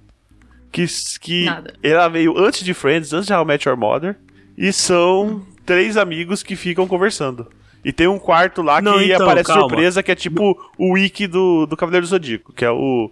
Que, 0.72 0.86
que 1.22 1.46
Nada. 1.46 1.74
ela 1.82 2.08
veio 2.10 2.38
antes 2.38 2.64
de 2.64 2.74
Friends, 2.76 3.12
antes 3.14 3.26
de 3.28 3.34
How 3.34 3.44
I 3.44 3.46
Met 3.46 3.68
Your 3.68 3.78
Mother. 3.78 4.16
E 4.58 4.72
são 4.74 5.44
três 5.66 5.96
amigos 5.98 6.44
que 6.44 6.56
ficam 6.56 6.88
conversando. 6.88 7.48
E 7.84 7.94
tem 7.94 8.08
um 8.08 8.20
quarto 8.20 8.62
lá 8.62 8.82
Não, 8.82 8.98
que 9.00 9.06
então, 9.06 9.26
aparece 9.26 9.48
calma. 9.48 9.62
surpresa, 9.62 10.04
que 10.04 10.12
é 10.12 10.16
tipo 10.16 10.60
o 10.78 10.94
wiki 10.94 11.26
do, 11.28 11.66
do 11.66 11.78
Cavaleiro 11.78 12.06
do 12.06 12.10
Zodíaco, 12.10 12.52
que 12.54 12.66
é 12.66 12.70
o, 12.70 13.10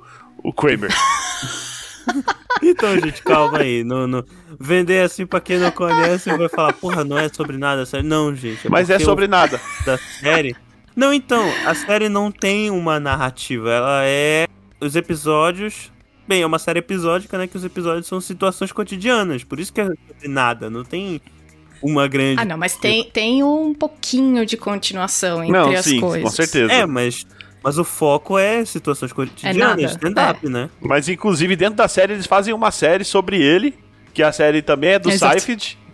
o 0.47 0.53
Kramer. 0.53 0.89
Então, 2.63 2.97
gente, 2.99 3.21
calma 3.21 3.59
aí. 3.59 3.83
Não, 3.83 4.07
não- 4.07 4.23
Vender 4.59 5.03
assim 5.03 5.25
pra 5.27 5.39
quem 5.39 5.59
não 5.59 5.69
conhece 5.69 6.35
vai 6.35 6.49
falar, 6.49 6.73
porra, 6.73 7.03
não 7.03 7.17
é 7.17 7.29
sobre 7.29 7.57
nada, 7.57 7.85
sério. 7.85 8.07
Não, 8.07 8.33
gente. 8.33 8.67
Mas 8.69 8.89
é 8.89 8.97
sobre 8.97 9.25
o 9.25 9.27
nada. 9.27 9.61
da 9.85 9.97
série. 9.97 10.55
Não, 10.95 11.13
então, 11.13 11.43
a 11.65 11.75
série 11.75 12.09
não 12.09 12.31
tem 12.31 12.71
uma 12.71 12.99
narrativa. 12.99 13.69
Ela 13.69 14.01
é. 14.05 14.47
Os 14.81 14.95
episódios. 14.95 15.91
Bem, 16.27 16.41
é 16.41 16.45
uma 16.45 16.57
série 16.59 16.79
episódica, 16.79 17.37
né? 17.37 17.45
Que 17.45 17.57
os 17.57 17.63
episódios 17.63 18.07
são 18.07 18.19
situações 18.19 18.71
cotidianas. 18.71 19.43
Por 19.43 19.59
isso 19.59 19.71
que 19.71 19.81
é 19.81 19.85
sobre 19.85 20.27
nada. 20.27 20.69
Não 20.69 20.83
tem 20.83 21.21
uma 21.81 22.07
grande. 22.07 22.41
Ah, 22.41 22.45
não, 22.45 22.57
mas 22.57 22.75
tem, 22.75 23.03
tem 23.03 23.43
um 23.43 23.73
pouquinho 23.73 24.45
de 24.45 24.57
continuação 24.57 25.43
entre 25.43 25.53
Não, 25.53 25.69
as 25.71 25.85
sim, 25.85 25.99
coisas. 25.99 26.23
com 26.23 26.29
certeza. 26.35 26.71
É, 26.73 26.85
mas. 26.87 27.25
Mas 27.67 27.77
o 27.77 27.83
foco 27.83 28.37
é 28.37 28.63
situações 28.63 29.11
cotidianas, 29.11 29.57
nada, 29.57 29.81
stand-up, 29.81 30.47
né? 30.47 30.69
Mas 30.79 31.09
inclusive 31.09 31.53
dentro 31.57 31.75
da 31.75 31.89
série 31.89 32.13
eles 32.13 32.25
fazem 32.25 32.53
uma 32.53 32.71
série 32.71 33.03
sobre 33.03 33.41
ele, 33.41 33.75
que 34.13 34.23
a 34.23 34.31
série 34.31 34.61
também 34.61 34.91
é 34.91 34.99
do 34.99 35.09
Exato. 35.09 35.43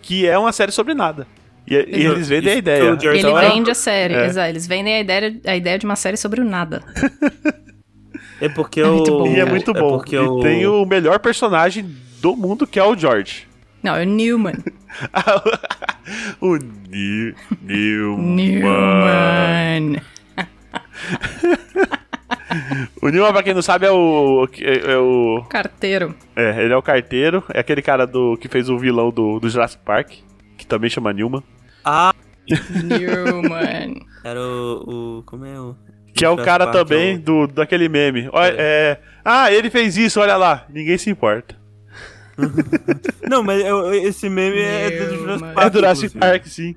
Que 0.00 0.24
é 0.24 0.38
uma 0.38 0.52
série 0.52 0.70
sobre 0.70 0.94
nada. 0.94 1.26
E, 1.66 1.74
e 1.74 2.06
eles 2.06 2.28
vendem 2.28 2.52
a 2.52 2.56
ideia. 2.56 2.96
Ele 3.02 3.18
Então 3.18 3.36
é- 3.36 3.48
vende 3.48 3.72
a 3.72 3.74
série, 3.74 4.14
É. 4.14 4.26
exato. 4.26 4.48
Eles 4.50 4.68
vendem 4.68 4.94
a 4.94 5.00
ideia, 5.00 5.40
a 5.46 5.56
ideia 5.56 5.76
de 5.76 5.84
uma 5.84 5.96
série 5.96 6.16
sobre 6.16 6.40
o 6.40 6.44
nada. 6.44 6.80
É 8.40 8.48
porque 8.48 8.80
É 8.80 8.86
o. 8.86 8.94
muito 8.94 9.10
bom, 9.10 9.26
E 9.26 9.40
é 9.40 9.44
muito 9.44 9.72
bom. 9.72 9.98
porque 9.98 10.14
e 10.14 10.18
o... 10.20 10.38
tem 10.42 10.64
o 10.68 10.84
melhor 10.86 11.18
personagem 11.18 11.90
do 12.20 12.36
mundo, 12.36 12.68
que 12.68 12.78
é 12.78 12.84
o 12.84 12.96
George. 12.96 13.48
Não, 13.82 13.96
é 13.96 14.02
o 14.02 14.06
Newman. 14.06 14.54
o 16.40 16.56
Ni- 16.56 17.34
Newman. 17.62 18.36
Newman. 18.36 20.02
O 23.02 23.08
Newman, 23.08 23.32
pra 23.32 23.42
quem 23.42 23.54
não 23.54 23.62
sabe, 23.62 23.86
é 23.86 23.90
o. 23.90 24.48
É, 24.60 24.92
é 24.92 24.96
o. 24.98 25.44
Carteiro. 25.48 26.14
É, 26.36 26.62
ele 26.64 26.72
é 26.72 26.76
o 26.76 26.82
carteiro. 26.82 27.42
É 27.52 27.60
aquele 27.60 27.82
cara 27.82 28.06
do 28.06 28.36
que 28.36 28.48
fez 28.48 28.68
o 28.68 28.78
vilão 28.78 29.10
do, 29.10 29.38
do 29.40 29.48
Jurassic 29.48 29.82
Park, 29.84 30.12
que 30.56 30.66
também 30.66 30.88
chama 30.88 31.12
Newman. 31.12 31.42
Newman. 32.84 34.00
Era 34.24 34.40
o. 34.40 35.18
o 35.18 35.22
como 35.24 35.44
é 35.44 35.60
o. 35.60 35.74
Que 36.14 36.24
é 36.24 36.28
o 36.30 36.36
cara 36.36 36.66
Park, 36.66 36.76
também 36.78 37.12
é 37.14 37.16
o- 37.16 37.18
do, 37.18 37.46
daquele 37.48 37.88
meme. 37.88 38.28
Olha, 38.32 38.54
é. 38.56 39.00
Ah, 39.24 39.52
ele 39.52 39.68
fez 39.68 39.96
isso, 39.96 40.20
olha 40.20 40.36
lá. 40.36 40.64
Ninguém 40.70 40.96
se 40.96 41.10
importa. 41.10 41.56
Não, 43.28 43.42
mas 43.42 43.64
eu- 43.64 43.92
esse 43.94 44.28
meme 44.28 44.58
é 44.60 44.90
do 44.90 45.16
Jurassic. 45.16 45.40
Park. 45.54 45.66
é 45.66 45.70
do 45.70 45.78
Jurassic. 45.78 46.18
Park, 46.18 46.46
sim. 46.46 46.76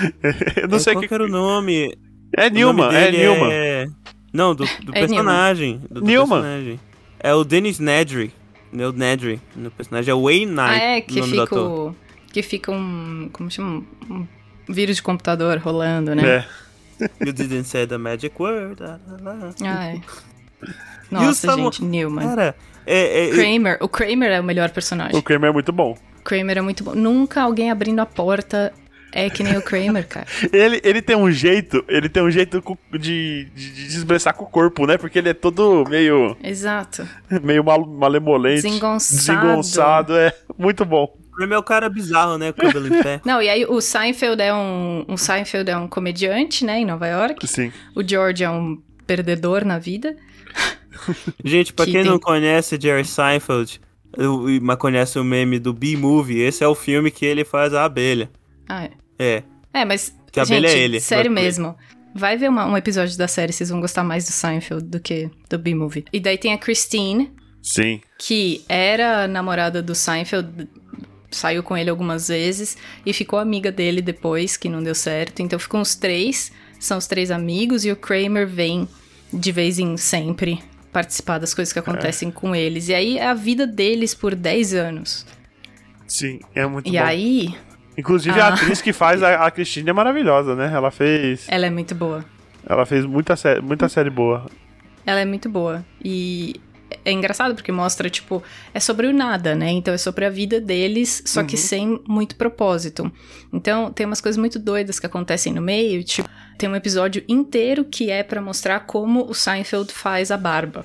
Eu 0.56 0.68
não 0.68 0.76
É, 0.76 0.80
sei 0.80 0.94
qual 0.94 1.02
que. 1.02 1.08
que 1.08 1.14
era 1.14 1.24
o 1.24 1.28
nome. 1.28 1.94
É 2.36 2.48
nome 2.50 2.82
é 2.94 3.10
Newman. 3.10 3.50
é- 3.52 3.86
Não, 4.32 4.54
do, 4.54 4.64
do 4.64 4.92
É 4.94 5.00
personagem. 5.00 5.78
Do, 5.90 6.00
do 6.00 6.06
Newman. 6.06 6.40
personagem. 6.42 6.80
É 7.18 7.34
o 7.34 7.44
Dennis 7.44 7.78
Nedry. 7.78 8.32
É 8.76 8.86
o 8.86 8.92
Nedry. 8.92 9.40
O 9.56 9.70
personagem 9.70 10.10
é 10.12 10.14
o 10.14 10.22
Wayne 10.24 10.54
Ah, 10.58 10.68
Knight. 10.68 10.84
é, 10.84 10.98
o 10.98 11.02
que 11.02 11.22
fica 11.22 11.60
o... 11.60 11.94
Que 12.32 12.42
fica 12.42 12.70
um... 12.72 13.28
Como 13.32 13.50
chama? 13.50 13.82
Um 14.08 14.26
vírus 14.68 14.96
de 14.96 15.02
computador 15.02 15.58
rolando, 15.58 16.14
né? 16.14 16.22
É. 16.38 16.44
You 17.24 17.32
didn't 17.32 17.64
say 17.64 17.86
the 17.86 17.96
magic 17.98 18.34
word. 18.40 18.82
Ah, 18.82 19.86
é. 19.86 20.00
Nossa, 21.10 21.48
Samu- 21.48 21.64
gente, 21.72 21.82
Newman. 21.84 22.24
Cara, 22.28 22.54
é, 22.86 23.28
é, 23.28 23.30
Kramer. 23.30 23.78
O 23.80 23.88
Kramer 23.88 24.30
é 24.30 24.40
o 24.40 24.44
melhor 24.44 24.70
personagem. 24.70 25.16
O 25.18 25.22
Kramer 25.22 25.50
é 25.50 25.52
muito 25.52 25.72
bom. 25.72 25.96
Kramer 26.22 26.58
é 26.58 26.60
muito 26.60 26.84
bom. 26.84 26.94
Nunca 26.94 27.42
alguém 27.42 27.70
abrindo 27.70 27.98
a 28.00 28.06
porta 28.06 28.72
é 29.12 29.28
que 29.30 29.42
nem 29.42 29.56
o 29.56 29.62
Kramer, 29.62 30.06
cara. 30.06 30.26
Ele, 30.52 30.80
ele 30.84 31.02
tem 31.02 31.16
um 31.16 31.30
jeito, 31.30 31.84
ele 31.88 32.08
tem 32.08 32.22
um 32.22 32.30
jeito 32.30 32.62
de, 32.92 33.46
de, 33.54 33.72
de 33.72 33.86
expressar 33.96 34.32
com 34.32 34.44
o 34.44 34.48
corpo, 34.48 34.86
né? 34.86 34.96
Porque 34.96 35.18
ele 35.18 35.28
é 35.30 35.34
todo 35.34 35.84
meio, 35.88 36.36
Exato. 36.42 37.06
meio 37.42 37.64
mal, 37.64 37.84
malemolente. 37.86 38.62
Desengonçado. 38.62 39.16
Desengonçado, 39.40 40.16
é 40.16 40.34
muito 40.58 40.84
bom. 40.84 41.04
o 41.32 41.36
Kramer 41.36 41.56
é 41.56 41.58
o 41.58 41.62
cara 41.62 41.88
bizarro, 41.88 42.38
né? 42.38 42.52
Com 42.52 42.62
o 42.62 42.66
cabelo 42.66 42.86
em 42.94 43.02
pé. 43.02 43.20
Não, 43.26 43.40
e 43.42 43.48
aí 43.48 43.64
o 43.66 43.80
Seinfeld 43.80 44.40
é 44.42 44.52
um... 44.54 45.04
O 45.08 45.16
Seinfeld 45.16 45.70
é 45.70 45.76
um 45.76 45.88
comediante, 45.88 46.64
né, 46.64 46.78
em 46.80 46.84
Nova 46.84 47.06
York. 47.06 47.46
Sim. 47.46 47.72
O 47.96 48.06
George 48.06 48.44
é 48.44 48.50
um 48.50 48.80
perdedor 49.06 49.64
na 49.64 49.78
vida. 49.78 50.16
Gente, 51.44 51.72
pra 51.72 51.84
Que 51.84 51.92
quem 51.92 52.02
tem- 52.02 52.10
não 52.10 52.18
conhece 52.18 52.78
Jerry 52.80 53.04
Seinfeld, 53.04 53.80
mas 54.62 54.76
conhece 54.76 55.18
o 55.18 55.24
meme 55.24 55.58
do 55.58 55.72
B-Movie, 55.72 56.40
esse 56.40 56.62
é 56.64 56.68
o 56.68 56.74
filme 56.74 57.10
que 57.10 57.24
ele 57.24 57.44
faz 57.44 57.72
a 57.74 57.84
abelha. 57.84 58.30
Ah, 58.68 58.84
é. 58.84 58.90
É. 59.20 59.42
É, 59.72 59.84
mas, 59.84 60.12
Que 60.32 60.40
a 60.40 60.44
gente, 60.44 60.56
abelha 60.66 60.72
é 60.72 60.78
ele, 60.78 61.00
sério 61.00 61.30
mesmo. 61.30 61.76
Vai 62.14 62.36
ver 62.36 62.48
uma- 62.48 62.66
um 62.66 62.76
episódio 62.76 63.16
da 63.16 63.28
série, 63.28 63.52
vocês 63.52 63.68
vão 63.70 63.80
gostar 63.80 64.02
mais 64.02 64.24
do 64.24 64.32
Seinfeld 64.32 64.82
do 64.84 64.98
que 64.98 65.30
do 65.48 65.58
B-Movie. 65.58 66.06
E 66.12 66.18
daí 66.18 66.36
tem 66.38 66.52
a 66.52 66.58
Christine, 66.58 67.30
Sim. 67.62 68.00
que 68.18 68.64
era 68.68 69.28
namorada 69.28 69.80
do 69.80 69.94
Seinfeld, 69.94 70.68
saiu 71.30 71.62
com 71.62 71.76
ele 71.76 71.88
algumas 71.90 72.26
vezes 72.26 72.76
e 73.06 73.12
ficou 73.12 73.38
amiga 73.38 73.70
dele 73.70 74.02
depois, 74.02 74.56
que 74.56 74.68
não 74.68 74.82
deu 74.82 74.94
certo. 74.94 75.40
Então 75.40 75.56
ficam 75.58 75.80
os 75.80 75.94
três, 75.94 76.50
são 76.80 76.98
os 76.98 77.06
três 77.06 77.30
amigos, 77.30 77.84
e 77.84 77.92
o 77.92 77.96
Kramer 77.96 78.48
vem 78.48 78.88
de 79.32 79.52
vez 79.52 79.78
em 79.78 79.96
sempre 79.96 80.58
participar 80.92 81.38
das 81.38 81.54
coisas 81.54 81.72
que 81.72 81.78
acontecem 81.78 82.32
com 82.32 82.52
eles. 82.56 82.88
E 82.88 82.94
aí 82.94 83.18
é 83.18 83.26
a 83.26 83.34
vida 83.34 83.64
deles 83.68 84.12
por 84.14 84.34
10 84.34 84.74
anos. 84.74 85.24
Sim, 86.08 86.40
é 86.56 86.66
muito 86.66 86.88
e 86.88 86.92
bom. 86.98 87.04
aí, 87.04 87.54
Inclusive 87.96 88.38
Ah. 88.40 88.46
a 88.46 88.48
atriz 88.54 88.80
que 88.80 88.92
faz 88.92 89.22
a, 89.22 89.46
a 89.46 89.50
Cristina 89.50 89.90
é 89.90 89.92
maravilhosa, 89.92 90.54
né? 90.54 90.70
Ela 90.72 90.90
fez, 90.90 91.46
ela 91.48 91.66
é 91.66 91.70
muito 91.70 91.94
boa. 91.94 92.24
ela 92.66 92.86
fez 92.86 93.04
muita, 93.04 93.36
sé 93.36 93.60
muita 93.60 93.88
série 93.88 94.10
boa. 94.10 94.46
Ela 95.04 95.20
é 95.20 95.24
muito 95.24 95.48
boa. 95.48 95.84
E 96.04 96.60
é 97.04 97.12
engraçado 97.12 97.54
porque 97.54 97.72
mostra, 97.72 98.08
tipo, 98.10 98.42
é 98.74 98.80
sobre 98.80 99.06
o 99.06 99.12
nada, 99.12 99.54
né? 99.54 99.70
Então 99.70 99.92
é 99.94 99.98
sobre 99.98 100.24
a 100.24 100.30
vida 100.30 100.60
deles, 100.60 101.22
só 101.26 101.42
que 101.42 101.56
sem 101.56 102.00
muito 102.06 102.36
propósito. 102.36 103.10
Então 103.52 103.92
tem 103.92 104.06
umas 104.06 104.20
coisas 104.20 104.36
muito 104.38 104.58
doidas 104.58 104.98
que 104.98 105.06
acontecem 105.06 105.52
no 105.52 105.62
meio, 105.62 106.02
tipo, 106.04 106.28
tem 106.58 106.68
um 106.68 106.76
episódio 106.76 107.24
inteiro 107.28 107.84
que 107.84 108.10
é 108.10 108.22
pra 108.22 108.40
mostrar 108.40 108.80
como 108.80 109.24
o 109.28 109.34
Seinfeld 109.34 109.92
faz 109.92 110.30
a 110.30 110.36
barba. 110.36 110.84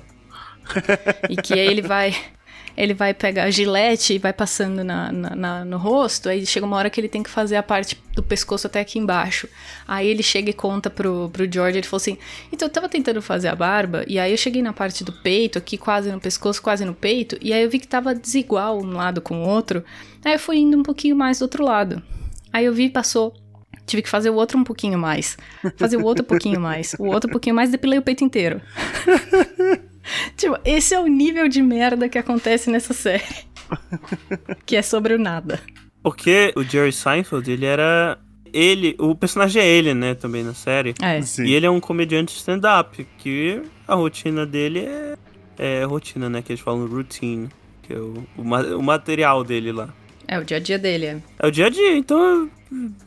e 1.30 1.36
que 1.36 1.54
aí 1.54 1.66
ele 1.66 1.82
vai. 1.82 2.14
Ele 2.76 2.92
vai 2.92 3.14
pegar 3.14 3.44
a 3.44 3.50
gilete 3.50 4.12
e 4.14 4.18
vai 4.18 4.32
passando 4.32 4.84
na, 4.84 5.10
na- 5.10 5.34
na- 5.34 5.64
no 5.64 5.78
rosto, 5.78 6.28
aí 6.28 6.44
chega 6.44 6.66
uma 6.66 6.76
hora 6.76 6.90
que 6.90 7.00
ele 7.00 7.08
tem 7.08 7.22
que 7.22 7.30
fazer 7.30 7.56
a 7.56 7.62
parte 7.62 7.96
do 8.14 8.22
pescoço 8.22 8.66
até 8.66 8.80
aqui 8.80 8.98
embaixo. 8.98 9.48
Aí 9.88 10.06
ele 10.06 10.22
chega 10.22 10.50
e 10.50 10.52
conta 10.52 10.90
pro, 10.90 11.30
pro 11.32 11.50
George, 11.50 11.78
ele 11.78 11.86
falou 11.86 11.96
assim, 12.02 12.18
então 12.52 12.68
eu 12.68 12.72
tava 12.72 12.88
tentando 12.88 13.22
fazer 13.22 13.48
a 13.48 13.54
barba, 13.56 14.04
e 14.06 14.18
aí 14.18 14.30
eu 14.30 14.36
cheguei 14.36 14.60
na 14.60 14.72
parte 14.74 15.02
do 15.02 15.12
peito, 15.12 15.56
aqui 15.58 15.78
quase 15.78 16.12
no 16.12 16.20
pescoço, 16.20 16.60
quase 16.60 16.84
no 16.84 16.94
peito, 16.94 17.38
e 17.40 17.52
aí 17.52 17.62
eu 17.62 17.70
vi 17.70 17.78
que 17.78 17.88
tava 17.88 18.14
desigual 18.14 18.78
um 18.78 18.92
lado 18.92 19.20
com 19.22 19.42
o 19.42 19.48
outro, 19.48 19.82
aí 20.24 20.34
eu 20.34 20.38
fui 20.38 20.58
indo 20.58 20.76
um 20.76 20.82
pouquinho 20.82 21.16
mais 21.16 21.38
do 21.38 21.42
outro 21.42 21.64
lado. 21.64 22.02
Aí 22.52 22.64
eu 22.66 22.74
vi 22.74 22.90
passou, 22.90 23.34
tive 23.86 24.02
que 24.02 24.08
fazer 24.08 24.28
o 24.28 24.34
outro 24.34 24.58
um 24.58 24.64
pouquinho 24.64 24.98
mais, 24.98 25.36
fazer 25.78 25.96
o 25.96 26.04
outro 26.04 26.24
um 26.24 26.26
pouquinho 26.28 26.60
mais, 26.60 26.94
o 26.98 27.04
outro 27.06 27.30
um 27.30 27.32
pouquinho 27.32 27.54
mais, 27.56 27.70
depilei 27.70 27.98
o 27.98 28.02
peito 28.02 28.22
inteiro. 28.22 28.60
tipo, 30.36 30.56
esse 30.64 30.94
é 30.94 31.00
o 31.00 31.06
nível 31.06 31.48
de 31.48 31.62
merda 31.62 32.08
que 32.08 32.18
acontece 32.18 32.70
nessa 32.70 32.94
série. 32.94 33.24
que 34.64 34.76
é 34.76 34.82
sobre 34.82 35.14
o 35.14 35.18
nada. 35.18 35.60
Porque 36.02 36.52
o 36.56 36.62
Jerry 36.62 36.92
Seinfeld, 36.92 37.50
ele 37.50 37.66
era. 37.66 38.18
Ele. 38.52 38.94
O 38.98 39.14
personagem 39.14 39.60
é 39.60 39.66
ele, 39.66 39.92
né? 39.92 40.14
Também 40.14 40.44
na 40.44 40.54
série. 40.54 40.94
É. 41.02 41.20
Sim. 41.22 41.44
E 41.44 41.54
ele 41.54 41.66
é 41.66 41.70
um 41.70 41.80
comediante 41.80 42.36
stand-up, 42.36 43.06
que 43.18 43.60
a 43.86 43.94
rotina 43.94 44.46
dele 44.46 44.80
é. 44.86 45.14
É 45.58 45.84
rotina, 45.84 46.28
né? 46.28 46.42
Que 46.42 46.52
eles 46.52 46.60
falam 46.60 46.86
routine. 46.86 47.48
Que 47.82 47.94
é 47.94 47.98
o, 47.98 48.24
o, 48.36 48.42
o 48.78 48.82
material 48.82 49.42
dele 49.42 49.72
lá. 49.72 49.92
É 50.28 50.38
o 50.38 50.44
dia 50.44 50.56
a 50.56 50.60
dia 50.60 50.78
dele, 50.78 51.06
é. 51.06 51.18
É 51.38 51.46
o 51.46 51.50
dia 51.50 51.66
a 51.66 51.70
dia, 51.70 51.96
então. 51.96 52.50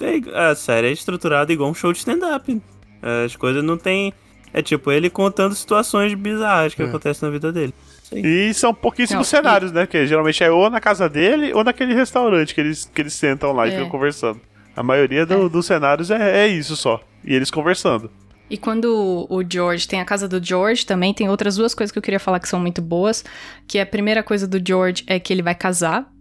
é- 0.01 0.49
a 0.49 0.55
série 0.55 0.87
é 0.87 0.91
estruturada 0.91 1.51
igual 1.51 1.69
um 1.69 1.73
show 1.73 1.91
de 1.91 1.99
stand-up. 1.99 2.61
As 3.01 3.35
coisas 3.35 3.63
não 3.63 3.77
tem. 3.77 4.13
É 4.53 4.61
tipo 4.61 4.91
ele 4.91 5.09
contando 5.09 5.53
situações 5.55 6.13
bizarras 6.13 6.73
que 6.73 6.81
É. 6.81 6.85
acontecem 6.85 7.27
na 7.27 7.31
vida 7.31 7.51
dele. 7.51 7.73
E 8.11 8.51
são 8.55 8.73
pouquíssimos 8.73 9.31
Não, 9.31 9.39
cenários, 9.39 9.71
né? 9.71 9.85
Que 9.85 10.07
geralmente 10.07 10.43
é 10.43 10.49
ou 10.49 10.69
na 10.69 10.79
casa 10.81 11.07
dele 11.07 11.53
ou 11.53 11.63
naquele 11.63 11.93
restaurante 11.93 12.55
que 12.55 12.61
eles, 12.61 12.85
que 12.93 13.01
eles 13.01 13.13
sentam 13.13 13.51
lá 13.51 13.67
e 13.67 13.69
É. 13.69 13.73
ficam 13.75 13.89
conversando. 13.89 14.41
A 14.75 14.81
maioria 14.81 15.25
do- 15.25 15.47
dos 15.49 15.65
cenários 15.67 16.09
é, 16.09 16.45
é 16.45 16.47
isso 16.47 16.75
só. 16.75 16.99
E 17.23 17.35
eles 17.35 17.51
conversando. 17.51 18.09
E 18.49 18.57
quando 18.57 19.27
o 19.29 19.43
George 19.47 19.87
tem 19.87 20.01
a 20.01 20.05
casa 20.05 20.27
do 20.27 20.43
George, 20.43 20.83
também 20.83 21.13
tem 21.13 21.29
outras 21.29 21.55
duas 21.57 21.75
coisas 21.75 21.91
que 21.91 21.99
eu 21.99 22.01
queria 22.01 22.19
falar 22.19 22.39
que 22.39 22.49
são 22.49 22.59
muito 22.59 22.81
boas. 22.81 23.23
Que 23.67 23.77
a 23.77 23.85
primeira 23.85 24.23
coisa 24.23 24.47
do 24.47 24.59
George 24.65 25.03
é 25.05 25.19
que 25.19 25.31
ele 25.31 25.43
vai 25.43 25.53
casar. 25.53 26.11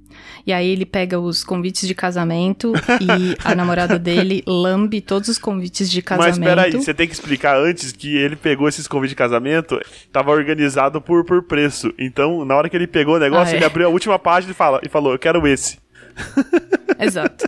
E 0.49 0.53
aí 0.55 0.67
ele 0.71 0.87
pega 0.87 1.21
os 1.21 1.45
convites 1.45 1.87
de 1.87 1.95
casamento 1.95 2.73
e 3.03 3.37
a 3.45 3.55
namorada 3.55 3.99
dele 3.99 4.43
lambe 4.47 4.99
todos 5.03 5.29
os 5.29 5.37
convites 5.37 5.91
de 5.91 6.01
casamento. 6.01 6.39
Mas 6.39 6.49
peraí, 6.49 6.73
você 6.73 6.95
tem 6.95 7.07
que 7.07 7.13
explicar 7.13 7.59
antes 7.59 7.93
que 7.93 8.17
ele 8.17 8.35
pegou 8.35 8.67
esses 8.67 8.89
convites 8.89 9.11
de 9.11 9.17
casamento, 9.17 9.79
tava 10.11 10.31
organizado 10.31 11.03
por, 11.03 11.23
por 11.27 11.43
preço. 11.43 11.93
Então, 11.99 12.47
na 12.47 12.57
hora 12.57 12.71
que 12.71 12.75
ele 12.75 12.87
pegou 12.87 13.17
o 13.17 13.19
negócio, 13.19 13.53
Ah, 13.53 13.57
é. 13.57 13.59
ele 13.59 13.65
abriu 13.67 13.87
a 13.87 13.91
última 13.91 14.19
página 14.19 14.53
e, 14.53 14.55
fala, 14.55 14.81
e 14.83 14.89
falou: 14.89 15.13
Eu 15.13 15.19
quero 15.19 15.47
esse. 15.47 15.77
Exato. 16.99 17.47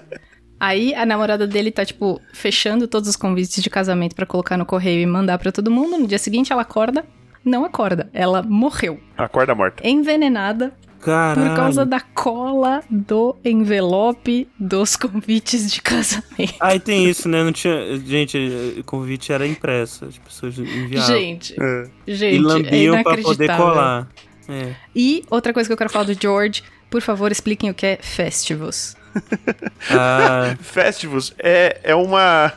Aí 0.61 0.95
a 0.95 1.07
namorada 1.07 1.47
dele 1.47 1.71
tá, 1.71 1.87
tipo, 1.87 2.21
fechando 2.35 2.87
todos 2.87 3.09
os 3.09 3.17
convites 3.17 3.63
de 3.63 3.71
casamento 3.71 4.15
pra 4.15 4.27
colocar 4.27 4.59
no 4.59 4.67
correio 4.67 5.01
e 5.01 5.07
mandar 5.07 5.39
pra 5.39 5.51
todo 5.51 5.71
mundo. 5.71 5.97
No 5.97 6.07
dia 6.07 6.19
seguinte 6.19 6.53
ela 6.53 6.61
acorda. 6.61 7.03
Não 7.43 7.65
acorda, 7.65 8.11
ela 8.13 8.43
morreu. 8.43 9.01
Acorda 9.17 9.55
morta. 9.55 9.89
Envenenada 9.89 10.71
Caralho. 11.01 11.49
por 11.51 11.57
causa 11.57 11.87
da 11.87 12.01
cola 12.01 12.83
do 12.91 13.37
envelope 13.45 14.47
dos 14.59 14.97
convites 14.97 15.71
de 15.73 15.81
casamento. 15.81 16.55
Aí 16.61 16.79
tem 16.79 17.09
isso, 17.09 17.29
né? 17.29 17.43
Não 17.43 17.53
tinha. 17.53 17.97
Gente, 17.99 18.39
o 18.79 18.85
convite 18.85 19.33
era 19.33 19.47
impresso. 19.47 20.05
As 20.05 20.18
pessoas 20.18 20.59
enviavam. 20.59 21.07
Gente, 21.17 21.55
É. 21.61 21.85
gente, 22.07 22.35
e 22.35 22.39
é 22.39 22.41
lambiam 22.41 23.03
pra 23.03 23.17
poder 23.18 23.57
colar. 23.57 24.09
É. 24.49 24.75
E 24.95 25.25
outra 25.31 25.53
coisa 25.53 25.68
que 25.68 25.72
eu 25.72 25.77
quero 25.77 25.91
falar 25.91 26.05
do 26.05 26.21
George, 26.21 26.63
por 26.91 27.01
favor, 27.01 27.31
expliquem 27.33 27.71
o 27.71 27.75
que 27.75 27.87
é 27.87 27.99
festivals. 28.01 28.97
Ah, 29.91 30.57
Festivus 30.61 31.35
é, 31.39 31.81
é 31.83 31.95
uma. 31.97 32.53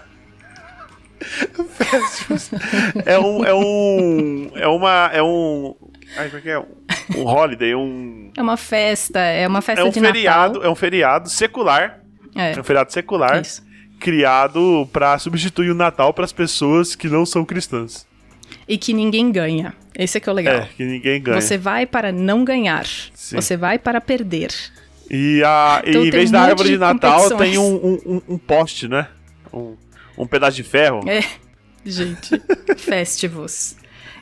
Festivus 1.70 2.52
é 3.06 3.18
um. 3.18 3.44
É 3.46 3.54
um. 3.54 4.52
É 4.56 4.68
uma. 4.68 5.10
É 5.14 5.24
um. 5.24 5.76
Ai, 6.18 6.28
como 6.28 6.38
é 6.38 6.42
que 6.42 6.50
é? 6.50 6.64
Um 7.16 7.24
holiday, 7.26 7.76
um. 7.76 8.32
É 8.38 8.42
uma 8.42 8.58
festa, 8.58 9.20
é 9.20 9.48
uma 9.48 9.62
festa 9.62 9.82
É 9.82 9.84
um 9.84 9.90
de 9.90 10.00
feriado, 10.00 10.54
Natal. 10.56 10.70
é 10.70 10.72
um 10.72 10.76
feriado 10.76 11.30
secular. 11.30 12.00
É, 12.36 12.54
É 12.54 12.60
um 12.60 12.64
feriado 12.64 12.92
secular 12.92 13.42
isso. 13.42 13.64
criado 14.00 14.88
pra 14.92 15.18
substituir 15.20 15.70
o 15.72 15.76
Natal 15.76 16.14
pras 16.14 16.32
pessoas 16.32 16.96
que 16.96 17.08
não 17.08 17.26
são 17.26 17.44
cristãs. 17.46 18.06
E 18.68 18.78
que 18.78 18.94
ninguém 18.94 19.32
ganha. 19.32 19.74
Esse 19.98 20.18
é 20.18 20.22
que 20.22 20.30
é 20.30 20.32
o 20.32 20.36
legal. 20.36 20.56
É, 20.56 20.70
que 20.76 20.84
ninguém 20.84 21.22
ganha. 21.22 21.40
Você 21.42 21.58
vai 21.58 21.86
para 21.86 22.12
não 22.12 22.44
ganhar. 22.44 22.86
Sim. 23.14 23.36
Você 23.36 23.56
vai 23.58 23.78
para 23.78 24.00
perder. 24.02 24.50
E, 25.10 25.44
a, 25.46 25.82
e 25.86 25.90
Então 25.92 26.06
em 26.06 26.10
vez 26.10 26.30
um 26.30 26.34
da 26.34 26.42
árvore 26.42 26.70
de 26.70 26.76
de 26.76 26.80
Natal, 26.80 27.30
tem 27.38 27.58
um, 27.58 27.76
um, 27.76 28.00
um- 28.06 28.22
um 28.30 28.38
poste, 28.38 28.88
né? 28.88 29.08
Um, 29.54 29.76
um 30.18 30.26
pedaço 30.26 30.56
de 30.56 30.64
ferro. 30.64 31.02
É, 31.08 31.22
gente, 31.86 32.42
festivals. 32.78 33.76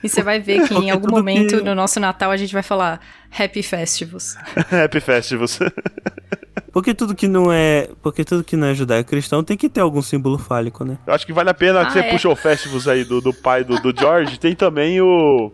E 0.04 0.10
você 0.10 0.22
vai 0.24 0.40
ver 0.40 0.68
que 0.68 0.74
em 0.74 0.78
Porque 0.78 0.90
algum 0.90 1.10
momento 1.12 1.58
que- 1.58 1.64
no 1.64 1.76
nosso 1.76 2.00
Natal 2.00 2.32
a 2.32 2.38
gente 2.38 2.54
vai 2.54 2.64
falar 2.64 3.00
Happy 3.38 3.62
Festivals. 3.64 4.36
Happy 4.72 5.00
Festivals. 5.00 5.60
Porque 6.74 6.94
tudo 6.94 7.14
que 7.14 7.28
não 7.28 7.52
é. 7.52 7.90
Porque 8.02 8.24
tudo 8.24 8.44
que 8.46 8.56
não 8.56 8.68
é 8.68 8.74
judaico-cristão 8.74 9.44
tem 9.44 9.58
que 9.58 9.68
ter 9.70 9.82
algum 9.82 10.02
símbolo 10.02 10.38
fálico, 10.38 10.86
né? 10.86 10.98
Eu 11.06 11.14
acho 11.14 11.26
que 11.26 11.34
vale 11.34 11.50
a 11.50 11.54
pena 11.54 11.82
Ah, 11.82 11.86
que 11.86 11.94
você 11.94 12.00
é. 12.00 12.12
puxou 12.12 12.32
o 12.32 12.36
Festivals 12.36 12.88
aí 12.88 13.04
do, 13.04 13.20
do 13.20 13.34
pai 13.34 13.64
do, 13.66 13.76
do 13.82 13.94
George. 13.98 14.40
Tem 14.40 14.56
também 14.56 15.02
o. 15.02 15.52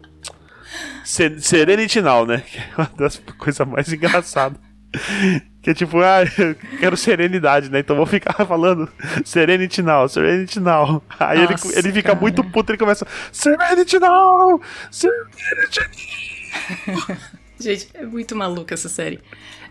Se- 1.04 1.40
Serenity 1.42 2.02
Now, 2.02 2.26
né? 2.26 2.44
Que 2.46 2.60
é 2.60 2.64
uma 2.78 2.92
das 2.98 3.18
coisas 3.38 3.68
mais 3.68 3.92
engraçadas. 3.92 4.60
Que 5.68 5.72
é 5.72 5.74
tipo, 5.74 6.00
ah, 6.00 6.20
eu 6.38 6.56
quero 6.80 6.96
serenidade, 6.96 7.70
né? 7.70 7.80
Então 7.80 7.94
vou 7.98 8.06
ficar 8.06 8.32
falando 8.48 8.88
Serenity 9.26 9.82
Now, 9.82 10.08
Serenity 10.08 10.62
Now. 10.62 11.04
Aí 11.20 11.40
ele, 11.40 11.52
Nossa, 11.52 11.78
ele 11.78 11.92
fica 11.92 12.10
cara. 12.12 12.22
muito 12.22 12.42
puto, 12.42 12.72
ele 12.72 12.78
começa 12.78 13.06
Serenity 13.34 14.00
Now! 14.00 14.62
Serenity 14.90 15.82
Gente, 17.60 17.90
é 17.94 18.06
muito 18.06 18.34
maluca 18.34 18.74
essa 18.76 18.88
série. 18.88 19.20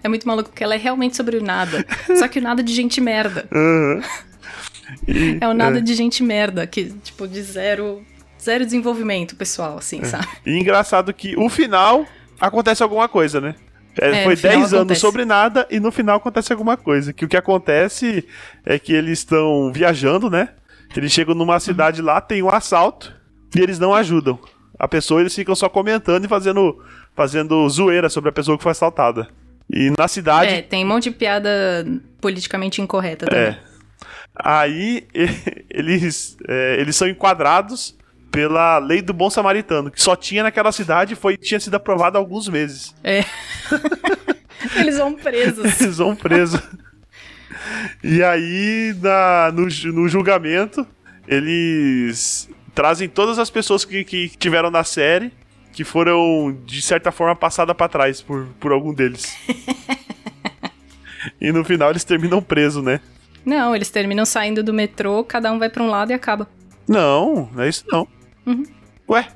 É 0.03 0.09
muito 0.09 0.29
maluco 0.29 0.51
porque 0.51 0.63
ela 0.63 0.75
é 0.75 0.79
realmente 0.79 1.17
sobre 1.17 1.39
o 1.39 1.43
nada. 1.43 1.83
Só 2.19 2.29
que 2.29 2.41
o 2.41 2.43
nada 2.43 2.63
de 2.63 2.75
gente 2.75 3.01
merda. 3.01 3.49
Aham. 3.51 4.03
E- 5.09 5.39
É 5.41 5.49
o 5.49 5.55
nada 5.55 5.81
de 5.81 5.95
gente 5.95 6.23
merda, 6.23 6.67
que, 6.67 6.91
tipo, 7.03 7.27
de 7.27 7.41
zero. 7.43 8.05
Zero 8.39 8.67
desenvolvimento 8.67 9.35
pessoal, 9.35 9.79
assim, 9.79 10.05
sabe? 10.05 10.29
E 10.45 10.59
engraçado 10.59 11.13
que 11.15 11.35
o 11.39 11.49
final 11.49 12.05
acontece 12.39 12.83
alguma 12.83 13.09
coisa, 13.09 13.41
né? 13.41 13.55
É, 14.01 14.21
É, 14.21 14.25
foi 14.25 14.35
no 14.35 14.39
final 14.39 14.57
10 14.57 14.57
anos 14.57 14.73
acontece. 14.75 15.01
sobre 15.01 15.25
nada 15.25 15.67
e 15.71 15.81
no 15.81 15.91
final 15.91 16.17
acontece 16.17 16.53
alguma 16.53 16.77
coisa. 16.77 17.13
Que 17.13 17.25
o 17.25 17.29
que 17.29 17.37
acontece 17.37 18.27
é 18.65 18.79
que 18.79 18.93
eles 18.93 19.21
estão 19.21 19.73
viajando, 19.73 20.31
né? 20.31 20.51
Eles 20.97 21.13
chegam 21.13 21.35
numa 21.35 21.59
cidade 21.61 22.01
lá, 22.01 22.21
tem 22.21 22.43
um 22.43 22.49
assalto 22.49 23.15
e 23.55 23.61
eles 23.61 23.79
não 23.79 23.95
ajudam. 23.95 24.39
A 24.79 24.87
pessoa, 24.87 25.21
eles 25.21 25.35
ficam 25.35 25.55
só 25.55 25.69
comentando 25.69 26.25
e 26.25 26.29
fazendo, 26.29 26.83
fazendo 27.15 27.69
zoeira 27.69 28.09
sobre 28.09 28.31
a 28.31 28.33
pessoa 28.33 28.57
que 28.57 28.63
foi 28.63 28.73
assaltada. 28.73 29.29
E 29.71 29.91
na 29.99 30.07
cidade. 30.07 30.53
É, 30.53 30.63
tem 30.63 30.85
um 30.85 30.89
monte 30.89 31.05
de 31.05 31.11
piada 31.13 31.87
politicamente 32.21 32.81
incorreta 32.81 33.27
também. 33.27 33.45
É. 33.47 33.59
Aí 34.35 35.07
eles, 35.71 36.37
é, 36.47 36.77
eles 36.79 36.95
são 36.95 37.09
enquadrados 37.09 37.97
pela 38.37 38.77
lei 38.79 39.01
do 39.01 39.15
bom 39.15 39.31
samaritano, 39.31 39.91
que 39.91 40.03
só 40.03 40.15
tinha 40.15 40.43
naquela 40.43 40.71
cidade 40.71 41.15
e 41.15 41.17
foi, 41.17 41.39
tinha 41.39 41.59
sido 41.59 41.75
aprovada 41.75 42.19
há 42.19 42.21
alguns 42.21 42.51
meses. 42.51 42.95
É. 43.03 43.25
Eles 44.77 44.99
vão 44.99 45.15
presos. 45.15 45.65
Eles 45.81 45.97
vão 45.97 46.15
presos. 46.15 46.61
E 48.05 48.23
aí, 48.23 48.95
na, 49.01 49.51
no, 49.53 49.63
no 49.95 50.07
julgamento, 50.07 50.87
eles 51.27 52.49
trazem 52.75 53.09
todas 53.09 53.39
as 53.39 53.49
pessoas 53.49 53.87
que, 53.87 54.05
que 54.05 54.29
tiveram 54.29 54.71
na 54.71 54.85
série, 54.85 55.33
que 55.73 55.83
foram, 55.83 56.59
de 56.67 56.83
certa 56.83 57.11
forma, 57.11 57.35
passadas 57.35 57.75
pra 57.75 57.89
trás 57.89 58.21
por, 58.21 58.49
por 58.61 58.71
algum 58.71 58.93
deles. 58.93 59.35
e 61.41 61.51
no 61.51 61.65
final 61.65 61.89
eles 61.89 62.05
terminam 62.05 62.43
presos, 62.43 62.85
né? 62.85 63.01
Não, 63.47 63.75
eles 63.75 63.89
terminam 63.89 64.27
saindo 64.27 64.63
do 64.63 64.75
metrô, 64.75 65.25
cada 65.25 65.51
um 65.51 65.59
vai 65.59 65.71
pra 65.71 65.83
um 65.83 65.89
lado 65.89 66.11
e 66.11 66.15
acaba. 66.15 66.47
Não, 66.87 67.49
não 67.53 67.63
é 67.63 67.69
isso 67.69 67.85
não. 67.91 68.07
Uhum. 68.47 68.65
Ué, 69.09 69.27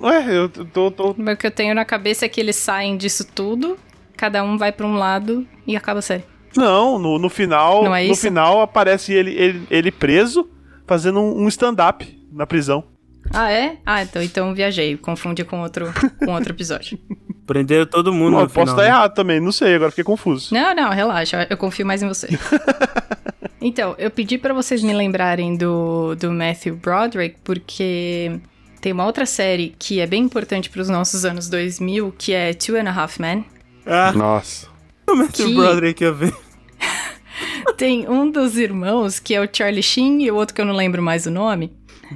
ué, 0.00 0.36
eu 0.36 0.48
tô, 0.48 0.90
tô, 0.90 1.10
O 1.10 1.36
que 1.36 1.46
eu 1.46 1.50
tenho 1.50 1.74
na 1.74 1.84
cabeça 1.84 2.24
é 2.24 2.28
que 2.28 2.40
eles 2.40 2.56
saem 2.56 2.96
disso 2.96 3.24
tudo, 3.24 3.78
cada 4.16 4.42
um 4.42 4.56
vai 4.58 4.72
pra 4.72 4.86
um 4.86 4.94
lado 4.96 5.46
e 5.66 5.76
acaba 5.76 6.00
a 6.00 6.02
série. 6.02 6.24
Não, 6.56 6.98
no, 6.98 7.18
no 7.18 7.28
final. 7.28 7.84
Não 7.84 7.94
é 7.94 8.04
no 8.04 8.12
isso? 8.12 8.22
final 8.22 8.60
aparece 8.60 9.12
ele, 9.12 9.32
ele, 9.32 9.66
ele 9.70 9.90
preso, 9.92 10.48
fazendo 10.86 11.20
um, 11.20 11.44
um 11.44 11.48
stand-up 11.48 12.06
na 12.32 12.46
prisão. 12.46 12.84
Ah, 13.32 13.50
é? 13.50 13.78
Ah, 13.84 14.02
então, 14.02 14.22
então 14.22 14.54
viajei, 14.54 14.96
confundi 14.96 15.44
com 15.44 15.60
outro, 15.60 15.92
com 16.24 16.32
outro 16.32 16.52
episódio. 16.52 16.98
Prenderam 17.46 17.86
todo 17.86 18.12
mundo 18.12 18.32
Não, 18.32 18.38
no 18.38 18.44
eu 18.44 18.48
posso 18.50 18.72
final, 18.72 18.74
estar 18.74 18.82
né? 18.82 18.88
errado 18.88 19.14
também, 19.14 19.40
não 19.40 19.52
sei, 19.52 19.74
agora 19.74 19.90
fiquei 19.90 20.04
confuso. 20.04 20.52
Não, 20.54 20.74
não, 20.74 20.90
relaxa, 20.90 21.46
eu 21.50 21.56
confio 21.56 21.84
mais 21.86 22.02
em 22.02 22.08
você. 22.08 22.28
então, 23.66 23.94
eu 23.98 24.10
pedi 24.10 24.38
pra 24.38 24.52
vocês 24.54 24.82
me 24.82 24.92
lembrarem 24.94 25.56
do, 25.56 26.14
do 26.16 26.30
Matthew 26.32 26.76
Broderick, 26.76 27.36
porque 27.44 28.38
tem 28.80 28.92
uma 28.92 29.04
outra 29.06 29.26
série 29.26 29.74
que 29.78 30.00
é 30.00 30.06
bem 30.06 30.22
importante 30.22 30.68
pros 30.70 30.88
nossos 30.88 31.24
anos 31.24 31.48
2000, 31.48 32.14
que 32.18 32.32
é 32.32 32.52
Two 32.54 32.76
and 32.76 32.88
a 32.88 32.92
Half 32.92 33.18
Men. 33.18 33.44
Ah, 33.84 34.12
Nossa. 34.12 34.68
o 35.08 35.14
Matthew 35.14 35.46
Que- 35.48 35.54
Broderick 35.54 36.02
ia 36.04 36.12
ver. 36.12 36.34
Tem 37.76 38.08
um 38.08 38.30
dos 38.30 38.56
irmãos, 38.56 39.18
que 39.18 39.34
é 39.34 39.40
o 39.40 39.48
Charlie 39.52 39.82
Sheen, 39.82 40.22
e 40.22 40.30
o 40.30 40.34
outro 40.36 40.54
que 40.54 40.60
eu 40.60 40.64
não 40.64 40.74
lembro 40.74 41.02
mais 41.02 41.26
o 41.26 41.30
nome. 41.30 41.72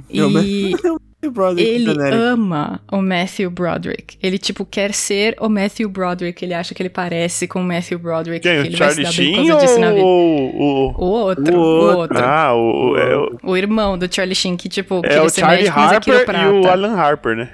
É 0.09 0.15
E 0.17 0.73
Broderick 1.29 1.69
ele 1.69 1.85
genérico. 1.91 2.21
ama 2.23 2.81
o 2.91 3.01
Matthew 3.01 3.51
Broderick. 3.51 4.17
Ele, 4.23 4.37
tipo, 4.39 4.65
quer 4.65 4.93
ser 4.93 5.35
o 5.39 5.47
Matthew 5.49 5.87
Broderick. 5.89 6.43
Ele 6.43 6.53
acha 6.55 6.73
que 6.73 6.81
ele 6.81 6.89
parece 6.89 7.47
com 7.47 7.61
o 7.61 7.63
Matthew 7.63 7.99
Broderick. 7.99 8.41
Quem? 8.41 8.61
que 8.63 8.67
ele 8.69 8.75
O 8.75 8.79
vai 8.79 8.89
se 8.91 9.03
Charlie 9.03 9.03
dar 9.03 9.09
bem 9.17 9.33
por 9.33 9.35
Sheen 9.41 9.47
causa 9.49 9.65
disso 9.67 9.79
na 9.79 9.89
vida. 9.91 10.01
ou 10.05 10.49
o. 10.55 10.95
O 10.97 11.05
outro, 11.05 11.55
O 11.55 11.59
o 11.59 11.97
outro. 11.97 12.17
Ah, 12.19 12.53
o. 12.55 12.91
o- 12.93 12.97
É, 12.97 13.15
o- 13.17 13.37
O 13.43 13.57
irmão 13.57 13.97
do 13.97 14.11
Charlie 14.13 14.33
Sheen, 14.35 14.57
que, 14.57 14.67
tipo, 14.67 14.99
é 15.05 15.09
queria 15.09 15.23
o 15.23 15.29
ser 15.29 15.41
Charlie 15.41 15.57
médico, 15.63 15.79
mas 15.79 15.91
é 15.91 15.95
Harper 15.95 16.35
e 16.41 16.45
o 16.47 16.67
Alan 16.69 16.95
Harper, 16.95 17.35
né? 17.35 17.49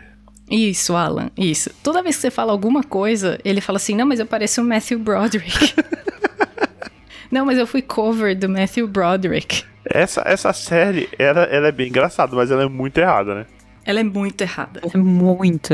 Isso, 0.50 0.96
Alan, 0.96 1.30
isso. 1.38 1.70
Toda 1.84 2.02
vez 2.02 2.16
que 2.16 2.22
você 2.22 2.32
fala 2.32 2.54
alguma 2.54 2.82
coisa, 2.82 3.38
ele 3.44 3.60
fala 3.60 3.76
assim, 3.76 3.94
não, 3.94 4.06
mas 4.06 4.18
eu 4.22 4.26
pareço 4.26 4.62
o 4.62 4.64
Matthew 4.64 4.98
Broderick. 5.00 5.74
não, 7.30 7.46
mas 7.46 7.58
eu 7.58 7.68
fui 7.68 7.82
cover 7.82 8.34
do 8.38 8.48
Matthew 8.48 8.88
Broderick. 8.88 9.64
Essa, 9.90 10.22
essa 10.26 10.54
série, 10.54 11.10
ela, 11.18 11.44
ela 11.44 11.68
é 11.68 11.72
bem 11.72 11.88
engraçada, 11.90 12.36
mas 12.36 12.50
ela 12.52 12.64
é 12.64 12.68
muito 12.70 12.98
errada, 12.98 13.36
né? 13.36 13.46
Ela 13.88 14.02
é 14.02 14.04
muito 14.04 14.42
errada. 14.42 14.82
É 14.94 14.98
muito 14.98 15.74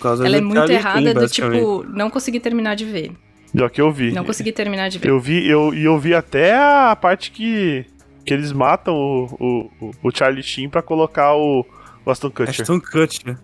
causa 0.00 0.26
Ela 0.26 0.38
é 0.38 0.40
muito 0.40 0.56
Charlie 0.56 0.76
errada 0.76 1.00
Sheen, 1.00 1.14
do 1.14 1.28
tipo, 1.28 1.84
não 1.84 2.10
consegui 2.10 2.40
terminar 2.40 2.74
de 2.74 2.84
ver. 2.84 3.12
Já 3.54 3.68
que 3.68 3.80
eu 3.80 3.92
vi. 3.92 4.12
Não 4.12 4.24
consegui 4.24 4.50
terminar 4.50 4.88
de 4.88 4.98
ver. 4.98 5.08
Eu 5.08 5.20
vi, 5.20 5.46
eu, 5.46 5.72
e 5.74 5.84
eu 5.84 5.98
vi 5.98 6.14
até 6.14 6.56
a 6.56 6.96
parte 6.96 7.30
que, 7.30 7.84
que 8.24 8.32
eles 8.32 8.52
matam 8.52 8.94
o, 8.94 9.70
o, 9.80 9.90
o 10.02 10.10
Charlie 10.12 10.42
Sheen 10.42 10.68
pra 10.68 10.82
colocar 10.82 11.34
o, 11.34 11.64
o 12.04 12.10
Aston 12.10 12.30
Kutcher. 12.30 12.62
Ashton 12.62 12.80
Kutcher. 12.80 13.38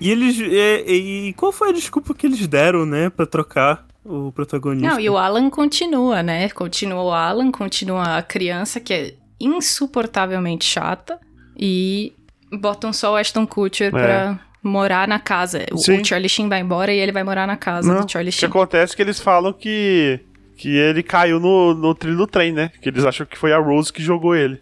E 0.00 0.10
eles. 0.10 0.38
E, 0.38 1.28
e 1.28 1.32
qual 1.34 1.52
foi 1.52 1.70
a 1.70 1.72
desculpa 1.72 2.14
que 2.14 2.26
eles 2.26 2.46
deram, 2.46 2.84
né, 2.84 3.10
pra 3.10 3.26
trocar 3.26 3.86
o 4.04 4.32
protagonista? 4.32 4.88
Não, 4.88 5.00
e 5.00 5.08
o 5.08 5.16
Alan 5.16 5.50
continua, 5.50 6.22
né? 6.22 6.48
Continua 6.48 7.02
o 7.02 7.12
Alan, 7.12 7.50
continua 7.52 8.16
a 8.16 8.22
criança 8.22 8.80
que 8.80 8.94
é 8.94 9.14
insuportavelmente 9.38 10.64
chata 10.64 11.18
e 11.56 12.14
botam 12.52 12.92
só 12.92 13.12
o 13.12 13.16
Ashton 13.16 13.46
Kutcher 13.46 13.90
pra 13.90 14.38
morar 14.62 15.08
na 15.08 15.18
casa. 15.18 15.64
O, 15.72 15.76
o 15.76 16.04
Charlie 16.04 16.28
Sheen 16.28 16.48
vai 16.48 16.60
embora 16.60 16.92
e 16.92 16.98
ele 16.98 17.12
vai 17.12 17.24
morar 17.24 17.46
na 17.46 17.56
casa 17.56 17.92
Não, 17.92 18.04
do 18.04 18.10
Charlie 18.10 18.30
o 18.30 18.32
que 18.32 18.40
Sheen. 18.40 18.48
acontece 18.48 18.92
é 18.92 18.96
que 18.96 19.02
eles 19.02 19.20
falam 19.20 19.52
que, 19.52 20.20
que 20.56 20.76
ele 20.76 21.02
caiu 21.02 21.40
no, 21.40 21.74
no 21.74 21.94
trilho 21.94 22.16
do 22.16 22.26
trem, 22.26 22.52
né? 22.52 22.70
Que 22.82 22.88
eles 22.88 23.04
acham 23.04 23.26
que 23.26 23.38
foi 23.38 23.52
a 23.52 23.58
Rose 23.58 23.92
que 23.92 24.02
jogou 24.02 24.34
ele. 24.34 24.60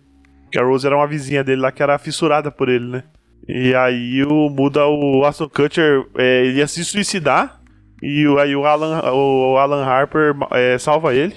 Que 0.50 0.58
a 0.58 0.64
Rose 0.64 0.86
era 0.86 0.96
uma 0.96 1.06
vizinha 1.06 1.42
dele 1.44 1.60
lá 1.60 1.72
que 1.72 1.82
era 1.82 1.98
fissurada 1.98 2.50
por 2.50 2.68
ele, 2.68 2.86
né? 2.86 3.04
E 3.46 3.74
aí 3.74 4.22
o, 4.24 4.50
muda 4.50 4.86
o 4.86 5.24
Aston 5.24 5.48
Kutcher, 5.48 6.04
é, 6.16 6.44
ele 6.44 6.58
ia 6.58 6.66
se 6.66 6.84
suicidar. 6.84 7.60
E 8.02 8.24
aí 8.38 8.54
o 8.54 8.64
Alan, 8.64 9.00
o 9.12 9.56
Alan 9.56 9.84
Harper 9.84 10.34
é, 10.52 10.78
salva 10.78 11.14
ele. 11.14 11.34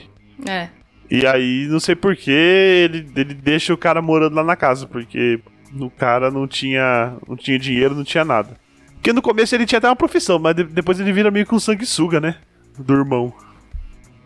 É. 0.47 0.67
E 1.09 1.25
aí, 1.25 1.67
não 1.69 1.79
sei 1.79 1.95
porquê, 1.95 2.31
ele, 2.31 3.11
ele 3.15 3.33
deixa 3.33 3.73
o 3.73 3.77
cara 3.77 4.01
morando 4.01 4.35
lá 4.35 4.43
na 4.43 4.55
casa, 4.55 4.87
porque 4.87 5.41
o 5.79 5.89
cara 5.89 6.29
não 6.31 6.47
tinha, 6.47 7.13
não 7.27 7.35
tinha 7.35 7.57
dinheiro, 7.59 7.95
não 7.95 8.03
tinha 8.03 8.25
nada. 8.25 8.57
Porque 8.95 9.13
no 9.13 9.21
começo 9.21 9.55
ele 9.55 9.65
tinha 9.65 9.77
até 9.79 9.87
uma 9.87 9.95
profissão, 9.95 10.37
mas 10.37 10.55
de- 10.55 10.63
depois 10.65 10.99
ele 10.99 11.11
vira 11.11 11.31
meio 11.31 11.45
que 11.45 11.55
um 11.55 11.59
sanguessuga, 11.59 12.19
né? 12.19 12.37
Do 12.77 12.93
irmão. 12.93 13.33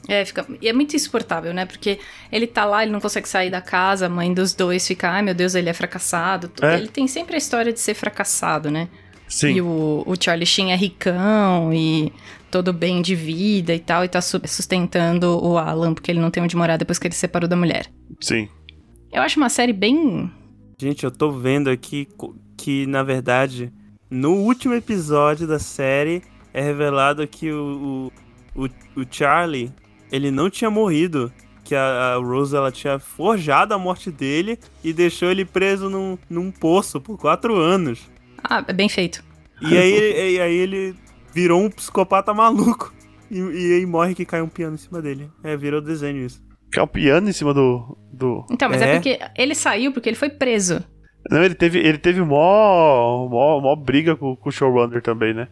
É, 0.08 0.24
fica, 0.24 0.46
e 0.62 0.68
é 0.68 0.74
muito 0.74 0.96
insuportável, 0.96 1.52
né? 1.54 1.66
Porque 1.66 1.98
ele 2.32 2.46
tá 2.46 2.64
lá, 2.66 2.84
ele 2.84 2.92
não 2.92 3.00
consegue 3.02 3.28
sair 3.28 3.50
da 3.50 3.62
casa, 3.62 4.06
a 4.06 4.10
mãe 4.10 4.32
dos 4.34 4.54
dois 4.54 4.86
fica, 4.86 5.10
ai 5.10 5.22
meu 5.24 5.34
Deus, 5.34 5.56
ele 5.56 5.70
é 5.70 5.74
fracassado. 5.74 6.52
É. 6.62 6.76
Ele 6.76 6.88
tem 6.88 7.08
sempre 7.08 7.36
a 7.36 7.38
história 7.38 7.74
de 7.74 7.80
ser 7.80 7.96
fracassado, 7.96 8.70
né? 8.70 8.88
Sim. 9.28 9.54
E 9.54 9.62
o, 9.62 10.04
o 10.06 10.14
Charlie 10.22 10.46
Sheen 10.46 10.72
é 10.72 10.76
ricão 10.76 11.74
e 11.74 12.14
todo 12.52 12.72
bem 12.72 13.02
de 13.02 13.16
vida 13.16 13.74
e 13.74 13.80
tal, 13.80 14.06
e 14.06 14.08
tá 14.08 14.22
su- 14.22 14.40
sustentando 14.46 15.44
o 15.44 15.58
Alan, 15.58 15.94
porque 15.96 16.12
ele 16.12 16.20
não 16.20 16.30
tem 16.30 16.44
onde 16.44 16.56
morar 16.56 16.78
depois 16.78 17.00
que 17.00 17.08
ele 17.08 17.14
se 17.16 17.22
separou 17.22 17.50
da 17.50 17.56
mulher. 17.56 17.88
Sim. 18.22 18.48
Eu 19.12 19.24
acho 19.24 19.40
uma 19.40 19.50
série 19.50 19.74
bem. 19.74 20.32
Gente, 20.78 21.06
eu 21.06 21.12
tô 21.12 21.32
vendo 21.32 21.70
aqui 21.70 22.08
que, 22.58 22.86
na 22.86 23.02
verdade, 23.02 23.72
no 24.10 24.34
último 24.34 24.74
episódio 24.74 25.48
da 25.48 25.58
série 25.58 26.22
é 26.54 26.62
revelado 26.62 27.26
que 27.28 27.50
o, 27.52 28.12
o, 28.56 28.64
o, 28.64 29.02
o 29.02 29.06
Charlie, 29.10 29.72
ele 30.12 30.32
não 30.32 30.50
tinha 30.50 30.70
morrido. 30.70 31.32
Que 31.64 31.74
a, 31.74 32.14
a 32.14 32.16
Rose, 32.18 32.56
ela 32.56 32.72
tinha 32.72 33.00
forjado 33.00 33.74
a 33.74 33.80
morte 33.80 34.12
dele 34.12 34.60
e 34.84 34.94
deixou 34.94 35.32
ele 35.32 35.44
preso 35.44 35.90
num, 35.90 36.16
num 36.30 36.52
poço 36.52 37.02
por 37.02 37.18
quatro 37.18 37.56
anos. 37.56 38.08
Ah, 38.44 38.64
é 38.68 38.74
bem 38.74 38.88
feito. 38.88 39.24
E 39.62 39.76
aí, 39.76 40.34
e 40.36 40.40
aí 40.40 40.56
ele 40.56 40.96
virou 41.34 41.64
um 41.64 41.70
psicopata 41.72 42.34
maluco. 42.34 42.94
E, 43.32 43.40
e 43.40 43.74
aí 43.78 43.86
morre 43.86 44.14
que 44.14 44.26
cai 44.26 44.42
um 44.42 44.48
piano 44.48 44.76
em 44.76 44.78
cima 44.78 45.02
dele. 45.02 45.32
É, 45.44 45.58
virou 45.58 45.82
desenho 45.82 46.24
isso. 46.24 46.44
Que 46.72 46.80
é 46.80 46.84
um 46.84 46.88
piano 46.88 47.30
em 47.30 47.34
cima 47.34 47.54
do. 47.54 47.98
do... 48.12 48.46
Então, 48.52 48.70
mas 48.70 48.82
é, 48.82 48.92
É? 48.92 48.94
porque 48.96 49.20
ele 49.38 49.56
saiu 49.56 49.92
porque 49.92 50.10
ele 50.10 50.16
foi 50.18 50.30
preso. 50.30 50.84
Não, 51.30 51.44
ele 51.44 51.56
teve, 51.56 51.80
ele 51.80 51.98
teve 51.98 52.22
mó, 52.22 53.28
mó, 53.28 53.60
mó 53.60 53.76
briga 53.76 54.16
com, 54.16 54.36
com 54.36 54.50
o 54.50 54.52
showrunner 54.52 55.02
também, 55.02 55.34
né? 55.34 55.48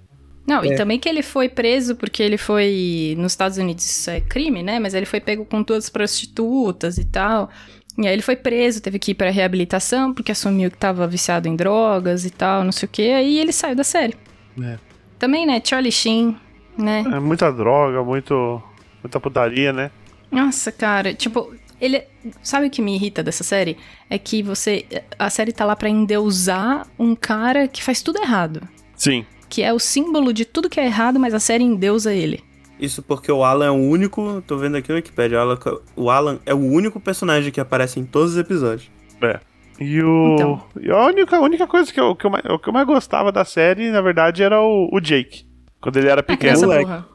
Não, 0.46 0.62
É. 0.62 0.68
e 0.68 0.76
também 0.76 1.00
que 1.00 1.08
ele 1.08 1.24
foi 1.24 1.48
preso 1.50 1.96
porque 1.96 2.22
ele 2.22 2.38
foi. 2.38 3.16
Nos 3.18 3.32
Estados 3.32 3.58
Unidos 3.58 3.86
isso 3.86 4.10
é 4.10 4.20
crime, 4.20 4.62
né? 4.62 4.80
Mas 4.80 4.94
ele 4.94 5.06
foi 5.06 5.20
pego 5.22 5.46
com 5.46 5.62
duas 5.64 5.90
prostitutas 5.90 6.98
e 6.98 7.06
tal. 7.06 7.50
E 7.98 8.08
aí 8.08 8.14
ele 8.14 8.22
foi 8.24 8.36
preso, 8.36 8.82
teve 8.82 8.98
que 9.00 9.12
ir 9.12 9.16
pra 9.16 9.30
reabilitação 9.30 10.14
porque 10.14 10.32
assumiu 10.32 10.70
que 10.72 10.78
tava 10.78 11.08
viciado 11.08 11.48
em 11.48 11.56
drogas 11.56 12.26
e 12.26 12.32
tal, 12.32 12.64
não 12.64 12.72
sei 12.72 12.88
o 12.88 12.90
quê. 12.92 13.14
Aí 13.16 13.40
ele 13.40 13.54
saiu 13.54 13.76
da 13.76 13.84
série. 13.84 14.16
É. 14.62 14.78
Também, 15.20 15.46
né? 15.46 15.62
Charlie 15.64 15.92
Sheen, 15.92 16.36
né? 16.78 17.04
É 17.14 17.20
muita 17.20 17.52
droga, 17.52 18.04
muito, 18.04 18.62
muita 19.02 19.20
putaria, 19.20 19.72
né? 19.72 19.92
Nossa, 20.34 20.72
cara, 20.72 21.14
tipo, 21.14 21.54
ele. 21.80 22.04
Sabe 22.42 22.68
o 22.68 22.70
que 22.70 22.82
me 22.82 22.96
irrita 22.96 23.22
dessa 23.24 23.44
série? 23.44 23.78
É 24.10 24.18
que 24.18 24.42
você. 24.44 24.86
A 25.20 25.30
série 25.30 25.52
tá 25.52 25.66
lá 25.66 25.76
pra 25.76 25.90
endeusar 25.90 26.88
um 26.98 27.16
cara 27.16 27.68
que 27.68 27.84
faz 27.84 28.02
tudo 28.02 28.20
errado. 28.22 28.62
Sim. 28.96 29.26
Que 29.50 29.62
é 29.62 29.72
o 29.74 29.80
símbolo 29.80 30.34
de 30.34 30.46
tudo 30.46 30.70
que 30.70 30.80
é 30.80 30.86
errado, 30.86 31.20
mas 31.20 31.34
a 31.34 31.40
série 31.40 31.64
endeusa 31.64 32.14
ele. 32.14 32.44
Isso 32.80 33.02
porque 33.04 33.32
o 33.32 33.44
Alan 33.44 33.66
é 33.68 33.72
o 33.72 33.76
único. 33.76 34.42
Tô 34.48 34.58
vendo 34.58 34.76
aqui 34.78 34.90
no 34.90 34.96
Wikipedia. 34.96 35.38
o 35.38 35.42
Alan- 35.42 35.60
O 35.96 36.10
Alan 36.10 36.40
é 36.46 36.54
o 36.54 36.58
único 36.58 37.00
personagem 37.00 37.52
que 37.52 37.62
aparece 37.62 38.00
em 38.00 38.06
todos 38.06 38.32
os 38.34 38.38
episódios. 38.38 38.90
É. 39.22 39.40
E 39.80 40.02
o. 40.02 40.34
Então. 40.36 40.64
E 40.82 40.90
a 40.92 41.06
única, 41.06 41.38
a 41.38 41.42
única 41.42 41.68
coisa 41.68 41.92
que 41.94 42.00
eu, 42.00 42.16
que 42.16 42.26
eu, 42.26 42.32
mais, 42.32 42.44
o 42.46 42.58
que 42.60 42.68
eu 42.70 42.74
mais 42.74 42.86
gostava 42.88 43.32
da 43.32 43.46
série, 43.46 43.92
na 43.92 44.02
verdade, 44.02 44.42
era 44.42 44.60
o, 44.60 44.90
o 44.92 45.00
Jake. 45.00 45.46
Quando 45.82 45.98
ele 45.98 46.08
era 46.10 46.22
A 46.22 46.24
pequeno. 46.24 46.40
criança 46.40 46.66
moleque. 46.66 46.86
burra. 46.86 47.06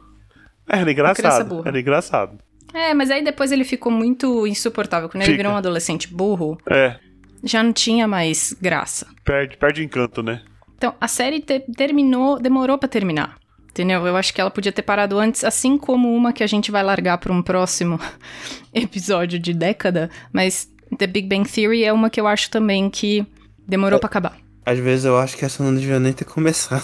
Era 0.68 0.84
criança 0.84 1.20
engraçado. 1.20 1.48
burra. 1.48 1.68
Era 1.68 1.80
engraçado. 1.80 2.38
É, 2.74 2.92
mas 2.94 3.10
aí 3.10 3.22
depois 3.24 3.50
ele 3.52 3.64
ficou 3.64 3.90
muito 3.90 4.46
insuportável. 4.46 5.08
Quando 5.08 5.22
ele 5.22 5.32
Fica. 5.32 5.36
virou 5.38 5.52
um 5.52 5.56
adolescente 5.56 6.08
burro, 6.12 6.58
É. 6.68 6.96
já 7.42 7.62
não 7.62 7.72
tinha 7.72 8.06
mais 8.06 8.54
graça. 8.60 9.06
Perde, 9.24 9.56
perde 9.56 9.82
encanto, 9.84 10.22
né? 10.22 10.42
Então, 10.76 10.94
a 11.00 11.08
série 11.08 11.40
te- 11.40 11.60
terminou, 11.76 12.38
demorou 12.38 12.78
pra 12.78 12.88
terminar. 12.88 13.36
Entendeu? 13.70 14.06
Eu 14.06 14.16
acho 14.16 14.34
que 14.34 14.40
ela 14.40 14.50
podia 14.50 14.72
ter 14.72 14.82
parado 14.82 15.18
antes, 15.18 15.44
assim 15.44 15.78
como 15.78 16.12
uma 16.14 16.32
que 16.32 16.42
a 16.42 16.46
gente 16.48 16.70
vai 16.70 16.82
largar 16.82 17.18
pra 17.18 17.32
um 17.32 17.40
próximo 17.42 17.98
episódio 18.74 19.38
de 19.38 19.52
década. 19.54 20.10
Mas 20.32 20.68
The 20.96 21.06
Big 21.06 21.28
Bang 21.28 21.48
Theory 21.48 21.84
é 21.84 21.92
uma 21.92 22.10
que 22.10 22.20
eu 22.20 22.26
acho 22.26 22.50
também 22.50 22.90
que 22.90 23.26
demorou 23.66 23.98
pra 23.98 24.08
acabar. 24.08 24.36
Às 24.66 24.78
vezes 24.78 25.04
eu 25.04 25.16
acho 25.18 25.36
que 25.36 25.44
essa 25.44 25.62
não 25.62 25.74
devia 25.74 25.98
nem 26.00 26.12
ter 26.12 26.24
começado. 26.24 26.82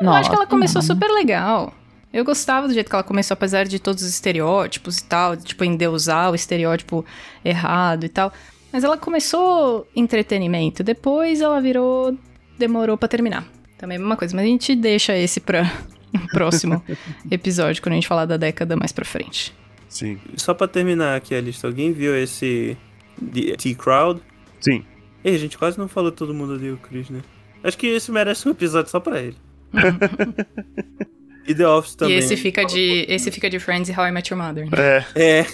Eu 0.00 0.10
acho 0.10 0.30
que 0.30 0.36
ela 0.36 0.46
começou 0.46 0.80
super 0.82 1.08
legal. 1.10 1.72
Eu 2.12 2.24
gostava 2.24 2.68
do 2.68 2.74
jeito 2.74 2.88
que 2.90 2.94
ela 2.94 3.02
começou, 3.02 3.34
apesar 3.34 3.64
de 3.64 3.78
todos 3.78 4.02
os 4.02 4.10
estereótipos 4.10 4.98
e 4.98 5.04
tal, 5.04 5.36
tipo, 5.36 5.64
endeusar 5.64 6.30
o 6.30 6.34
estereótipo 6.34 7.04
errado 7.44 8.04
e 8.04 8.08
tal. 8.08 8.32
Mas 8.72 8.84
ela 8.84 8.98
começou 8.98 9.86
entretenimento, 9.96 10.82
depois 10.82 11.40
ela 11.40 11.60
virou. 11.60 12.16
demorou 12.58 12.96
pra 12.96 13.08
terminar. 13.08 13.46
Também 13.78 13.96
é 13.96 13.98
a 13.98 14.00
mesma 14.00 14.16
coisa, 14.16 14.36
mas 14.36 14.44
a 14.44 14.48
gente 14.48 14.76
deixa 14.76 15.16
esse 15.16 15.40
pra 15.40 15.62
um 16.14 16.26
próximo 16.28 16.82
episódio, 17.30 17.82
quando 17.82 17.92
a 17.92 17.96
gente 17.96 18.08
falar 18.08 18.26
da 18.26 18.36
década 18.36 18.76
mais 18.76 18.92
pra 18.92 19.04
frente. 19.04 19.54
Sim. 19.88 20.18
Só 20.36 20.54
pra 20.54 20.68
terminar 20.68 21.16
aqui 21.16 21.34
a 21.34 21.40
lista, 21.40 21.66
alguém 21.66 21.92
viu 21.92 22.16
esse 22.16 22.76
The 23.20 23.56
T-Crowd? 23.56 24.20
Sim. 24.60 24.84
Ei, 25.24 25.34
a 25.34 25.38
gente 25.38 25.58
quase 25.58 25.78
não 25.78 25.88
falou 25.88 26.10
todo 26.10 26.32
mundo 26.34 26.54
ali, 26.54 26.70
o 26.70 26.76
Chris, 26.78 27.10
né? 27.10 27.20
Acho 27.62 27.78
que 27.78 27.86
esse 27.86 28.10
merece 28.10 28.48
um 28.48 28.52
episódio 28.52 28.90
só 28.90 28.98
pra 29.00 29.20
ele. 29.20 29.36
e 31.46 31.54
The 31.54 31.66
Office 31.68 31.94
também. 31.94 32.14
E 32.16 32.18
esse 32.18 32.36
fica 32.36 32.64
de. 32.64 33.06
Esse 33.08 33.30
fica 33.30 33.48
de 33.50 33.58
Friends 33.58 33.88
e 33.88 33.92
How 33.98 34.06
I 34.08 34.12
Met 34.12 34.32
Your 34.32 34.42
Mother. 34.42 34.64
né? 34.66 34.70
É. 34.78 35.04
É, 35.40 35.46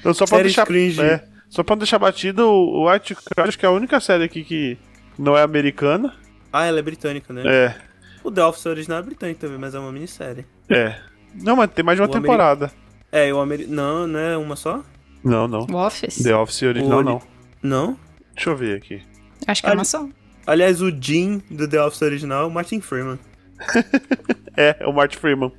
Então, 0.00 0.12
só 0.14 0.24
pra 0.26 0.38
Séries 0.38 0.52
deixar. 0.52 0.66
cringe. 0.66 1.00
É, 1.00 1.24
só 1.48 1.62
pra 1.62 1.74
não 1.76 1.78
deixar 1.80 1.98
batido, 1.98 2.46
o 2.48 2.82
o 2.84 2.90
White 2.90 3.14
Crowd 3.14 3.48
acho 3.48 3.58
que 3.58 3.66
é 3.66 3.68
a 3.68 3.72
única 3.72 3.98
série 4.00 4.24
aqui 4.24 4.42
que 4.44 4.78
não 5.18 5.36
é 5.36 5.42
americana. 5.42 6.14
ah, 6.52 6.64
ela 6.64 6.78
é 6.78 6.82
britânica, 6.82 7.32
né? 7.32 7.42
É. 7.46 7.74
O 8.22 8.30
The 8.30 8.44
Office 8.44 8.66
original 8.66 8.98
é 8.98 9.02
britânico 9.02 9.40
também, 9.40 9.58
mas 9.58 9.74
é 9.74 9.78
uma 9.78 9.90
minissérie. 9.92 10.44
É. 10.68 10.94
Não, 11.34 11.56
mas 11.56 11.70
tem 11.70 11.84
mais 11.84 11.96
de 11.96 12.02
uma 12.02 12.08
O 12.08 12.12
temporada. 12.12 12.70
É, 13.12 13.28
e 13.28 13.32
o 13.32 13.40
Ameri... 13.40 13.66
Não, 13.66 14.06
não 14.06 14.18
é 14.20 14.36
uma 14.36 14.56
só? 14.56 14.82
Não, 15.24 15.46
não. 15.48 15.60
O 15.70 15.74
Office? 15.76 16.22
The 16.22 16.34
Office 16.36 16.62
original, 16.62 16.98
O- 16.98 17.02
não. 17.02 17.22
Não. 17.62 17.98
Deixa 18.34 18.50
eu 18.50 18.56
ver 18.56 18.76
aqui. 18.76 19.02
Acho 19.46 19.62
que 19.62 19.66
é 19.68 19.70
Ali- 19.70 19.78
uma 19.78 19.84
só. 19.84 20.08
Aliás, 20.46 20.80
o 20.82 20.90
Jim 20.90 21.42
do 21.50 21.68
The 21.68 21.82
Office 21.82 22.02
original 22.02 22.44
é 22.44 22.46
o 22.46 22.50
Martin 22.50 22.80
Freeman. 22.80 23.18
É, 24.56 24.76
é 24.80 24.86
o 24.86 24.92
Martin 24.92 25.16
Freeman. 25.18 25.52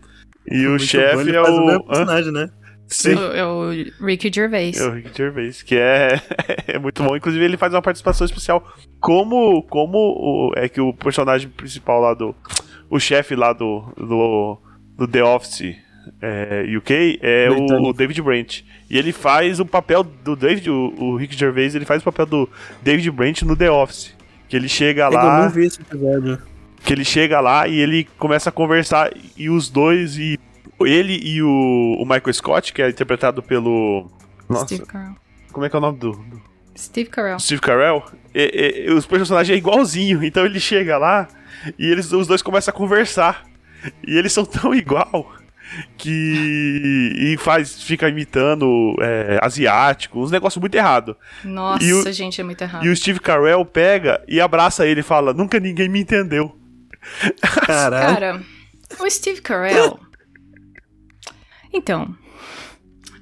E 0.49 0.65
o 0.65 0.69
Muito 0.71 0.81
bom, 0.81 0.85
chefe 0.87 1.29
é 1.29 1.43
faz 1.43 1.49
o 1.55 1.61
o. 1.77 1.83
personagem, 1.85 2.31
né? 2.33 2.49
Sim. 2.87 3.15
É 3.33 3.45
o 3.45 3.69
Ricky 4.05 4.29
Gervais. 4.33 4.77
É 4.79 4.85
o 4.85 4.91
Rick 4.91 5.17
Gervais, 5.17 5.63
que 5.63 5.75
é, 5.75 6.19
é 6.67 6.77
muito 6.77 7.01
bom. 7.01 7.15
Inclusive, 7.15 7.43
ele 7.43 7.55
faz 7.57 7.73
uma 7.73 7.81
participação 7.81 8.25
especial. 8.25 8.67
Como, 8.99 9.63
como 9.63 9.97
o, 9.97 10.51
é 10.57 10.67
que 10.67 10.81
o 10.81 10.93
personagem 10.93 11.49
principal 11.49 12.01
lá 12.01 12.13
do. 12.13 12.35
O 12.89 12.99
chefe 12.99 13.33
lá 13.35 13.53
do, 13.53 13.81
do, 13.97 14.57
do 14.97 15.07
The 15.07 15.23
Office 15.23 15.73
é, 16.21 16.65
UK 16.77 17.19
é 17.21 17.49
o, 17.49 17.55
Britânico. 17.55 17.89
o 17.89 17.93
David 17.93 18.21
Brent. 18.21 18.61
E 18.89 18.97
ele 18.97 19.13
faz 19.13 19.61
o 19.61 19.65
papel 19.65 20.03
do 20.03 20.35
David, 20.35 20.69
o, 20.69 20.93
o 20.97 21.15
Rick 21.15 21.33
Gervais, 21.37 21.73
ele 21.75 21.85
faz 21.85 22.01
o 22.01 22.05
papel 22.05 22.25
do 22.25 22.49
David 22.81 23.09
Brent 23.11 23.43
no 23.43 23.55
The 23.55 23.71
Office. 23.71 24.13
Que 24.49 24.57
ele 24.57 24.67
chega 24.67 25.05
É 25.05 25.09
que 25.09 25.15
Eu 25.15 25.17
lá. 25.17 25.43
não 25.43 25.49
vi 25.49 25.65
esse 25.65 25.79
episódio. 25.79 26.37
Que 26.83 26.91
ele 26.93 27.05
chega 27.05 27.39
lá 27.39 27.67
e 27.67 27.79
ele 27.79 28.05
começa 28.17 28.49
a 28.49 28.51
conversar 28.51 29.11
e 29.37 29.49
os 29.49 29.69
dois 29.69 30.17
e 30.17 30.39
ele 30.81 31.19
e 31.23 31.41
o, 31.43 31.95
o 31.99 32.03
Michael 32.05 32.33
Scott, 32.33 32.73
que 32.73 32.81
é 32.81 32.89
interpretado 32.89 33.43
pelo 33.43 34.09
nossa, 34.49 34.65
Steve 34.65 34.85
Carell. 34.85 35.15
como 35.51 35.65
é 35.65 35.69
que 35.69 35.75
é 35.75 35.79
o 35.79 35.81
nome 35.81 35.97
do, 35.99 36.11
do 36.11 36.41
Steve 36.77 37.09
Carell. 37.09 37.39
Steve 37.39 37.61
Carell? 37.61 38.03
E- 38.33 38.85
e- 38.87 38.91
os 38.93 39.05
personagens 39.05 39.53
é 39.55 39.57
igualzinho, 39.57 40.23
então 40.23 40.43
ele 40.45 40.59
chega 40.59 40.97
lá 40.97 41.27
e 41.77 41.85
eles 41.89 42.11
os 42.11 42.25
dois 42.27 42.41
começam 42.41 42.71
a 42.73 42.75
conversar 42.75 43.45
e 44.07 44.17
eles 44.17 44.33
são 44.33 44.43
tão 44.45 44.73
igual 44.73 45.31
que 45.97 47.11
e 47.15 47.37
faz 47.37 47.81
fica 47.83 48.09
imitando 48.09 48.95
é, 49.01 49.39
asiático, 49.41 50.19
uns 50.21 50.31
negócios 50.31 50.59
muito 50.59 50.75
errado. 50.75 51.15
Nossa, 51.43 51.83
o- 52.09 52.11
gente, 52.11 52.41
é 52.41 52.43
muito 52.43 52.61
errado. 52.61 52.85
E 52.85 52.89
o 52.89 52.95
Steve 52.95 53.19
Carell 53.19 53.63
pega 53.65 54.21
e 54.27 54.41
abraça 54.41 54.85
ele 54.85 54.99
e 55.01 55.03
fala: 55.03 55.33
"Nunca 55.33 55.59
ninguém 55.59 55.87
me 55.89 55.99
entendeu". 56.01 56.57
Caralho. 57.65 58.13
Cara, 58.13 58.41
o 58.99 59.09
Steve 59.09 59.41
Carell. 59.41 59.99
Então, 61.73 62.15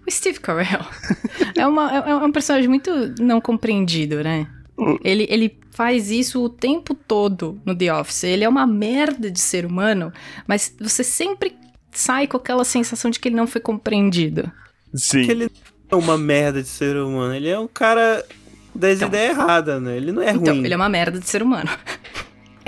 o 0.07 0.11
Steve 0.11 0.39
Carell 0.39 0.81
é, 1.55 1.67
uma, 1.67 1.91
é 1.97 2.15
um 2.15 2.31
personagem 2.31 2.67
muito 2.67 2.91
não 3.19 3.39
compreendido, 3.39 4.23
né? 4.23 4.47
Ele, 5.03 5.27
ele 5.29 5.59
faz 5.71 6.09
isso 6.09 6.41
o 6.43 6.49
tempo 6.49 6.93
todo 6.95 7.61
no 7.65 7.75
The 7.75 7.93
Office. 7.93 8.23
Ele 8.23 8.43
é 8.45 8.49
uma 8.49 8.65
merda 8.65 9.29
de 9.29 9.39
ser 9.39 9.65
humano, 9.65 10.11
mas 10.47 10.73
você 10.79 11.03
sempre 11.03 11.55
sai 11.91 12.27
com 12.27 12.37
aquela 12.37 12.63
sensação 12.63 13.11
de 13.11 13.19
que 13.19 13.27
ele 13.27 13.35
não 13.35 13.45
foi 13.45 13.59
compreendido. 13.59 14.49
Sim. 14.95 15.23
Que 15.25 15.31
ele 15.31 15.51
não 15.91 15.99
é 15.99 16.01
uma 16.01 16.17
merda 16.17 16.61
de 16.61 16.69
ser 16.69 16.95
humano. 16.95 17.35
Ele 17.35 17.49
é 17.49 17.59
um 17.59 17.67
cara 17.67 18.25
das 18.73 18.97
Então. 18.97 19.09
ideias 19.09 19.37
erradas, 19.37 19.81
né? 19.81 19.97
Ele 19.97 20.11
não 20.13 20.21
é 20.21 20.31
Então, 20.31 20.53
ruim. 20.53 20.63
ele 20.63 20.73
é 20.73 20.77
uma 20.77 20.89
merda 20.89 21.19
de 21.19 21.27
ser 21.29 21.43
humano. 21.43 21.69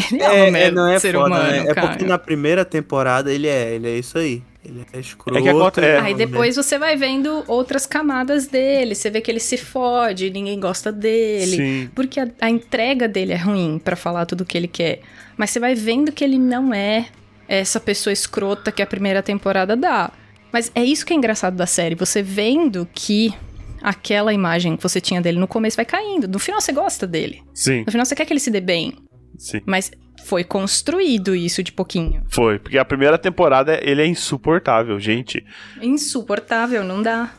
ele 0.11 0.21
é, 0.21 0.29
uma 0.43 0.51
merda 0.51 0.81
não 0.81 0.87
é 0.89 0.99
ser 0.99 1.13
foda, 1.13 1.27
humano, 1.27 1.49
né? 1.51 1.65
É 1.67 1.73
cara. 1.73 1.87
porque 1.89 2.05
na 2.05 2.17
primeira 2.17 2.63
temporada 2.65 3.31
ele 3.33 3.47
é, 3.47 3.73
ele 3.75 3.87
é 3.89 3.97
isso 3.97 4.17
aí. 4.17 4.41
Ele 4.63 4.85
é 4.93 4.99
escroto. 4.99 5.39
É 5.39 5.41
que 5.41 5.49
aconte- 5.49 5.79
é. 5.81 5.99
Aí 5.99 6.13
depois 6.13 6.55
você 6.55 6.77
vai 6.77 6.95
vendo 6.95 7.43
outras 7.47 7.87
camadas 7.87 8.45
dele. 8.45 8.93
Você 8.93 9.09
vê 9.09 9.19
que 9.19 9.31
ele 9.31 9.39
se 9.39 9.57
fode, 9.57 10.29
ninguém 10.29 10.59
gosta 10.59 10.91
dele. 10.91 11.57
Sim. 11.57 11.89
Porque 11.95 12.19
a, 12.19 12.27
a 12.39 12.47
entrega 12.49 13.07
dele 13.07 13.33
é 13.33 13.37
ruim 13.37 13.81
pra 13.83 13.95
falar 13.95 14.25
tudo 14.27 14.41
o 14.41 14.45
que 14.45 14.55
ele 14.55 14.67
quer. 14.67 14.99
Mas 15.35 15.49
você 15.49 15.59
vai 15.59 15.73
vendo 15.73 16.11
que 16.11 16.23
ele 16.23 16.37
não 16.37 16.71
é 16.71 17.07
essa 17.47 17.79
pessoa 17.79 18.13
escrota 18.13 18.71
que 18.71 18.83
a 18.83 18.85
primeira 18.85 19.23
temporada 19.23 19.75
dá. 19.75 20.11
Mas 20.53 20.71
é 20.75 20.83
isso 20.85 21.05
que 21.07 21.13
é 21.13 21.15
engraçado 21.15 21.55
da 21.55 21.65
série. 21.65 21.95
Você 21.95 22.21
vendo 22.21 22.87
que 22.93 23.33
aquela 23.81 24.31
imagem 24.31 24.77
que 24.77 24.83
você 24.83 25.01
tinha 25.01 25.19
dele 25.21 25.39
no 25.39 25.47
começo 25.47 25.75
vai 25.75 25.85
caindo. 25.85 26.27
No 26.27 26.37
final 26.37 26.61
você 26.61 26.71
gosta 26.71 27.07
dele. 27.07 27.41
Sim, 27.51 27.83
No 27.85 27.91
final 27.91 28.05
você 28.05 28.15
quer 28.15 28.25
que 28.25 28.33
ele 28.33 28.39
se 28.39 28.51
dê 28.51 28.61
bem. 28.61 28.93
Sim. 29.41 29.61
Mas 29.65 29.91
foi 30.25 30.43
construído 30.43 31.35
isso 31.35 31.63
de 31.63 31.71
pouquinho. 31.71 32.21
Foi, 32.29 32.59
porque 32.59 32.77
a 32.77 32.85
primeira 32.85 33.17
temporada 33.17 33.79
ele 33.81 34.01
é 34.01 34.05
insuportável, 34.05 34.99
gente. 34.99 35.43
Insuportável, 35.81 36.83
não 36.83 37.01
dá. 37.01 37.31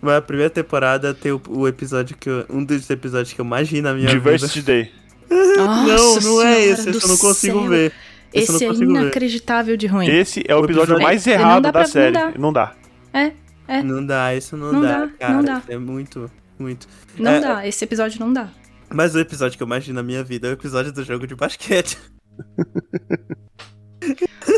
Mas 0.00 0.14
a 0.16 0.22
primeira 0.22 0.50
temporada 0.50 1.12
tem 1.14 1.32
o, 1.32 1.40
o 1.48 1.66
episódio 1.66 2.16
que 2.16 2.28
eu, 2.28 2.44
um 2.50 2.62
dos 2.64 2.88
episódios 2.90 3.32
que 3.32 3.40
eu 3.40 3.44
mais 3.44 3.68
ri 3.70 3.80
na 3.80 3.92
minha 3.94 4.08
Diversity 4.08 4.62
Day. 4.62 4.82
vida. 4.84 5.06
Não, 5.56 5.86
Nossa 5.88 6.20
não 6.20 6.40
é 6.42 6.60
esse, 6.66 6.88
eu 6.88 6.92
não 7.08 7.16
consigo 7.16 7.58
céu. 7.60 7.68
ver. 7.68 7.92
Esse, 8.32 8.52
Esse 8.52 8.52
não 8.52 8.58
é 8.60 8.66
consigo 8.72 8.92
ver. 8.92 9.00
inacreditável 9.00 9.76
de 9.76 9.86
ruim. 9.88 10.06
Esse 10.08 10.44
é 10.46 10.54
o 10.54 10.60
O 10.60 10.64
episódio 10.64 10.94
episódio- 10.94 11.02
mais 11.02 11.26
É, 11.26 11.34
não 11.36 11.40
errado 11.40 11.62
da 11.64 11.72
pra- 11.72 11.80
não 11.80 11.88
série. 11.88 12.12
dá. 12.12 12.32
Não 12.38 12.52
dá. 12.52 12.74
É, 13.12 13.32
é. 13.66 13.82
Não 13.82 14.06
dá, 14.06 14.34
isso 14.36 14.56
não, 14.56 14.72
Não 14.72 14.82
dá, 14.82 14.98
dá, 15.00 15.08
cara. 15.18 15.32
não 15.34 15.42
dá. 15.42 15.62
É 15.68 15.76
muito, 15.78 16.30
muito. 16.58 16.86
Não 17.18 17.30
É, 17.32 17.40
dá, 17.40 17.66
esse 17.66 17.82
episódio 17.84 18.20
não 18.20 18.32
dá. 18.32 18.48
Mas 18.92 19.14
o 19.14 19.20
episódio 19.20 19.56
que 19.56 19.62
eu 19.62 19.66
mais 19.66 19.86
ri 19.86 19.92
na 19.92 20.02
minha 20.02 20.22
vida 20.22 20.48
é 20.48 20.50
o 20.50 20.54
episódio 20.54 20.92
do 20.92 21.04
jogo 21.04 21.26
de 21.26 21.34
basquete. 21.34 21.98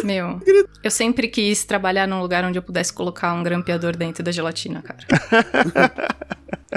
Meu, 0.04 0.40
eu 0.82 0.90
sempre 0.90 1.28
quis 1.28 1.64
trabalhar 1.64 2.06
num 2.06 2.20
lugar 2.20 2.44
onde 2.44 2.58
eu 2.58 2.62
pudesse 2.62 2.92
colocar 2.92 3.32
um 3.32 3.42
grampeador 3.42 3.96
dentro 3.96 4.22
da 4.22 4.30
gelatina, 4.30 4.82
cara. 4.82 4.98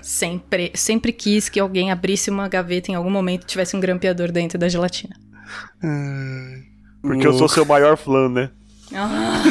Sempre, 0.01 0.71
sempre 0.73 1.11
quis 1.11 1.49
que 1.49 1.59
alguém 1.59 1.91
abrisse 1.91 2.29
uma 2.29 2.47
gaveta 2.47 2.89
em 2.89 2.95
algum 2.95 3.09
momento 3.09 3.43
e 3.43 3.45
tivesse 3.45 3.75
um 3.75 3.79
grampeador 3.79 4.31
dentro 4.31 4.57
da 4.57 4.69
gelatina. 4.69 5.13
Porque 7.01 7.27
eu 7.27 7.33
sou 7.33 7.49
seu 7.49 7.65
maior 7.65 7.97
fã, 7.97 8.29
né? 8.29 8.49
Ah, 8.93 9.43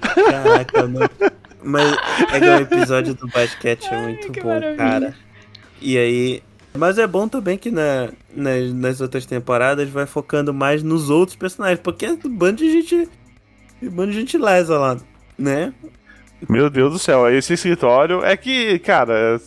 Caraca, 0.30 0.86
não. 0.86 1.00
Mas 1.62 1.96
é 2.32 2.40
que 2.40 2.46
o 2.46 2.60
episódio 2.60 3.14
do 3.14 3.28
basquete 3.28 3.86
é 3.86 4.02
muito 4.02 4.32
que 4.32 4.40
bom, 4.40 4.48
maravilha. 4.48 4.76
cara. 4.76 5.14
E 5.80 5.96
aí. 5.98 6.42
Mas 6.72 6.98
é 6.98 7.06
bom 7.06 7.26
também 7.28 7.58
que 7.58 7.70
na, 7.70 8.10
nas, 8.34 8.72
nas 8.72 9.00
outras 9.00 9.26
temporadas 9.26 9.88
vai 9.88 10.06
focando 10.06 10.54
mais 10.54 10.82
nos 10.82 11.10
outros 11.10 11.36
personagens, 11.36 11.80
porque 11.82 12.06
é 12.06 12.12
um 12.12 12.16
bando 12.28 12.58
de 12.58 12.70
gente. 12.70 13.08
Um 13.82 13.90
bando 13.90 14.12
de 14.12 14.20
gente 14.20 14.38
lesa 14.38 14.78
lá, 14.78 14.96
né? 15.36 15.72
Meu 16.48 16.70
Deus 16.70 16.92
do 16.92 16.98
céu, 16.98 17.28
esse 17.28 17.52
escritório 17.52 18.24
é 18.24 18.36
que, 18.36 18.78
cara, 18.78 19.38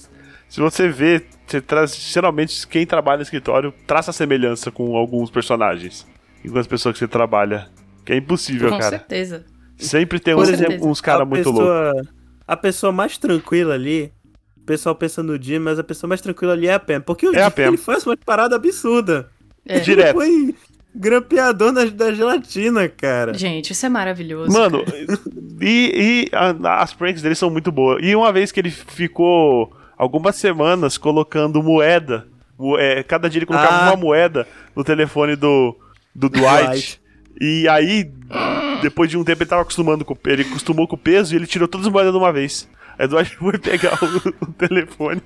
se 0.48 0.60
você 0.60 0.90
vê, 0.90 1.23
você 1.48 1.60
traz, 1.60 1.95
geralmente 1.95 2.68
quem 2.68 2.85
trabalha 2.85 3.18
no 3.18 3.23
escritório 3.23 3.73
traça 3.88 4.11
semelhança 4.11 4.69
com 4.69 4.95
alguns 4.95 5.31
personagens, 5.31 6.06
com 6.48 6.60
as 6.60 6.68
pessoas 6.68 6.94
que 6.94 6.99
você 6.99 7.07
trabalha. 7.07 7.69
Que 8.06 8.14
é 8.14 8.18
impossível, 8.18 8.69
com 8.69 8.77
cara. 8.77 8.98
certeza. 8.98 9.45
Sempre 9.77 10.19
tem 10.19 10.35
uns, 10.35 10.47
certeza. 10.47 10.85
uns 10.85 11.01
caras 11.01 11.27
muito 11.27 11.49
loucos. 11.49 12.07
A 12.47 12.55
pessoa 12.57 12.91
mais 12.91 13.17
tranquila 13.17 13.73
ali. 13.73 14.11
O 14.57 14.65
pessoal 14.65 14.95
pensa 14.95 15.21
no 15.21 15.41
Jim, 15.41 15.59
mas 15.59 15.77
a 15.77 15.83
pessoa 15.83 16.07
mais 16.07 16.21
tranquila 16.21 16.53
ali 16.53 16.67
é 16.67 16.73
a 16.73 16.79
Pam. 16.79 17.01
Porque 17.01 17.27
o 17.27 17.35
É 17.35 17.41
a 17.41 17.45
Jim 17.49 17.55
Pam. 17.55 17.63
ele 17.63 17.77
faz 17.77 18.05
uma 18.05 18.15
parada 18.15 18.55
absurda. 18.55 19.29
É. 19.65 19.79
Direto. 19.79 20.21
Ele 20.21 20.53
foi 20.53 20.55
grampeador 20.95 21.71
da, 21.73 21.85
da 21.85 22.13
gelatina, 22.13 22.87
cara. 22.87 23.33
Gente, 23.33 23.71
isso 23.71 23.85
é 23.85 23.89
maravilhoso. 23.89 24.51
Mano, 24.53 24.85
cara. 24.85 25.19
e, 25.61 26.27
e 26.31 26.35
a- 26.35 26.81
as 26.81 26.93
pranks 26.93 27.21
dele 27.21 27.35
são 27.35 27.49
muito 27.49 27.71
boas. 27.71 27.99
E 28.01 28.15
uma 28.15 28.31
vez 28.31 28.51
que 28.51 28.59
ele 28.59 28.69
ficou 28.71 29.75
algumas 29.97 30.35
semanas 30.35 30.97
colocando 30.97 31.61
moeda, 31.63 32.27
mo- 32.57 32.77
é, 32.77 33.01
cada 33.03 33.29
dia 33.29 33.39
ele 33.39 33.45
colocava 33.45 33.85
Ah. 33.85 33.87
uma 33.91 33.95
moeda 33.97 34.47
no 34.75 34.83
telefone 34.83 35.35
do, 35.35 35.75
do 36.15 36.29
Dwight. 36.29 36.67
Dwight. 36.67 37.01
E 37.41 37.67
aí, 37.67 38.11
depois 38.84 39.10
de 39.10 39.18
um 39.18 39.23
tempo, 39.23 39.41
ele 39.41 39.49
tava 39.49 39.61
acostumando 39.64 40.05
com 40.05 40.15
ele 40.26 40.43
acostumou 40.43 40.88
com 40.88 40.95
o 40.95 40.99
peso 40.99 41.34
e 41.34 41.38
ele 41.38 41.47
tirou 41.47 41.68
todas 41.68 41.88
as 41.88 41.93
moedas 41.93 42.11
de 42.11 42.18
uma 42.18 42.31
vez. 42.31 42.68
Aí 42.97 43.05
o 43.05 43.10
Dwight 43.10 43.35
foi 43.38 43.57
pegar 43.57 43.97
o, 44.03 44.45
o 44.45 44.53
telefone 44.53 45.22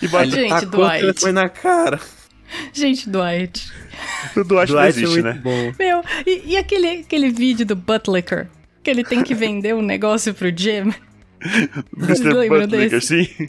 e 0.00 0.08
bateu. 0.08 0.30
Gente, 0.30 0.48
Tacou 0.48 0.66
o 0.80 0.88
Dwight. 0.88 1.00
telefone 1.00 1.32
na 1.32 1.48
cara. 1.48 2.00
Gente, 2.72 3.08
Dwight. 3.08 3.72
O 4.36 4.44
Dwight, 4.44 4.72
não 4.72 4.80
Dwight 4.80 4.84
é 4.84 4.88
existe, 4.88 5.22
muito 5.22 5.24
né? 5.24 5.40
bom. 5.42 5.72
Meu, 5.78 6.02
e, 6.26 6.52
e 6.52 6.56
aquele, 6.56 6.88
aquele 7.00 7.30
vídeo 7.30 7.64
do 7.64 7.76
Buttlicker? 7.76 8.48
Que 8.82 8.90
ele 8.90 9.04
tem 9.04 9.22
que 9.22 9.34
vender 9.34 9.74
um 9.74 9.82
negócio 9.82 10.34
pro 10.34 10.48
Jim. 10.54 10.92
Mr. 11.96 12.48
Buttlicker, 12.48 12.90
desse? 12.90 13.00
sim. 13.24 13.48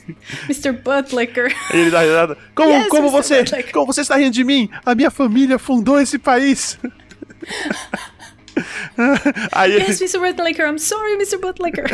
Mr. 0.50 0.72
Buttlicker. 0.72 1.56
Aí 1.72 1.80
ele 1.82 1.92
dá 1.92 2.02
risada. 2.02 2.38
Como, 2.56 2.70
Yes, 2.70 2.88
como 2.88 3.08
Mr. 3.08 3.12
você? 3.12 3.44
Butler. 3.44 3.72
Como 3.72 3.86
você 3.88 4.02
está 4.02 4.16
rindo 4.18 4.32
de 4.32 4.44
mim? 4.44 4.70
A 4.86 4.96
minha 4.96 5.12
família 5.12 5.58
fundou 5.60 6.00
esse 6.00 6.18
país. 6.18 6.80
Aí 9.52 9.74
ele 9.74 9.84
Yes, 9.86 10.02
Mr. 10.02 10.20
Buttlicker. 10.20 10.68
I'm 10.68 10.78
sorry, 10.80 11.14
Mr. 11.14 11.38
Buttlicker. 11.38 11.86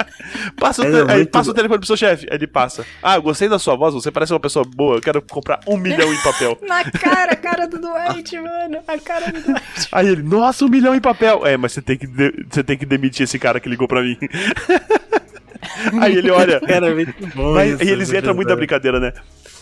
passa, 0.58 0.82
o, 0.82 0.84
É, 0.84 0.90
te- 0.90 1.10
aí 1.10 1.16
muito 1.18 1.30
passa 1.30 1.50
o 1.50 1.54
telefone 1.54 1.78
pro 1.78 1.86
seu 1.86 1.96
chefe. 1.96 2.26
Aí 2.30 2.36
ele 2.36 2.46
passa. 2.46 2.84
Ah, 3.02 3.16
eu 3.16 3.22
gostei 3.22 3.48
da 3.48 3.58
sua 3.58 3.76
voz, 3.76 3.94
você 3.94 4.10
parece 4.10 4.32
uma 4.32 4.40
pessoa 4.40 4.64
boa. 4.64 4.96
Eu 4.96 5.00
quero 5.02 5.20
comprar 5.22 5.60
um 5.66 5.76
milhão 5.76 6.12
em 6.12 6.18
papel. 6.22 6.58
Na 6.66 6.84
cara, 6.90 7.32
a 7.32 7.36
cara 7.36 7.66
do 7.66 7.78
Dwight, 7.78 8.38
mano. 8.38 8.78
A 8.86 8.98
cara 8.98 9.30
do 9.32 9.40
Dwight. 9.40 9.88
Aí 9.92 10.08
ele, 10.08 10.22
nossa, 10.22 10.64
um 10.64 10.68
milhão 10.68 10.94
em 10.94 11.00
papel. 11.00 11.46
É, 11.46 11.56
mas 11.56 11.72
você 11.72 11.82
tem 11.82 11.96
que, 11.96 12.06
de- 12.06 12.46
você 12.50 12.62
tem 12.64 12.76
que 12.78 12.86
demitir 12.86 13.24
esse 13.24 13.38
cara 13.38 13.60
que 13.60 13.68
ligou 13.68 13.86
pra 13.88 14.02
mim. 14.02 14.16
Aí 16.00 16.16
ele 16.16 16.30
olha. 16.30 16.60
Era 16.66 16.94
muito 16.94 17.26
bom. 17.34 17.54
Mas, 17.54 17.74
isso, 17.74 17.84
e 17.84 17.90
eles 17.90 18.08
esse 18.08 18.16
entram 18.18 18.34
muito 18.34 18.48
na 18.48 18.56
brincadeira, 18.56 18.98
né? 18.98 19.12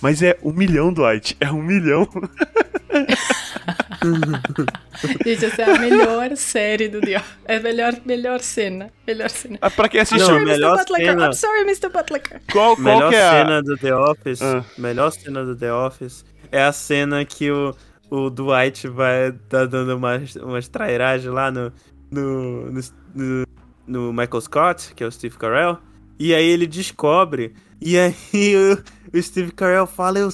Mas 0.00 0.22
é 0.22 0.36
um 0.42 0.52
milhão, 0.52 0.92
Dwight. 0.92 1.36
É 1.40 1.50
um 1.50 1.62
milhão. 1.62 2.08
Gente, 5.24 5.44
essa 5.44 5.62
é 5.62 5.70
a 5.76 5.78
melhor 5.78 6.36
série 6.36 6.88
do 6.88 7.00
The 7.00 7.16
Office. 7.18 7.34
É 7.46 7.56
a 7.56 7.60
melhor, 7.60 7.94
melhor 8.04 8.40
cena. 8.40 8.90
Melhor 9.06 9.30
cena. 9.30 9.58
Ah, 9.60 9.70
Pra 9.70 9.88
quem 9.88 9.98
I'm 10.00 10.02
assistiu, 10.02 10.26
Não, 10.28 10.34
sorry, 10.34 10.44
melhor 10.44 10.84
cena. 10.86 11.26
I'm 11.26 11.32
sorry, 11.34 11.60
Mr. 11.62 11.88
Buttlicker. 11.90 12.40
qual, 12.52 12.76
qual 12.76 12.78
Melhor 12.78 13.10
que 13.10 13.16
é 13.16 13.26
a... 13.28 13.30
cena 13.32 13.62
do 13.62 13.76
The 13.76 13.94
Office, 13.94 14.42
Ah. 14.42 14.64
melhor 14.78 15.10
cena 15.12 15.44
do 15.44 15.54
The 15.56 15.72
Office 15.72 16.24
é 16.50 16.62
a 16.62 16.72
cena 16.72 17.24
que 17.24 17.50
o, 17.50 17.74
o 18.10 18.30
Dwight 18.30 18.88
vai 18.88 19.32
tá 19.48 19.64
dando 19.66 19.96
umas, 19.96 20.36
umas 20.36 20.68
trairagens 20.68 21.32
lá 21.32 21.50
no, 21.50 21.72
no, 22.10 22.70
no, 22.70 22.80
no- 23.14 23.46
no 23.86 24.12
Michael 24.12 24.40
Scott, 24.40 24.94
que 24.94 25.04
é 25.04 25.06
o 25.06 25.12
Steve 25.12 25.36
Carell, 25.36 25.78
e 26.18 26.34
aí 26.34 26.44
ele 26.44 26.66
descobre, 26.66 27.54
e 27.80 27.96
aí 27.98 28.14
o, 28.56 28.82
o 29.16 29.22
Steve 29.22 29.52
Carell 29.52 29.86
fala, 29.86 30.18
eu, 30.18 30.28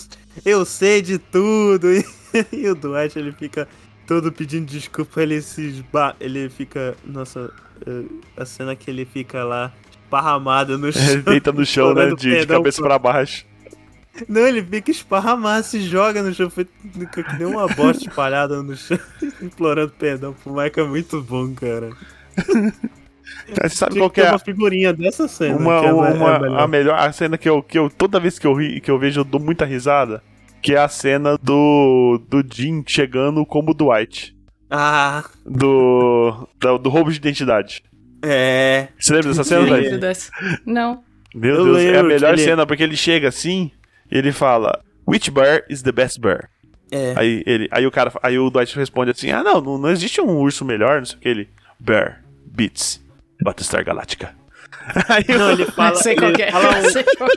eu 0.44 0.64
sei 0.64 1.02
de 1.02 1.18
tudo, 1.18 1.92
e, 1.92 2.02
e 2.52 2.68
o 2.68 2.74
Dwight 2.74 3.18
ele 3.18 3.32
fica 3.32 3.68
todo 4.06 4.32
pedindo 4.32 4.66
desculpa, 4.66 5.22
ele 5.22 5.40
se 5.40 5.62
esba... 5.68 6.16
ele 6.20 6.48
fica, 6.48 6.96
nossa, 7.04 7.52
eh, 7.86 8.04
a 8.36 8.44
cena 8.44 8.74
que 8.74 8.90
ele 8.90 9.04
fica 9.04 9.44
lá 9.44 9.72
esparramado 9.90 10.78
no 10.78 10.90
chão. 10.92 11.02
Ele 11.02 11.22
deita 11.22 11.52
no 11.52 11.64
chão, 11.64 11.94
né? 11.94 12.14
De, 12.14 12.40
de 12.40 12.46
cabeça 12.46 12.82
pra 12.82 12.98
baixo. 12.98 13.46
Não, 14.28 14.46
ele 14.46 14.62
fica 14.62 14.90
esparramado, 14.90 15.64
se 15.64 15.80
joga 15.80 16.22
no 16.22 16.34
chão, 16.34 16.50
foi 16.50 16.66
que 16.66 17.38
nem 17.38 17.46
uma 17.46 17.66
bosta 17.66 18.06
espalhada 18.06 18.62
no 18.62 18.76
chão, 18.76 18.98
implorando 19.40 19.90
perdão 19.98 20.34
pro 20.34 20.54
Mike, 20.54 20.80
é 20.80 20.84
muito 20.84 21.22
bom, 21.22 21.54
cara. 21.54 21.90
Você 22.36 23.68
sabe 23.70 23.96
qual 23.96 24.10
que 24.10 24.20
é 24.20 24.28
uma 24.28 24.38
figurinha 24.38 24.92
dessa 24.92 25.26
cena. 25.26 25.56
uma, 25.56 25.72
é 25.72 25.92
uma, 25.92 26.08
é 26.08 26.12
uma- 26.12 26.38
melhor. 26.38 26.60
a 26.60 26.68
melhor 26.68 26.98
a 26.98 27.10
cena 27.10 27.38
que 27.38 27.48
eu, 27.48 27.62
que 27.62 27.78
eu 27.78 27.88
toda 27.88 28.20
vez 28.20 28.38
que 28.38 28.46
eu 28.46 28.52
ri, 28.52 28.82
que 28.82 28.90
eu 28.90 28.98
vejo 28.98 29.20
eu 29.20 29.24
dou 29.24 29.40
muita 29.40 29.64
risada 29.64 30.22
que 30.62 30.74
é 30.74 30.78
a 30.78 30.88
cena 30.88 31.36
do 31.42 32.20
do 32.28 32.42
Jim 32.50 32.82
chegando 32.86 33.44
como 33.44 33.74
Dwight 33.74 34.34
Ah, 34.70 35.24
do 35.44 36.48
do, 36.60 36.78
do 36.78 36.88
roubo 36.90 37.10
de 37.10 37.16
identidade 37.18 37.82
é. 38.24 38.88
você 38.98 39.12
lembra 39.14 39.30
dessa 39.30 39.44
cena 39.44 39.98
dessa. 39.98 40.30
Não. 40.64 41.02
meu 41.34 41.54
Eu 41.56 41.64
Deus 41.64 41.78
é 41.82 41.98
a 41.98 42.02
melhor 42.02 42.34
ele- 42.34 42.42
cena 42.44 42.64
porque 42.66 42.82
ele 42.82 42.96
chega 42.96 43.28
assim 43.28 43.70
e 44.10 44.16
ele 44.18 44.30
fala 44.32 44.80
which 45.06 45.30
bear 45.30 45.64
is 45.68 45.82
the 45.82 45.90
best 45.92 46.20
bear 46.20 46.48
É. 46.92 47.14
aí 47.16 47.42
ele 47.46 47.68
aí 47.72 47.84
o 47.86 47.90
cara 47.90 48.12
aí 48.22 48.38
o 48.38 48.48
Dwight 48.50 48.76
responde 48.78 49.10
assim 49.10 49.30
ah 49.32 49.42
não 49.42 49.60
não, 49.60 49.78
não 49.78 49.90
existe 49.90 50.20
um 50.20 50.36
urso 50.38 50.64
melhor 50.64 50.98
não 50.98 51.04
sei 51.06 51.16
o 51.18 51.20
que 51.20 51.28
ele 51.28 51.48
bear 51.80 52.22
beats 52.46 53.02
Battlestar 53.42 53.84
Galactica 53.84 54.34
aí 55.08 55.24
Não, 55.36 55.50
ele 55.52 55.64
fala. 55.66 55.96
sei 55.96 56.14
qual 56.14 56.28
ele 56.28 56.36
que 56.36 56.42
é. 56.42 56.50
fala 56.52 56.78
um- 56.78 56.82
sei 56.90 57.04
qual 57.16 57.30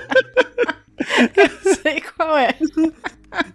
Eu 1.35 1.73
sei 1.75 2.01
qual 2.01 2.37
é. 2.37 2.55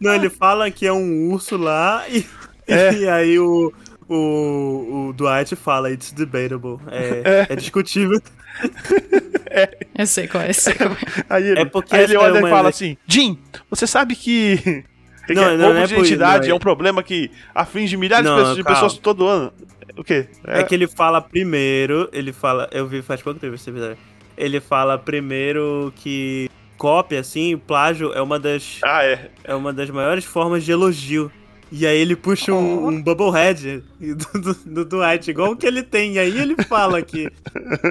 Não, 0.01 0.15
ele 0.15 0.29
fala 0.29 0.71
que 0.71 0.87
é 0.87 0.93
um 0.93 1.31
urso 1.31 1.57
lá 1.57 2.05
e, 2.09 2.27
É. 2.67 2.93
e 3.01 3.09
aí 3.09 3.39
o, 3.39 3.73
o, 4.09 5.09
o 5.09 5.13
Dwight 5.15 5.57
fala, 5.57 5.91
it's 5.91 6.13
debatable. 6.13 6.79
É, 6.91 7.47
é. 7.49 7.57
discutível. 7.57 8.21
Eu 9.97 10.07
sei 10.07 10.29
qual 10.29 10.45
é, 10.45 10.53
sei 10.53 10.75
qual 10.75 10.91
é. 10.91 10.97
Aí 11.29 11.49
ele, 11.49 11.61
É 11.61 11.65
porque 11.65 11.95
aí 11.95 12.05
ele 12.05 12.15
é 12.15 12.19
olha 12.19 12.39
e 12.39 12.51
fala 12.51 12.69
assim: 12.69 12.97
Jim, 13.07 13.39
você 13.69 13.87
sabe 13.87 14.15
que. 14.15 14.85
que 15.27 15.35
Não, 15.35 15.45
é, 15.45 15.57
não, 15.57 15.65
roubo 15.67 15.75
não 15.75 15.83
é 15.83 15.87
de 15.87 15.95
identidade 15.95 16.41
não, 16.41 16.49
é- 16.49 16.51
é 16.51 16.55
um 16.55 16.59
problema 16.59 17.03
que 17.03 17.31
aflige 17.55 17.97
milhares 17.97 18.25
de 18.25 18.31
Não, 18.31 18.39
pessoas, 18.39 18.57
de 18.57 18.65
pessoas 18.65 18.99
todo 18.99 19.27
ano. 19.27 19.53
O 19.97 20.05
quê? 20.05 20.29
É 20.45 20.63
que 20.63 20.75
ele 20.75 20.87
fala 20.87 21.21
primeiro, 21.21 22.09
ele 22.13 22.33
fala, 22.33 22.69
eu 22.73 22.87
vi 22.87 23.03
faz 23.03 23.21
pouco 23.23 23.39
tempo 23.39 23.55
esse 23.55 23.69
episódio. 23.71 23.99
Ele 24.37 24.61
fala 24.61 24.97
primeiro 24.99 25.93
que 25.97 26.49
cópia, 26.81 27.21
assim, 27.21 27.59
plágio 27.59 28.11
é 28.15 28.23
uma 28.23 28.41
das, 28.41 28.79
Ah, 28.83 29.05
é. 29.05 29.31
é 29.45 29.55
uma 29.55 29.71
das 29.71 29.91
maiores 29.91 30.25
formas 30.25 30.65
de 30.65 30.73
elogio. 30.73 31.31
E 31.71 31.87
aí 31.87 31.99
ele 31.99 32.17
puxa 32.17 32.55
um, 32.55 32.89
um 32.89 33.03
Bubblehead 33.03 33.85
do, 34.01 34.41
do, 34.41 34.55
do 34.55 34.85
Dwight, 34.87 35.31
igual 35.31 35.53
o 35.53 35.57
que 35.57 35.67
ele 35.67 35.83
tem. 35.83 36.15
E 36.15 36.19
aí 36.19 36.41
ele 36.41 36.57
fala 36.65 37.03
que, 37.03 37.31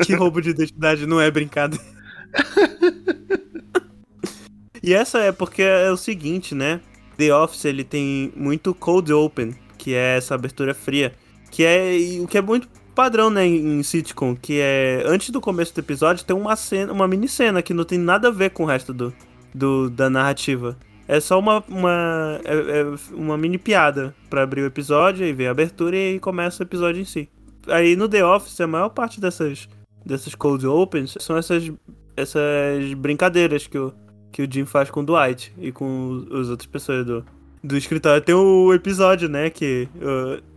que 0.03 0.15
roubo 0.15 0.41
de 0.41 0.49
identidade 0.49 1.05
não 1.05 1.21
é 1.21 1.29
brincadeira. 1.29 1.85
e 4.81 4.91
essa 4.91 5.19
é 5.19 5.31
porque 5.31 5.61
é 5.61 5.91
o 5.91 5.97
seguinte, 5.97 6.55
né? 6.55 6.81
The 7.15 7.33
Office, 7.33 7.65
ele 7.65 7.83
tem 7.83 8.33
muito 8.35 8.73
cold 8.73 9.13
open, 9.13 9.53
que 9.77 9.93
é 9.93 10.17
essa 10.17 10.33
abertura 10.33 10.73
fria. 10.73 11.13
Que 11.51 11.63
é 11.63 11.95
o 12.21 12.27
que 12.27 12.39
é 12.39 12.41
muito 12.41 12.67
padrão, 12.99 13.29
né, 13.29 13.47
em 13.47 13.81
sitcom, 13.81 14.35
que 14.35 14.59
é 14.59 15.03
antes 15.05 15.29
do 15.29 15.39
começo 15.39 15.73
do 15.73 15.79
episódio 15.79 16.25
tem 16.25 16.35
uma 16.35 16.57
cena, 16.57 16.91
uma 16.91 17.07
mini 17.07 17.29
cena 17.29 17.61
que 17.61 17.73
não 17.73 17.85
tem 17.85 17.97
nada 17.97 18.27
a 18.27 18.31
ver 18.31 18.49
com 18.49 18.63
o 18.63 18.65
resto 18.65 18.93
do, 18.93 19.13
do 19.55 19.89
da 19.89 20.09
narrativa. 20.09 20.77
É 21.07 21.17
só 21.21 21.39
uma 21.39 21.63
uma, 21.69 22.41
é, 22.43 22.81
é 22.81 22.85
uma 23.13 23.37
mini 23.37 23.57
piada 23.57 24.13
pra 24.29 24.43
abrir 24.43 24.63
o 24.63 24.65
episódio 24.65 25.25
e 25.25 25.31
ver 25.31 25.47
a 25.47 25.51
abertura 25.51 25.95
e 25.95 26.19
começa 26.19 26.61
o 26.61 26.65
episódio 26.65 27.01
em 27.01 27.05
si. 27.05 27.29
Aí 27.69 27.95
no 27.95 28.09
The 28.09 28.25
Office 28.25 28.59
a 28.59 28.67
maior 28.67 28.89
parte 28.89 29.21
dessas 29.21 29.69
dessas 30.05 30.35
cold 30.35 30.67
opens 30.67 31.15
são 31.21 31.37
essas 31.37 31.71
essas 32.17 32.93
brincadeiras 32.95 33.65
que 33.65 33.77
o 33.77 33.93
que 34.29 34.41
o 34.41 34.51
Jim 34.51 34.65
faz 34.65 34.91
com 34.91 34.99
o 34.99 35.05
Dwight 35.05 35.53
e 35.57 35.71
com 35.71 36.27
os 36.29 36.49
outras 36.49 36.67
pessoas 36.67 37.05
do 37.05 37.23
do 37.63 37.75
escritório. 37.77 38.21
Tem 38.21 38.33
o 38.35 38.73
episódio, 38.73 39.27
né? 39.29 39.49
Que 39.49 39.87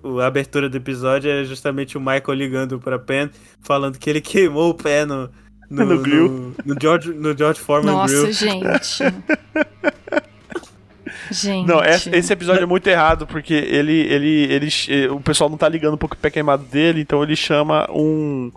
o, 0.02 0.20
a 0.20 0.26
abertura 0.26 0.68
do 0.68 0.76
episódio 0.76 1.30
é 1.30 1.44
justamente 1.44 1.96
o 1.96 2.00
Michael 2.00 2.32
ligando 2.34 2.78
pra 2.78 2.98
Pen, 2.98 3.30
falando 3.60 3.98
que 3.98 4.08
ele 4.08 4.20
queimou 4.22 4.70
o 4.70 4.74
pé 4.74 5.04
no, 5.04 5.28
No, 5.70 5.84
No 5.86 5.98
grill. 6.00 6.28
No, 6.64 6.74
no 6.74 6.80
George, 6.80 7.12
no 7.12 7.36
George 7.36 7.60
Foreman 7.60 7.92
Nossa, 7.92 8.14
Grill. 8.14 8.32
gente. 8.32 9.04
gente. 11.30 11.66
Não, 11.66 11.82
esse, 11.84 12.32
episódio 12.32 12.62
é 12.62 12.66
muito 12.66 12.86
errado, 12.86 13.26
porque 13.26 13.54
ele, 13.54 13.92
ele, 14.00 14.52
ele. 14.52 14.68
eh, 14.88 15.10
O 15.10 15.20
pessoal 15.20 15.48
não 15.50 15.56
tá 15.56 15.68
ligando 15.68 15.94
um 15.94 15.98
pouco 15.98 16.14
o 16.14 16.18
pé 16.18 16.30
queimado 16.30 16.64
dele, 16.64 17.00
então 17.00 17.22
ele 17.22 17.36
chama 17.36 17.86
um. 17.90 18.50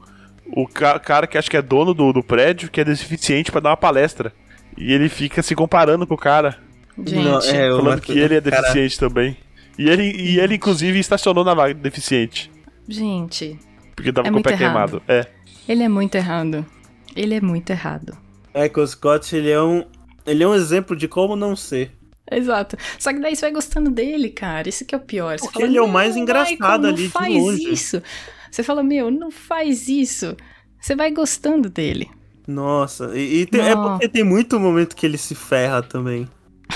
O 0.55 0.67
ca- 0.67 0.99
cara 0.99 1.25
que 1.25 1.37
acho 1.37 1.49
que 1.49 1.57
é 1.57 1.61
dono 1.61 1.93
do, 1.93 2.13
do 2.13 2.23
prédio, 2.23 2.69
que 2.69 2.79
é 2.79 2.83
deficiente, 2.85 3.51
pra 3.51 3.59
dar 3.59 3.69
uma 3.71 3.77
palestra. 3.77 4.31
E 4.77 4.93
ele 4.93 5.09
fica 5.09 5.41
se 5.41 5.55
comparando 5.55 6.05
com 6.05 6.13
o 6.13 6.17
cara, 6.17 6.57
Gente. 6.97 7.23
Não, 7.23 7.39
é, 7.41 7.73
o 7.73 7.77
falando 7.77 8.01
que 8.01 8.11
ele 8.13 8.35
é 8.35 8.41
cara, 8.41 8.61
deficiente 8.61 8.99
também. 8.99 9.37
E 9.77 9.89
ele, 9.89 10.03
e 10.03 10.39
ele, 10.39 10.55
inclusive, 10.55 10.97
estacionou 10.99 11.43
na 11.43 11.53
vaga 11.53 11.73
de 11.73 11.81
deficiente. 11.81 12.49
Gente, 12.87 13.57
Porque 13.95 14.11
tava 14.13 14.27
É 14.27 14.31
com 14.31 14.39
o 14.39 14.43
pé 14.43 14.51
errado. 14.51 14.59
queimado. 14.59 15.03
É. 15.07 15.25
ele 15.67 15.83
é 15.83 15.89
muito 15.89 16.15
errado. 16.15 16.65
Ele 17.15 17.33
é 17.35 17.41
muito 17.41 17.69
errado. 17.71 18.17
É 18.53 18.69
que 18.69 18.79
o 18.79 18.87
Scott, 18.87 19.35
ele 19.35 19.49
é 19.49 19.61
um. 19.61 19.83
Ele 20.25 20.43
é 20.43 20.47
um 20.47 20.53
exemplo 20.55 20.95
de 20.95 21.07
como 21.07 21.35
não 21.35 21.55
ser. 21.55 21.91
Exato. 22.31 22.77
Só 22.97 23.11
que 23.13 23.19
daí 23.19 23.35
você 23.35 23.41
vai 23.41 23.51
gostando 23.51 23.91
dele, 23.91 24.29
cara. 24.29 24.67
Isso 24.67 24.83
que 24.85 24.95
é 24.95 24.97
o 24.97 25.01
pior. 25.01 25.37
Você 25.37 25.45
Porque 25.45 25.59
fala, 25.59 25.69
ele 25.69 25.77
é 25.77 25.81
o 25.81 25.85
"Não, 25.85 25.93
mais 25.93 26.15
engraçado 26.15 26.51
Michael, 26.51 26.77
não 26.79 26.89
ali 26.89 27.03
de 27.03 27.09
faz 27.09 27.35
longe." 27.35 27.69
isso. 27.71 28.01
Você 28.49 28.63
fala, 28.63 28.81
meu, 28.81 29.11
não 29.11 29.29
faz 29.29 29.87
isso. 29.89 30.35
Você 30.79 30.95
vai 30.95 31.11
gostando 31.11 31.69
dele. 31.69 32.09
Nossa, 32.47 33.11
e, 33.15 33.41
e 33.41 33.45
tem- 33.45 33.61
é 33.61 33.75
Não. 33.75 33.91
porque 33.91 34.07
tem 34.07 34.23
muito 34.23 34.59
momento 34.59 34.95
que 34.95 35.05
ele 35.05 35.17
se 35.17 35.35
ferra 35.35 35.81
também. 35.83 36.27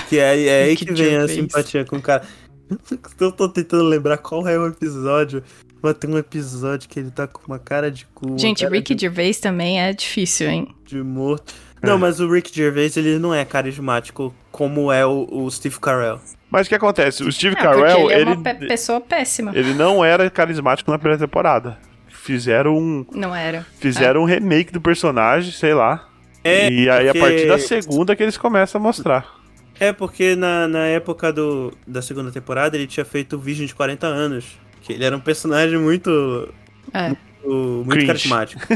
Que 0.08 0.18
é, 0.18 0.46
é 0.46 0.62
aí 0.68 0.76
Que 0.76 0.86
que 0.86 0.92
vem 0.92 1.06
a 1.06 1.10
Gervais. 1.26 1.30
simpatia 1.32 1.84
com 1.84 1.96
o 1.96 2.02
cara. 2.02 2.22
Eu 3.20 3.32
tô 3.32 3.48
tentando 3.48 3.84
lembrar 3.84 4.18
qual 4.18 4.46
é 4.46 4.58
o 4.58 4.66
episódio. 4.68 5.42
Mas 5.82 5.94
tem 5.94 6.10
um 6.10 6.18
episódio 6.18 6.88
que 6.88 7.00
ele 7.00 7.10
tá 7.10 7.26
com 7.26 7.40
uma 7.46 7.58
cara 7.58 7.90
de 7.90 8.04
cu. 8.14 8.38
Gente, 8.38 8.66
Ricky 8.66 8.94
de, 8.94 9.00
Gervais 9.06 9.40
também 9.40 9.80
é 9.80 9.92
difícil, 9.94 10.48
hein? 10.50 10.68
de 10.84 11.02
morto. 11.02 11.54
Não, 11.82 11.98
mas 11.98 12.20
o 12.20 12.30
Rick 12.30 12.54
Gervais, 12.54 12.94
ele 12.98 13.18
não 13.18 13.32
é 13.32 13.42
carismático 13.46 14.34
como 14.52 14.92
é 14.92 15.06
o, 15.06 15.26
o 15.30 15.50
Steve 15.50 15.80
Carell. 15.80 16.20
Mas 16.50 16.66
o 16.66 16.68
que 16.68 16.74
acontece? 16.74 17.22
O 17.24 17.32
Steve 17.32 17.56
É, 17.56 17.58
Carell, 17.62 18.10
ele 18.10 18.12
é 18.12 18.20
ele, 18.20 18.32
uma 18.34 18.42
pe- 18.42 18.66
pessoa 18.66 19.00
péssima. 19.00 19.52
ele 19.56 19.72
não 19.72 20.04
era 20.04 20.28
carismático 20.28 20.90
na 20.90 20.98
primeira 20.98 21.18
temporada. 21.24 21.78
Fizeram 22.08 22.76
um, 22.76 23.06
Não 23.14 23.34
era. 23.34 23.64
fizeram 23.78 24.20
um 24.20 24.24
remake 24.26 24.70
do 24.70 24.80
personagem, 24.82 25.50
sei 25.52 25.72
lá. 25.72 26.06
É, 26.44 26.70
e 26.70 26.90
aí, 26.90 27.06
porque- 27.06 27.18
a 27.18 27.22
partir 27.22 27.48
da 27.48 27.58
segunda, 27.58 28.14
que 28.14 28.22
eles 28.22 28.36
começam 28.36 28.78
a 28.78 28.84
mostrar. 28.84 29.39
É, 29.80 29.92
porque 29.94 30.36
na, 30.36 30.68
na 30.68 30.86
época 30.86 31.32
do, 31.32 31.72
da 31.86 32.02
segunda 32.02 32.30
temporada 32.30 32.76
ele 32.76 32.86
tinha 32.86 33.04
feito 33.04 33.36
o 33.36 33.38
Vision 33.38 33.66
de 33.66 33.74
40 33.74 34.06
anos. 34.06 34.44
Que 34.82 34.92
ele 34.92 35.04
era 35.04 35.16
um 35.16 35.20
personagem 35.20 35.78
muito. 35.78 36.52
É. 36.92 37.08
Muito, 37.42 37.84
muito 37.86 38.06
carismático. 38.06 38.60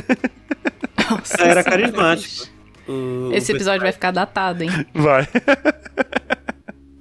Nossa 1.10 1.34
Era 1.34 1.62
Senhora, 1.62 1.64
carismático. 1.64 2.46
O- 2.88 3.30
Esse 3.32 3.52
o 3.52 3.56
episódio 3.56 3.82
vai 3.82 3.92
ficar 3.92 4.10
datado, 4.10 4.62
hein? 4.64 4.70
Vai. 4.94 5.28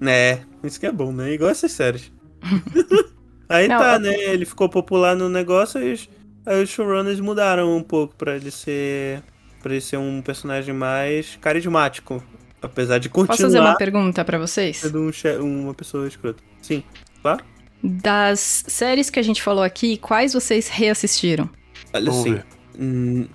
É, 0.06 0.40
isso 0.64 0.80
que 0.80 0.86
é 0.86 0.92
bom, 0.92 1.12
né? 1.14 1.32
Igual 1.34 1.50
essas 1.52 1.72
séries. 1.72 2.12
aí 3.48 3.68
Não, 3.68 3.80
tá, 3.80 3.94
eu- 3.96 4.00
né? 4.00 4.14
Ele 4.14 4.46
ficou 4.46 4.68
popular 4.70 5.16
no 5.16 5.30
negócio 5.30 5.82
e 5.82 5.94
os, 5.94 6.10
aí 6.46 6.62
os 6.62 6.70
showrunners 6.70 7.20
mudaram 7.20 7.76
um 7.76 7.84
pouco 7.84 8.16
pra 8.16 8.36
ele 8.36 8.52
ser. 8.52 9.22
pra 9.62 9.72
ele 9.72 9.82
ser 9.82 9.98
um 9.98 10.22
personagem 10.22 10.74
mais 10.74 11.38
carismático. 11.42 12.22
Apesar 12.64 12.98
de 12.98 13.10
Posso 13.10 13.27
fazer 13.27 13.44
uma 13.44 13.73
continuar 13.73 13.76
pergunta 13.76 14.23
pra 14.26 14.38
vocês? 14.40 14.77
sendo 14.77 15.11
um 15.41 15.64
uma 15.64 15.73
pessoa 15.73 16.07
escrota. 16.07 16.41
Sim, 16.61 16.81
claro. 17.22 17.44
Das 17.84 18.64
séries 18.68 19.10
que 19.10 19.19
a 19.19 19.23
gente 19.23 19.44
falou 19.44 19.61
aqui, 19.64 19.98
quais 19.98 20.34
vocês 20.34 20.69
reassistiram? 20.69 21.49
Olha 21.94 22.10
assim, 22.10 22.40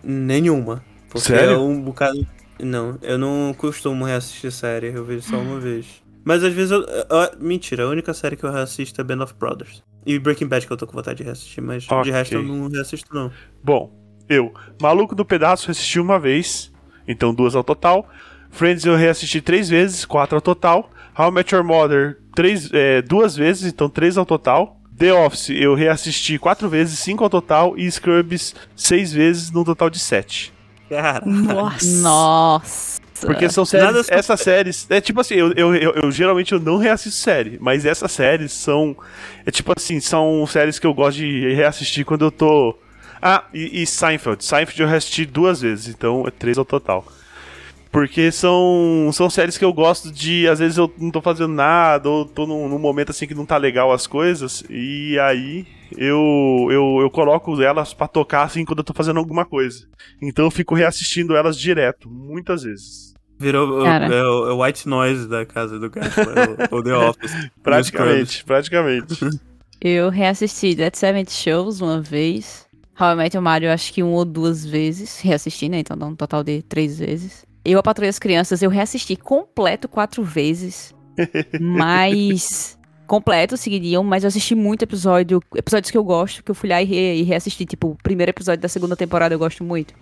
nenhuma. 0.03 0.83
Porque 1.11 1.29
Sério? 1.29 1.53
é 1.55 1.59
um 1.59 1.81
bocado. 1.81 2.27
Não, 2.59 2.99
eu 3.03 3.19
não 3.19 3.55
costumo 3.57 4.05
reassistir 4.05 4.51
série, 4.51 4.89
eu 4.89 5.05
vejo 5.05 5.23
só 5.29 5.37
uma 5.39 5.61
vez. 5.61 6.03
Mas 6.25 6.43
às 6.43 6.53
vezes 6.53 6.71
eu. 6.73 6.85
ó, 7.11 7.31
mentira, 7.39 7.85
a 7.85 7.89
única 7.89 8.13
série 8.13 8.37
que 8.37 8.45
eu 8.45 8.51
reassisto 8.51 9.01
é 9.01 9.05
Band 9.05 9.23
of 9.23 9.35
Brothers. 9.39 9.83
E 10.05 10.19
Breaking 10.19 10.47
Bad 10.47 10.67
que 10.67 10.73
eu 10.73 10.77
tô 10.77 10.87
com 10.87 10.95
vontade 10.95 11.19
de 11.19 11.25
reassistir, 11.25 11.63
mas 11.63 11.85
de 11.85 11.93
Ok. 11.93 12.11
resto 12.11 12.35
eu 12.35 12.43
não 12.43 12.69
reassisto, 12.69 13.15
não. 13.15 13.31
Bom, 13.63 13.93
eu, 14.29 14.53
Maluco 14.81 15.15
do 15.15 15.25
Pedaço, 15.25 15.71
assisti 15.71 16.01
uma 16.01 16.19
vez, 16.19 16.73
então 17.07 17.33
duas 17.35 17.55
ao 17.55 17.63
total. 17.63 18.09
Friends 18.51 18.85
eu 18.85 18.97
reassisti 18.97 19.41
três 19.41 19.69
vezes, 19.69 20.05
quatro 20.05 20.37
ao 20.37 20.41
total. 20.41 20.91
How 21.19 21.29
I 21.29 21.33
Met 21.33 21.55
Your 21.55 21.65
Mother, 21.65 22.19
três, 22.35 22.71
é, 22.73 23.03
duas 23.03 23.37
vezes, 23.37 23.65
então 23.73 23.89
três 23.89 24.17
ao 24.17 24.25
total. 24.27 24.77
The 24.97 25.13
Office 25.13 25.51
eu 25.51 25.75
reassisti 25.75 26.39
quatro 26.39 26.69
vezes, 26.69 26.99
cinco 26.99 27.23
ao 27.25 27.31
total. 27.31 27.77
E 27.77 27.91
Scrubs, 27.91 28.55
seis 28.77 29.13
vezes, 29.13 29.51
num 29.51 29.65
total 29.65 29.91
de 29.91 29.99
sete. 29.99 30.53
Cara, 30.89 31.23
Nossa. 31.27 32.01
Nossa. 32.01 32.99
Porque 33.21 33.49
são 33.51 33.65
Nada 33.73 34.03
séries, 34.03 34.07
só- 34.07 34.15
essas 34.15 34.41
séries, 34.41 34.87
é 34.89 35.01
tipo 35.01 35.21
assim, 35.21 35.35
eu, 35.35 35.53
eu, 35.55 35.75
eu, 35.75 35.91
eu 35.93 36.11
geralmente 36.13 36.53
eu 36.53 36.61
não 36.61 36.77
reassisto 36.79 37.19
série, 37.21 37.59
mas 37.61 37.85
essas 37.85 38.13
séries 38.13 38.53
são, 38.53 38.97
é 39.45 39.51
tipo 39.51 39.73
assim, 39.77 39.99
são 39.99 40.47
séries 40.47 40.79
que 40.79 40.87
eu 40.87 40.95
gosto 40.95 41.17
de 41.19 41.53
reassistir 41.53 42.05
quando 42.05 42.25
eu 42.25 42.31
tô... 42.31 42.79
Ah, 43.21 43.43
e, 43.53 43.83
e 43.83 43.87
Seinfeld, 43.89 44.45
Seinfeld 44.45 44.81
eu 44.83 44.87
reassisti 44.87 45.27
duas 45.27 45.61
vezes, 45.61 45.89
então 45.89 46.25
é 46.29 46.31
três 46.31 46.57
ao 46.59 46.65
total. 46.65 47.05
Porque 47.99 48.31
são, 48.31 49.11
são 49.13 49.29
séries 49.29 49.59
que 49.59 49.65
eu 49.65 49.73
gosto 49.73 50.13
de, 50.13 50.47
às 50.47 50.61
vezes 50.61 50.79
eu 50.79 50.89
não 50.99 51.11
tô 51.11 51.21
fazendo 51.21 51.53
nada, 51.53 52.09
ou 52.09 52.25
tô 52.25 52.47
num, 52.47 52.69
num 52.69 52.79
momento 52.79 53.11
assim 53.11 53.27
que 53.27 53.35
não 53.35 53.45
tá 53.45 53.57
legal 53.57 53.91
as 53.91 54.07
coisas, 54.07 54.63
e 54.71 55.19
aí 55.19 55.67
eu, 55.97 56.69
eu, 56.71 56.99
eu 57.01 57.11
coloco 57.11 57.61
elas 57.61 57.93
pra 57.93 58.07
tocar 58.07 58.45
assim 58.45 58.65
quando 58.65 58.79
eu 58.79 58.85
tô 58.85 58.95
fazendo 58.95 59.19
alguma 59.19 59.45
coisa. 59.45 59.85
Então 60.23 60.45
eu 60.45 60.51
fico 60.53 60.77
reassistindo 60.77 61.35
elas 61.35 61.59
direto, 61.59 62.09
muitas 62.09 62.63
vezes. 62.63 63.15
virou 63.37 63.81
o- 63.81 63.83
Cara. 63.83 64.07
é, 64.07 64.23
o, 64.23 64.49
é 64.49 64.53
o 64.53 64.63
white 64.63 64.89
noise 64.89 65.27
da 65.29 65.45
casa 65.45 65.77
do 65.77 65.91
Gaspar, 65.91 66.39
é 66.39 66.73
o, 66.73 66.77
o 66.79 66.83
The 66.85 66.95
Office. 66.95 67.33
Praticamente, 67.65 68.45
praticamente. 68.45 69.19
Eu 69.81 70.09
reassisti 70.09 70.73
Dead 70.77 70.95
Seventh 70.95 71.31
Shows 71.31 71.81
uma 71.81 72.01
vez. 72.01 72.65
How 73.01 73.13
I 73.13 73.17
Met 73.17 73.37
Your 73.37 73.45
eu 73.65 73.73
acho 73.73 73.93
que 73.93 74.05
uma 74.05 74.19
ou 74.19 74.25
duas 74.25 74.65
vezes. 74.65 75.21
Reassisti, 75.21 75.69
né? 75.69 75.81
Então 75.81 75.99
dá 75.99 76.07
um 76.07 76.15
total 76.15 76.45
de 76.45 76.63
três 76.63 77.01
vezes. 77.01 77.48
Eu, 77.71 77.79
A 77.79 77.83
Patrulha 77.83 78.09
das 78.09 78.19
Crianças, 78.19 78.63
eu 78.63 78.71
reassisti 78.71 79.15
completo 79.15 79.89
quatro 79.89 80.23
vezes. 80.23 80.95
Mas... 81.61 82.79
Completo, 83.07 83.57
seguidinho, 83.57 84.05
mas 84.05 84.23
eu 84.23 84.29
assisti 84.29 84.55
muito 84.55 84.83
episódio, 84.83 85.43
episódios 85.57 85.91
que 85.91 85.97
eu 85.97 86.05
gosto, 86.05 86.45
que 86.45 86.51
eu 86.51 86.55
fui 86.55 86.69
lá 86.69 86.83
e, 86.83 86.85
re, 86.85 87.15
e 87.15 87.23
reassisti. 87.23 87.65
Tipo, 87.65 87.93
o 87.93 87.97
primeiro 87.97 88.29
episódio 88.29 88.61
da 88.61 88.69
segunda 88.69 88.95
temporada 88.95 89.35
eu 89.35 89.39
gosto 89.39 89.65
muito. 89.65 89.95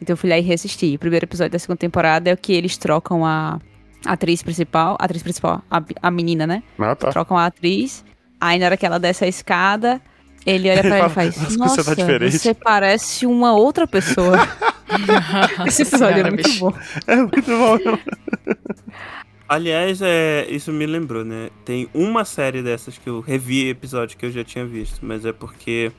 Então 0.00 0.14
eu 0.14 0.16
fui 0.16 0.30
lá 0.30 0.38
e 0.38 0.40
reassisti. 0.40 0.94
O 0.94 0.98
primeiro 0.98 1.26
episódio 1.26 1.52
da 1.52 1.58
segunda 1.58 1.76
temporada 1.76 2.30
é 2.30 2.32
o 2.32 2.36
que 2.36 2.54
eles 2.54 2.78
trocam 2.78 3.26
a 3.26 3.60
atriz 4.06 4.42
principal, 4.42 4.96
a 4.98 5.04
atriz 5.04 5.22
principal, 5.22 5.62
a, 5.70 5.82
a 6.00 6.10
menina, 6.10 6.46
né? 6.46 6.62
Ah, 6.78 6.96
tá. 6.96 7.10
trocam 7.10 7.36
a 7.36 7.44
atriz. 7.44 8.02
Aí 8.40 8.58
na 8.58 8.64
hora 8.64 8.76
que 8.78 8.86
ela 8.86 8.98
desce 8.98 9.26
a 9.26 9.28
escada, 9.28 10.00
ele 10.46 10.70
olha 10.70 10.80
pra 10.82 10.96
ela 10.96 11.06
e 11.08 11.10
faz: 11.10 11.56
Nossa, 11.56 11.82
você 11.82 11.90
tá 11.90 11.94
diferente." 11.94 12.38
você 12.38 12.54
parece 12.54 13.26
uma 13.26 13.52
outra 13.54 13.86
pessoa. 13.86 14.36
Esse 15.66 15.82
episódio 15.82 16.14
Senhora, 16.14 16.28
é 16.28 16.30
muito 16.30 16.48
bicho. 16.48 16.60
bom. 16.60 16.72
É 17.06 17.16
muito 17.16 17.42
bom. 17.42 17.98
Aliás, 19.48 20.00
é, 20.02 20.46
isso 20.50 20.72
me 20.72 20.86
lembrou, 20.86 21.24
né? 21.24 21.50
Tem 21.64 21.88
uma 21.94 22.24
série 22.24 22.62
dessas 22.62 22.98
que 22.98 23.08
eu 23.08 23.20
revi 23.20 23.68
episódio 23.68 24.16
que 24.16 24.26
eu 24.26 24.30
já 24.30 24.42
tinha 24.42 24.66
visto, 24.66 24.98
mas 25.02 25.24
é 25.24 25.32
porque 25.32 25.92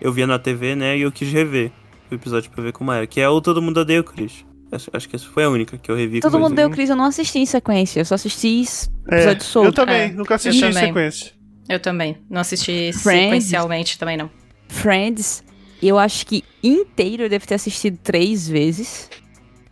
eu 0.00 0.12
via 0.12 0.26
na 0.26 0.38
TV, 0.38 0.76
né? 0.76 0.96
E 0.96 1.00
eu 1.02 1.10
quis 1.10 1.30
rever 1.32 1.72
o 2.10 2.14
episódio 2.14 2.50
pra 2.52 2.62
ver 2.62 2.72
como 2.72 2.92
era. 2.92 3.06
Que 3.06 3.20
é 3.20 3.28
o 3.28 3.40
Todo 3.40 3.60
Mundo 3.60 3.78
Odeia 3.80 4.00
o 4.00 4.04
Chris. 4.04 4.44
Acho, 4.70 4.90
acho 4.92 5.08
que 5.08 5.16
essa 5.16 5.26
foi 5.26 5.44
a 5.44 5.50
única 5.50 5.76
que 5.76 5.90
eu 5.90 5.96
revi. 5.96 6.20
Todo 6.20 6.32
com 6.32 6.38
mundo 6.38 6.54
deu 6.54 6.64
irmãos. 6.64 6.74
Cris, 6.76 6.90
eu 6.90 6.96
não 6.96 7.04
assisti 7.06 7.38
em 7.38 7.46
sequência, 7.46 8.00
eu 8.00 8.04
só 8.04 8.14
assisti 8.14 8.62
É, 9.10 9.14
episódio 9.16 9.38
eu 9.40 9.44
solto. 9.44 9.72
também, 9.72 10.00
É, 10.02 10.08
nunca 10.12 10.34
assisti 10.36 10.62
eu 10.62 10.68
em 10.68 10.72
também. 10.72 10.86
sequência. 10.88 11.32
Eu 11.68 11.80
também. 11.80 12.16
Não 12.28 12.40
assisti 12.40 12.92
Friends. 12.92 13.02
sequencialmente 13.44 13.98
também, 13.98 14.16
não. 14.16 14.30
Friends, 14.68 15.42
eu 15.82 15.98
acho 15.98 16.26
que 16.26 16.42
inteiro 16.62 17.22
eu 17.24 17.28
devo 17.28 17.46
ter 17.46 17.54
assistido 17.54 17.98
três 18.02 18.48
vezes. 18.48 19.08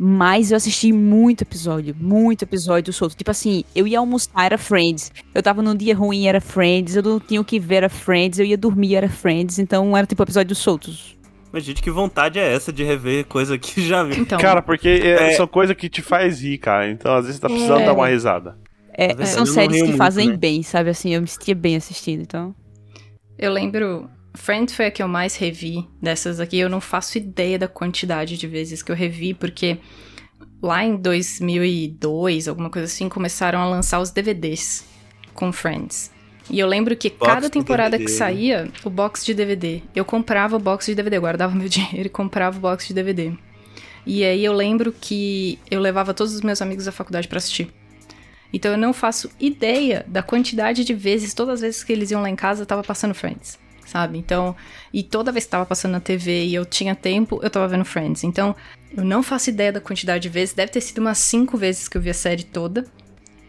Mas 0.04 0.50
eu 0.50 0.56
assisti 0.56 0.90
muito 0.92 1.42
episódio, 1.42 1.94
muito 1.96 2.42
episódio 2.42 2.92
solto. 2.92 3.14
Tipo 3.14 3.30
assim, 3.30 3.62
eu 3.72 3.86
ia 3.86 4.00
almoçar, 4.00 4.46
era 4.46 4.58
Friends. 4.58 5.12
Eu 5.32 5.40
tava 5.42 5.62
num 5.62 5.76
dia 5.76 5.94
ruim, 5.94 6.26
era 6.26 6.40
Friends. 6.40 6.96
Eu 6.96 7.02
não 7.04 7.20
tinha 7.20 7.40
o 7.40 7.44
que 7.44 7.60
ver, 7.60 7.76
era 7.76 7.88
Friends. 7.88 8.40
Eu 8.40 8.44
ia 8.46 8.56
dormir, 8.56 8.96
era 8.96 9.08
Friends. 9.08 9.60
Então 9.60 9.96
era 9.96 10.04
tipo 10.06 10.20
episódios 10.22 10.58
soltos. 10.58 11.16
Mas, 11.52 11.62
gente, 11.64 11.82
que 11.82 11.90
vontade 11.90 12.38
é 12.38 12.52
essa 12.52 12.72
de 12.72 12.82
rever 12.82 13.26
coisa 13.26 13.56
que 13.58 13.80
já 13.86 14.02
vi? 14.02 14.18
Então, 14.18 14.38
Cara, 14.40 14.60
porque 14.62 14.88
é, 14.88 15.28
É. 15.28 15.32
são 15.36 15.46
coisas 15.46 15.76
que 15.76 15.88
te 15.88 16.02
faz 16.02 16.40
rir, 16.42 16.58
cara. 16.58 16.90
Então, 16.90 17.14
às 17.14 17.26
vezes, 17.26 17.38
tá 17.38 17.46
precisando 17.48 17.82
É. 17.82 17.86
dar 17.86 17.92
uma 17.92 18.08
risada. 18.08 18.56
É, 18.94 19.24
são 19.24 19.46
séries 19.46 19.78
que 19.78 19.88
muito, 19.88 19.96
fazem 19.96 20.28
né? 20.28 20.36
bem, 20.36 20.62
sabe? 20.62 20.90
Assim, 20.90 21.14
eu 21.14 21.20
me 21.20 21.28
sentia 21.28 21.54
bem 21.54 21.76
assistindo, 21.76 22.22
então. 22.22 22.54
eu 23.38 23.52
lembro. 23.52 24.08
Friends 24.34 24.74
foi 24.74 24.86
a 24.86 24.90
que 24.90 25.02
eu 25.02 25.08
mais 25.08 25.36
revi 25.36 25.86
dessas 26.00 26.40
aqui. 26.40 26.58
Eu 26.58 26.68
não 26.68 26.80
faço 26.80 27.18
ideia 27.18 27.58
da 27.58 27.68
quantidade 27.68 28.38
de 28.38 28.46
vezes 28.46 28.82
que 28.82 28.90
eu 28.90 28.96
revi, 28.96 29.34
porque 29.34 29.78
lá 30.62 30.84
em 30.84 30.96
2002, 30.96 32.48
alguma 32.48 32.70
coisa 32.70 32.86
assim, 32.86 33.08
começaram 33.08 33.60
a 33.60 33.68
lançar 33.68 34.00
os 34.00 34.10
DVDs 34.10 34.86
com 35.34 35.52
Friends. 35.52 36.10
E 36.50 36.58
eu 36.58 36.66
lembro 36.66 36.96
que 36.96 37.10
Box 37.10 37.26
cada 37.26 37.50
temporada 37.50 37.90
DVD, 37.90 38.04
que 38.04 38.12
né? 38.12 38.18
saía, 38.18 38.68
o 38.84 38.90
box 38.90 39.24
de 39.24 39.34
DVD. 39.34 39.82
Eu 39.94 40.04
comprava 40.04 40.56
o 40.56 40.58
box 40.58 40.86
de 40.86 40.94
DVD, 40.94 41.18
guardava 41.18 41.54
meu 41.56 41.68
dinheiro 41.68 42.06
e 42.06 42.10
comprava 42.10 42.56
o 42.56 42.60
box 42.60 42.86
de 42.86 42.94
DVD. 42.94 43.32
E 44.04 44.24
aí 44.24 44.44
eu 44.44 44.52
lembro 44.52 44.92
que 44.92 45.58
eu 45.70 45.80
levava 45.80 46.12
todos 46.12 46.34
os 46.34 46.40
meus 46.40 46.60
amigos 46.60 46.86
da 46.86 46.92
faculdade 46.92 47.28
pra 47.28 47.38
assistir. 47.38 47.72
Então 48.52 48.72
eu 48.72 48.78
não 48.78 48.92
faço 48.92 49.30
ideia 49.40 50.04
da 50.06 50.22
quantidade 50.22 50.84
de 50.84 50.94
vezes, 50.94 51.34
todas 51.34 51.54
as 51.54 51.60
vezes 51.60 51.84
que 51.84 51.92
eles 51.92 52.10
iam 52.10 52.22
lá 52.22 52.28
em 52.28 52.36
casa, 52.36 52.66
tava 52.66 52.82
passando 52.82 53.14
Friends, 53.14 53.58
sabe? 53.86 54.18
Então, 54.18 54.54
e 54.92 55.02
toda 55.02 55.32
vez 55.32 55.44
que 55.44 55.50
tava 55.50 55.66
passando 55.66 55.92
na 55.92 56.00
TV 56.00 56.44
e 56.44 56.54
eu 56.54 56.64
tinha 56.66 56.94
tempo, 56.94 57.40
eu 57.42 57.50
tava 57.50 57.68
vendo 57.68 57.84
Friends. 57.84 58.24
Então, 58.24 58.54
eu 58.94 59.04
não 59.04 59.22
faço 59.22 59.50
ideia 59.50 59.72
da 59.72 59.80
quantidade 59.80 60.22
de 60.22 60.28
vezes, 60.28 60.54
deve 60.54 60.72
ter 60.72 60.80
sido 60.80 60.98
umas 60.98 61.18
cinco 61.18 61.56
vezes 61.56 61.88
que 61.88 61.96
eu 61.96 62.02
vi 62.02 62.10
a 62.10 62.14
série 62.14 62.44
toda, 62.44 62.84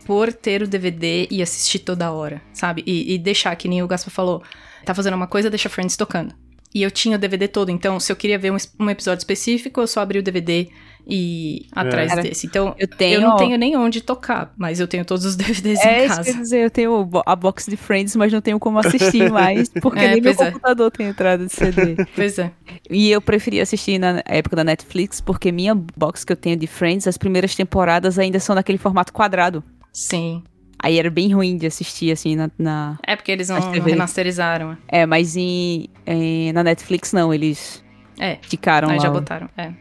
por 0.05 0.31
ter 0.33 0.61
o 0.61 0.67
DVD 0.67 1.27
e 1.29 1.41
assistir 1.41 1.79
toda 1.79 2.11
hora, 2.11 2.41
sabe? 2.53 2.83
E, 2.85 3.13
e 3.13 3.17
deixar, 3.17 3.55
que 3.55 3.67
nem 3.67 3.81
o 3.81 3.87
Gaspar 3.87 4.13
falou, 4.13 4.43
tá 4.85 4.93
fazendo 4.93 5.15
uma 5.15 5.27
coisa, 5.27 5.49
deixa 5.49 5.69
Friends 5.69 5.95
tocando. 5.95 6.33
E 6.73 6.81
eu 6.81 6.89
tinha 6.89 7.17
o 7.17 7.19
DVD 7.19 7.47
todo, 7.47 7.69
então 7.69 7.99
se 7.99 8.11
eu 8.11 8.15
queria 8.15 8.39
ver 8.39 8.51
um, 8.51 8.57
um 8.79 8.89
episódio 8.89 9.21
específico, 9.21 9.79
eu 9.79 9.87
só 9.87 10.01
abria 10.01 10.19
o 10.19 10.23
DVD 10.23 10.69
e 11.07 11.65
atrás 11.73 12.09
Cara, 12.09 12.21
desse. 12.23 12.47
Então, 12.47 12.73
Eu 12.79 12.87
tenho. 12.87 13.15
eu 13.15 13.21
não 13.21 13.35
tenho 13.35 13.57
nem 13.57 13.75
onde 13.75 14.01
tocar, 14.01 14.53
mas 14.57 14.79
eu 14.79 14.87
tenho 14.87 15.03
todos 15.03 15.25
os 15.25 15.35
DVDs 15.37 15.79
É 15.81 16.01
em 16.03 16.05
isso 16.05 16.15
casa. 16.15 16.33
dizer, 16.33 16.63
eu 16.63 16.69
tenho 16.71 17.09
a 17.25 17.35
box 17.35 17.65
de 17.69 17.75
Friends, 17.75 18.15
mas 18.15 18.31
não 18.31 18.39
tenho 18.41 18.57
como 18.59 18.79
assistir 18.79 19.29
mais, 19.31 19.67
porque 19.69 19.99
É, 19.99 20.11
nem 20.13 20.21
meu 20.21 20.31
é. 20.31 20.35
computador 20.35 20.91
tem 20.91 21.07
entrada 21.07 21.45
de 21.45 21.51
CD. 21.53 21.95
Pois 22.15 22.39
é. 22.39 22.51
E 22.89 23.11
eu 23.11 23.21
preferi 23.21 23.59
assistir 23.59 23.97
na 23.99 24.21
época 24.25 24.55
da 24.55 24.63
Netflix, 24.63 25.19
porque 25.19 25.51
minha 25.51 25.75
box 25.75 26.23
que 26.23 26.31
eu 26.31 26.37
tenho 26.37 26.55
de 26.55 26.67
Friends, 26.67 27.07
as 27.07 27.17
primeiras 27.17 27.53
temporadas 27.55 28.17
ainda 28.17 28.39
são 28.39 28.55
naquele 28.55 28.77
formato 28.77 29.11
quadrado. 29.11 29.63
Sim. 29.91 30.41
Aí 30.79 30.99
era 30.99 31.09
bem 31.09 31.33
ruim 31.33 31.55
de 31.57 31.65
assistir, 31.65 32.11
assim, 32.11 32.35
na... 32.35 32.49
na- 32.57 32.97
É 33.07 33.15
porque 33.15 33.31
eles 33.31 33.47
não 33.47 33.71
TV. 33.71 33.91
remasterizaram. 33.91 34.77
É, 34.87 35.05
mas 35.05 35.37
em, 35.37 35.87
em- 36.05 36.51
na 36.51 36.61
Netflix 36.63 37.13
não, 37.13 37.33
eles 37.33 37.81
É, 38.19 38.37
esticaram 38.41 38.89
aí 38.89 38.97
lá. 38.97 39.03
já 39.03 39.09
botaram. 39.09 39.49
É. 39.57 39.71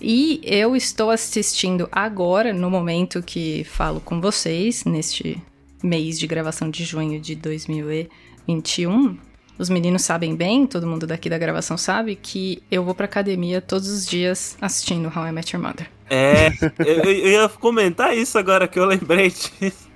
E 0.00 0.40
eu 0.44 0.76
estou 0.76 1.10
assistindo 1.10 1.88
agora, 1.90 2.52
no 2.52 2.70
momento 2.70 3.22
que 3.22 3.64
falo 3.64 4.00
com 4.00 4.20
vocês, 4.20 4.84
neste 4.84 5.40
mês 5.82 6.18
de 6.18 6.26
gravação 6.26 6.68
de 6.70 6.84
junho 6.84 7.20
de 7.20 7.34
2021. 7.34 9.16
Os 9.58 9.70
meninos 9.70 10.02
sabem 10.02 10.36
bem, 10.36 10.66
todo 10.66 10.86
mundo 10.86 11.06
daqui 11.06 11.30
da 11.30 11.38
gravação 11.38 11.78
sabe, 11.78 12.14
que 12.14 12.62
eu 12.70 12.84
vou 12.84 12.94
pra 12.94 13.06
academia 13.06 13.60
todos 13.62 13.88
os 13.88 14.06
dias 14.06 14.56
assistindo 14.60 15.10
How 15.14 15.28
I 15.28 15.32
Met 15.32 15.56
Your 15.56 15.64
Mother. 15.64 15.88
É, 16.10 16.48
eu, 16.78 17.04
eu 17.04 17.28
ia 17.42 17.48
comentar 17.48 18.14
isso 18.16 18.36
agora 18.38 18.68
que 18.68 18.78
eu 18.78 18.84
lembrei 18.84 19.28
disso. 19.30 19.88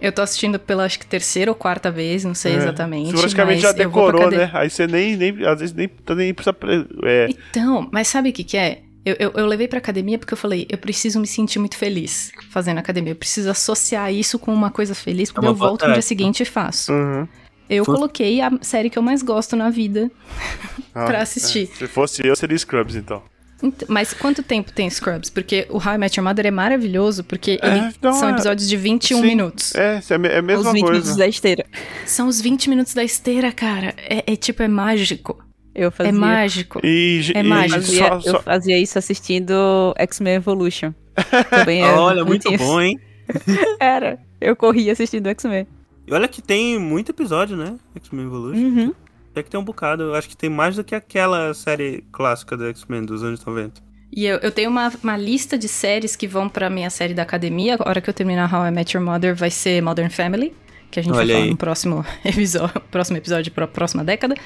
Eu 0.00 0.12
tô 0.12 0.22
assistindo 0.22 0.58
pela, 0.58 0.84
acho 0.84 0.98
que, 0.98 1.06
terceira 1.06 1.50
ou 1.50 1.54
quarta 1.54 1.90
vez, 1.90 2.24
não 2.24 2.34
sei 2.34 2.52
É. 2.54 2.56
exatamente. 2.56 3.10
Você 3.12 3.18
praticamente 3.18 3.62
mas 3.62 3.62
já 3.62 3.72
decorou, 3.72 4.30
né? 4.30 4.50
Aí 4.54 4.68
você 4.70 4.86
nem, 4.86 5.14
nem 5.16 5.46
às 5.46 5.60
vezes 5.60 5.74
nem, 5.74 5.88
nem 6.16 6.32
precisa. 6.34 6.52
pre- 6.52 6.86
É, 7.04 7.28
Então, 7.50 7.88
mas 7.92 8.08
sabe 8.08 8.30
o 8.30 8.32
que 8.32 8.44
que 8.44 8.56
é? 8.56 8.80
Eu, 9.04 9.16
eu, 9.18 9.32
eu 9.34 9.46
levei 9.46 9.68
pra 9.68 9.78
academia 9.78 10.18
porque 10.18 10.32
eu 10.32 10.38
falei, 10.38 10.66
eu 10.70 10.78
preciso 10.78 11.20
me 11.20 11.26
sentir 11.26 11.58
muito 11.58 11.76
feliz 11.76 12.32
fazendo 12.50 12.78
academia. 12.78 13.12
Eu 13.12 13.16
preciso 13.16 13.50
associar 13.50 14.12
isso 14.12 14.38
com 14.38 14.52
uma 14.52 14.70
coisa 14.70 14.94
feliz, 14.94 15.30
porque 15.30 15.46
É 15.46 15.50
eu 15.50 15.54
volto 15.54 15.80
boa 15.80 15.88
no 15.88 15.94
dia 15.94 16.02
tarefa. 16.02 16.02
seguinte 16.08 16.40
e 16.42 16.46
faço. 16.46 16.92
uhum. 16.92 17.28
Eu 17.68 17.84
Fu- 17.84 17.92
coloquei 17.94 18.40
a 18.40 18.50
série 18.62 18.88
que 18.90 18.98
eu 18.98 19.02
mais 19.02 19.22
gosto 19.22 19.56
na 19.56 19.68
vida 19.70 20.10
Ah, 20.94 21.04
pra 21.06 21.22
assistir. 21.22 21.68
é. 21.72 21.76
Se 21.76 21.86
fosse 21.86 22.26
eu, 22.26 22.34
seria 22.36 22.56
Scrubs, 22.58 22.94
então. 22.96 23.22
Ent- 23.62 23.84
Mas 23.88 24.12
quanto 24.12 24.42
tempo 24.42 24.72
tem 24.72 24.88
Scrubs? 24.90 25.28
Porque 25.30 25.66
o 25.70 25.76
How 25.78 25.94
I 25.94 25.98
Met 25.98 26.18
Your 26.18 26.26
Mother 26.28 26.46
é 26.46 26.50
maravilhoso, 26.50 27.24
porque 27.24 27.58
É, 27.62 27.66
ele- 27.76 27.86
então 27.98 28.12
são 28.12 28.28
é- 28.28 28.32
episódios 28.32 28.68
de 28.68 28.76
21 28.76 29.20
Sim. 29.20 29.26
minutos. 29.26 29.74
É, 29.74 29.80
é 29.80 30.14
a 30.14 30.28
é 30.28 30.38
a 30.38 30.40
Os 30.40 30.44
mesma 30.46 30.72
20 30.72 30.80
coisa. 30.82 30.92
minutos 31.00 31.16
da 31.16 31.26
esteira. 31.26 31.64
São 32.06 32.26
os 32.28 32.40
20 32.40 32.68
minutos 32.70 32.94
da 32.94 33.04
esteira, 33.04 33.52
cara. 33.52 33.94
É, 33.98 34.32
é 34.32 34.36
tipo, 34.36 34.62
é 34.62 34.68
mágico. 34.68 35.43
Eu 35.74 35.90
fazia. 35.90 36.10
É 36.10 36.14
mágico. 36.14 36.80
E, 36.84 37.20
É 37.34 37.40
e 37.40 37.42
mágico. 37.42 37.80
Fazia- 37.80 38.08
só- 38.08 38.20
só- 38.20 38.36
Eu 38.36 38.42
fazia 38.42 38.78
isso 38.78 38.98
assistindo 38.98 39.92
X-Men 39.98 40.34
Evolution. 40.34 40.92
Também 41.50 41.82
era 41.82 42.00
Olha, 42.00 42.24
muito 42.24 42.52
isso. 42.52 42.64
bom, 42.64 42.80
hein? 42.80 42.98
Era. 43.80 44.18
Eu 44.40 44.54
corria 44.54 44.92
assistindo 44.92 45.26
X-Men. 45.28 45.66
E 46.06 46.12
olha 46.12 46.28
que 46.28 46.42
tem 46.42 46.78
muito 46.78 47.10
episódio, 47.10 47.56
né? 47.56 47.76
X-Men 47.96 48.26
Evolution. 48.26 48.60
Uhum. 48.60 48.94
Até 49.30 49.42
que 49.42 49.50
tem 49.50 49.58
um 49.58 49.64
bocado. 49.64 50.02
Eu 50.04 50.14
acho 50.14 50.28
que 50.28 50.36
tem 50.36 50.50
mais 50.50 50.76
do 50.76 50.84
que 50.84 50.94
aquela 50.94 51.52
série 51.54 52.04
clássica 52.12 52.56
do 52.56 52.66
X-Men 52.68 53.04
dos 53.04 53.22
anos 53.24 53.44
90. 53.44 53.82
E 54.16 54.26
eu, 54.26 54.36
eu 54.38 54.52
tenho 54.52 54.70
uma, 54.70 54.92
uma 55.02 55.16
lista 55.16 55.58
de 55.58 55.66
séries 55.66 56.14
que 56.14 56.28
vão 56.28 56.48
pra 56.48 56.70
minha 56.70 56.90
série 56.90 57.14
da 57.14 57.22
academia. 57.22 57.76
A 57.80 57.88
hora 57.88 58.00
que 58.00 58.08
eu 58.08 58.14
terminar 58.14 58.52
How 58.52 58.66
I 58.66 58.70
Met 58.70 58.96
Your 58.96 59.04
Mother 59.04 59.34
vai 59.34 59.50
ser 59.50 59.82
Modern 59.82 60.08
Family, 60.10 60.54
que 60.90 61.00
a 61.00 61.02
gente 61.02 61.14
Olha 61.14 61.26
vai 61.26 61.34
falar 61.34 61.44
aí. 61.44 61.50
no 61.50 61.56
próximo 61.56 62.06
episódio, 62.24 62.80
próximo 62.92 63.16
episódio 63.16 63.50
pra 63.52 63.66
próxima 63.66 64.04
década. 64.04 64.36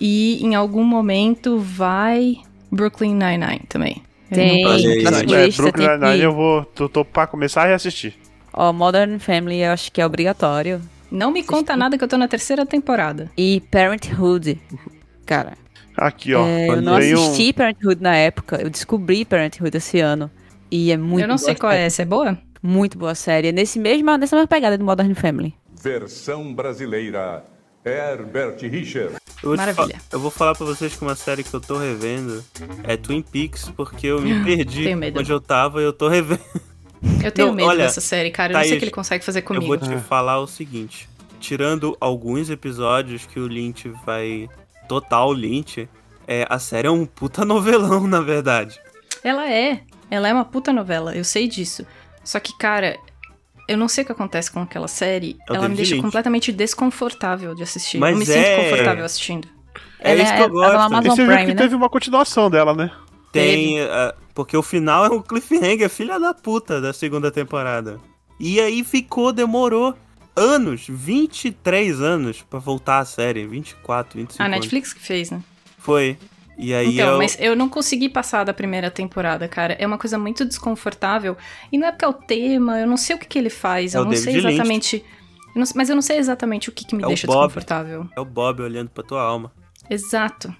E 0.00 0.44
em 0.44 0.54
algum 0.54 0.82
momento 0.84 1.58
vai 1.58 2.36
Brooklyn 2.70 3.14
Nine-Nine 3.14 3.62
também. 3.68 4.02
Tem. 4.30 4.64
sua 4.64 4.74
é, 5.38 5.50
Brooklyn 5.50 5.72
tem 5.72 5.88
Nine-Nine 5.88 6.18
que- 6.18 6.24
eu 6.26 6.32
vou. 6.32 6.64
Tô, 6.64 6.88
tô 6.88 7.04
pra 7.04 7.26
começar 7.26 7.68
e 7.68 7.74
assistir. 7.74 8.18
Ó, 8.52 8.72
Modern 8.72 9.18
Family 9.18 9.60
eu 9.62 9.72
acho 9.72 9.90
que 9.92 10.00
é 10.00 10.06
obrigatório. 10.06 10.80
Não 11.10 11.30
me 11.30 11.42
conta 11.42 11.76
nada 11.76 11.98
que 11.98 12.04
eu 12.04 12.08
tô 12.08 12.16
na 12.16 12.26
terceira 12.26 12.64
temporada. 12.64 13.30
E 13.36 13.60
Parenthood. 13.70 14.58
Cara, 15.26 15.52
Aqui, 15.96 16.32
ó. 16.34 16.46
é, 16.46 16.68
eu 16.70 16.80
não 16.82 16.98
Tem 16.98 17.14
um- 17.14 17.22
assisti 17.22 17.52
Parenthood 17.52 18.02
na 18.02 18.16
época. 18.16 18.56
Eu 18.60 18.70
descobri 18.70 19.24
Parenthood 19.24 19.76
esse 19.76 20.00
ano. 20.00 20.30
E 20.70 20.90
é 20.90 20.96
muito 20.96 21.22
eu 21.22 21.28
não 21.28 21.36
sei 21.36 21.54
qual 21.54 21.70
série. 21.72 21.82
é, 21.84 21.86
essa 21.86 22.00
é 22.02 22.04
boa? 22.06 22.38
Muito 22.62 22.96
boa 22.96 23.14
série. 23.14 23.48
É 23.48 23.52
Nesse 23.52 23.78
mesma, 23.78 24.16
nessa 24.16 24.34
mesma 24.36 24.48
pegada 24.48 24.78
do 24.78 24.84
Modern 24.84 25.12
Family. 25.14 25.54
Versão 25.82 26.54
brasileira. 26.54 27.44
Herbert 27.84 28.56
Richard. 28.62 29.16
Eu 29.42 29.56
Maravilha. 29.56 30.00
eu 30.10 30.20
vou 30.20 30.30
falar 30.30 30.54
pra 30.54 30.64
vocês 30.64 30.94
que 30.94 31.02
uma 31.02 31.14
série 31.16 31.42
que 31.42 31.52
eu 31.52 31.60
tô 31.60 31.76
revendo 31.76 32.44
é 32.84 32.96
Twin 32.96 33.22
Peaks, 33.22 33.70
porque 33.76 34.06
eu 34.06 34.20
me 34.20 34.42
perdi 34.44 34.84
Tenho 34.84 34.98
medo. 34.98 35.18
onde 35.18 35.32
eu 35.32 35.40
tava 35.40 35.80
e 35.80 35.84
eu 35.84 35.92
tô 35.92 36.08
revendo. 36.08 36.40
Eu 37.24 37.32
tenho 37.32 37.48
Não, 37.48 37.54
medo 37.54 37.68
olha, 37.68 37.84
dessa 37.84 38.00
série, 38.00 38.30
cara. 38.30 38.52
Eu 38.52 38.58
não 38.58 38.60
sei 38.62 38.68
o 38.68 38.70
Thaís, 38.74 38.78
que 38.78 38.84
ele 38.84 38.90
consegue 38.92 39.24
fazer 39.24 39.40
Eu 39.40 39.44
comigo. 39.44 39.66
vou 39.66 39.76
te 39.76 39.96
falar 40.02 40.38
o 40.38 40.46
seguinte: 40.46 41.08
tirando 41.40 41.96
alguns 42.00 42.48
episódios 42.50 43.26
que 43.26 43.40
o 43.40 43.46
Lynch 43.48 43.88
vai. 44.06 44.48
Total 44.88 45.32
Lynch, 45.32 45.88
é, 46.26 46.46
a 46.48 46.58
série 46.58 46.86
é 46.86 46.90
um 46.90 47.04
puta 47.06 47.44
novelão, 47.46 48.06
na 48.06 48.20
verdade. 48.20 48.78
Ela 49.24 49.50
é. 49.50 49.80
Ela 50.10 50.28
é 50.28 50.32
uma 50.32 50.44
puta 50.44 50.72
novela, 50.72 51.16
eu 51.16 51.24
sei 51.24 51.48
disso. 51.48 51.84
Só 52.22 52.38
que, 52.38 52.56
cara, 52.58 52.96
eu 53.68 53.78
não 53.78 53.88
sei 53.88 54.02
o 54.02 54.06
que 54.06 54.12
acontece 54.12 54.50
com 54.50 54.60
aquela 54.60 54.88
série. 54.88 55.36
É 55.48 55.54
ela 55.56 55.68
me 55.68 55.76
deixa 55.76 55.96
completamente 56.00 56.52
desconfortável 56.52 57.54
de 57.54 57.62
assistir. 57.62 57.98
Mas 57.98 58.12
eu 58.12 58.18
me 58.18 58.24
é- 58.24 58.26
sinto 58.56 58.70
confortável 58.70 59.04
assistindo. 59.04 59.48
É 60.00 60.12
Ela 60.12 60.22
isso 60.22 60.34
que 60.34 60.40
eu 60.40 60.44
é- 60.62 60.64
ela 60.66 60.74
é 60.74 60.76
uma 60.76 60.88
gosto. 60.88 60.92
E 60.92 60.94
Amazon 60.96 61.10
você 61.16 61.22
viu 61.24 61.32
Prime, 61.32 61.46
que 61.46 61.54
né? 61.54 61.62
teve 61.62 61.74
uma 61.74 61.88
continuação 61.88 62.50
dela, 62.50 62.74
né? 62.74 62.90
Tem. 63.30 63.80
ah, 63.80 64.14
porque 64.34 64.56
o 64.56 64.62
final 64.62 65.06
é 65.06 65.10
um 65.10 65.22
cliffhanger, 65.22 65.88
filha 65.88 66.18
da 66.18 66.34
puta, 66.34 66.80
da 66.80 66.92
segunda 66.92 67.30
temporada. 67.30 67.98
E 68.38 68.60
aí 68.60 68.82
ficou, 68.84 69.32
demorou 69.32 69.94
anos 70.34 70.86
23 70.88 72.00
anos 72.00 72.42
pra 72.42 72.58
voltar 72.58 72.98
a 72.98 73.04
série. 73.04 73.46
24, 73.46 74.18
25 74.18 74.42
A 74.42 74.46
anos. 74.46 74.56
Netflix 74.58 74.92
que 74.92 75.00
fez, 75.00 75.30
né? 75.30 75.40
Foi. 75.78 76.18
E 76.62 76.72
aí 76.72 76.94
Então, 76.94 77.12
eu... 77.12 77.18
mas 77.18 77.36
eu 77.40 77.56
não 77.56 77.68
consegui 77.68 78.08
passar 78.08 78.44
da 78.44 78.54
primeira 78.54 78.90
temporada, 78.90 79.48
cara. 79.48 79.74
É 79.78 79.86
uma 79.86 79.98
coisa 79.98 80.16
muito 80.18 80.44
desconfortável. 80.44 81.36
E 81.72 81.76
não 81.78 81.88
é 81.88 81.90
porque 81.90 82.04
é 82.04 82.08
o 82.08 82.12
tema, 82.12 82.78
eu 82.80 82.86
não 82.86 82.96
sei 82.96 83.16
o 83.16 83.18
que, 83.18 83.26
que 83.26 83.38
ele 83.38 83.50
faz. 83.50 83.94
É 83.94 83.98
eu 83.98 84.02
o 84.02 84.04
não 84.04 84.10
David 84.12 84.24
sei 84.24 84.36
exatamente. 84.50 85.04
eu 85.54 85.60
não- 85.60 85.66
mas 85.74 85.88
eu 85.90 85.94
não 85.94 86.02
sei 86.02 86.18
exatamente 86.18 86.68
o 86.68 86.72
que, 86.72 86.84
que 86.86 86.94
me 86.94 87.02
É 87.02 87.06
o 87.06 87.08
deixa 87.08 87.26
Bob. 87.26 87.36
desconfortável. 87.38 88.06
É 88.16 88.20
o 88.20 88.24
Bob 88.24 88.62
olhando 88.62 88.90
pra 88.90 89.02
tua 89.02 89.20
alma. 89.22 89.52
Exato. 89.90 90.54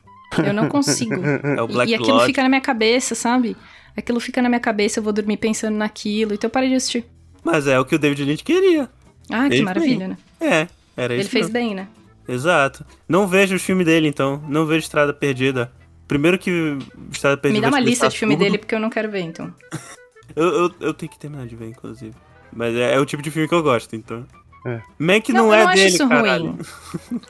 Eu 0.44 0.52
não 0.52 0.68
consigo. 0.68 1.14
É 1.58 1.62
o 1.62 1.66
E- 1.66 1.72
Black 1.72 1.90
e 1.92 1.94
aquilo 1.94 2.12
Lodge. 2.14 2.26
fica 2.26 2.42
na 2.42 2.48
minha 2.48 2.60
cabeça, 2.60 3.14
sabe? 3.14 3.56
Aquilo 3.96 4.18
fica 4.20 4.40
na 4.42 4.48
minha 4.48 4.60
cabeça, 4.60 4.98
eu 4.98 5.02
vou 5.02 5.12
dormir 5.12 5.36
pensando 5.36 5.76
naquilo, 5.76 6.32
então 6.34 6.48
eu 6.48 6.52
parei 6.52 6.70
de 6.70 6.74
assistir. 6.76 7.04
Mas 7.44 7.66
é 7.66 7.78
o 7.78 7.84
que 7.84 7.94
o 7.94 7.98
David 7.98 8.24
Lynch 8.24 8.42
queria. 8.42 8.88
Ah, 9.30 9.44
que 9.44 9.50
Fez 9.50 9.60
maravilha, 9.62 10.08
né? 10.08 10.16
É, 10.40 10.66
era 10.96 11.12
Ele 11.12 11.22
isso 11.22 11.30
fez 11.30 11.46
mesmo. 11.50 11.52
bem, 11.52 11.74
né? 11.74 11.86
Exato. 12.26 12.84
Não 13.08 13.26
vejo 13.26 13.54
os 13.56 13.62
filmes 13.62 13.84
dele, 13.84 14.08
então. 14.08 14.42
Não 14.48 14.64
vejo 14.64 14.80
Estrada 14.80 15.12
Perdida. 15.12 15.70
Primeiro 16.12 16.38
que 16.38 16.76
Estrada 17.10 17.38
Perdida... 17.38 17.66
Me 17.66 17.70
dá 17.70 17.74
uma 17.74 17.80
lista 17.80 18.06
de 18.06 18.18
filme 18.18 18.34
surdo. 18.34 18.44
dele 18.44 18.58
porque 18.58 18.74
eu 18.74 18.80
não 18.80 18.90
quero 18.90 19.10
ver, 19.10 19.20
então. 19.20 19.52
Eu, 20.34 20.46
eu, 20.46 20.74
eu 20.80 20.94
tenho 20.94 21.12
que 21.12 21.18
terminar 21.18 21.46
de 21.46 21.54
ver, 21.54 21.68
inclusive. 21.68 22.14
Mas 22.50 22.74
é, 22.74 22.94
é 22.94 22.98
o 22.98 23.04
tipo 23.04 23.22
de 23.22 23.30
filme 23.30 23.46
que 23.46 23.54
eu 23.54 23.62
gosto, 23.62 23.94
então. 23.94 24.26
É. 24.64 24.80
Mac 24.98 25.28
Não, 25.28 25.46
não, 25.46 25.46
eu 25.48 25.54
é 25.54 25.64
não 25.64 25.68
acho 25.68 25.84
isso 25.84 26.08
caralho. 26.08 26.44
ruim. 26.44 26.58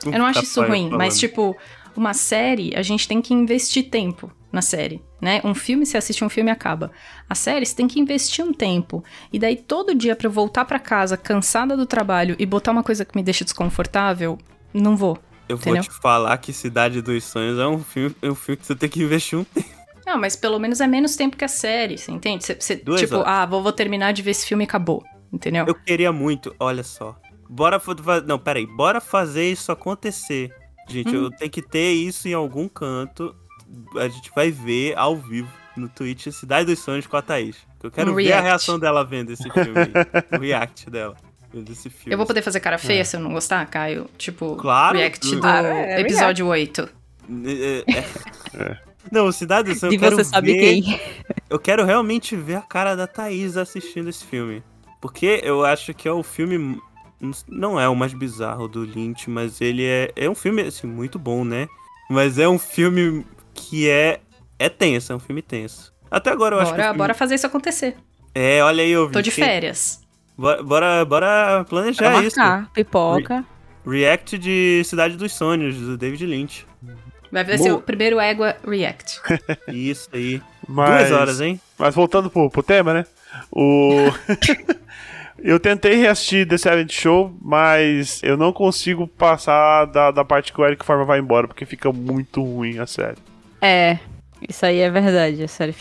Eu 0.13 0.19
não 0.19 0.25
acho 0.25 0.43
isso 0.43 0.61
ruim, 0.63 0.89
mas 0.89 1.19
tipo, 1.19 1.53
uma 1.97 2.13
série, 2.13 2.73
a 2.77 2.81
gente 2.81 3.05
tem 3.05 3.21
que 3.21 3.33
investir 3.33 3.89
tempo 3.89 4.31
na 4.53 4.61
série, 4.61 5.01
né? 5.19 5.41
Um 5.43 5.53
filme, 5.53 5.85
você 5.85 5.97
assiste 5.97 6.23
um 6.23 6.29
filme 6.29 6.49
e 6.49 6.53
acaba. 6.53 6.91
A 7.29 7.35
série, 7.35 7.65
você 7.65 7.75
tem 7.75 7.87
que 7.89 7.99
investir 7.99 8.45
um 8.45 8.53
tempo. 8.53 9.03
E 9.33 9.39
daí, 9.39 9.57
todo 9.57 9.93
dia 9.93 10.15
pra 10.15 10.27
eu 10.27 10.31
voltar 10.31 10.63
pra 10.63 10.79
casa, 10.79 11.17
cansada 11.17 11.75
do 11.75 11.85
trabalho, 11.85 12.37
e 12.39 12.45
botar 12.45 12.71
uma 12.71 12.83
coisa 12.83 13.03
que 13.03 13.17
me 13.17 13.23
deixa 13.23 13.43
desconfortável, 13.43 14.37
não 14.73 14.95
vou. 14.95 15.19
Eu 15.53 15.57
vou 15.57 15.73
entendeu? 15.75 15.83
te 15.83 16.01
falar 16.01 16.37
que 16.37 16.51
Cidade 16.53 17.01
dos 17.01 17.23
Sonhos 17.23 17.57
é 17.59 17.67
um 17.67 17.79
filme, 17.83 18.15
é 18.21 18.29
um 18.29 18.35
filme 18.35 18.57
que 18.57 18.65
você 18.65 18.75
tem 18.75 18.89
que 18.89 19.01
investir 19.01 19.37
um 19.39 19.43
tempo. 19.43 19.69
Não, 20.05 20.17
mas 20.19 20.35
pelo 20.35 20.59
menos 20.59 20.81
é 20.81 20.87
menos 20.87 21.15
tempo 21.15 21.37
que 21.37 21.45
a 21.45 21.47
série, 21.47 21.97
você 21.97 22.11
entende? 22.11 22.43
Você, 22.45 22.55
você, 22.55 22.75
Duas 22.75 22.99
tipo, 22.99 23.15
horas. 23.15 23.27
ah, 23.27 23.45
vou, 23.45 23.63
vou 23.63 23.71
terminar 23.71 24.11
de 24.11 24.21
ver 24.21 24.31
esse 24.31 24.45
filme 24.45 24.63
e 24.63 24.67
acabou. 24.67 25.03
Entendeu? 25.31 25.65
Eu 25.67 25.73
queria 25.75 26.11
muito, 26.11 26.53
olha 26.59 26.83
só. 26.83 27.15
Bora 27.49 27.81
Não, 28.25 28.37
peraí. 28.37 28.65
Bora 28.67 28.99
fazer 28.99 29.49
isso 29.51 29.71
acontecer. 29.71 30.53
Gente, 30.89 31.15
Hum. 31.15 31.23
eu 31.23 31.31
tenho 31.31 31.49
que 31.49 31.61
ter 31.61 31.93
isso 31.93 32.27
em 32.27 32.33
algum 32.33 32.67
canto. 32.67 33.33
A 33.97 34.07
gente 34.07 34.29
vai 34.35 34.51
ver 34.51 34.97
ao 34.97 35.15
vivo. 35.15 35.49
no 35.75 35.89
Twitch 35.89 36.27
Cidade 36.27 36.67
dos 36.67 36.77
Sonhos 36.79 37.07
com 37.07 37.17
a 37.17 37.21
Thaís. 37.23 37.57
Eu 37.81 37.89
quero 37.89 38.11
Um 38.11 38.15
ver 38.15 38.31
a 38.33 38.41
reação 38.41 38.77
dela 38.77 39.03
vendo 39.03 39.31
esse 39.31 39.49
filme 39.49 39.73
o 40.31 40.39
react 40.39 40.87
dela. 40.89 41.15
Vendo 41.53 41.71
esse 41.71 41.89
filme. 41.89 42.13
Eu 42.13 42.17
vou 42.17 42.25
poder 42.25 42.41
fazer 42.41 42.59
cara 42.59 42.77
feia 42.77 43.05
se 43.05 43.15
eu 43.15 43.19
não 43.19 43.31
gostar, 43.33 43.65
Caio? 43.67 44.09
Tipo, 44.17 44.55
Claro. 44.55 44.97
react 44.97 45.35
do 45.35 45.39
Claro, 45.41 45.67
é 45.67 46.01
episódio 46.01 46.47
8. 46.47 46.89
É, 47.45 47.83
é. 48.57 48.77
Não, 49.11 49.31
Cidade 49.31 49.75
Sonhos 49.75 49.93
E 49.93 49.97
eu 49.97 49.99
quero 49.99 50.15
você 50.15 50.23
sabe 50.23 50.53
ver- 50.53 50.59
quem? 50.59 50.99
Eu 51.49 51.59
quero 51.59 51.83
realmente 51.85 52.35
ver 52.35 52.55
a 52.55 52.61
cara 52.61 52.95
da 52.95 53.05
Thaís 53.05 53.55
assistindo 53.57 54.09
esse 54.09 54.25
filme. 54.25 54.63
Porque 54.99 55.41
eu 55.43 55.63
acho 55.65 55.93
que 55.93 56.07
é 56.07 56.11
o 56.11 56.23
filme. 56.23 56.79
Não 57.47 57.79
é 57.79 57.87
o 57.87 57.95
mais 57.95 58.13
bizarro 58.13 58.67
do 58.67 58.81
Lynch, 58.83 59.29
mas 59.29 59.61
ele 59.61 59.83
é. 59.85 60.11
É 60.15 60.29
um 60.29 60.35
filme, 60.35 60.61
assim, 60.63 60.87
muito 60.87 61.19
bom, 61.19 61.43
né? 61.45 61.67
Mas 62.09 62.37
é 62.39 62.47
um 62.47 62.57
filme 62.59 63.25
que 63.53 63.89
é. 63.89 64.19
É 64.57 64.69
tenso, 64.69 65.11
é 65.11 65.15
um 65.15 65.19
filme 65.19 65.41
tenso. 65.41 65.93
Até 66.09 66.29
agora 66.31 66.55
eu 66.55 66.59
acho 66.59 66.71
que. 66.71 66.77
Bora, 66.77 66.83
filme- 66.87 66.97
bora 66.97 67.13
fazer 67.13 67.35
isso 67.35 67.45
acontecer. 67.47 67.95
É, 68.33 68.63
olha 68.63 68.83
aí, 68.83 68.91
eu 68.91 69.11
Tô 69.11 69.21
de 69.21 69.31
férias. 69.31 70.01
Bora, 70.37 70.63
bora, 70.63 71.05
bora 71.05 71.65
planejar 71.69 72.11
Pra 72.11 72.23
isso. 72.23 72.39
marcar, 72.39 72.71
pipoca. 72.73 73.45
React 73.85 74.37
de 74.37 74.81
Cidade 74.85 75.15
dos 75.17 75.33
Sonhos, 75.33 75.75
do 75.77 75.97
David 75.97 76.25
Lynch. 76.25 76.65
Vai 77.31 77.57
ser 77.57 77.71
o 77.71 77.81
primeiro 77.81 78.19
Égua 78.19 78.55
React. 78.65 79.19
Isso 79.67 80.07
aí. 80.13 80.41
Mas, 80.67 81.09
Duas 81.09 81.19
horas, 81.19 81.41
hein? 81.41 81.59
Mas 81.77 81.95
voltando 81.95 82.29
pro, 82.29 82.49
pro 82.49 82.61
tema, 82.61 82.93
né? 82.93 83.05
O. 83.51 83.95
eu 85.43 85.59
tentei 85.59 85.95
reassistir 85.95 86.47
The 86.47 86.57
Seventh 86.57 86.91
Show, 86.91 87.35
mas 87.41 88.21
eu 88.23 88.37
não 88.37 88.53
consigo 88.53 89.07
passar 89.07 89.85
da, 89.85 90.11
da 90.11 90.23
parte 90.23 90.53
que 90.53 90.61
o 90.61 90.65
Eric 90.65 90.85
Forma 90.85 91.05
vai 91.05 91.19
embora, 91.19 91.47
porque 91.47 91.65
fica 91.65 91.91
muito 91.91 92.41
ruim 92.43 92.77
a 92.77 92.85
série. 92.85 93.17
É, 93.59 93.97
isso 94.49 94.65
aí 94.65 94.79
é 94.79 94.89
verdade. 94.89 95.43
A 95.43 95.47
série? 95.47 95.73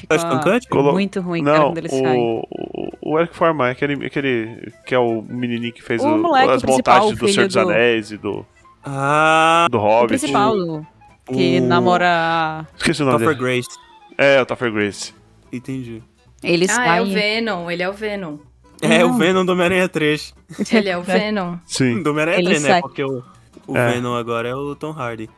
Colo- 0.68 0.92
muito 0.92 1.20
ruim, 1.20 1.44
cara, 1.44 1.58
Não, 1.58 1.64
quando 1.66 1.78
ele 1.78 1.88
sai. 1.88 2.16
o, 2.16 2.42
o, 2.50 3.12
o 3.12 3.18
Eric 3.18 3.34
Forman, 3.36 3.70
aquele, 3.70 4.06
aquele 4.06 4.72
que 4.86 4.94
é 4.94 4.98
o 4.98 5.22
menininho 5.22 5.72
que 5.72 5.82
fez 5.82 6.02
O 6.02 6.06
o- 6.08 6.34
as 6.34 6.62
principal, 6.62 7.00
montagens 7.08 7.18
do 7.18 7.28
Senhor 7.28 7.46
dos 7.46 7.54
do- 7.54 7.60
Anéis 7.60 8.10
e 8.12 8.16
do, 8.16 8.46
Ah, 8.84 9.66
do 9.70 9.78
O 9.78 9.80
Hobbit. 9.80 10.08
principal, 10.08 10.56
o- 10.56 10.86
que 11.26 11.60
o 11.60 11.66
namora... 11.66 12.66
Esqueci 12.76 13.02
o 13.02 13.06
nome 13.06 13.18
Topher 13.18 13.36
dele. 13.36 13.40
Grace. 13.62 13.78
É, 14.18 14.40
o 14.42 14.46
Topher 14.46 14.72
Grace. 14.72 15.14
Entendi. 15.52 16.02
Ele 16.42 16.64
ah, 16.64 16.74
sai... 16.74 16.98
é 16.98 17.02
o 17.02 17.06
Venom, 17.06 17.70
ele 17.70 17.82
é 17.82 17.88
o 17.88 17.92
Venom. 17.92 18.38
É, 18.80 19.04
o 19.04 19.08
Não. 19.10 19.18
Venom 19.18 19.44
do 19.44 19.52
Homem-Aranha 19.52 19.88
3. 19.88 20.34
Ele 20.72 20.88
é 20.88 20.98
o 20.98 21.02
Venom. 21.06 21.56
Sim. 21.64 22.02
Do 22.02 22.10
Homem-Aranha 22.10 22.38
Ele 22.38 22.46
3, 22.48 22.62
né? 22.64 22.68
sai. 22.68 22.80
Porque 22.80 23.04
o, 23.04 23.22
o 23.68 23.76
É. 23.76 23.92
Venom 23.92 24.16
agora 24.16 24.48
é 24.48 24.54
o 24.56 24.74
Tom 24.74 24.90
Hardy. 24.90 25.30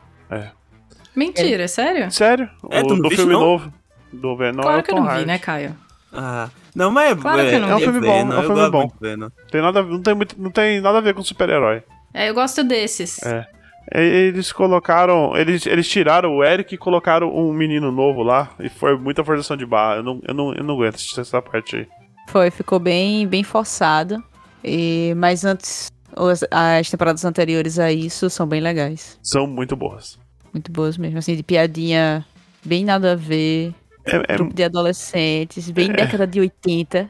Mentira, 1.15 1.63
é 1.63 1.67
sério? 1.67 2.11
Sério? 2.11 2.49
É, 2.69 2.81
o, 2.81 2.87
não 2.87 2.99
do 3.01 3.09
filme 3.09 3.33
não? 3.33 3.39
novo. 3.39 3.73
Do 4.11 4.35
Venom 4.37 4.59
é 4.59 4.63
claro 4.63 4.79
o 4.79 4.83
que 4.83 4.91
eu 4.91 4.95
não 4.95 5.15
vi, 5.17 5.25
né, 5.25 5.37
Caio? 5.39 5.75
Ah. 6.13 6.49
Não, 6.73 6.89
mas 6.91 7.11
é, 7.11 7.15
Claro 7.21 7.41
que 7.41 7.55
eu 7.55 7.59
não 7.59 7.67
vi. 7.67 7.73
É 7.73 7.75
um 7.75 7.79
filme 7.79 7.99
bom, 7.99 8.13
Venom, 8.13 8.33
é 8.33 8.39
um 8.39 8.43
filme 8.43 8.69
bom. 8.69 8.87
do 8.87 8.93
Venom. 9.01 9.29
Tem 9.51 9.61
nada, 9.61 9.83
não, 9.83 10.01
tem 10.01 10.13
muito, 10.15 10.41
não 10.41 10.51
tem 10.51 10.79
nada 10.81 10.97
a 10.97 11.01
ver 11.01 11.13
com 11.13 11.21
super-herói. 11.23 11.83
É, 12.13 12.29
eu 12.29 12.33
gosto 12.33 12.63
desses. 12.63 13.21
É. 13.23 13.45
Eles 13.93 14.51
colocaram. 14.51 15.35
Eles, 15.37 15.65
eles 15.65 15.87
tiraram 15.87 16.35
o 16.35 16.43
Eric 16.43 16.73
e 16.73 16.77
colocaram 16.77 17.29
um 17.35 17.53
menino 17.53 17.91
novo 17.91 18.23
lá. 18.23 18.49
E 18.59 18.69
foi 18.69 18.97
muita 18.97 19.23
forçação 19.23 19.55
de 19.57 19.65
barra. 19.65 19.97
Eu 19.97 20.03
não, 20.03 20.21
eu 20.27 20.33
não, 20.33 20.53
eu 20.53 20.63
não 20.63 20.75
aguento 20.75 20.95
assistir 20.95 21.19
essa 21.19 21.41
parte 21.41 21.75
aí. 21.75 21.87
Foi, 22.29 22.49
ficou 22.49 22.79
bem, 22.79 23.27
bem 23.27 23.43
forçado. 23.43 24.23
E, 24.63 25.13
mas 25.17 25.45
antes, 25.45 25.91
os- 26.17 26.43
as 26.49 26.89
temporadas 26.89 27.23
anteriores 27.25 27.77
a 27.77 27.91
isso 27.91 28.29
são 28.29 28.47
bem 28.47 28.59
legais. 28.61 29.19
São 29.21 29.45
muito 29.45 29.75
boas. 29.75 30.17
Muito 30.55 30.71
boas 30.71 30.97
mesmo, 30.97 31.17
assim, 31.19 31.35
de 31.35 31.43
piadinha 31.43 32.25
bem 32.63 32.85
nada 32.85 33.11
a 33.11 33.15
ver. 33.15 33.73
É, 34.05 34.15
é- 34.15 34.35
Grupo 34.37 34.53
de 34.53 34.63
adolescentes, 34.63 35.69
bem 35.69 35.91
década 35.91 36.25
de 36.25 36.39
80. 36.39 37.09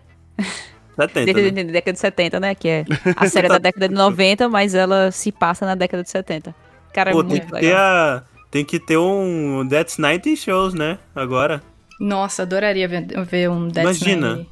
70, 0.97 1.25
Década, 1.25 1.51
né? 1.51 1.63
de- 1.63 1.71
década 1.71 1.93
de 1.93 1.99
70, 1.99 2.39
né? 2.39 2.55
Que 2.55 2.67
é 2.69 2.85
a 3.15 3.27
série 3.29 3.47
da 3.47 3.59
década 3.59 3.87
de 3.87 3.93
90, 3.93 4.49
mas 4.49 4.73
ela 4.73 5.11
se 5.11 5.31
passa 5.31 5.63
na 5.65 5.75
década 5.75 6.01
de 6.01 6.09
70. 6.09 6.55
Cara, 6.91 7.11
é 7.11 7.13
Pô, 7.13 7.21
tem 7.23 7.29
muito 7.31 7.45
que, 7.47 7.53
legal. 7.53 7.69
ter 7.71 7.75
a, 7.77 8.23
tem 8.49 8.65
que 8.65 8.79
ter 8.79 8.97
um 8.97 9.67
That's 9.69 9.97
90 9.99 10.35
Shows, 10.37 10.73
né? 10.73 10.97
Agora. 11.13 11.61
Nossa, 11.99 12.41
adoraria 12.41 12.87
ver, 12.87 13.05
ver 13.25 13.49
um 13.51 13.69
That's 13.69 14.01
Imagina. 14.01 14.29
90. 14.31 14.49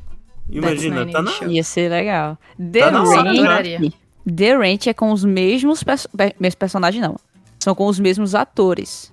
Imagina, 0.51 0.95
That's 0.97 1.11
tá 1.13 1.21
na... 1.21 1.31
90 1.31 1.37
Show. 1.45 1.47
Ia 1.51 1.63
ser 1.63 1.89
legal. 1.89 2.37
The 2.71 2.79
Tá 2.91 3.01
hora, 3.03 3.29
adoraria. 3.31 3.79
Ranch. 3.79 3.93
The 4.35 4.55
Ranch 4.55 4.87
é 4.87 4.93
com 4.93 5.11
os 5.11 5.23
mesmos, 5.25 5.81
pe- 5.83 6.35
mesmos 6.39 6.55
personagens, 6.55 7.01
não. 7.01 7.15
São 7.63 7.73
com 7.73 7.87
os 7.87 7.97
mesmos 7.97 8.35
atores 8.35 9.09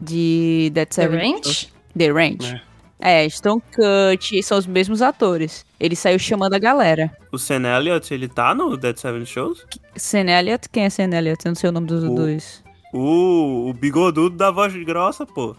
de 0.00 0.70
Dead 0.72 0.86
The 0.88 0.94
Seven. 0.94 1.34
Ranch? 1.34 1.72
The 1.98 2.12
Ranch. 2.12 2.62
É, 3.00 3.28
Stone 3.28 3.60
Cut, 3.74 4.40
são 4.44 4.56
os 4.58 4.66
mesmos 4.68 5.02
atores. 5.02 5.66
Ele 5.80 5.96
saiu 5.96 6.16
chamando 6.16 6.54
a 6.54 6.60
galera. 6.60 7.10
O 7.32 7.38
Sam 7.38 7.62
Elliott, 7.66 8.14
ele 8.14 8.28
tá 8.28 8.54
no 8.54 8.76
Dead 8.76 8.96
Seven 8.96 9.26
Shows? 9.26 9.66
Sam 9.96 10.30
Elliott, 10.30 10.68
quem 10.68 10.84
é 10.84 10.90
Sam 10.90 11.10
Elliott? 11.12 11.44
Eu 11.44 11.50
não 11.50 11.56
sei 11.56 11.70
o 11.70 11.72
nome 11.72 11.88
dos 11.88 12.04
O- 12.04 12.14
dois. 12.14 12.62
O, 12.94 13.70
o 13.70 13.74
bigodudo 13.74 14.36
da 14.36 14.52
voz 14.52 14.72
grossa, 14.84 15.26
pô. 15.26 15.56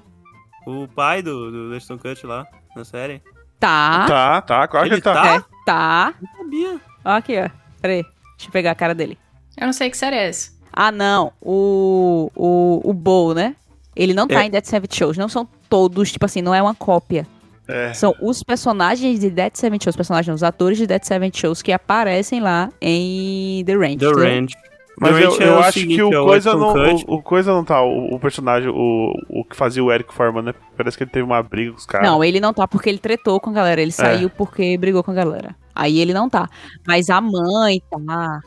O 0.65 0.87
pai 0.87 1.21
do, 1.21 1.69
do 1.69 1.75
Aston 1.75 1.97
Cut 1.97 2.25
lá, 2.25 2.47
na 2.77 2.85
série. 2.85 3.21
Tá, 3.59 4.05
Tá, 4.07 4.41
tá, 4.41 4.67
claro 4.69 4.87
que 4.87 4.93
Ele 4.93 4.95
ele 4.95 5.01
tá. 5.01 5.35
é, 5.35 5.43
tá. 5.65 6.13
Não 6.21 6.37
sabia. 6.37 6.79
Ó, 7.03 7.09
aqui, 7.09 7.37
ó. 7.37 7.49
Peraí, 7.81 8.01
deixa 8.37 8.47
eu 8.47 8.51
pegar 8.51 8.71
a 8.71 8.75
cara 8.75 8.95
dele. 8.95 9.17
Eu 9.57 9.65
não 9.65 9.73
sei 9.73 9.89
que 9.89 9.97
série 9.97 10.15
é 10.15 10.29
essa. 10.29 10.53
Ah, 10.73 10.91
não. 10.91 11.31
O, 11.41 12.29
o, 12.35 12.81
o 12.83 12.93
Bo, 12.93 13.33
né? 13.33 13.55
Ele 13.95 14.13
não 14.13 14.27
tá 14.27 14.41
É. 14.43 14.47
em 14.47 14.49
Dead 14.49 14.65
Seven 14.65 14.89
Shows. 14.91 15.17
Não 15.17 15.29
são 15.29 15.47
todos, 15.69 16.11
tipo 16.11 16.25
assim, 16.25 16.41
não 16.41 16.53
é 16.53 16.61
uma 16.61 16.73
cópia. 16.73 17.27
É. 17.67 17.93
São 17.93 18.13
os 18.21 18.43
personagens 18.43 19.19
de 19.19 19.29
Dead 19.29 19.51
Seven 19.55 19.79
Shows, 19.81 19.95
personagens, 19.95 20.35
os 20.35 20.43
atores 20.43 20.77
de 20.77 20.85
Dead 20.87 21.03
Seven 21.03 21.31
Shows 21.33 21.61
que 21.61 21.71
aparecem 21.71 22.41
lá 22.41 22.69
em 22.81 23.63
The 23.65 23.73
Ranch. 23.73 23.97
The 23.99 24.05
entendeu? 24.07 24.17
Ranch. 24.17 24.53
Mas 24.99 25.17
eu, 25.17 25.41
é 25.41 25.47
eu 25.47 25.59
acho 25.59 25.79
seguinte, 25.79 25.95
que 25.95 26.01
é 26.01 26.19
o 26.19 26.23
o 26.23 26.25
coisa 26.25 26.53
não. 26.53 26.73
O, 26.73 27.15
o 27.15 27.21
coisa 27.21 27.51
não 27.51 27.63
tá. 27.65 27.81
O, 27.81 28.13
o 28.15 28.19
personagem, 28.19 28.69
o, 28.69 29.11
o 29.27 29.43
que 29.43 29.55
fazia 29.55 29.83
o 29.83 29.91
Eric 29.91 30.13
Forman, 30.13 30.43
né? 30.43 30.53
Parece 30.77 30.95
que 30.97 31.03
ele 31.03 31.09
teve 31.11 31.25
uma 31.25 31.41
briga 31.41 31.71
com 31.71 31.77
os 31.77 31.85
caras. 31.85 32.07
Não, 32.07 32.23
ele 32.23 32.39
não 32.39 32.53
tá 32.53 32.67
porque 32.67 32.89
ele 32.89 32.99
tretou 32.99 33.39
com 33.39 33.49
a 33.49 33.53
galera. 33.53 33.81
Ele 33.81 33.91
saiu 33.91 34.29
porque 34.29 34.77
brigou 34.77 35.03
com 35.03 35.09
a 35.09 35.15
galera. 35.15 35.55
Aí 35.73 35.99
ele 35.99 36.13
não 36.13 36.29
tá. 36.29 36.47
Mas 36.85 37.09
a 37.09 37.19
mãe 37.19 37.81
tá. 37.89 38.41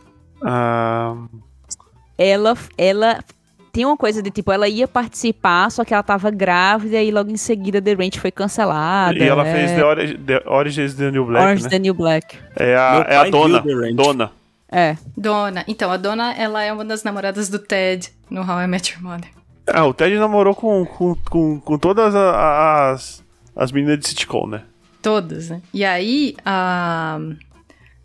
Ah, 0.44 1.16
Ela, 2.18 2.56
ela 2.78 3.22
tem 3.72 3.84
uma 3.84 3.96
coisa 3.96 4.22
de 4.22 4.30
tipo, 4.30 4.50
ela 4.50 4.66
ia 4.68 4.88
participar, 4.88 5.70
só 5.70 5.84
que 5.84 5.92
ela 5.92 6.02
tava 6.02 6.30
grávida 6.30 7.02
e 7.02 7.10
logo 7.10 7.30
em 7.30 7.36
seguida 7.36 7.80
The 7.82 7.92
Ranch 7.92 8.18
foi 8.18 8.30
cancelada. 8.30 9.18
e 9.18 9.22
ela 9.22 9.46
é... 9.46 9.52
fez 9.52 9.70
The, 9.72 9.84
Ori- 9.84 10.18
The 10.18 10.42
Origins 10.46 10.92
of 10.92 11.02
the 11.02 11.10
New 11.10 11.26
Black, 11.26 11.44
Orange 11.44 11.62
né? 11.64 11.68
the 11.68 11.78
New 11.78 11.94
Black. 11.94 12.38
É 12.56 12.74
a, 12.74 13.06
é 13.08 13.16
a 13.16 13.30
dona. 13.30 13.62
Dona. 13.94 14.32
É. 14.72 14.96
Dona. 15.16 15.64
Então, 15.68 15.90
a 15.90 15.96
Dona, 15.96 16.32
ela 16.34 16.62
é 16.62 16.72
uma 16.72 16.84
das 16.84 17.02
namoradas 17.04 17.48
do 17.48 17.58
Ted 17.58 18.10
no 18.30 18.40
How 18.40 18.62
I 18.62 18.66
Met 18.66 18.92
Your 18.94 19.02
Mother. 19.02 19.28
Ah, 19.66 19.84
o 19.84 19.92
Ted 19.92 20.16
namorou 20.16 20.54
com, 20.54 20.84
com, 20.86 21.14
com, 21.28 21.60
com 21.60 21.78
todas 21.78 22.14
as, 22.14 23.22
as 23.54 23.72
meninas 23.72 23.98
de 23.98 24.08
sitcom, 24.08 24.46
né? 24.46 24.62
Todas, 25.02 25.50
né? 25.50 25.60
E 25.72 25.84
aí, 25.84 26.34
a. 26.44 27.18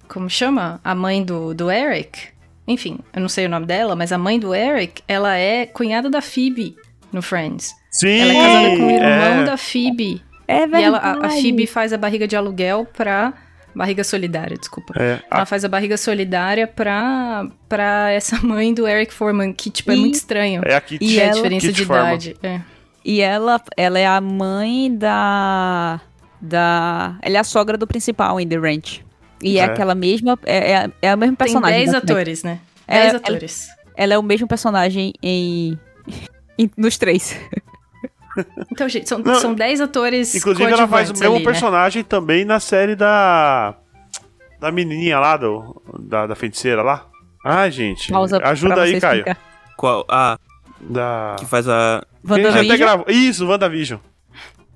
Como 0.08 0.30
chama? 0.30 0.80
A 0.84 0.94
mãe 0.94 1.24
do, 1.24 1.54
do 1.54 1.72
Eric. 1.72 2.28
Enfim, 2.72 3.00
eu 3.14 3.22
não 3.22 3.30
sei 3.30 3.46
o 3.46 3.50
nome 3.50 3.66
dela, 3.66 3.96
mas 3.96 4.12
a 4.12 4.18
mãe 4.18 4.40
do 4.40 4.54
Eric, 4.56 5.02
ela 5.08 5.36
é 5.38 5.66
cunhada 5.66 6.10
da 6.10 6.22
Phoebe 6.22 6.76
no 7.12 7.22
Friends. 7.22 7.74
Sim! 7.92 8.20
Ela 8.20 8.32
é 8.34 8.36
casada 8.36 8.70
com 8.78 8.88
o 8.88 8.92
irmão 8.92 9.42
é. 9.42 9.44
da 9.44 9.58
Phoebe. 9.58 10.22
É 10.48 10.56
E 10.56 10.60
verdade. 10.68 10.84
ela, 10.84 10.98
a, 10.98 11.26
a 11.28 11.30
Phoebe 11.30 11.68
faz 11.68 11.94
a 11.94 11.98
barriga 11.98 12.28
de 12.28 12.36
aluguel 12.36 12.86
pra. 12.94 13.34
Barriga 13.74 14.04
solidária, 14.04 14.58
desculpa. 14.58 14.94
É, 15.00 15.20
Ela 15.32 15.44
a- 15.44 15.46
faz 15.46 15.64
a 15.64 15.70
barriga 15.70 15.96
solidária 15.96 16.68
pra, 16.68 17.48
pra 17.70 18.12
essa 18.12 18.38
mãe 18.46 18.74
do 18.74 18.86
Eric 18.86 19.14
Foreman, 19.14 19.54
que, 19.54 19.70
tipo, 19.70 19.92
é 19.92 19.96
E- 19.96 20.00
muito 20.00 20.16
estranho. 20.16 20.62
é 20.66 20.76
a 20.76 20.82
Kit. 20.82 21.02
E 21.04 21.20
é 21.20 21.24
a 21.24 21.26
ela- 21.28 21.36
diferença 21.36 21.68
Kit 21.68 21.78
de 21.78 21.86
Foreman. 21.86 22.08
idade. 22.10 22.36
É. 22.44 22.60
E 23.06 23.22
ela, 23.22 23.62
ela 23.78 23.98
é 23.98 24.06
a 24.06 24.20
mãe 24.20 24.94
da. 24.94 26.02
da. 26.42 27.16
Ela 27.22 27.38
é 27.38 27.40
a 27.40 27.44
sogra 27.46 27.78
do 27.78 27.88
principal 27.88 28.40
em 28.40 28.48
The 28.48 28.58
Ranch. 28.58 29.04
E 29.42 29.58
é, 29.58 29.62
É. 29.62 29.66
aquela 29.66 29.96
mesma. 29.96 30.38
É, 30.46 30.72
é, 30.74 30.90
é 31.02 31.10
a 31.12 31.16
mesma 31.16 31.36
Tem 31.36 31.46
personagem. 31.46 31.80
10 31.80 31.92
da- 31.92 31.98
atores, 31.98 32.44
né? 32.44 32.60
É, 32.88 32.94
10 33.00 33.10
ela- 33.10 33.18
atores. 33.18 33.68
Ela 33.96 34.14
é 34.14 34.18
o 34.18 34.24
mesmo 34.24 34.48
personagem 34.48 35.14
em. 35.22 35.78
em- 36.58 36.70
nos 36.78 36.98
três. 36.98 37.36
Então, 38.72 38.88
gente, 38.88 39.10
são, 39.10 39.20
Não, 39.20 39.36
são 39.36 39.54
10 39.54 39.82
atores 39.82 40.34
Inclusive, 40.34 40.72
ela 40.72 40.88
faz 40.88 41.10
o 41.10 41.14
mesmo 41.14 41.36
ali, 41.36 41.44
né? 41.44 41.52
personagem 41.52 42.02
também 42.02 42.46
na 42.46 42.62
série 42.62 42.96
da. 42.96 43.76
Da 44.58 44.72
menininha 44.72 45.20
lá, 45.20 45.36
do, 45.36 45.82
da, 46.00 46.28
da 46.28 46.34
feiticeira 46.34 46.82
lá. 46.82 47.06
Ai, 47.44 47.70
gente. 47.72 48.10
Pausa 48.10 48.40
Ajuda 48.42 48.84
aí, 48.84 49.02
Caio. 49.02 49.18
explicar. 49.20 49.38
Qual? 49.76 50.06
Ah, 50.10 50.38
Da. 50.80 51.36
que 51.40 51.46
faz 51.46 51.68
a... 51.68 52.02
Já 52.24 52.36
até 52.36 52.44
WandaVision. 52.48 52.78
gravou. 52.78 53.06
Isso, 53.10 53.46
WandaVision. 53.48 54.00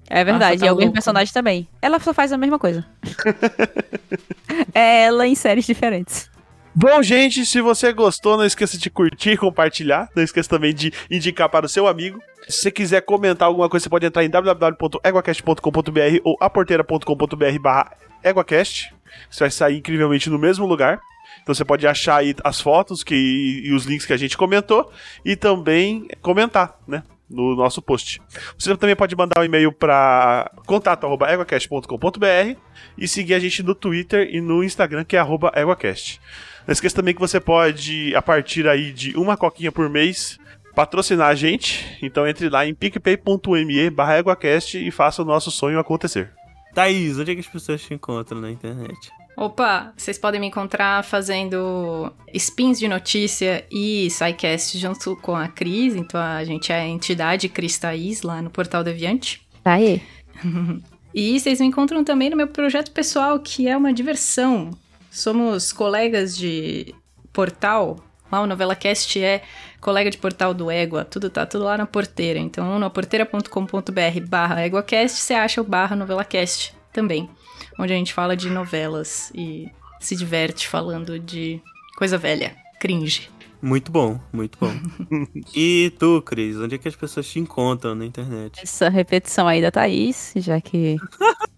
É 0.10 0.24
verdade, 0.24 0.58
Ah, 0.58 0.60
tá 0.60 0.66
é 0.68 0.72
o 0.72 0.76
mesmo 0.76 0.82
louco. 0.82 0.94
personagem 0.94 1.34
também. 1.34 1.68
Ela 1.82 2.00
só 2.00 2.14
faz 2.14 2.32
a 2.32 2.38
mesma 2.38 2.60
coisa. 2.60 2.86
é 4.74 5.04
ela 5.04 5.28
em 5.28 5.36
séries 5.36 5.66
diferentes. 5.66 6.30
Bom, 6.74 7.02
gente, 7.02 7.46
se 7.46 7.62
você 7.62 7.94
gostou, 7.94 8.36
não 8.38 8.46
esqueça 8.46 8.78
de 8.78 8.90
curtir 8.90 9.32
e 9.32 9.38
compartilhar. 9.38 10.10
Não 10.16 10.22
esqueça 10.24 10.50
também 10.50 10.74
de 10.74 10.92
indicar 11.10 11.48
para 11.50 11.66
o 11.66 11.70
seu 11.70 11.88
amigo. 11.88 12.20
Se 12.50 12.64
você 12.64 12.72
quiser 12.72 13.02
comentar 13.02 13.48
alguma 13.48 13.70
coisa, 13.70 13.84
você 13.86 13.90
pode 13.90 14.06
entrar 14.06 14.24
em 14.26 14.30
www.eguacast.com.br 14.30 16.20
ou 16.24 16.38
aporteira.com.br 16.40 17.60
barra 17.62 17.92
eguacast. 18.24 18.94
Você 19.30 19.40
vai 19.46 19.52
sair 19.52 19.78
incrivelmente 19.78 20.30
no 20.30 20.38
mesmo 20.38 20.66
lugar. 20.66 21.00
Então 21.42 21.56
você 21.56 21.64
pode 21.64 21.88
achar 21.88 22.18
aí 22.18 22.36
as 22.44 22.60
fotos 22.60 23.04
que, 23.04 23.62
e 23.64 23.72
os 23.74 23.86
links 23.86 24.06
que 24.06 24.14
a 24.14 24.18
gente 24.18 24.36
comentou 24.38 24.92
e 25.24 25.36
também 25.36 26.08
comentar, 26.22 26.78
né? 26.88 27.04
No 27.30 27.56
nosso 27.56 27.82
post. 27.82 28.22
Você 28.58 28.78
também 28.78 28.96
pode 28.96 29.16
mandar 29.16 29.42
um 29.42 29.44
e-mail 29.44 29.72
para 29.72 30.52
contato.eguacast.com.br 30.68 32.60
e 32.98 33.08
seguir 33.08 33.34
a 33.34 33.40
gente 33.40 33.64
no 33.64 33.74
Twitter 33.74 34.30
e 34.32 34.40
no 34.40 34.64
Instagram, 34.64 35.04
que 35.04 35.18
é 35.18 35.20
EguaCast. 35.20 36.22
Não 36.68 36.72
esqueça 36.72 36.96
também 36.96 37.14
que 37.14 37.20
você 37.20 37.40
pode, 37.40 38.16
a 38.16 38.22
partir 38.22 38.68
aí 38.68 38.92
de 38.92 39.18
uma 39.18 39.36
coquinha 39.36 39.72
por 39.72 39.90
mês, 39.90 40.40
patrocinar 40.76 41.30
a 41.30 41.36
gente. 41.36 41.98
Então 42.02 42.28
entre 42.28 42.50
lá 42.50 42.66
em 42.66 42.76
picpay.me 42.76 43.90
barra 43.90 44.20
EguaCast 44.20 44.78
e 44.78 44.92
faça 44.92 45.22
o 45.22 45.26
nosso 45.26 45.50
sonho 45.50 45.80
acontecer. 45.80 46.32
Thaís, 46.76 47.18
onde 47.18 47.32
é 47.32 47.34
que 47.34 47.42
as 47.42 47.48
pessoas 47.48 47.82
te 47.82 47.94
encontram 47.94 48.42
na 48.42 48.52
internet? 48.52 49.10
Opa, 49.38 49.94
vocês 49.98 50.18
podem 50.18 50.40
me 50.40 50.48
encontrar 50.48 51.04
fazendo 51.04 52.12
spins 52.34 52.80
de 52.80 52.88
notícia 52.88 53.66
e 53.70 54.10
SciCast 54.10 54.78
junto 54.78 55.16
com 55.18 55.36
a 55.36 55.48
Cris. 55.48 55.96
Então 55.96 56.20
a 56.20 56.44
gente 56.44 56.72
é 56.72 56.76
a 56.76 56.88
entidade 56.88 57.50
Cris 57.50 57.78
Thaís 57.78 58.22
lá 58.22 58.42
no 58.42 58.50
Portal 58.50 58.84
Deviante. 58.84 59.46
Tá 59.64 59.74
aí. 59.74 60.02
E 61.18 61.40
vocês 61.40 61.62
me 61.62 61.68
encontram 61.68 62.04
também 62.04 62.30
no 62.30 62.36
meu 62.36 62.50
projeto 62.50 62.92
pessoal, 62.92 63.40
que 63.40 63.70
é 63.70 63.78
uma 63.78 63.94
diversão. 63.94 64.72
Somos 65.10 65.72
colegas 65.72 66.36
de 66.36 66.94
portal. 67.32 68.04
Lá 68.30 68.42
o 68.42 68.46
NovelaCast 68.46 69.24
é 69.24 69.42
colega 69.80 70.12
de 70.12 70.18
portal 70.18 70.54
do 70.54 70.70
Égua. 70.70 71.06
Tudo 71.06 71.30
tá 71.30 71.46
tudo 71.46 71.64
lá 71.64 71.78
na 71.78 71.86
porteira. 71.86 72.38
Então, 72.38 72.78
no 72.78 72.92
porteira.com.br 72.92 74.28
barra 74.28 74.66
EguaCast, 74.66 75.18
você 75.18 75.34
acha 75.34 75.62
o 75.62 75.64
barra 75.64 75.96
NovelaCast 75.96 76.76
também. 76.92 77.30
Onde 77.78 77.94
a 77.94 77.96
gente 77.96 78.14
fala 78.14 78.36
de 78.36 78.50
novelas 78.50 79.32
e 79.36 79.70
se 80.00 80.16
diverte 80.16 80.68
falando 80.68 81.20
de 81.20 81.62
coisa 81.98 82.18
velha, 82.18 82.56
cringe. 82.80 83.30
Muito 83.62 83.92
bom, 83.92 84.20
muito 84.32 84.58
bom. 84.60 84.72
e 85.56 85.92
tu, 85.98 86.22
Cris, 86.22 86.56
onde 86.58 86.76
é 86.76 86.78
que 86.78 86.88
as 86.88 86.96
pessoas 86.96 87.26
te 87.28 87.40
encontram 87.40 87.96
na 87.96 88.06
internet? 88.06 88.60
Essa 88.62 88.90
repetição 88.90 89.48
aí 89.48 89.60
da 89.62 89.72
Thaís, 89.72 90.34
já 90.36 90.62
que 90.62 90.98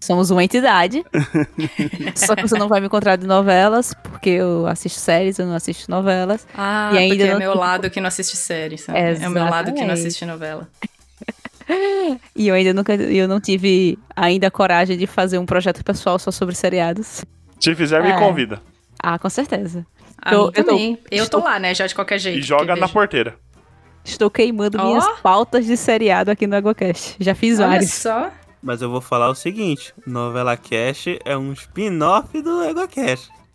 somos 0.00 0.30
uma 0.30 0.42
entidade. 0.42 1.04
Só 2.16 2.34
que 2.34 2.42
você 2.48 2.56
não 2.56 2.68
vai 2.68 2.80
me 2.80 2.86
encontrar 2.86 3.16
de 3.16 3.26
novelas, 3.26 3.92
porque 3.94 4.30
eu 4.30 4.66
assisto 4.66 4.98
séries, 5.00 5.38
eu 5.38 5.46
não 5.46 5.54
assisto 5.54 5.90
novelas. 5.90 6.46
Ah, 6.54 6.90
E 6.94 6.98
ainda 6.98 7.14
porque 7.16 7.22
é 7.28 7.32
não- 7.32 7.38
meu 7.40 7.54
lado 7.54 7.90
que 7.90 8.00
não 8.00 8.08
assiste 8.08 8.36
série, 8.36 8.78
sabe? 8.78 8.98
É 8.98 9.28
o 9.28 9.30
meu 9.30 9.44
lado 9.44 9.72
que 9.74 9.84
não 9.84 9.92
assiste 9.92 10.24
novela. 10.24 10.68
E 12.34 12.48
eu 12.48 12.54
ainda 12.54 12.72
nunca, 12.72 12.94
eu 12.94 13.28
não 13.28 13.40
tive 13.40 13.98
ainda 14.16 14.46
a 14.46 14.50
coragem 14.50 14.96
de 14.96 15.06
fazer 15.06 15.38
um 15.38 15.46
projeto 15.46 15.84
pessoal 15.84 16.18
só 16.18 16.30
sobre 16.30 16.54
seriados. 16.54 17.24
Se 17.60 17.74
fizer, 17.74 18.02
me 18.02 18.10
É. 18.10 18.18
convida. 18.18 18.62
Ah, 19.02 19.18
com 19.18 19.28
certeza. 19.28 19.86
A 20.20 20.32
Eu- 20.34 20.46
eu 20.46 20.52
tô- 20.52 20.64
também. 20.64 20.98
Eu, 21.10 21.24
estou- 21.24 21.40
tô 21.42 21.46
lá, 21.46 21.58
né? 21.58 21.74
Já 21.74 21.86
de 21.86 21.94
qualquer 21.94 22.18
jeito. 22.18 22.38
E 22.38 22.42
joga 22.42 22.74
na 22.74 22.88
porteira. 22.88 23.36
Estou 24.04 24.30
queimando 24.30 24.78
Ó. 24.80 24.84
minhas 24.86 25.06
pautas 25.20 25.66
de 25.66 25.76
seriado 25.76 26.30
aqui 26.30 26.46
no 26.46 26.56
EgoCast. 26.56 27.16
Já 27.20 27.34
fiz 27.34 27.58
Olha 27.58 27.68
vários. 27.68 27.92
só. 27.92 28.30
Mas 28.62 28.80
eu 28.82 28.90
vou 28.90 29.00
falar 29.00 29.28
o 29.28 29.34
seguinte: 29.34 29.92
Novela 30.06 30.56
Cash 30.56 31.06
é 31.24 31.36
um 31.36 31.52
spin-off 31.52 32.40
do. 32.42 32.62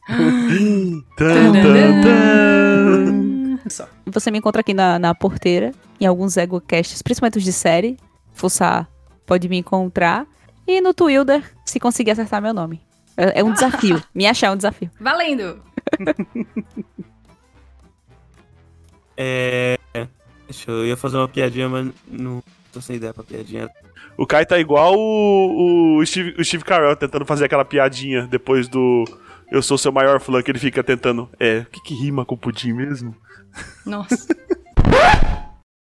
Só. 3.70 3.88
Você 4.08 4.30
me 4.30 4.38
encontra 4.40 4.60
aqui 4.62 4.74
na, 4.74 5.00
na 5.00 5.16
porteira, 5.16 5.72
em 6.04 6.08
alguns 6.08 6.36
EgoCasts, 6.38 7.02
principalmente 7.02 7.38
os 7.38 7.44
de 7.44 7.54
série. 7.54 7.98
Fuçar, 8.34 8.90
pode 9.26 9.48
me 9.48 9.58
encontrar. 9.58 10.28
E 10.68 10.82
no 10.82 10.94
Twitter, 10.94 11.44
se 11.66 11.80
conseguir 11.80 12.12
acertar 12.12 12.42
meu 12.42 12.54
nome. 12.54 12.82
É, 13.16 13.40
é 13.40 13.44
um 13.44 13.52
desafio. 13.54 14.02
me 14.14 14.28
achar 14.28 14.48
é 14.48 14.52
um 14.52 14.58
desafio. 14.58 14.92
Valendo! 15.00 15.62
É. 19.16 19.78
Deixa 20.48 20.72
eu, 20.72 20.80
eu 20.80 20.88
ia 20.88 20.98
fazer 20.98 21.18
uma 21.18 21.28
piadinha, 21.28 21.70
mas 21.70 21.88
não 22.08 22.42
tô 22.72 22.82
sem 22.82 22.96
ideia 22.96 23.14
pra 23.14 23.24
piadinha. 23.24 23.70
O 24.18 24.26
Kai 24.26 24.44
tá 24.44 24.58
igual 24.58 24.96
o, 24.96 26.00
o, 26.00 26.06
Steve, 26.06 26.36
o 26.40 26.44
Steve 26.44 26.64
Carell 26.64 26.96
tentando 26.96 27.24
fazer 27.24 27.46
aquela 27.46 27.64
piadinha 27.64 28.26
depois 28.26 28.68
do 28.68 29.06
Eu 29.52 29.62
sou 29.62 29.78
seu 29.78 29.92
maior 29.92 30.20
fã, 30.20 30.42
que 30.42 30.50
ele 30.50 30.58
fica 30.58 30.84
tentando. 30.84 31.30
É, 31.40 31.60
o 31.60 31.66
que, 31.66 31.80
que 31.82 31.94
rima 31.94 32.26
com 32.26 32.36
pudim 32.36 32.74
mesmo? 32.74 33.16
Nossa. 33.86 34.36